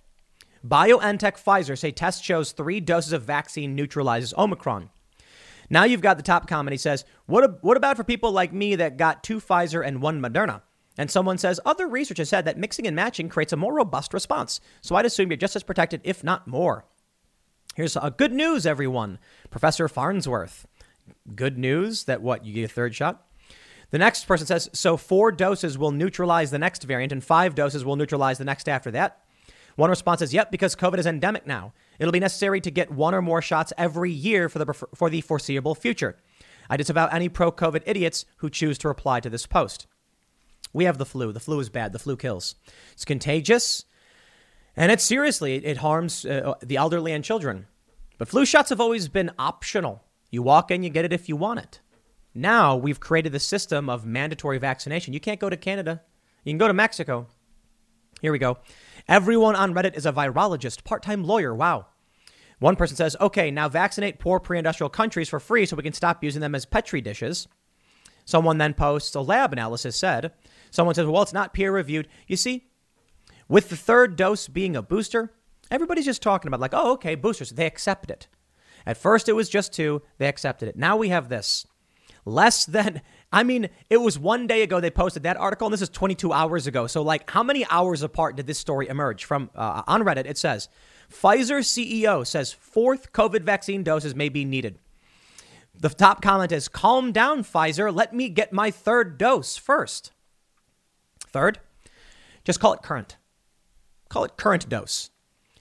BioNTech 0.66 1.42
Pfizer 1.42 1.76
say 1.76 1.90
test 1.90 2.24
shows 2.24 2.52
three 2.52 2.80
doses 2.80 3.12
of 3.12 3.24
vaccine 3.24 3.74
neutralizes 3.74 4.34
Omicron. 4.36 4.90
Now 5.72 5.84
you've 5.84 6.02
got 6.02 6.18
the 6.18 6.22
top 6.22 6.46
comment. 6.46 6.72
He 6.72 6.78
says, 6.78 7.06
what, 7.24 7.64
what 7.64 7.78
about 7.78 7.96
for 7.96 8.04
people 8.04 8.30
like 8.30 8.52
me 8.52 8.76
that 8.76 8.98
got 8.98 9.24
two 9.24 9.40
Pfizer 9.40 9.84
and 9.84 10.02
one 10.02 10.20
Moderna? 10.20 10.60
And 10.98 11.10
someone 11.10 11.38
says, 11.38 11.58
other 11.64 11.88
research 11.88 12.18
has 12.18 12.28
said 12.28 12.44
that 12.44 12.58
mixing 12.58 12.86
and 12.86 12.94
matching 12.94 13.30
creates 13.30 13.54
a 13.54 13.56
more 13.56 13.72
robust 13.72 14.12
response. 14.12 14.60
So 14.82 14.94
I'd 14.94 15.06
assume 15.06 15.30
you're 15.30 15.38
just 15.38 15.56
as 15.56 15.62
protected, 15.62 16.02
if 16.04 16.22
not 16.22 16.46
more. 16.46 16.84
Here's 17.74 17.96
a 17.96 18.14
good 18.14 18.34
news, 18.34 18.66
everyone. 18.66 19.18
Professor 19.50 19.88
Farnsworth. 19.88 20.66
Good 21.34 21.56
news 21.56 22.04
that 22.04 22.20
what, 22.20 22.44
you 22.44 22.52
get 22.52 22.70
a 22.70 22.74
third 22.74 22.94
shot? 22.94 23.26
The 23.92 23.98
next 23.98 24.26
person 24.26 24.46
says, 24.46 24.68
so 24.74 24.98
four 24.98 25.32
doses 25.32 25.78
will 25.78 25.90
neutralize 25.90 26.50
the 26.50 26.58
next 26.58 26.82
variant 26.82 27.12
and 27.12 27.24
five 27.24 27.54
doses 27.54 27.82
will 27.82 27.96
neutralize 27.96 28.36
the 28.36 28.44
next 28.44 28.68
after 28.68 28.90
that. 28.90 29.22
One 29.76 29.88
response 29.88 30.20
is, 30.20 30.34
yep, 30.34 30.50
because 30.50 30.76
COVID 30.76 30.98
is 30.98 31.06
endemic 31.06 31.46
now. 31.46 31.72
It'll 31.98 32.12
be 32.12 32.20
necessary 32.20 32.60
to 32.60 32.70
get 32.70 32.90
one 32.90 33.14
or 33.14 33.22
more 33.22 33.42
shots 33.42 33.72
every 33.78 34.10
year 34.10 34.48
for 34.48 34.58
the, 34.58 34.72
for 34.94 35.10
the 35.10 35.20
foreseeable 35.20 35.74
future. 35.74 36.16
I 36.68 36.76
disavow 36.76 37.06
any 37.06 37.28
pro 37.28 37.52
COVID 37.52 37.82
idiots 37.86 38.24
who 38.36 38.50
choose 38.50 38.78
to 38.78 38.88
reply 38.88 39.20
to 39.20 39.30
this 39.30 39.46
post. 39.46 39.86
We 40.72 40.84
have 40.84 40.98
the 40.98 41.06
flu. 41.06 41.32
The 41.32 41.40
flu 41.40 41.60
is 41.60 41.68
bad. 41.68 41.92
The 41.92 41.98
flu 41.98 42.16
kills. 42.16 42.54
It's 42.92 43.04
contagious. 43.04 43.84
And 44.74 44.90
it 44.90 45.00
seriously, 45.00 45.56
it 45.64 45.78
harms 45.78 46.24
uh, 46.24 46.54
the 46.62 46.76
elderly 46.76 47.12
and 47.12 47.22
children. 47.22 47.66
But 48.18 48.28
flu 48.28 48.46
shots 48.46 48.70
have 48.70 48.80
always 48.80 49.08
been 49.08 49.32
optional. 49.38 50.02
You 50.30 50.42
walk 50.42 50.70
in, 50.70 50.82
you 50.82 50.90
get 50.90 51.04
it 51.04 51.12
if 51.12 51.28
you 51.28 51.36
want 51.36 51.60
it. 51.60 51.80
Now 52.34 52.76
we've 52.76 53.00
created 53.00 53.32
the 53.32 53.40
system 53.40 53.90
of 53.90 54.06
mandatory 54.06 54.58
vaccination. 54.58 55.12
You 55.12 55.20
can't 55.20 55.40
go 55.40 55.50
to 55.50 55.56
Canada. 55.56 56.00
You 56.44 56.52
can 56.52 56.58
go 56.58 56.68
to 56.68 56.74
Mexico. 56.74 57.26
Here 58.22 58.32
we 58.32 58.38
go. 58.38 58.58
Everyone 59.08 59.56
on 59.56 59.74
Reddit 59.74 59.96
is 59.96 60.06
a 60.06 60.12
virologist, 60.12 60.84
part 60.84 61.02
time 61.02 61.24
lawyer. 61.24 61.54
Wow. 61.54 61.86
One 62.58 62.76
person 62.76 62.96
says, 62.96 63.16
okay, 63.20 63.50
now 63.50 63.68
vaccinate 63.68 64.20
poor 64.20 64.38
pre 64.38 64.58
industrial 64.58 64.88
countries 64.88 65.28
for 65.28 65.40
free 65.40 65.66
so 65.66 65.76
we 65.76 65.82
can 65.82 65.92
stop 65.92 66.22
using 66.22 66.40
them 66.40 66.54
as 66.54 66.64
Petri 66.64 67.00
dishes. 67.00 67.48
Someone 68.24 68.58
then 68.58 68.74
posts, 68.74 69.14
a 69.16 69.20
lab 69.20 69.52
analysis 69.52 69.96
said. 69.96 70.32
Someone 70.70 70.94
says, 70.94 71.06
well, 71.06 71.22
it's 71.22 71.32
not 71.32 71.52
peer 71.52 71.72
reviewed. 71.72 72.08
You 72.28 72.36
see, 72.36 72.68
with 73.48 73.68
the 73.68 73.76
third 73.76 74.14
dose 74.16 74.46
being 74.46 74.76
a 74.76 74.82
booster, 74.82 75.32
everybody's 75.70 76.04
just 76.04 76.22
talking 76.22 76.48
about, 76.48 76.60
like, 76.60 76.72
oh, 76.72 76.92
okay, 76.92 77.16
boosters. 77.16 77.50
They 77.50 77.66
accepted 77.66 78.10
it. 78.10 78.28
At 78.86 78.96
first, 78.96 79.28
it 79.28 79.34
was 79.34 79.48
just 79.48 79.72
two. 79.72 80.02
They 80.18 80.28
accepted 80.28 80.68
it. 80.68 80.76
Now 80.76 80.96
we 80.96 81.08
have 81.08 81.28
this. 81.28 81.66
Less 82.24 82.64
than, 82.64 83.02
I 83.32 83.44
mean, 83.44 83.70
it 83.88 83.96
was 83.96 84.18
one 84.18 84.46
day 84.46 84.62
ago 84.62 84.78
they 84.78 84.90
posted 84.90 85.22
that 85.22 85.38
article, 85.38 85.66
and 85.66 85.72
this 85.72 85.80
is 85.80 85.88
22 85.88 86.32
hours 86.32 86.66
ago. 86.66 86.86
So, 86.86 87.02
like, 87.02 87.30
how 87.30 87.42
many 87.42 87.64
hours 87.70 88.02
apart 88.02 88.36
did 88.36 88.46
this 88.46 88.58
story 88.58 88.88
emerge 88.88 89.24
from 89.24 89.50
uh, 89.54 89.82
on 89.86 90.02
Reddit? 90.02 90.26
It 90.26 90.36
says 90.36 90.68
Pfizer 91.10 91.60
CEO 91.60 92.26
says 92.26 92.52
fourth 92.52 93.12
COVID 93.12 93.42
vaccine 93.42 93.82
doses 93.82 94.14
may 94.14 94.28
be 94.28 94.44
needed. 94.44 94.78
The 95.74 95.88
top 95.88 96.20
comment 96.20 96.52
is 96.52 96.68
Calm 96.68 97.10
down, 97.12 97.42
Pfizer. 97.42 97.94
Let 97.94 98.14
me 98.14 98.28
get 98.28 98.52
my 98.52 98.70
third 98.70 99.16
dose 99.16 99.56
first. 99.56 100.12
Third, 101.28 101.58
just 102.44 102.60
call 102.60 102.74
it 102.74 102.82
current. 102.82 103.16
Call 104.10 104.24
it 104.24 104.36
current 104.36 104.68
dose. 104.68 105.10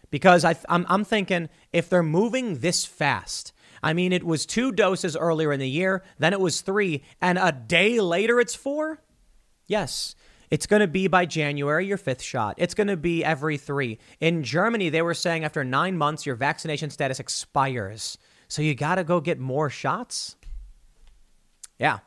Because 0.10 0.44
I, 0.44 0.56
I'm, 0.68 0.86
I'm 0.90 1.06
thinking 1.06 1.48
if 1.72 1.90
they're 1.90 2.04
moving 2.04 2.60
this 2.60 2.84
fast, 2.84 3.54
I 3.84 3.94
mean, 3.94 4.14
it 4.14 4.24
was 4.24 4.46
two 4.46 4.72
doses 4.72 5.18
earlier 5.18 5.52
in 5.52 5.60
the 5.60 5.70
year, 5.70 6.04
then 6.20 6.34
it 6.34 6.40
was 6.40 6.62
three, 6.62 7.04
and 7.22 7.38
a 7.38 7.52
day 7.52 8.00
later 8.00 8.40
it's 8.40 8.56
four? 8.56 9.02
Yes. 9.68 10.16
It's 10.52 10.68
going 10.68 10.82
to 10.82 10.88
be 10.88 11.08
by 11.08 11.26
January, 11.26 11.88
your 11.88 11.98
fifth 11.98 12.22
shot. 12.22 12.56
It's 12.58 12.74
going 12.74 12.88
to 12.88 12.98
be 12.98 13.24
every 13.24 13.58
three. 13.58 14.00
In 14.20 14.44
Germany, 14.44 14.90
they 14.90 15.02
were 15.02 15.14
saying 15.14 15.46
after 15.46 15.64
nine 15.64 15.98
months, 15.98 16.26
your 16.26 16.36
vaccination 16.36 16.90
status 16.90 17.22
expires. 17.22 18.18
So 18.50 18.62
you 18.62 18.76
got 18.76 18.96
to 18.96 19.06
go 19.06 19.22
get 19.22 19.40
more 19.40 19.70
shots? 19.70 20.36
Yeah. 21.80 22.00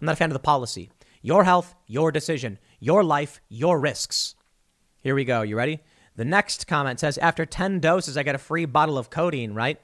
I'm 0.00 0.06
not 0.06 0.12
a 0.12 0.16
fan 0.16 0.30
of 0.30 0.34
the 0.34 0.38
policy. 0.38 0.90
Your 1.22 1.42
health, 1.42 1.74
your 1.88 2.12
decision. 2.12 2.60
Your 2.78 3.02
life, 3.02 3.40
your 3.48 3.80
risks. 3.80 4.36
Here 5.00 5.16
we 5.16 5.24
go. 5.24 5.42
You 5.42 5.56
ready? 5.56 5.80
The 6.14 6.24
next 6.24 6.68
comment 6.68 7.00
says 7.00 7.18
After 7.18 7.44
10 7.44 7.80
doses, 7.80 8.16
I 8.16 8.22
get 8.22 8.36
a 8.36 8.38
free 8.38 8.64
bottle 8.64 8.96
of 8.96 9.10
codeine, 9.10 9.54
right? 9.54 9.80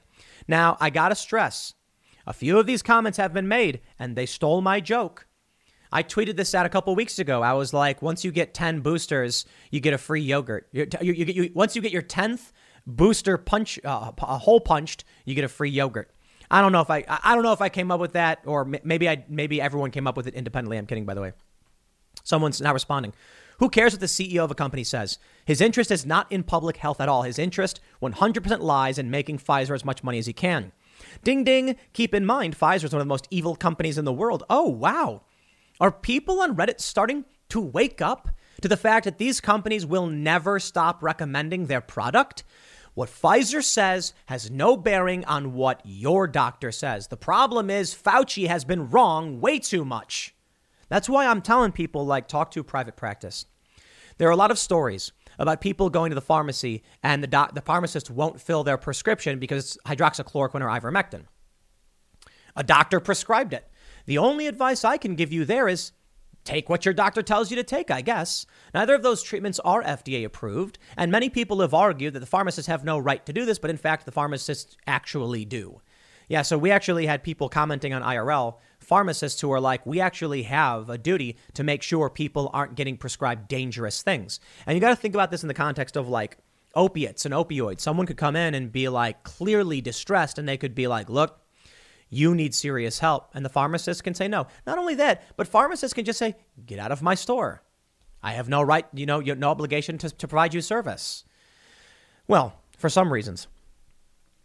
Now, 0.47 0.77
I 0.79 0.89
got 0.89 1.09
to 1.09 1.15
stress 1.15 1.73
a 2.27 2.33
few 2.33 2.59
of 2.59 2.65
these 2.65 2.81
comments 2.81 3.17
have 3.17 3.33
been 3.33 3.47
made, 3.47 3.81
and 3.99 4.15
they 4.15 4.25
stole 4.25 4.61
my 4.61 4.79
joke. 4.79 5.27
I 5.91 6.03
tweeted 6.03 6.35
this 6.35 6.55
out 6.55 6.65
a 6.65 6.69
couple 6.69 6.95
weeks 6.95 7.19
ago. 7.19 7.41
I 7.41 7.53
was 7.53 7.73
like, 7.73 8.01
once 8.01 8.25
you 8.25 8.31
get 8.31 8.53
10 8.53 8.81
boosters, 8.81 9.45
you 9.71 9.79
get 9.79 9.93
a 9.93 9.97
free 9.97 10.21
yogurt. 10.21 10.67
You, 10.71 10.87
you, 11.01 11.13
you, 11.13 11.51
once 11.53 11.75
you 11.75 11.81
get 11.81 11.91
your 11.91 12.01
10th 12.01 12.51
booster 12.87 13.37
punch, 13.37 13.79
uh, 13.83 14.11
a 14.21 14.37
hole 14.39 14.59
punched, 14.59 15.05
you 15.23 15.35
get 15.35 15.43
a 15.43 15.49
free 15.49 15.69
yogurt. 15.69 16.11
I 16.49 16.61
don't 16.61 16.71
know 16.71 16.81
if 16.81 16.89
I, 16.89 17.03
I 17.07 17.33
don't 17.33 17.43
know 17.43 17.53
if 17.53 17.61
I 17.61 17.69
came 17.69 17.91
up 17.91 17.99
with 17.99 18.13
that, 18.13 18.41
or 18.45 18.65
maybe 18.65 19.07
I, 19.07 19.23
maybe 19.29 19.61
everyone 19.61 19.91
came 19.91 20.07
up 20.07 20.17
with 20.17 20.27
it 20.27 20.33
independently. 20.33 20.77
I'm 20.77 20.85
kidding, 20.85 21.05
by 21.05 21.13
the 21.13 21.21
way. 21.21 21.33
Someone's 22.23 22.61
not 22.61 22.73
responding. 22.73 23.13
Who 23.59 23.69
cares 23.69 23.93
what 23.93 24.01
the 24.01 24.05
CEO 24.05 24.43
of 24.43 24.51
a 24.51 24.55
company 24.55 24.83
says? 24.83 25.17
His 25.45 25.61
interest 25.61 25.91
is 25.91 26.05
not 26.05 26.31
in 26.31 26.43
public 26.43 26.77
health 26.77 26.99
at 26.99 27.09
all. 27.09 27.23
His 27.23 27.39
interest 27.39 27.79
100% 28.01 28.59
lies 28.59 28.97
in 28.97 29.09
making 29.09 29.39
Pfizer 29.39 29.73
as 29.73 29.85
much 29.85 30.03
money 30.03 30.17
as 30.17 30.25
he 30.25 30.33
can. 30.33 30.71
Ding 31.23 31.43
ding. 31.43 31.75
Keep 31.93 32.13
in 32.13 32.25
mind, 32.25 32.57
Pfizer 32.57 32.85
is 32.85 32.93
one 32.93 33.01
of 33.01 33.07
the 33.07 33.13
most 33.13 33.27
evil 33.31 33.55
companies 33.55 33.97
in 33.97 34.05
the 34.05 34.13
world. 34.13 34.43
Oh, 34.49 34.69
wow. 34.69 35.23
Are 35.79 35.91
people 35.91 36.41
on 36.41 36.55
Reddit 36.55 36.79
starting 36.79 37.25
to 37.49 37.61
wake 37.61 38.01
up 38.01 38.29
to 38.61 38.67
the 38.67 38.77
fact 38.77 39.05
that 39.05 39.17
these 39.17 39.41
companies 39.41 39.85
will 39.85 40.07
never 40.07 40.59
stop 40.59 41.01
recommending 41.01 41.65
their 41.65 41.81
product? 41.81 42.43
What 42.93 43.09
Pfizer 43.09 43.63
says 43.63 44.13
has 44.27 44.49
no 44.49 44.77
bearing 44.77 45.25
on 45.25 45.53
what 45.53 45.81
your 45.83 46.27
doctor 46.27 46.71
says. 46.71 47.07
The 47.07 47.17
problem 47.17 47.69
is 47.69 47.93
Fauci 47.93 48.47
has 48.47 48.63
been 48.63 48.89
wrong 48.89 49.41
way 49.41 49.59
too 49.59 49.83
much. 49.83 50.34
That's 50.89 51.09
why 51.09 51.25
I'm 51.25 51.41
telling 51.41 51.71
people 51.71 52.05
like 52.05 52.27
talk 52.27 52.51
to 52.51 52.59
a 52.59 52.63
private 52.63 52.95
practice. 52.95 53.45
There 54.17 54.27
are 54.27 54.31
a 54.31 54.37
lot 54.37 54.51
of 54.51 54.59
stories 54.59 55.11
about 55.37 55.61
people 55.61 55.89
going 55.89 56.11
to 56.11 56.15
the 56.15 56.21
pharmacy 56.21 56.83
and 57.03 57.21
the 57.21 57.27
doc- 57.27 57.53
the 57.53 57.61
pharmacist 57.61 58.09
won't 58.09 58.39
fill 58.39 58.63
their 58.63 58.77
prescription 58.77 59.39
because 59.39 59.63
it's 59.63 59.77
hydroxychloroquine 59.85 60.61
or 60.61 60.91
ivermectin. 60.91 61.25
A 62.55 62.63
doctor 62.63 62.99
prescribed 62.99 63.53
it. 63.53 63.69
The 64.05 64.17
only 64.17 64.47
advice 64.47 64.85
I 64.85 64.97
can 64.97 65.15
give 65.15 65.33
you 65.33 65.43
there 65.43 65.67
is 65.67 65.91
take 66.45 66.69
what 66.69 66.85
your 66.85 66.93
doctor 66.93 67.21
tells 67.21 67.49
you 67.49 67.55
to 67.57 67.63
take, 67.63 67.91
I 67.91 68.01
guess. 68.01 68.45
Neither 68.73 68.93
of 68.93 69.03
those 69.03 69.23
treatments 69.23 69.59
are 69.61 69.83
FDA 69.83 70.23
approved, 70.23 70.77
and 70.95 71.11
many 71.11 71.29
people 71.29 71.59
have 71.59 71.73
argued 71.73 72.13
that 72.13 72.19
the 72.19 72.25
pharmacists 72.25 72.67
have 72.67 72.85
no 72.85 72.99
right 72.99 73.25
to 73.25 73.33
do 73.33 73.45
this, 73.45 73.59
but 73.59 73.71
in 73.71 73.77
fact, 73.77 74.05
the 74.05 74.11
pharmacists 74.11 74.77
actually 74.87 75.43
do. 75.43 75.81
Yeah, 76.29 76.43
so 76.43 76.57
we 76.57 76.71
actually 76.71 77.07
had 77.07 77.23
people 77.23 77.49
commenting 77.49 77.93
on 77.93 78.03
IRL, 78.03 78.55
pharmacists 78.85 79.41
who 79.41 79.51
are 79.51 79.59
like, 79.59 79.85
we 79.85 79.99
actually 79.99 80.43
have 80.43 80.89
a 80.89 80.97
duty 80.97 81.37
to 81.53 81.63
make 81.63 81.81
sure 81.81 82.09
people 82.09 82.49
aren't 82.53 82.75
getting 82.75 82.97
prescribed 82.97 83.47
dangerous 83.47 84.01
things. 84.01 84.39
And 84.65 84.75
you 84.75 84.81
got 84.81 84.89
to 84.89 84.95
think 84.95 85.15
about 85.15 85.31
this 85.31 85.43
in 85.43 85.47
the 85.47 85.53
context 85.53 85.97
of 85.97 86.07
like 86.07 86.37
opiates 86.75 87.25
and 87.25 87.33
opioids. 87.33 87.81
Someone 87.81 88.05
could 88.05 88.17
come 88.17 88.35
in 88.35 88.53
and 88.53 88.71
be 88.71 88.87
like 88.87 89.23
clearly 89.23 89.81
distressed, 89.81 90.37
and 90.37 90.47
they 90.47 90.57
could 90.57 90.75
be 90.75 90.87
like, 90.87 91.09
look, 91.09 91.41
you 92.09 92.35
need 92.35 92.53
serious 92.53 92.99
help. 92.99 93.31
And 93.33 93.43
the 93.43 93.49
pharmacist 93.49 94.03
can 94.03 94.13
say 94.13 94.27
no. 94.27 94.47
Not 94.67 94.77
only 94.77 94.95
that, 94.95 95.23
but 95.35 95.47
pharmacists 95.47 95.93
can 95.93 96.05
just 96.05 96.19
say, 96.19 96.35
get 96.65 96.79
out 96.79 96.91
of 96.91 97.01
my 97.01 97.15
store. 97.15 97.63
I 98.21 98.33
have 98.33 98.49
no 98.49 98.61
right, 98.61 98.85
you 98.93 99.05
know, 99.05 99.19
no 99.19 99.49
obligation 99.49 99.97
to, 99.99 100.09
to 100.09 100.27
provide 100.27 100.53
you 100.53 100.61
service. 100.61 101.23
Well, 102.27 102.61
for 102.77 102.89
some 102.89 103.11
reasons. 103.11 103.47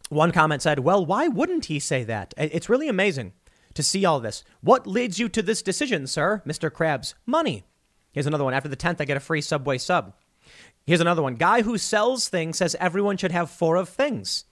One 0.09 0.33
comment 0.33 0.61
said, 0.61 0.81
well, 0.81 1.07
why 1.07 1.29
wouldn't 1.29 1.67
he 1.67 1.79
say 1.79 2.05
that? 2.05 2.35
It's 2.37 2.69
really 2.69 2.89
amazing 2.89 3.33
to 3.75 3.83
see 3.83 4.05
all 4.05 4.21
this. 4.21 4.45
What 4.61 4.87
leads 4.87 5.19
you 5.19 5.29
to 5.31 5.43
this 5.43 5.63
decision, 5.63 6.07
sir? 6.07 6.43
Mr. 6.47 6.71
Krabs. 6.71 7.15
Money. 7.27 7.65
Here's 8.13 8.27
another 8.27 8.45
one. 8.45 8.55
After 8.55 8.69
the 8.69 8.77
10th, 8.77 9.01
I 9.01 9.05
get 9.05 9.17
a 9.17 9.21
free 9.21 9.41
Subway 9.41 9.79
sub. 9.79 10.15
Here's 10.87 11.01
another 11.01 11.23
one. 11.23 11.37
Guy 11.37 11.63
who 11.63 11.79
sells 11.79 12.29
things 12.29 12.59
says 12.59 12.77
everyone 12.81 13.17
should 13.17 13.33
have 13.33 13.51
four 13.51 13.77
of 13.77 13.89
things. 13.89 14.45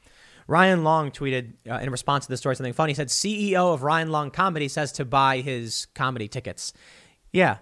Ryan 0.47 0.83
Long 0.83 1.11
tweeted 1.11 1.55
uh, 1.69 1.79
in 1.79 1.91
response 1.91 2.25
to 2.25 2.31
this 2.31 2.41
story 2.41 2.57
something 2.57 2.73
funny. 2.73 2.93
He 2.93 2.97
said, 2.97 3.09
CEO 3.09 3.75
of 3.75 3.83
Ryan 3.83 4.11
Long 4.11 4.31
Comedy 4.31 4.69
says 4.69 4.93
to 4.93 5.05
buy 5.05 5.41
his 5.41 5.87
comedy 5.95 6.29
tickets. 6.29 6.73
Yeah. 7.33 7.59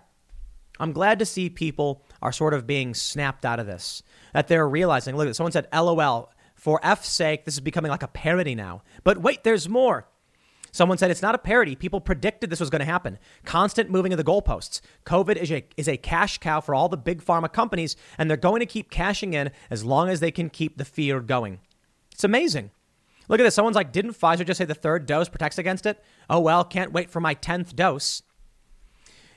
I'm 0.78 0.92
glad 0.92 1.18
to 1.18 1.26
see 1.26 1.48
people 1.48 2.04
are 2.22 2.32
sort 2.32 2.54
of 2.54 2.66
being 2.66 2.94
snapped 2.94 3.44
out 3.44 3.58
of 3.58 3.66
this, 3.66 4.02
that 4.34 4.46
they're 4.46 4.68
realizing, 4.68 5.16
look, 5.16 5.34
someone 5.34 5.52
said, 5.52 5.68
LOL, 5.72 6.30
for 6.54 6.78
F's 6.82 7.08
sake, 7.08 7.44
this 7.44 7.54
is 7.54 7.60
becoming 7.60 7.90
like 7.90 8.02
a 8.02 8.08
parody 8.08 8.54
now. 8.54 8.82
But 9.02 9.18
wait, 9.18 9.42
there's 9.42 9.68
more. 9.68 10.06
Someone 10.76 10.98
said 10.98 11.10
it's 11.10 11.22
not 11.22 11.34
a 11.34 11.38
parody. 11.38 11.74
People 11.74 12.02
predicted 12.02 12.50
this 12.50 12.60
was 12.60 12.68
going 12.68 12.80
to 12.80 12.84
happen. 12.84 13.18
Constant 13.46 13.88
moving 13.88 14.12
of 14.12 14.18
the 14.18 14.24
goalposts. 14.24 14.82
COVID 15.06 15.36
is 15.36 15.50
a, 15.50 15.64
is 15.78 15.88
a 15.88 15.96
cash 15.96 16.36
cow 16.36 16.60
for 16.60 16.74
all 16.74 16.90
the 16.90 16.98
big 16.98 17.24
pharma 17.24 17.50
companies, 17.50 17.96
and 18.18 18.28
they're 18.28 18.36
going 18.36 18.60
to 18.60 18.66
keep 18.66 18.90
cashing 18.90 19.32
in 19.32 19.52
as 19.70 19.86
long 19.86 20.10
as 20.10 20.20
they 20.20 20.30
can 20.30 20.50
keep 20.50 20.76
the 20.76 20.84
fear 20.84 21.20
going. 21.20 21.60
It's 22.12 22.24
amazing. 22.24 22.72
Look 23.26 23.40
at 23.40 23.44
this. 23.44 23.54
Someone's 23.54 23.74
like, 23.74 23.90
didn't 23.90 24.20
Pfizer 24.20 24.44
just 24.44 24.58
say 24.58 24.66
the 24.66 24.74
third 24.74 25.06
dose 25.06 25.30
protects 25.30 25.56
against 25.56 25.86
it? 25.86 26.04
Oh, 26.28 26.40
well, 26.40 26.62
can't 26.62 26.92
wait 26.92 27.08
for 27.08 27.20
my 27.20 27.34
10th 27.34 27.74
dose. 27.74 28.22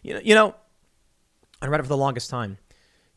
You 0.03 0.15
know, 0.15 0.21
you 0.21 0.35
know, 0.35 0.55
I 1.61 1.67
read 1.67 1.79
it 1.79 1.83
for 1.83 1.89
the 1.89 1.95
longest 1.95 2.29
time 2.29 2.57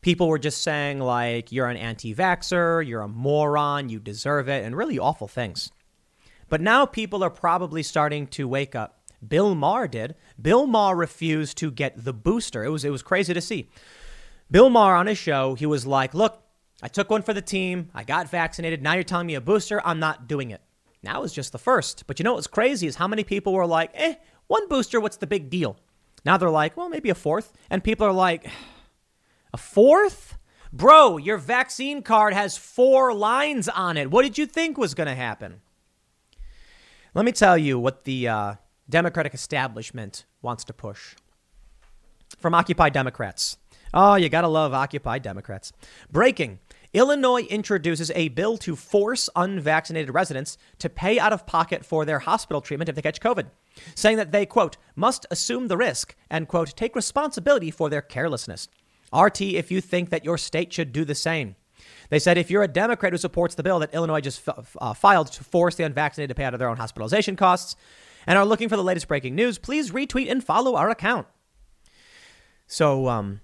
people 0.01 0.27
were 0.27 0.39
just 0.39 0.61
saying, 0.61 0.99
like, 0.99 1.51
you're 1.51 1.67
an 1.67 1.77
anti 1.77 2.15
vaxxer, 2.15 2.85
you're 2.85 3.01
a 3.01 3.07
moron, 3.07 3.89
you 3.89 3.99
deserve 3.99 4.47
it, 4.47 4.63
and 4.63 4.75
really 4.75 4.99
awful 4.99 5.27
things. 5.27 5.71
But 6.53 6.61
now 6.61 6.85
people 6.85 7.23
are 7.23 7.31
probably 7.31 7.81
starting 7.81 8.27
to 8.27 8.47
wake 8.47 8.75
up. 8.75 8.99
Bill 9.27 9.55
Maher 9.55 9.87
did. 9.87 10.13
Bill 10.39 10.67
Maher 10.67 10.95
refused 10.95 11.57
to 11.57 11.71
get 11.71 12.05
the 12.05 12.13
booster. 12.13 12.63
It 12.63 12.69
was, 12.69 12.85
it 12.85 12.91
was 12.91 13.01
crazy 13.01 13.33
to 13.33 13.41
see. 13.41 13.71
Bill 14.51 14.69
Maher 14.69 14.93
on 14.93 15.07
his 15.07 15.17
show, 15.17 15.55
he 15.55 15.65
was 15.65 15.87
like, 15.87 16.13
look, 16.13 16.43
I 16.83 16.89
took 16.89 17.09
one 17.09 17.23
for 17.23 17.33
the 17.33 17.41
team. 17.41 17.89
I 17.95 18.03
got 18.03 18.29
vaccinated. 18.29 18.83
Now 18.83 18.93
you're 18.93 19.01
telling 19.01 19.25
me 19.25 19.33
a 19.33 19.41
booster. 19.41 19.81
I'm 19.83 19.99
not 19.99 20.27
doing 20.27 20.51
it. 20.51 20.61
Now 21.01 21.23
it's 21.23 21.33
just 21.33 21.53
the 21.53 21.57
first. 21.57 22.05
But 22.05 22.19
you 22.19 22.23
know 22.23 22.35
what's 22.35 22.45
crazy 22.45 22.85
is 22.85 22.97
how 22.97 23.07
many 23.07 23.23
people 23.23 23.51
were 23.51 23.65
like, 23.65 23.89
eh, 23.95 24.13
one 24.45 24.69
booster, 24.69 25.01
what's 25.01 25.17
the 25.17 25.25
big 25.25 25.49
deal? 25.49 25.79
Now 26.23 26.37
they're 26.37 26.51
like, 26.51 26.77
well, 26.77 26.87
maybe 26.87 27.09
a 27.09 27.15
fourth. 27.15 27.51
And 27.71 27.83
people 27.83 28.05
are 28.05 28.13
like, 28.13 28.47
a 29.55 29.57
fourth? 29.57 30.37
Bro, 30.71 31.17
your 31.17 31.39
vaccine 31.39 32.03
card 32.03 32.35
has 32.35 32.57
four 32.59 33.11
lines 33.11 33.67
on 33.69 33.97
it. 33.97 34.11
What 34.11 34.21
did 34.21 34.37
you 34.37 34.45
think 34.45 34.77
was 34.77 34.93
going 34.93 35.09
to 35.09 35.15
happen? 35.15 35.61
Let 37.15 37.25
me 37.25 37.31
tell 37.31 37.59
you 37.59 37.77
what 37.77 38.05
the 38.05 38.27
uh, 38.27 38.53
Democratic 38.89 39.35
establishment 39.35 40.25
wants 40.41 40.63
to 40.63 40.73
push. 40.73 41.15
From 42.39 42.55
Occupy 42.55 42.89
Democrats. 42.89 43.57
Oh, 43.93 44.15
you 44.15 44.29
got 44.29 44.41
to 44.41 44.47
love 44.47 44.73
Occupy 44.73 45.19
Democrats. 45.19 45.71
Breaking. 46.11 46.57
Illinois 46.91 47.43
introduces 47.43 48.09
a 48.15 48.29
bill 48.29 48.57
to 48.57 48.75
force 48.75 49.29
unvaccinated 49.35 50.11
residents 50.11 50.57
to 50.79 50.89
pay 50.89 51.19
out 51.19 51.31
of 51.31 51.45
pocket 51.45 51.85
for 51.85 52.03
their 52.03 52.17
hospital 52.17 52.61
treatment 52.61 52.89
if 52.89 52.95
they 52.95 53.01
catch 53.03 53.21
COVID, 53.21 53.45
saying 53.93 54.17
that 54.17 54.31
they, 54.31 54.47
quote, 54.47 54.77
must 54.95 55.27
assume 55.29 55.67
the 55.67 55.77
risk 55.77 56.15
and, 56.31 56.47
quote, 56.47 56.75
take 56.75 56.95
responsibility 56.95 57.69
for 57.69 57.91
their 57.91 58.01
carelessness. 58.01 58.67
RT 59.15 59.41
if 59.41 59.69
you 59.69 59.81
think 59.81 60.09
that 60.09 60.25
your 60.25 60.39
state 60.39 60.73
should 60.73 60.91
do 60.91 61.05
the 61.05 61.13
same. 61.13 61.55
They 62.09 62.19
said 62.19 62.37
if 62.37 62.51
you're 62.51 62.63
a 62.63 62.67
Democrat 62.67 63.13
who 63.13 63.17
supports 63.17 63.55
the 63.55 63.63
bill 63.63 63.79
that 63.79 63.93
Illinois 63.93 64.21
just 64.21 64.47
f- 64.47 64.75
uh, 64.79 64.93
filed 64.93 65.31
to 65.33 65.43
force 65.43 65.75
the 65.75 65.83
unvaccinated 65.83 66.29
to 66.29 66.35
pay 66.35 66.43
out 66.43 66.53
of 66.53 66.59
their 66.59 66.69
own 66.69 66.77
hospitalization 66.77 67.35
costs 67.35 67.75
and 68.27 68.37
are 68.37 68.45
looking 68.45 68.69
for 68.69 68.77
the 68.77 68.83
latest 68.83 69.07
breaking 69.07 69.35
news, 69.35 69.57
please 69.57 69.91
retweet 69.91 70.31
and 70.31 70.43
follow 70.43 70.75
our 70.75 70.89
account. 70.89 71.27
So, 72.67 73.07
um, 73.09 73.41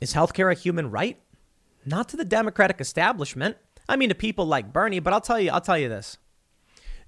is 0.00 0.14
healthcare 0.14 0.50
a 0.50 0.54
human 0.54 0.90
right? 0.90 1.20
Not 1.84 2.08
to 2.10 2.16
the 2.16 2.24
Democratic 2.24 2.80
establishment. 2.80 3.56
I 3.88 3.96
mean, 3.96 4.08
to 4.08 4.14
people 4.14 4.46
like 4.46 4.72
Bernie, 4.72 5.00
but 5.00 5.12
I'll 5.12 5.20
tell 5.20 5.40
you, 5.40 5.50
I'll 5.50 5.60
tell 5.60 5.78
you 5.78 5.88
this. 5.88 6.18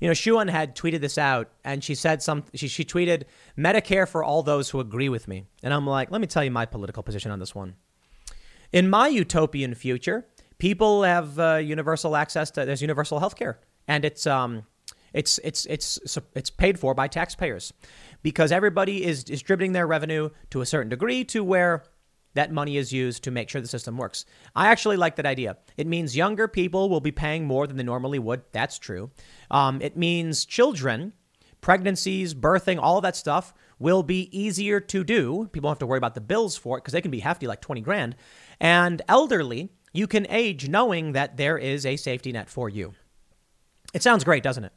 You 0.01 0.09
know, 0.09 0.15
Shuan 0.15 0.51
had 0.51 0.75
tweeted 0.75 1.01
this 1.01 1.17
out, 1.17 1.51
and 1.65 1.85
she 1.85 1.95
said 1.95 2.23
some. 2.23 2.45
She, 2.55 2.67
she 2.67 2.85
tweeted 2.85 3.23
Medicare 3.57 4.09
for 4.09 4.25
all 4.25 4.43
those 4.43 4.71
who 4.71 4.81
agree 4.81 5.09
with 5.09 5.29
me, 5.29 5.45
and 5.63 5.73
I'm 5.73 5.87
like, 5.87 6.11
let 6.11 6.21
me 6.21 6.27
tell 6.27 6.43
you 6.43 6.51
my 6.51 6.67
political 6.67 7.05
position 7.05 7.31
on 7.31 7.39
this 7.39 7.55
one. 7.55 7.77
In 8.73 8.91
my 8.91 9.07
utopian 9.07 9.75
future, 9.75 10.27
people 10.63 11.03
have 11.03 11.41
uh, 11.41 11.57
universal 11.57 12.15
access 12.15 12.53
to 12.53 12.65
there's 12.65 12.81
universal 12.81 13.19
health 13.19 13.35
care, 13.35 13.59
and 13.89 14.05
it's 14.05 14.29
um, 14.29 14.63
it's 15.13 15.39
it's 15.43 15.67
it's 15.67 15.99
it's 16.37 16.51
paid 16.51 16.79
for 16.79 16.95
by 16.95 17.09
taxpayers 17.09 17.73
because 18.23 18.53
everybody 18.53 19.05
is 19.05 19.25
distributing 19.25 19.73
their 19.73 19.89
revenue 19.89 20.31
to 20.51 20.61
a 20.61 20.67
certain 20.67 20.89
degree 20.89 21.25
to 21.25 21.43
where 21.43 21.83
that 22.35 22.53
money 22.53 22.77
is 22.77 22.93
used 22.93 23.25
to 23.25 23.33
make 23.33 23.49
sure 23.49 23.61
the 23.61 23.67
system 23.67 23.97
works. 23.97 24.25
I 24.55 24.69
actually 24.69 24.97
like 24.97 25.17
that 25.17 25.27
idea. 25.27 25.57
It 25.77 25.89
means 25.89 26.17
younger 26.17 26.47
people 26.47 26.89
will 26.89 27.01
be 27.01 27.11
paying 27.11 27.45
more 27.45 27.67
than 27.67 27.77
they 27.77 27.83
normally 27.83 28.21
would. 28.21 28.43
That's 28.53 28.79
true. 28.79 29.11
Um, 29.51 29.83
it 29.83 29.97
means 29.97 30.45
children, 30.45 31.13
pregnancies, 31.61 32.35
birthing, 32.35 32.79
all 32.81 33.01
that 33.01 33.17
stuff 33.17 33.53
will 33.81 34.05
be 34.05 34.31
easier 34.31 34.79
to 34.79 35.03
do. 35.03 35.49
People 35.53 35.67
don't 35.69 35.73
have 35.73 35.79
to 35.81 35.87
worry 35.87 35.99
about 35.99 36.15
the 36.15 36.21
bills 36.21 36.57
for 36.57 36.79
it 36.79 36.83
because 36.83 36.93
they 36.93 37.03
can 37.03 37.11
be 37.11 37.19
hefty, 37.19 37.49
like 37.49 37.61
20 37.61 37.81
grand. 37.81 38.15
And 38.61 39.03
elderly, 39.09 39.73
you 39.93 40.07
can 40.07 40.27
age 40.31 40.69
knowing 40.69 41.13
that 41.13 41.37
there 41.37 41.59
is 41.59 41.85
a 41.87 41.97
safety 41.97 42.33
net 42.33 42.49
for 42.49 42.69
you. 42.69 42.95
It 43.95 44.03
sounds 44.03 44.25
great, 44.25 44.43
doesn't 44.43 44.65
it? 44.65 44.73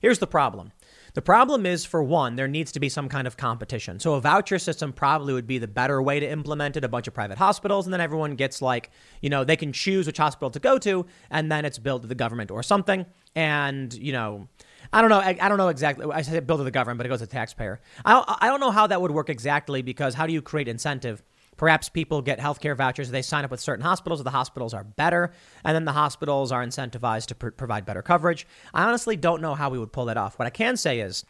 Here's 0.00 0.18
the 0.18 0.26
problem 0.26 0.72
the 1.14 1.22
problem 1.22 1.66
is, 1.66 1.84
for 1.84 2.02
one, 2.02 2.36
there 2.36 2.46
needs 2.46 2.70
to 2.72 2.80
be 2.80 2.88
some 2.88 3.08
kind 3.08 3.26
of 3.26 3.36
competition. 3.36 3.98
So 3.98 4.14
a 4.14 4.20
voucher 4.20 4.58
system 4.58 4.92
probably 4.92 5.34
would 5.34 5.46
be 5.46 5.58
the 5.58 5.66
better 5.66 6.00
way 6.00 6.20
to 6.20 6.28
implement 6.28 6.76
it. 6.76 6.84
A 6.84 6.88
bunch 6.88 7.08
of 7.08 7.14
private 7.14 7.38
hospitals, 7.38 7.86
and 7.86 7.92
then 7.92 8.00
everyone 8.00 8.36
gets 8.36 8.62
like, 8.62 8.90
you 9.20 9.28
know, 9.28 9.42
they 9.44 9.56
can 9.56 9.72
choose 9.72 10.06
which 10.06 10.18
hospital 10.18 10.50
to 10.50 10.60
go 10.60 10.78
to, 10.78 11.06
and 11.30 11.50
then 11.50 11.64
it's 11.64 11.78
billed 11.78 12.02
to 12.02 12.08
the 12.08 12.14
government 12.14 12.50
or 12.50 12.62
something. 12.62 13.06
And 13.34 13.92
you 13.94 14.12
know, 14.12 14.48
I 14.92 15.00
don't 15.00 15.10
know. 15.10 15.18
I, 15.18 15.36
I 15.40 15.48
don't 15.48 15.58
know 15.58 15.68
exactly. 15.68 16.06
I 16.12 16.22
said 16.22 16.46
billed 16.46 16.60
to 16.60 16.64
the 16.64 16.70
government, 16.70 16.98
but 16.98 17.06
it 17.06 17.08
goes 17.08 17.20
to 17.20 17.26
the 17.26 17.32
taxpayer. 17.32 17.80
I 18.04 18.36
I 18.40 18.46
don't 18.46 18.60
know 18.60 18.70
how 18.70 18.86
that 18.86 19.00
would 19.02 19.10
work 19.10 19.30
exactly 19.30 19.82
because 19.82 20.14
how 20.14 20.26
do 20.26 20.32
you 20.32 20.42
create 20.42 20.68
incentive? 20.68 21.22
Perhaps 21.60 21.90
people 21.90 22.22
get 22.22 22.38
healthcare 22.38 22.74
vouchers. 22.74 23.10
They 23.10 23.20
sign 23.20 23.44
up 23.44 23.50
with 23.50 23.60
certain 23.60 23.84
hospitals. 23.84 24.24
The 24.24 24.30
hospitals 24.30 24.72
are 24.72 24.82
better, 24.82 25.30
and 25.62 25.74
then 25.74 25.84
the 25.84 25.92
hospitals 25.92 26.50
are 26.52 26.64
incentivized 26.64 27.26
to 27.26 27.34
pr- 27.34 27.50
provide 27.50 27.84
better 27.84 28.00
coverage. 28.00 28.46
I 28.72 28.84
honestly 28.84 29.14
don't 29.14 29.42
know 29.42 29.54
how 29.54 29.68
we 29.68 29.78
would 29.78 29.92
pull 29.92 30.06
that 30.06 30.16
off. 30.16 30.38
What 30.38 30.46
I 30.46 30.50
can 30.50 30.78
say 30.78 31.00
is 31.00 31.22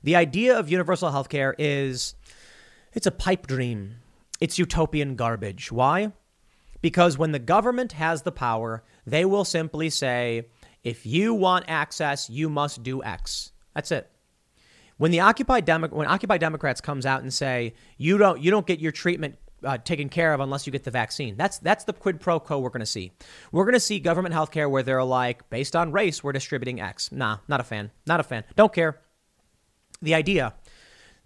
the 0.00 0.14
idea 0.14 0.56
of 0.56 0.70
universal 0.70 1.10
healthcare 1.10 1.54
is 1.58 2.14
it's 2.92 3.08
a 3.08 3.10
pipe 3.10 3.48
dream. 3.48 3.96
It's 4.40 4.56
utopian 4.56 5.16
garbage. 5.16 5.72
Why? 5.72 6.12
Because 6.80 7.18
when 7.18 7.32
the 7.32 7.40
government 7.40 7.90
has 7.90 8.22
the 8.22 8.30
power, 8.30 8.84
they 9.04 9.24
will 9.24 9.44
simply 9.44 9.90
say, 9.90 10.46
if 10.84 11.04
you 11.04 11.34
want 11.34 11.64
access, 11.66 12.30
you 12.30 12.48
must 12.48 12.84
do 12.84 13.02
X. 13.02 13.50
That's 13.74 13.90
it. 13.90 14.08
When 14.96 15.10
the 15.10 15.18
Occupy 15.18 15.58
Demo- 15.58 15.88
when 15.88 16.06
Occupy 16.06 16.38
Democrats 16.38 16.80
comes 16.80 17.04
out 17.04 17.22
and 17.22 17.34
say 17.34 17.74
you 17.98 18.16
don't 18.16 18.40
you 18.40 18.52
don't 18.52 18.64
get 18.64 18.78
your 18.78 18.92
treatment 18.92 19.38
uh, 19.64 19.78
taken 19.78 20.08
care 20.08 20.32
of 20.32 20.40
unless 20.40 20.66
you 20.66 20.72
get 20.72 20.84
the 20.84 20.90
vaccine. 20.90 21.36
That's 21.36 21.58
that's 21.58 21.84
the 21.84 21.92
quid 21.92 22.20
pro 22.20 22.40
quo 22.40 22.58
we're 22.58 22.70
going 22.70 22.80
to 22.80 22.86
see. 22.86 23.12
We're 23.50 23.64
going 23.64 23.74
to 23.74 23.80
see 23.80 23.98
government 24.00 24.34
healthcare 24.34 24.70
where 24.70 24.82
they're 24.82 25.04
like, 25.04 25.48
based 25.50 25.76
on 25.76 25.92
race, 25.92 26.22
we're 26.22 26.32
distributing 26.32 26.80
X. 26.80 27.12
Nah, 27.12 27.38
not 27.48 27.60
a 27.60 27.64
fan. 27.64 27.90
Not 28.06 28.20
a 28.20 28.24
fan. 28.24 28.44
Don't 28.56 28.72
care. 28.72 29.00
The 30.00 30.14
idea 30.14 30.54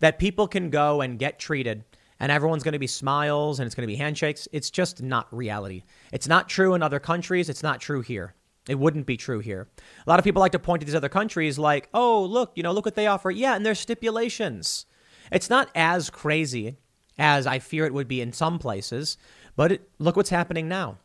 that 0.00 0.18
people 0.18 0.46
can 0.46 0.70
go 0.70 1.00
and 1.00 1.18
get 1.18 1.38
treated 1.38 1.84
and 2.18 2.32
everyone's 2.32 2.62
going 2.62 2.72
to 2.72 2.78
be 2.78 2.86
smiles 2.86 3.58
and 3.58 3.66
it's 3.66 3.74
going 3.74 3.86
to 3.86 3.92
be 3.92 3.96
handshakes, 3.96 4.48
it's 4.52 4.70
just 4.70 5.02
not 5.02 5.34
reality. 5.34 5.84
It's 6.12 6.28
not 6.28 6.48
true 6.48 6.74
in 6.74 6.82
other 6.82 7.00
countries. 7.00 7.48
It's 7.48 7.62
not 7.62 7.80
true 7.80 8.00
here. 8.00 8.34
It 8.68 8.78
wouldn't 8.78 9.06
be 9.06 9.16
true 9.16 9.38
here. 9.38 9.68
A 10.06 10.10
lot 10.10 10.18
of 10.18 10.24
people 10.24 10.40
like 10.40 10.52
to 10.52 10.58
point 10.58 10.80
to 10.80 10.86
these 10.86 10.94
other 10.94 11.08
countries 11.08 11.58
like, 11.58 11.88
oh, 11.94 12.24
look, 12.24 12.52
you 12.56 12.62
know, 12.62 12.72
look 12.72 12.84
what 12.84 12.96
they 12.96 13.06
offer. 13.06 13.30
Yeah, 13.30 13.54
and 13.54 13.64
there's 13.64 13.78
stipulations. 13.78 14.86
It's 15.30 15.50
not 15.50 15.70
as 15.74 16.10
crazy 16.10 16.78
as 17.18 17.46
I 17.46 17.58
fear 17.58 17.86
it 17.86 17.94
would 17.94 18.08
be 18.08 18.20
in 18.20 18.32
some 18.32 18.58
places. 18.58 19.16
But 19.56 19.72
it, 19.72 19.90
look 19.98 20.16
what's 20.16 20.30
happening 20.30 20.68
now. 20.68 20.98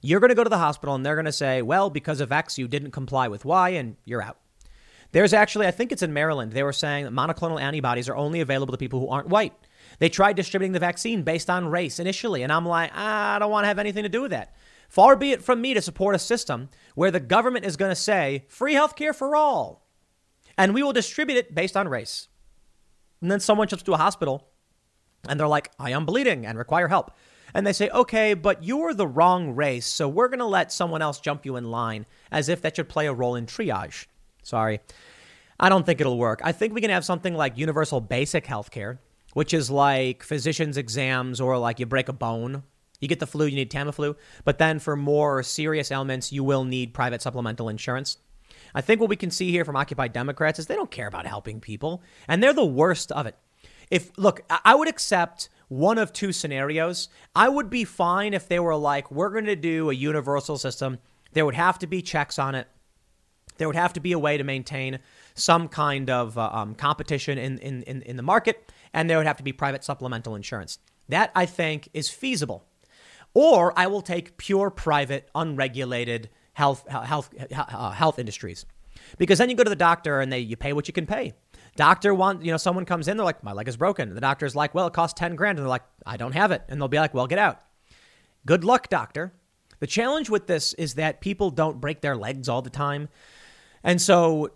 You're 0.00 0.20
going 0.20 0.30
to 0.30 0.34
go 0.34 0.44
to 0.44 0.50
the 0.50 0.58
hospital 0.58 0.94
and 0.94 1.04
they're 1.04 1.14
going 1.16 1.24
to 1.26 1.32
say, 1.32 1.60
well, 1.60 1.90
because 1.90 2.20
of 2.20 2.32
X, 2.32 2.58
you 2.58 2.68
didn't 2.68 2.92
comply 2.92 3.28
with 3.28 3.44
Y 3.44 3.70
and 3.70 3.96
you're 4.04 4.22
out. 4.22 4.38
There's 5.12 5.32
actually, 5.32 5.66
I 5.66 5.72
think 5.72 5.90
it's 5.90 6.02
in 6.02 6.12
Maryland, 6.12 6.52
they 6.52 6.62
were 6.62 6.72
saying 6.72 7.04
that 7.04 7.12
monoclonal 7.12 7.60
antibodies 7.60 8.08
are 8.08 8.16
only 8.16 8.40
available 8.40 8.72
to 8.72 8.78
people 8.78 9.00
who 9.00 9.08
aren't 9.08 9.28
white. 9.28 9.52
They 9.98 10.08
tried 10.08 10.36
distributing 10.36 10.72
the 10.72 10.78
vaccine 10.78 11.22
based 11.22 11.50
on 11.50 11.68
race 11.68 11.98
initially, 11.98 12.42
and 12.42 12.52
I'm 12.52 12.64
like, 12.64 12.92
ah, 12.94 13.34
I 13.34 13.38
don't 13.38 13.50
want 13.50 13.64
to 13.64 13.68
have 13.68 13.78
anything 13.78 14.04
to 14.04 14.08
do 14.08 14.22
with 14.22 14.30
that. 14.30 14.54
Far 14.88 15.16
be 15.16 15.32
it 15.32 15.42
from 15.42 15.60
me 15.60 15.74
to 15.74 15.82
support 15.82 16.14
a 16.14 16.18
system 16.18 16.68
where 16.94 17.10
the 17.10 17.20
government 17.20 17.64
is 17.64 17.76
going 17.76 17.90
to 17.90 17.96
say 17.96 18.44
free 18.48 18.74
health 18.74 18.94
care 18.94 19.12
for 19.12 19.34
all, 19.34 19.86
and 20.56 20.74
we 20.74 20.82
will 20.82 20.92
distribute 20.92 21.36
it 21.36 21.54
based 21.54 21.76
on 21.76 21.88
race. 21.88 22.28
And 23.20 23.30
then 23.30 23.40
someone 23.40 23.68
comes 23.68 23.82
to 23.82 23.94
a 23.94 23.98
hospital 23.98 24.49
and 25.28 25.38
they're 25.38 25.48
like, 25.48 25.70
I 25.78 25.90
am 25.90 26.06
bleeding 26.06 26.46
and 26.46 26.58
require 26.58 26.88
help. 26.88 27.12
And 27.52 27.66
they 27.66 27.72
say, 27.72 27.88
okay, 27.90 28.34
but 28.34 28.62
you're 28.62 28.94
the 28.94 29.08
wrong 29.08 29.54
race, 29.54 29.86
so 29.86 30.08
we're 30.08 30.28
going 30.28 30.38
to 30.38 30.44
let 30.44 30.72
someone 30.72 31.02
else 31.02 31.20
jump 31.20 31.44
you 31.44 31.56
in 31.56 31.70
line 31.70 32.06
as 32.30 32.48
if 32.48 32.62
that 32.62 32.76
should 32.76 32.88
play 32.88 33.06
a 33.06 33.12
role 33.12 33.34
in 33.34 33.46
triage. 33.46 34.06
Sorry. 34.42 34.80
I 35.58 35.68
don't 35.68 35.84
think 35.84 36.00
it'll 36.00 36.18
work. 36.18 36.40
I 36.44 36.52
think 36.52 36.72
we 36.72 36.80
can 36.80 36.90
have 36.90 37.04
something 37.04 37.34
like 37.34 37.58
universal 37.58 38.00
basic 38.00 38.46
health 38.46 38.70
care, 38.70 39.00
which 39.34 39.52
is 39.52 39.70
like 39.70 40.22
physician's 40.22 40.76
exams 40.76 41.40
or 41.40 41.58
like 41.58 41.80
you 41.80 41.86
break 41.86 42.08
a 42.08 42.12
bone. 42.12 42.62
You 43.00 43.08
get 43.08 43.18
the 43.18 43.26
flu, 43.26 43.46
you 43.46 43.56
need 43.56 43.70
Tamiflu. 43.70 44.16
But 44.44 44.58
then 44.58 44.78
for 44.78 44.94
more 44.94 45.42
serious 45.42 45.90
ailments, 45.90 46.32
you 46.32 46.44
will 46.44 46.64
need 46.64 46.94
private 46.94 47.20
supplemental 47.20 47.68
insurance. 47.68 48.18
I 48.74 48.80
think 48.80 49.00
what 49.00 49.10
we 49.10 49.16
can 49.16 49.30
see 49.30 49.50
here 49.50 49.64
from 49.64 49.76
Occupy 49.76 50.08
Democrats 50.08 50.58
is 50.58 50.66
they 50.66 50.76
don't 50.76 50.90
care 50.90 51.08
about 51.08 51.26
helping 51.26 51.60
people, 51.60 52.02
and 52.28 52.42
they're 52.42 52.52
the 52.52 52.64
worst 52.64 53.10
of 53.12 53.26
it. 53.26 53.36
If 53.90 54.16
look, 54.16 54.42
I 54.48 54.74
would 54.74 54.88
accept 54.88 55.48
one 55.68 55.98
of 55.98 56.12
two 56.12 56.32
scenarios. 56.32 57.08
I 57.34 57.48
would 57.48 57.70
be 57.70 57.84
fine 57.84 58.34
if 58.34 58.48
they 58.48 58.58
were 58.58 58.76
like, 58.76 59.10
we're 59.10 59.30
going 59.30 59.46
to 59.46 59.56
do 59.56 59.90
a 59.90 59.94
universal 59.94 60.58
system. 60.58 60.98
There 61.32 61.44
would 61.44 61.54
have 61.54 61.78
to 61.80 61.86
be 61.86 62.02
checks 62.02 62.38
on 62.38 62.54
it. 62.54 62.66
There 63.58 63.68
would 63.68 63.76
have 63.76 63.92
to 63.92 64.00
be 64.00 64.12
a 64.12 64.18
way 64.18 64.38
to 64.38 64.44
maintain 64.44 64.98
some 65.34 65.68
kind 65.68 66.10
of 66.10 66.36
uh, 66.36 66.50
um, 66.52 66.74
competition 66.74 67.38
in, 67.38 67.58
in, 67.58 67.82
in, 67.82 68.02
in 68.02 68.16
the 68.16 68.22
market, 68.22 68.72
and 68.92 69.08
there 69.08 69.18
would 69.18 69.26
have 69.26 69.36
to 69.36 69.42
be 69.42 69.52
private 69.52 69.84
supplemental 69.84 70.34
insurance. 70.34 70.78
That 71.08 71.30
I 71.34 71.46
think 71.46 71.88
is 71.92 72.08
feasible. 72.08 72.64
Or 73.34 73.78
I 73.78 73.86
will 73.86 74.02
take 74.02 74.36
pure 74.38 74.70
private, 74.70 75.28
unregulated 75.34 76.30
health 76.54 76.88
health 76.88 77.30
uh, 77.52 77.90
health 77.90 78.18
industries, 78.18 78.66
because 79.18 79.38
then 79.38 79.48
you 79.50 79.56
go 79.56 79.62
to 79.62 79.70
the 79.70 79.76
doctor 79.76 80.20
and 80.20 80.32
they 80.32 80.40
you 80.40 80.56
pay 80.56 80.72
what 80.72 80.88
you 80.88 80.94
can 80.94 81.06
pay. 81.06 81.34
Doctor 81.80 82.12
want 82.12 82.44
you 82.44 82.50
know 82.50 82.58
someone 82.58 82.84
comes 82.84 83.08
in 83.08 83.16
they're 83.16 83.24
like 83.24 83.42
my 83.42 83.54
leg 83.54 83.66
is 83.66 83.78
broken. 83.78 84.14
The 84.14 84.20
doctor's 84.20 84.54
like 84.54 84.74
well 84.74 84.86
it 84.86 84.92
costs 84.92 85.18
ten 85.18 85.34
grand 85.34 85.56
and 85.56 85.64
they're 85.64 85.70
like 85.70 85.84
I 86.04 86.18
don't 86.18 86.32
have 86.32 86.52
it 86.52 86.62
and 86.68 86.78
they'll 86.78 86.88
be 86.88 86.98
like 86.98 87.14
well 87.14 87.26
get 87.26 87.38
out. 87.38 87.58
Good 88.44 88.64
luck 88.64 88.90
doctor. 88.90 89.32
The 89.78 89.86
challenge 89.86 90.28
with 90.28 90.46
this 90.46 90.74
is 90.74 90.96
that 90.96 91.22
people 91.22 91.48
don't 91.48 91.80
break 91.80 92.02
their 92.02 92.14
legs 92.14 92.50
all 92.50 92.60
the 92.60 92.68
time, 92.68 93.08
and 93.82 93.98
so 93.98 94.50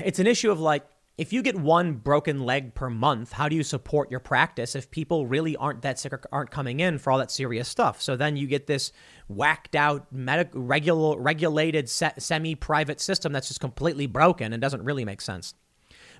it's 0.00 0.18
an 0.18 0.26
issue 0.26 0.50
of 0.50 0.60
like 0.60 0.84
if 1.16 1.32
you 1.32 1.40
get 1.40 1.58
one 1.58 1.94
broken 1.94 2.44
leg 2.44 2.74
per 2.74 2.90
month, 2.90 3.32
how 3.32 3.48
do 3.48 3.56
you 3.56 3.62
support 3.62 4.10
your 4.10 4.20
practice 4.20 4.74
if 4.74 4.90
people 4.90 5.26
really 5.26 5.56
aren't 5.56 5.80
that 5.80 5.98
sick 5.98 6.12
or 6.12 6.20
aren't 6.30 6.50
coming 6.50 6.80
in 6.80 6.98
for 6.98 7.10
all 7.10 7.20
that 7.20 7.30
serious 7.30 7.68
stuff? 7.68 8.02
So 8.02 8.16
then 8.16 8.36
you 8.36 8.46
get 8.46 8.66
this 8.66 8.92
whacked 9.28 9.74
out, 9.76 10.12
medical, 10.12 10.60
regular, 10.60 11.18
regulated, 11.18 11.88
semi 11.88 12.54
private 12.54 13.00
system 13.00 13.32
that's 13.32 13.48
just 13.48 13.60
completely 13.60 14.06
broken 14.06 14.52
and 14.52 14.60
doesn't 14.60 14.84
really 14.84 15.06
make 15.06 15.22
sense. 15.22 15.54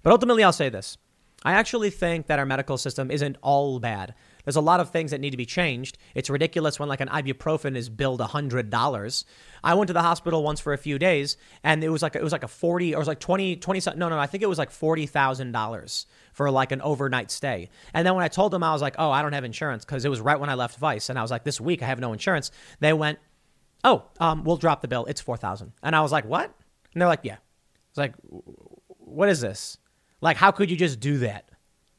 But 0.04 0.12
ultimately, 0.12 0.44
I'll 0.44 0.52
say 0.52 0.68
this 0.68 0.98
I 1.44 1.52
actually 1.52 1.90
think 1.90 2.26
that 2.28 2.38
our 2.38 2.46
medical 2.46 2.78
system 2.78 3.10
isn't 3.10 3.36
all 3.42 3.78
bad. 3.78 4.14
There's 4.44 4.56
a 4.56 4.62
lot 4.62 4.80
of 4.80 4.90
things 4.90 5.10
that 5.10 5.20
need 5.20 5.30
to 5.30 5.36
be 5.36 5.46
changed. 5.46 5.98
It's 6.14 6.30
ridiculous 6.30 6.78
when 6.78 6.88
like 6.88 7.00
an 7.00 7.08
ibuprofen 7.08 7.76
is 7.76 7.90
billed 7.90 8.20
$100. 8.20 9.24
I 9.62 9.74
went 9.74 9.88
to 9.88 9.94
the 9.94 10.02
hospital 10.02 10.42
once 10.42 10.60
for 10.60 10.72
a 10.72 10.78
few 10.78 10.98
days 10.98 11.36
and 11.62 11.84
it 11.84 11.88
was 11.88 12.02
like 12.02 12.16
it 12.16 12.22
was 12.22 12.32
like 12.32 12.44
a 12.44 12.48
40 12.48 12.94
or 12.94 12.96
it 12.96 12.98
was 12.98 13.08
like 13.08 13.20
20 13.20 13.56
20 13.56 13.80
no 13.96 14.08
no 14.08 14.18
I 14.18 14.26
think 14.26 14.42
it 14.42 14.48
was 14.48 14.58
like 14.58 14.70
$40,000 14.70 16.06
for 16.32 16.50
like 16.50 16.72
an 16.72 16.80
overnight 16.82 17.30
stay. 17.30 17.68
And 17.92 18.06
then 18.06 18.14
when 18.14 18.24
I 18.24 18.28
told 18.28 18.52
them 18.52 18.62
I 18.62 18.72
was 18.72 18.82
like, 18.82 18.96
"Oh, 18.98 19.10
I 19.10 19.22
don't 19.22 19.32
have 19.32 19.44
insurance" 19.44 19.84
cuz 19.84 20.04
it 20.04 20.10
was 20.10 20.20
right 20.20 20.38
when 20.38 20.50
I 20.50 20.54
left 20.54 20.78
Vice 20.78 21.10
and 21.10 21.18
I 21.18 21.22
was 21.22 21.30
like, 21.30 21.44
"This 21.44 21.60
week 21.60 21.82
I 21.82 21.86
have 21.86 22.00
no 22.00 22.12
insurance." 22.12 22.50
They 22.80 22.92
went, 22.92 23.18
"Oh, 23.82 24.04
um, 24.20 24.44
we'll 24.44 24.56
drop 24.56 24.80
the 24.82 24.88
bill. 24.88 25.04
It's 25.06 25.20
4,000." 25.20 25.72
And 25.82 25.94
I 25.94 26.00
was 26.00 26.12
like, 26.12 26.24
"What?" 26.24 26.52
And 26.92 27.00
they're 27.00 27.08
like, 27.08 27.20
"Yeah." 27.22 27.36
It's 27.90 27.98
like, 27.98 28.14
"What 28.28 29.28
is 29.28 29.40
this?" 29.40 29.78
Like 30.24 30.38
how 30.38 30.50
could 30.50 30.70
you 30.70 30.76
just 30.76 31.00
do 31.00 31.18
that? 31.18 31.50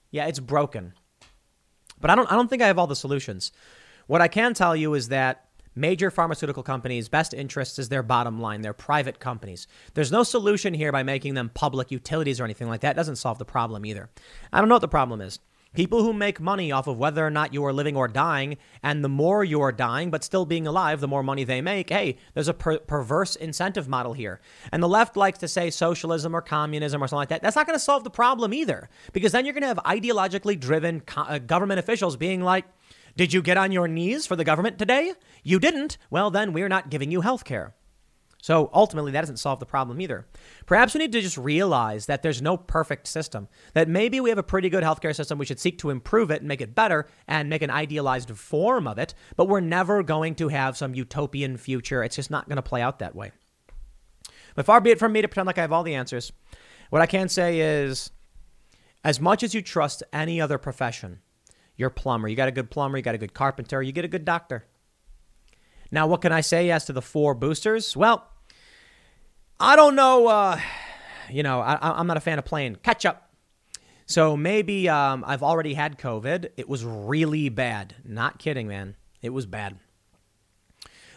Yeah, 0.10 0.26
it's 0.26 0.40
broken. 0.40 0.94
But 2.02 2.10
I 2.10 2.16
don't 2.16 2.30
I 2.32 2.36
don't 2.36 2.50
think 2.50 2.64
I 2.64 2.68
have 2.68 2.80
all 2.80 2.88
the 2.88 2.96
solutions. 2.96 3.52
What 4.08 4.20
I 4.20 4.28
can 4.28 4.56
tell 4.56 4.76
you 4.76 4.96
is 4.96 5.10
that 5.10 5.46
major 5.76 6.10
pharmaceutical 6.10 6.64
companies' 6.64 7.08
best 7.08 7.36
interest 7.36 7.78
is 7.78 7.90
their 7.90 8.02
bottom 8.02 8.42
line. 8.42 8.62
They're 8.62 8.74
private 8.74 9.20
companies. 9.20 9.68
There's 9.94 10.12
no 10.12 10.24
solution 10.24 10.74
here 10.74 10.92
by 10.92 11.04
making 11.04 11.36
them 11.36 11.52
public 11.54 11.92
utilities 11.92 12.40
or 12.40 12.46
anything 12.46 12.68
like 12.68 12.82
that. 12.82 12.96
It 12.96 12.98
doesn't 12.98 13.18
solve 13.18 13.38
the 13.38 13.46
problem 13.46 13.86
either. 13.86 14.10
I 14.52 14.60
don't 14.60 14.70
know 14.70 14.76
what 14.76 14.80
the 14.80 14.88
problem 14.88 15.22
is. 15.22 15.40
People 15.76 16.04
who 16.04 16.14
make 16.14 16.40
money 16.40 16.72
off 16.72 16.88
of 16.88 16.98
whether 16.98 17.26
or 17.26 17.30
not 17.30 17.54
you 17.54 17.66
are 17.66 17.74
living 17.74 17.96
or 17.96 18.08
dying, 18.08 18.58
and 18.82 19.04
the 19.04 19.10
more 19.10 19.44
you 19.44 19.62
are 19.62 19.72
dying 19.72 20.10
but 20.10 20.24
still 20.24 20.46
being 20.46 20.66
alive, 20.66 21.02
the 21.02 21.08
more 21.08 21.24
money 21.24 21.44
they 21.44 21.62
make. 21.62 21.90
Hey, 21.90 22.18
there's 22.34 22.48
a 22.48 22.54
per- 22.54 22.80
perverse 22.80 23.36
incentive 23.36 23.88
model 23.88 24.14
here. 24.14 24.40
And 24.72 24.82
the 24.82 24.88
left 24.88 25.18
likes 25.18 25.40
to 25.40 25.48
say 25.48 25.70
socialism 25.70 26.36
or 26.36 26.42
communism 26.42 27.04
or 27.04 27.08
something 27.08 27.18
like 27.18 27.30
that. 27.30 27.42
That's 27.42 27.56
not 27.56 27.68
going 27.68 27.78
to 27.78 27.84
solve 27.84 28.04
the 28.04 28.10
problem 28.10 28.54
either, 28.54 28.90
because 29.12 29.34
then 29.34 29.46
you're 29.46 29.54
going 29.54 29.64
to 29.64 29.68
have 29.68 29.80
ideologically 29.86 30.60
driven 30.60 31.02
co- 31.02 31.22
uh, 31.22 31.40
government 31.40 31.80
officials 31.80 32.16
being 32.16 32.42
like, 32.42 32.66
did 33.18 33.34
you 33.34 33.42
get 33.42 33.58
on 33.58 33.72
your 33.72 33.88
knees 33.88 34.26
for 34.26 34.36
the 34.36 34.44
government 34.44 34.78
today? 34.78 35.14
You 35.44 35.60
didn't? 35.60 35.98
Well, 36.10 36.32
then 36.32 36.54
we're 36.54 36.70
not 36.70 36.90
giving 36.90 37.12
you 37.12 37.22
health 37.22 37.46
care. 37.46 37.74
So 38.46 38.70
ultimately, 38.76 39.12
that 39.14 39.22
doesn't 39.22 39.38
solve 39.38 39.60
the 39.60 39.66
problem 39.66 40.00
either. 40.00 40.28
Perhaps 40.68 40.94
we 40.94 41.00
need 41.00 41.12
to 41.14 41.22
just 41.22 41.36
realize 41.36 42.06
that 42.06 42.22
there's 42.22 42.44
no 42.44 42.58
perfect 42.58 43.08
system, 43.08 43.48
that 43.74 43.90
maybe 43.90 44.20
we 44.20 44.30
have 44.30 44.38
a 44.38 44.44
pretty 44.44 44.70
good 44.70 44.84
healthcare 44.84 45.16
system. 45.16 45.40
We 45.40 45.48
should 45.48 45.60
seek 45.60 45.80
to 45.80 45.90
improve 45.90 46.30
it 46.30 46.42
and 46.42 46.48
make 46.48 46.62
it 46.62 46.76
better 46.76 47.08
and 47.28 47.50
make 47.50 47.64
an 47.64 47.72
idealized 47.72 48.30
form 48.30 48.88
of 48.88 49.00
it, 49.00 49.16
but 49.36 49.48
we're 49.48 49.62
never 49.62 50.04
going 50.04 50.36
to 50.36 50.50
have 50.50 50.78
some 50.78 50.94
utopian 50.94 51.58
future. 51.58 52.04
It's 52.04 52.18
just 52.18 52.30
not 52.30 52.48
going 52.48 52.58
to 52.58 52.62
play 52.62 52.84
out 52.84 53.00
that 53.00 53.16
way. 53.16 53.32
But 54.54 54.68
far 54.68 54.80
be 54.80 54.92
it 54.92 55.00
from 55.00 55.14
me 55.14 55.24
to 55.24 55.28
pretend 55.28 55.48
like 55.48 55.58
I 55.58 55.62
have 55.62 55.72
all 55.72 55.82
the 55.82 55.96
answers. 55.96 56.32
What 56.92 57.02
I 57.02 57.08
can 57.08 57.30
say 57.30 57.62
is, 57.62 58.12
as 59.04 59.20
much 59.20 59.42
as 59.42 59.56
you 59.56 59.64
trust 59.64 60.04
any 60.14 60.40
other 60.40 60.60
profession, 60.60 61.18
your 61.78 61.90
plumber, 61.90 62.28
you 62.28 62.36
got 62.36 62.48
a 62.48 62.52
good 62.52 62.70
plumber, 62.70 62.98
you 62.98 63.04
got 63.04 63.16
a 63.16 63.18
good 63.18 63.34
carpenter, 63.34 63.82
you 63.82 63.92
get 63.92 64.06
a 64.06 64.08
good 64.08 64.24
doctor. 64.24 64.68
Now, 65.92 66.06
what 66.06 66.22
can 66.22 66.32
I 66.32 66.42
say 66.42 66.70
as 66.70 66.86
to 66.86 66.94
the 66.94 67.02
four 67.02 67.34
boosters? 67.34 67.98
Well, 67.98 68.28
I 69.60 69.76
don't 69.76 69.96
know. 69.96 70.28
Uh, 70.28 70.60
you 71.30 71.44
know, 71.44 71.62
I, 71.62 72.00
am 72.00 72.08
not 72.08 72.18
a 72.18 72.22
fan 72.22 72.40
of 72.40 72.46
playing 72.46 72.76
catch 72.78 73.06
up. 73.06 73.30
So 74.06 74.38
maybe 74.38 74.88
um, 74.88 75.24
I've 75.26 75.44
already 75.44 75.74
had 75.74 75.98
COVID. 75.98 76.50
It 76.58 76.70
was 76.70 76.84
really 76.84 77.50
bad. 77.50 77.96
Not 78.04 78.38
kidding, 78.38 78.68
man. 78.68 78.96
It 79.22 79.30
was 79.30 79.46
bad. 79.46 79.78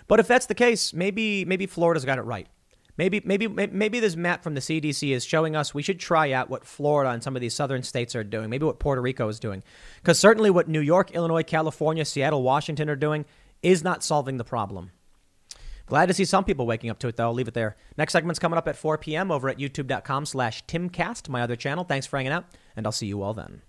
But 0.06 0.20
if 0.20 0.26
that's 0.26 0.46
the 0.46 0.54
case, 0.54 0.94
maybe 0.94 1.44
maybe 1.44 1.66
Florida's 1.66 2.06
got 2.06 2.18
it 2.18 2.22
right. 2.22 2.46
Maybe 2.96 3.20
maybe 3.24 3.46
maybe 3.46 4.00
this 4.00 4.16
map 4.16 4.42
from 4.42 4.54
the 4.54 4.60
CDC 4.60 5.10
is 5.10 5.24
showing 5.24 5.54
us 5.54 5.74
we 5.74 5.82
should 5.82 6.00
try 6.00 6.32
out 6.32 6.48
what 6.48 6.64
Florida 6.64 7.10
and 7.10 7.22
some 7.22 7.36
of 7.36 7.42
these 7.42 7.54
southern 7.54 7.82
states 7.82 8.16
are 8.16 8.24
doing. 8.24 8.48
Maybe 8.48 8.64
what 8.64 8.78
Puerto 8.78 9.02
Rico 9.02 9.28
is 9.28 9.38
doing, 9.38 9.62
because 9.96 10.18
certainly 10.18 10.50
what 10.50 10.66
New 10.66 10.80
York, 10.80 11.10
Illinois, 11.12 11.42
California, 11.42 12.04
Seattle, 12.04 12.42
Washington 12.42 12.88
are 12.88 12.96
doing 12.96 13.26
is 13.62 13.84
not 13.84 14.02
solving 14.02 14.38
the 14.38 14.44
problem. 14.44 14.90
Glad 15.88 16.06
to 16.06 16.14
see 16.14 16.24
some 16.24 16.44
people 16.44 16.66
waking 16.66 16.90
up 16.90 16.98
to 17.00 17.08
it, 17.08 17.16
though. 17.16 17.24
I'll 17.24 17.34
leave 17.34 17.48
it 17.48 17.54
there. 17.54 17.76
Next 17.96 18.12
segment's 18.12 18.38
coming 18.38 18.58
up 18.58 18.68
at 18.68 18.76
4 18.76 18.98
p.m. 18.98 19.30
over 19.30 19.48
at 19.48 19.58
youtube.com 19.58 20.26
slash 20.26 20.64
timcast, 20.66 21.28
my 21.28 21.42
other 21.42 21.56
channel. 21.56 21.84
Thanks 21.84 22.06
for 22.06 22.18
hanging 22.18 22.32
out, 22.32 22.44
and 22.76 22.86
I'll 22.86 22.92
see 22.92 23.06
you 23.06 23.22
all 23.22 23.34
then. 23.34 23.62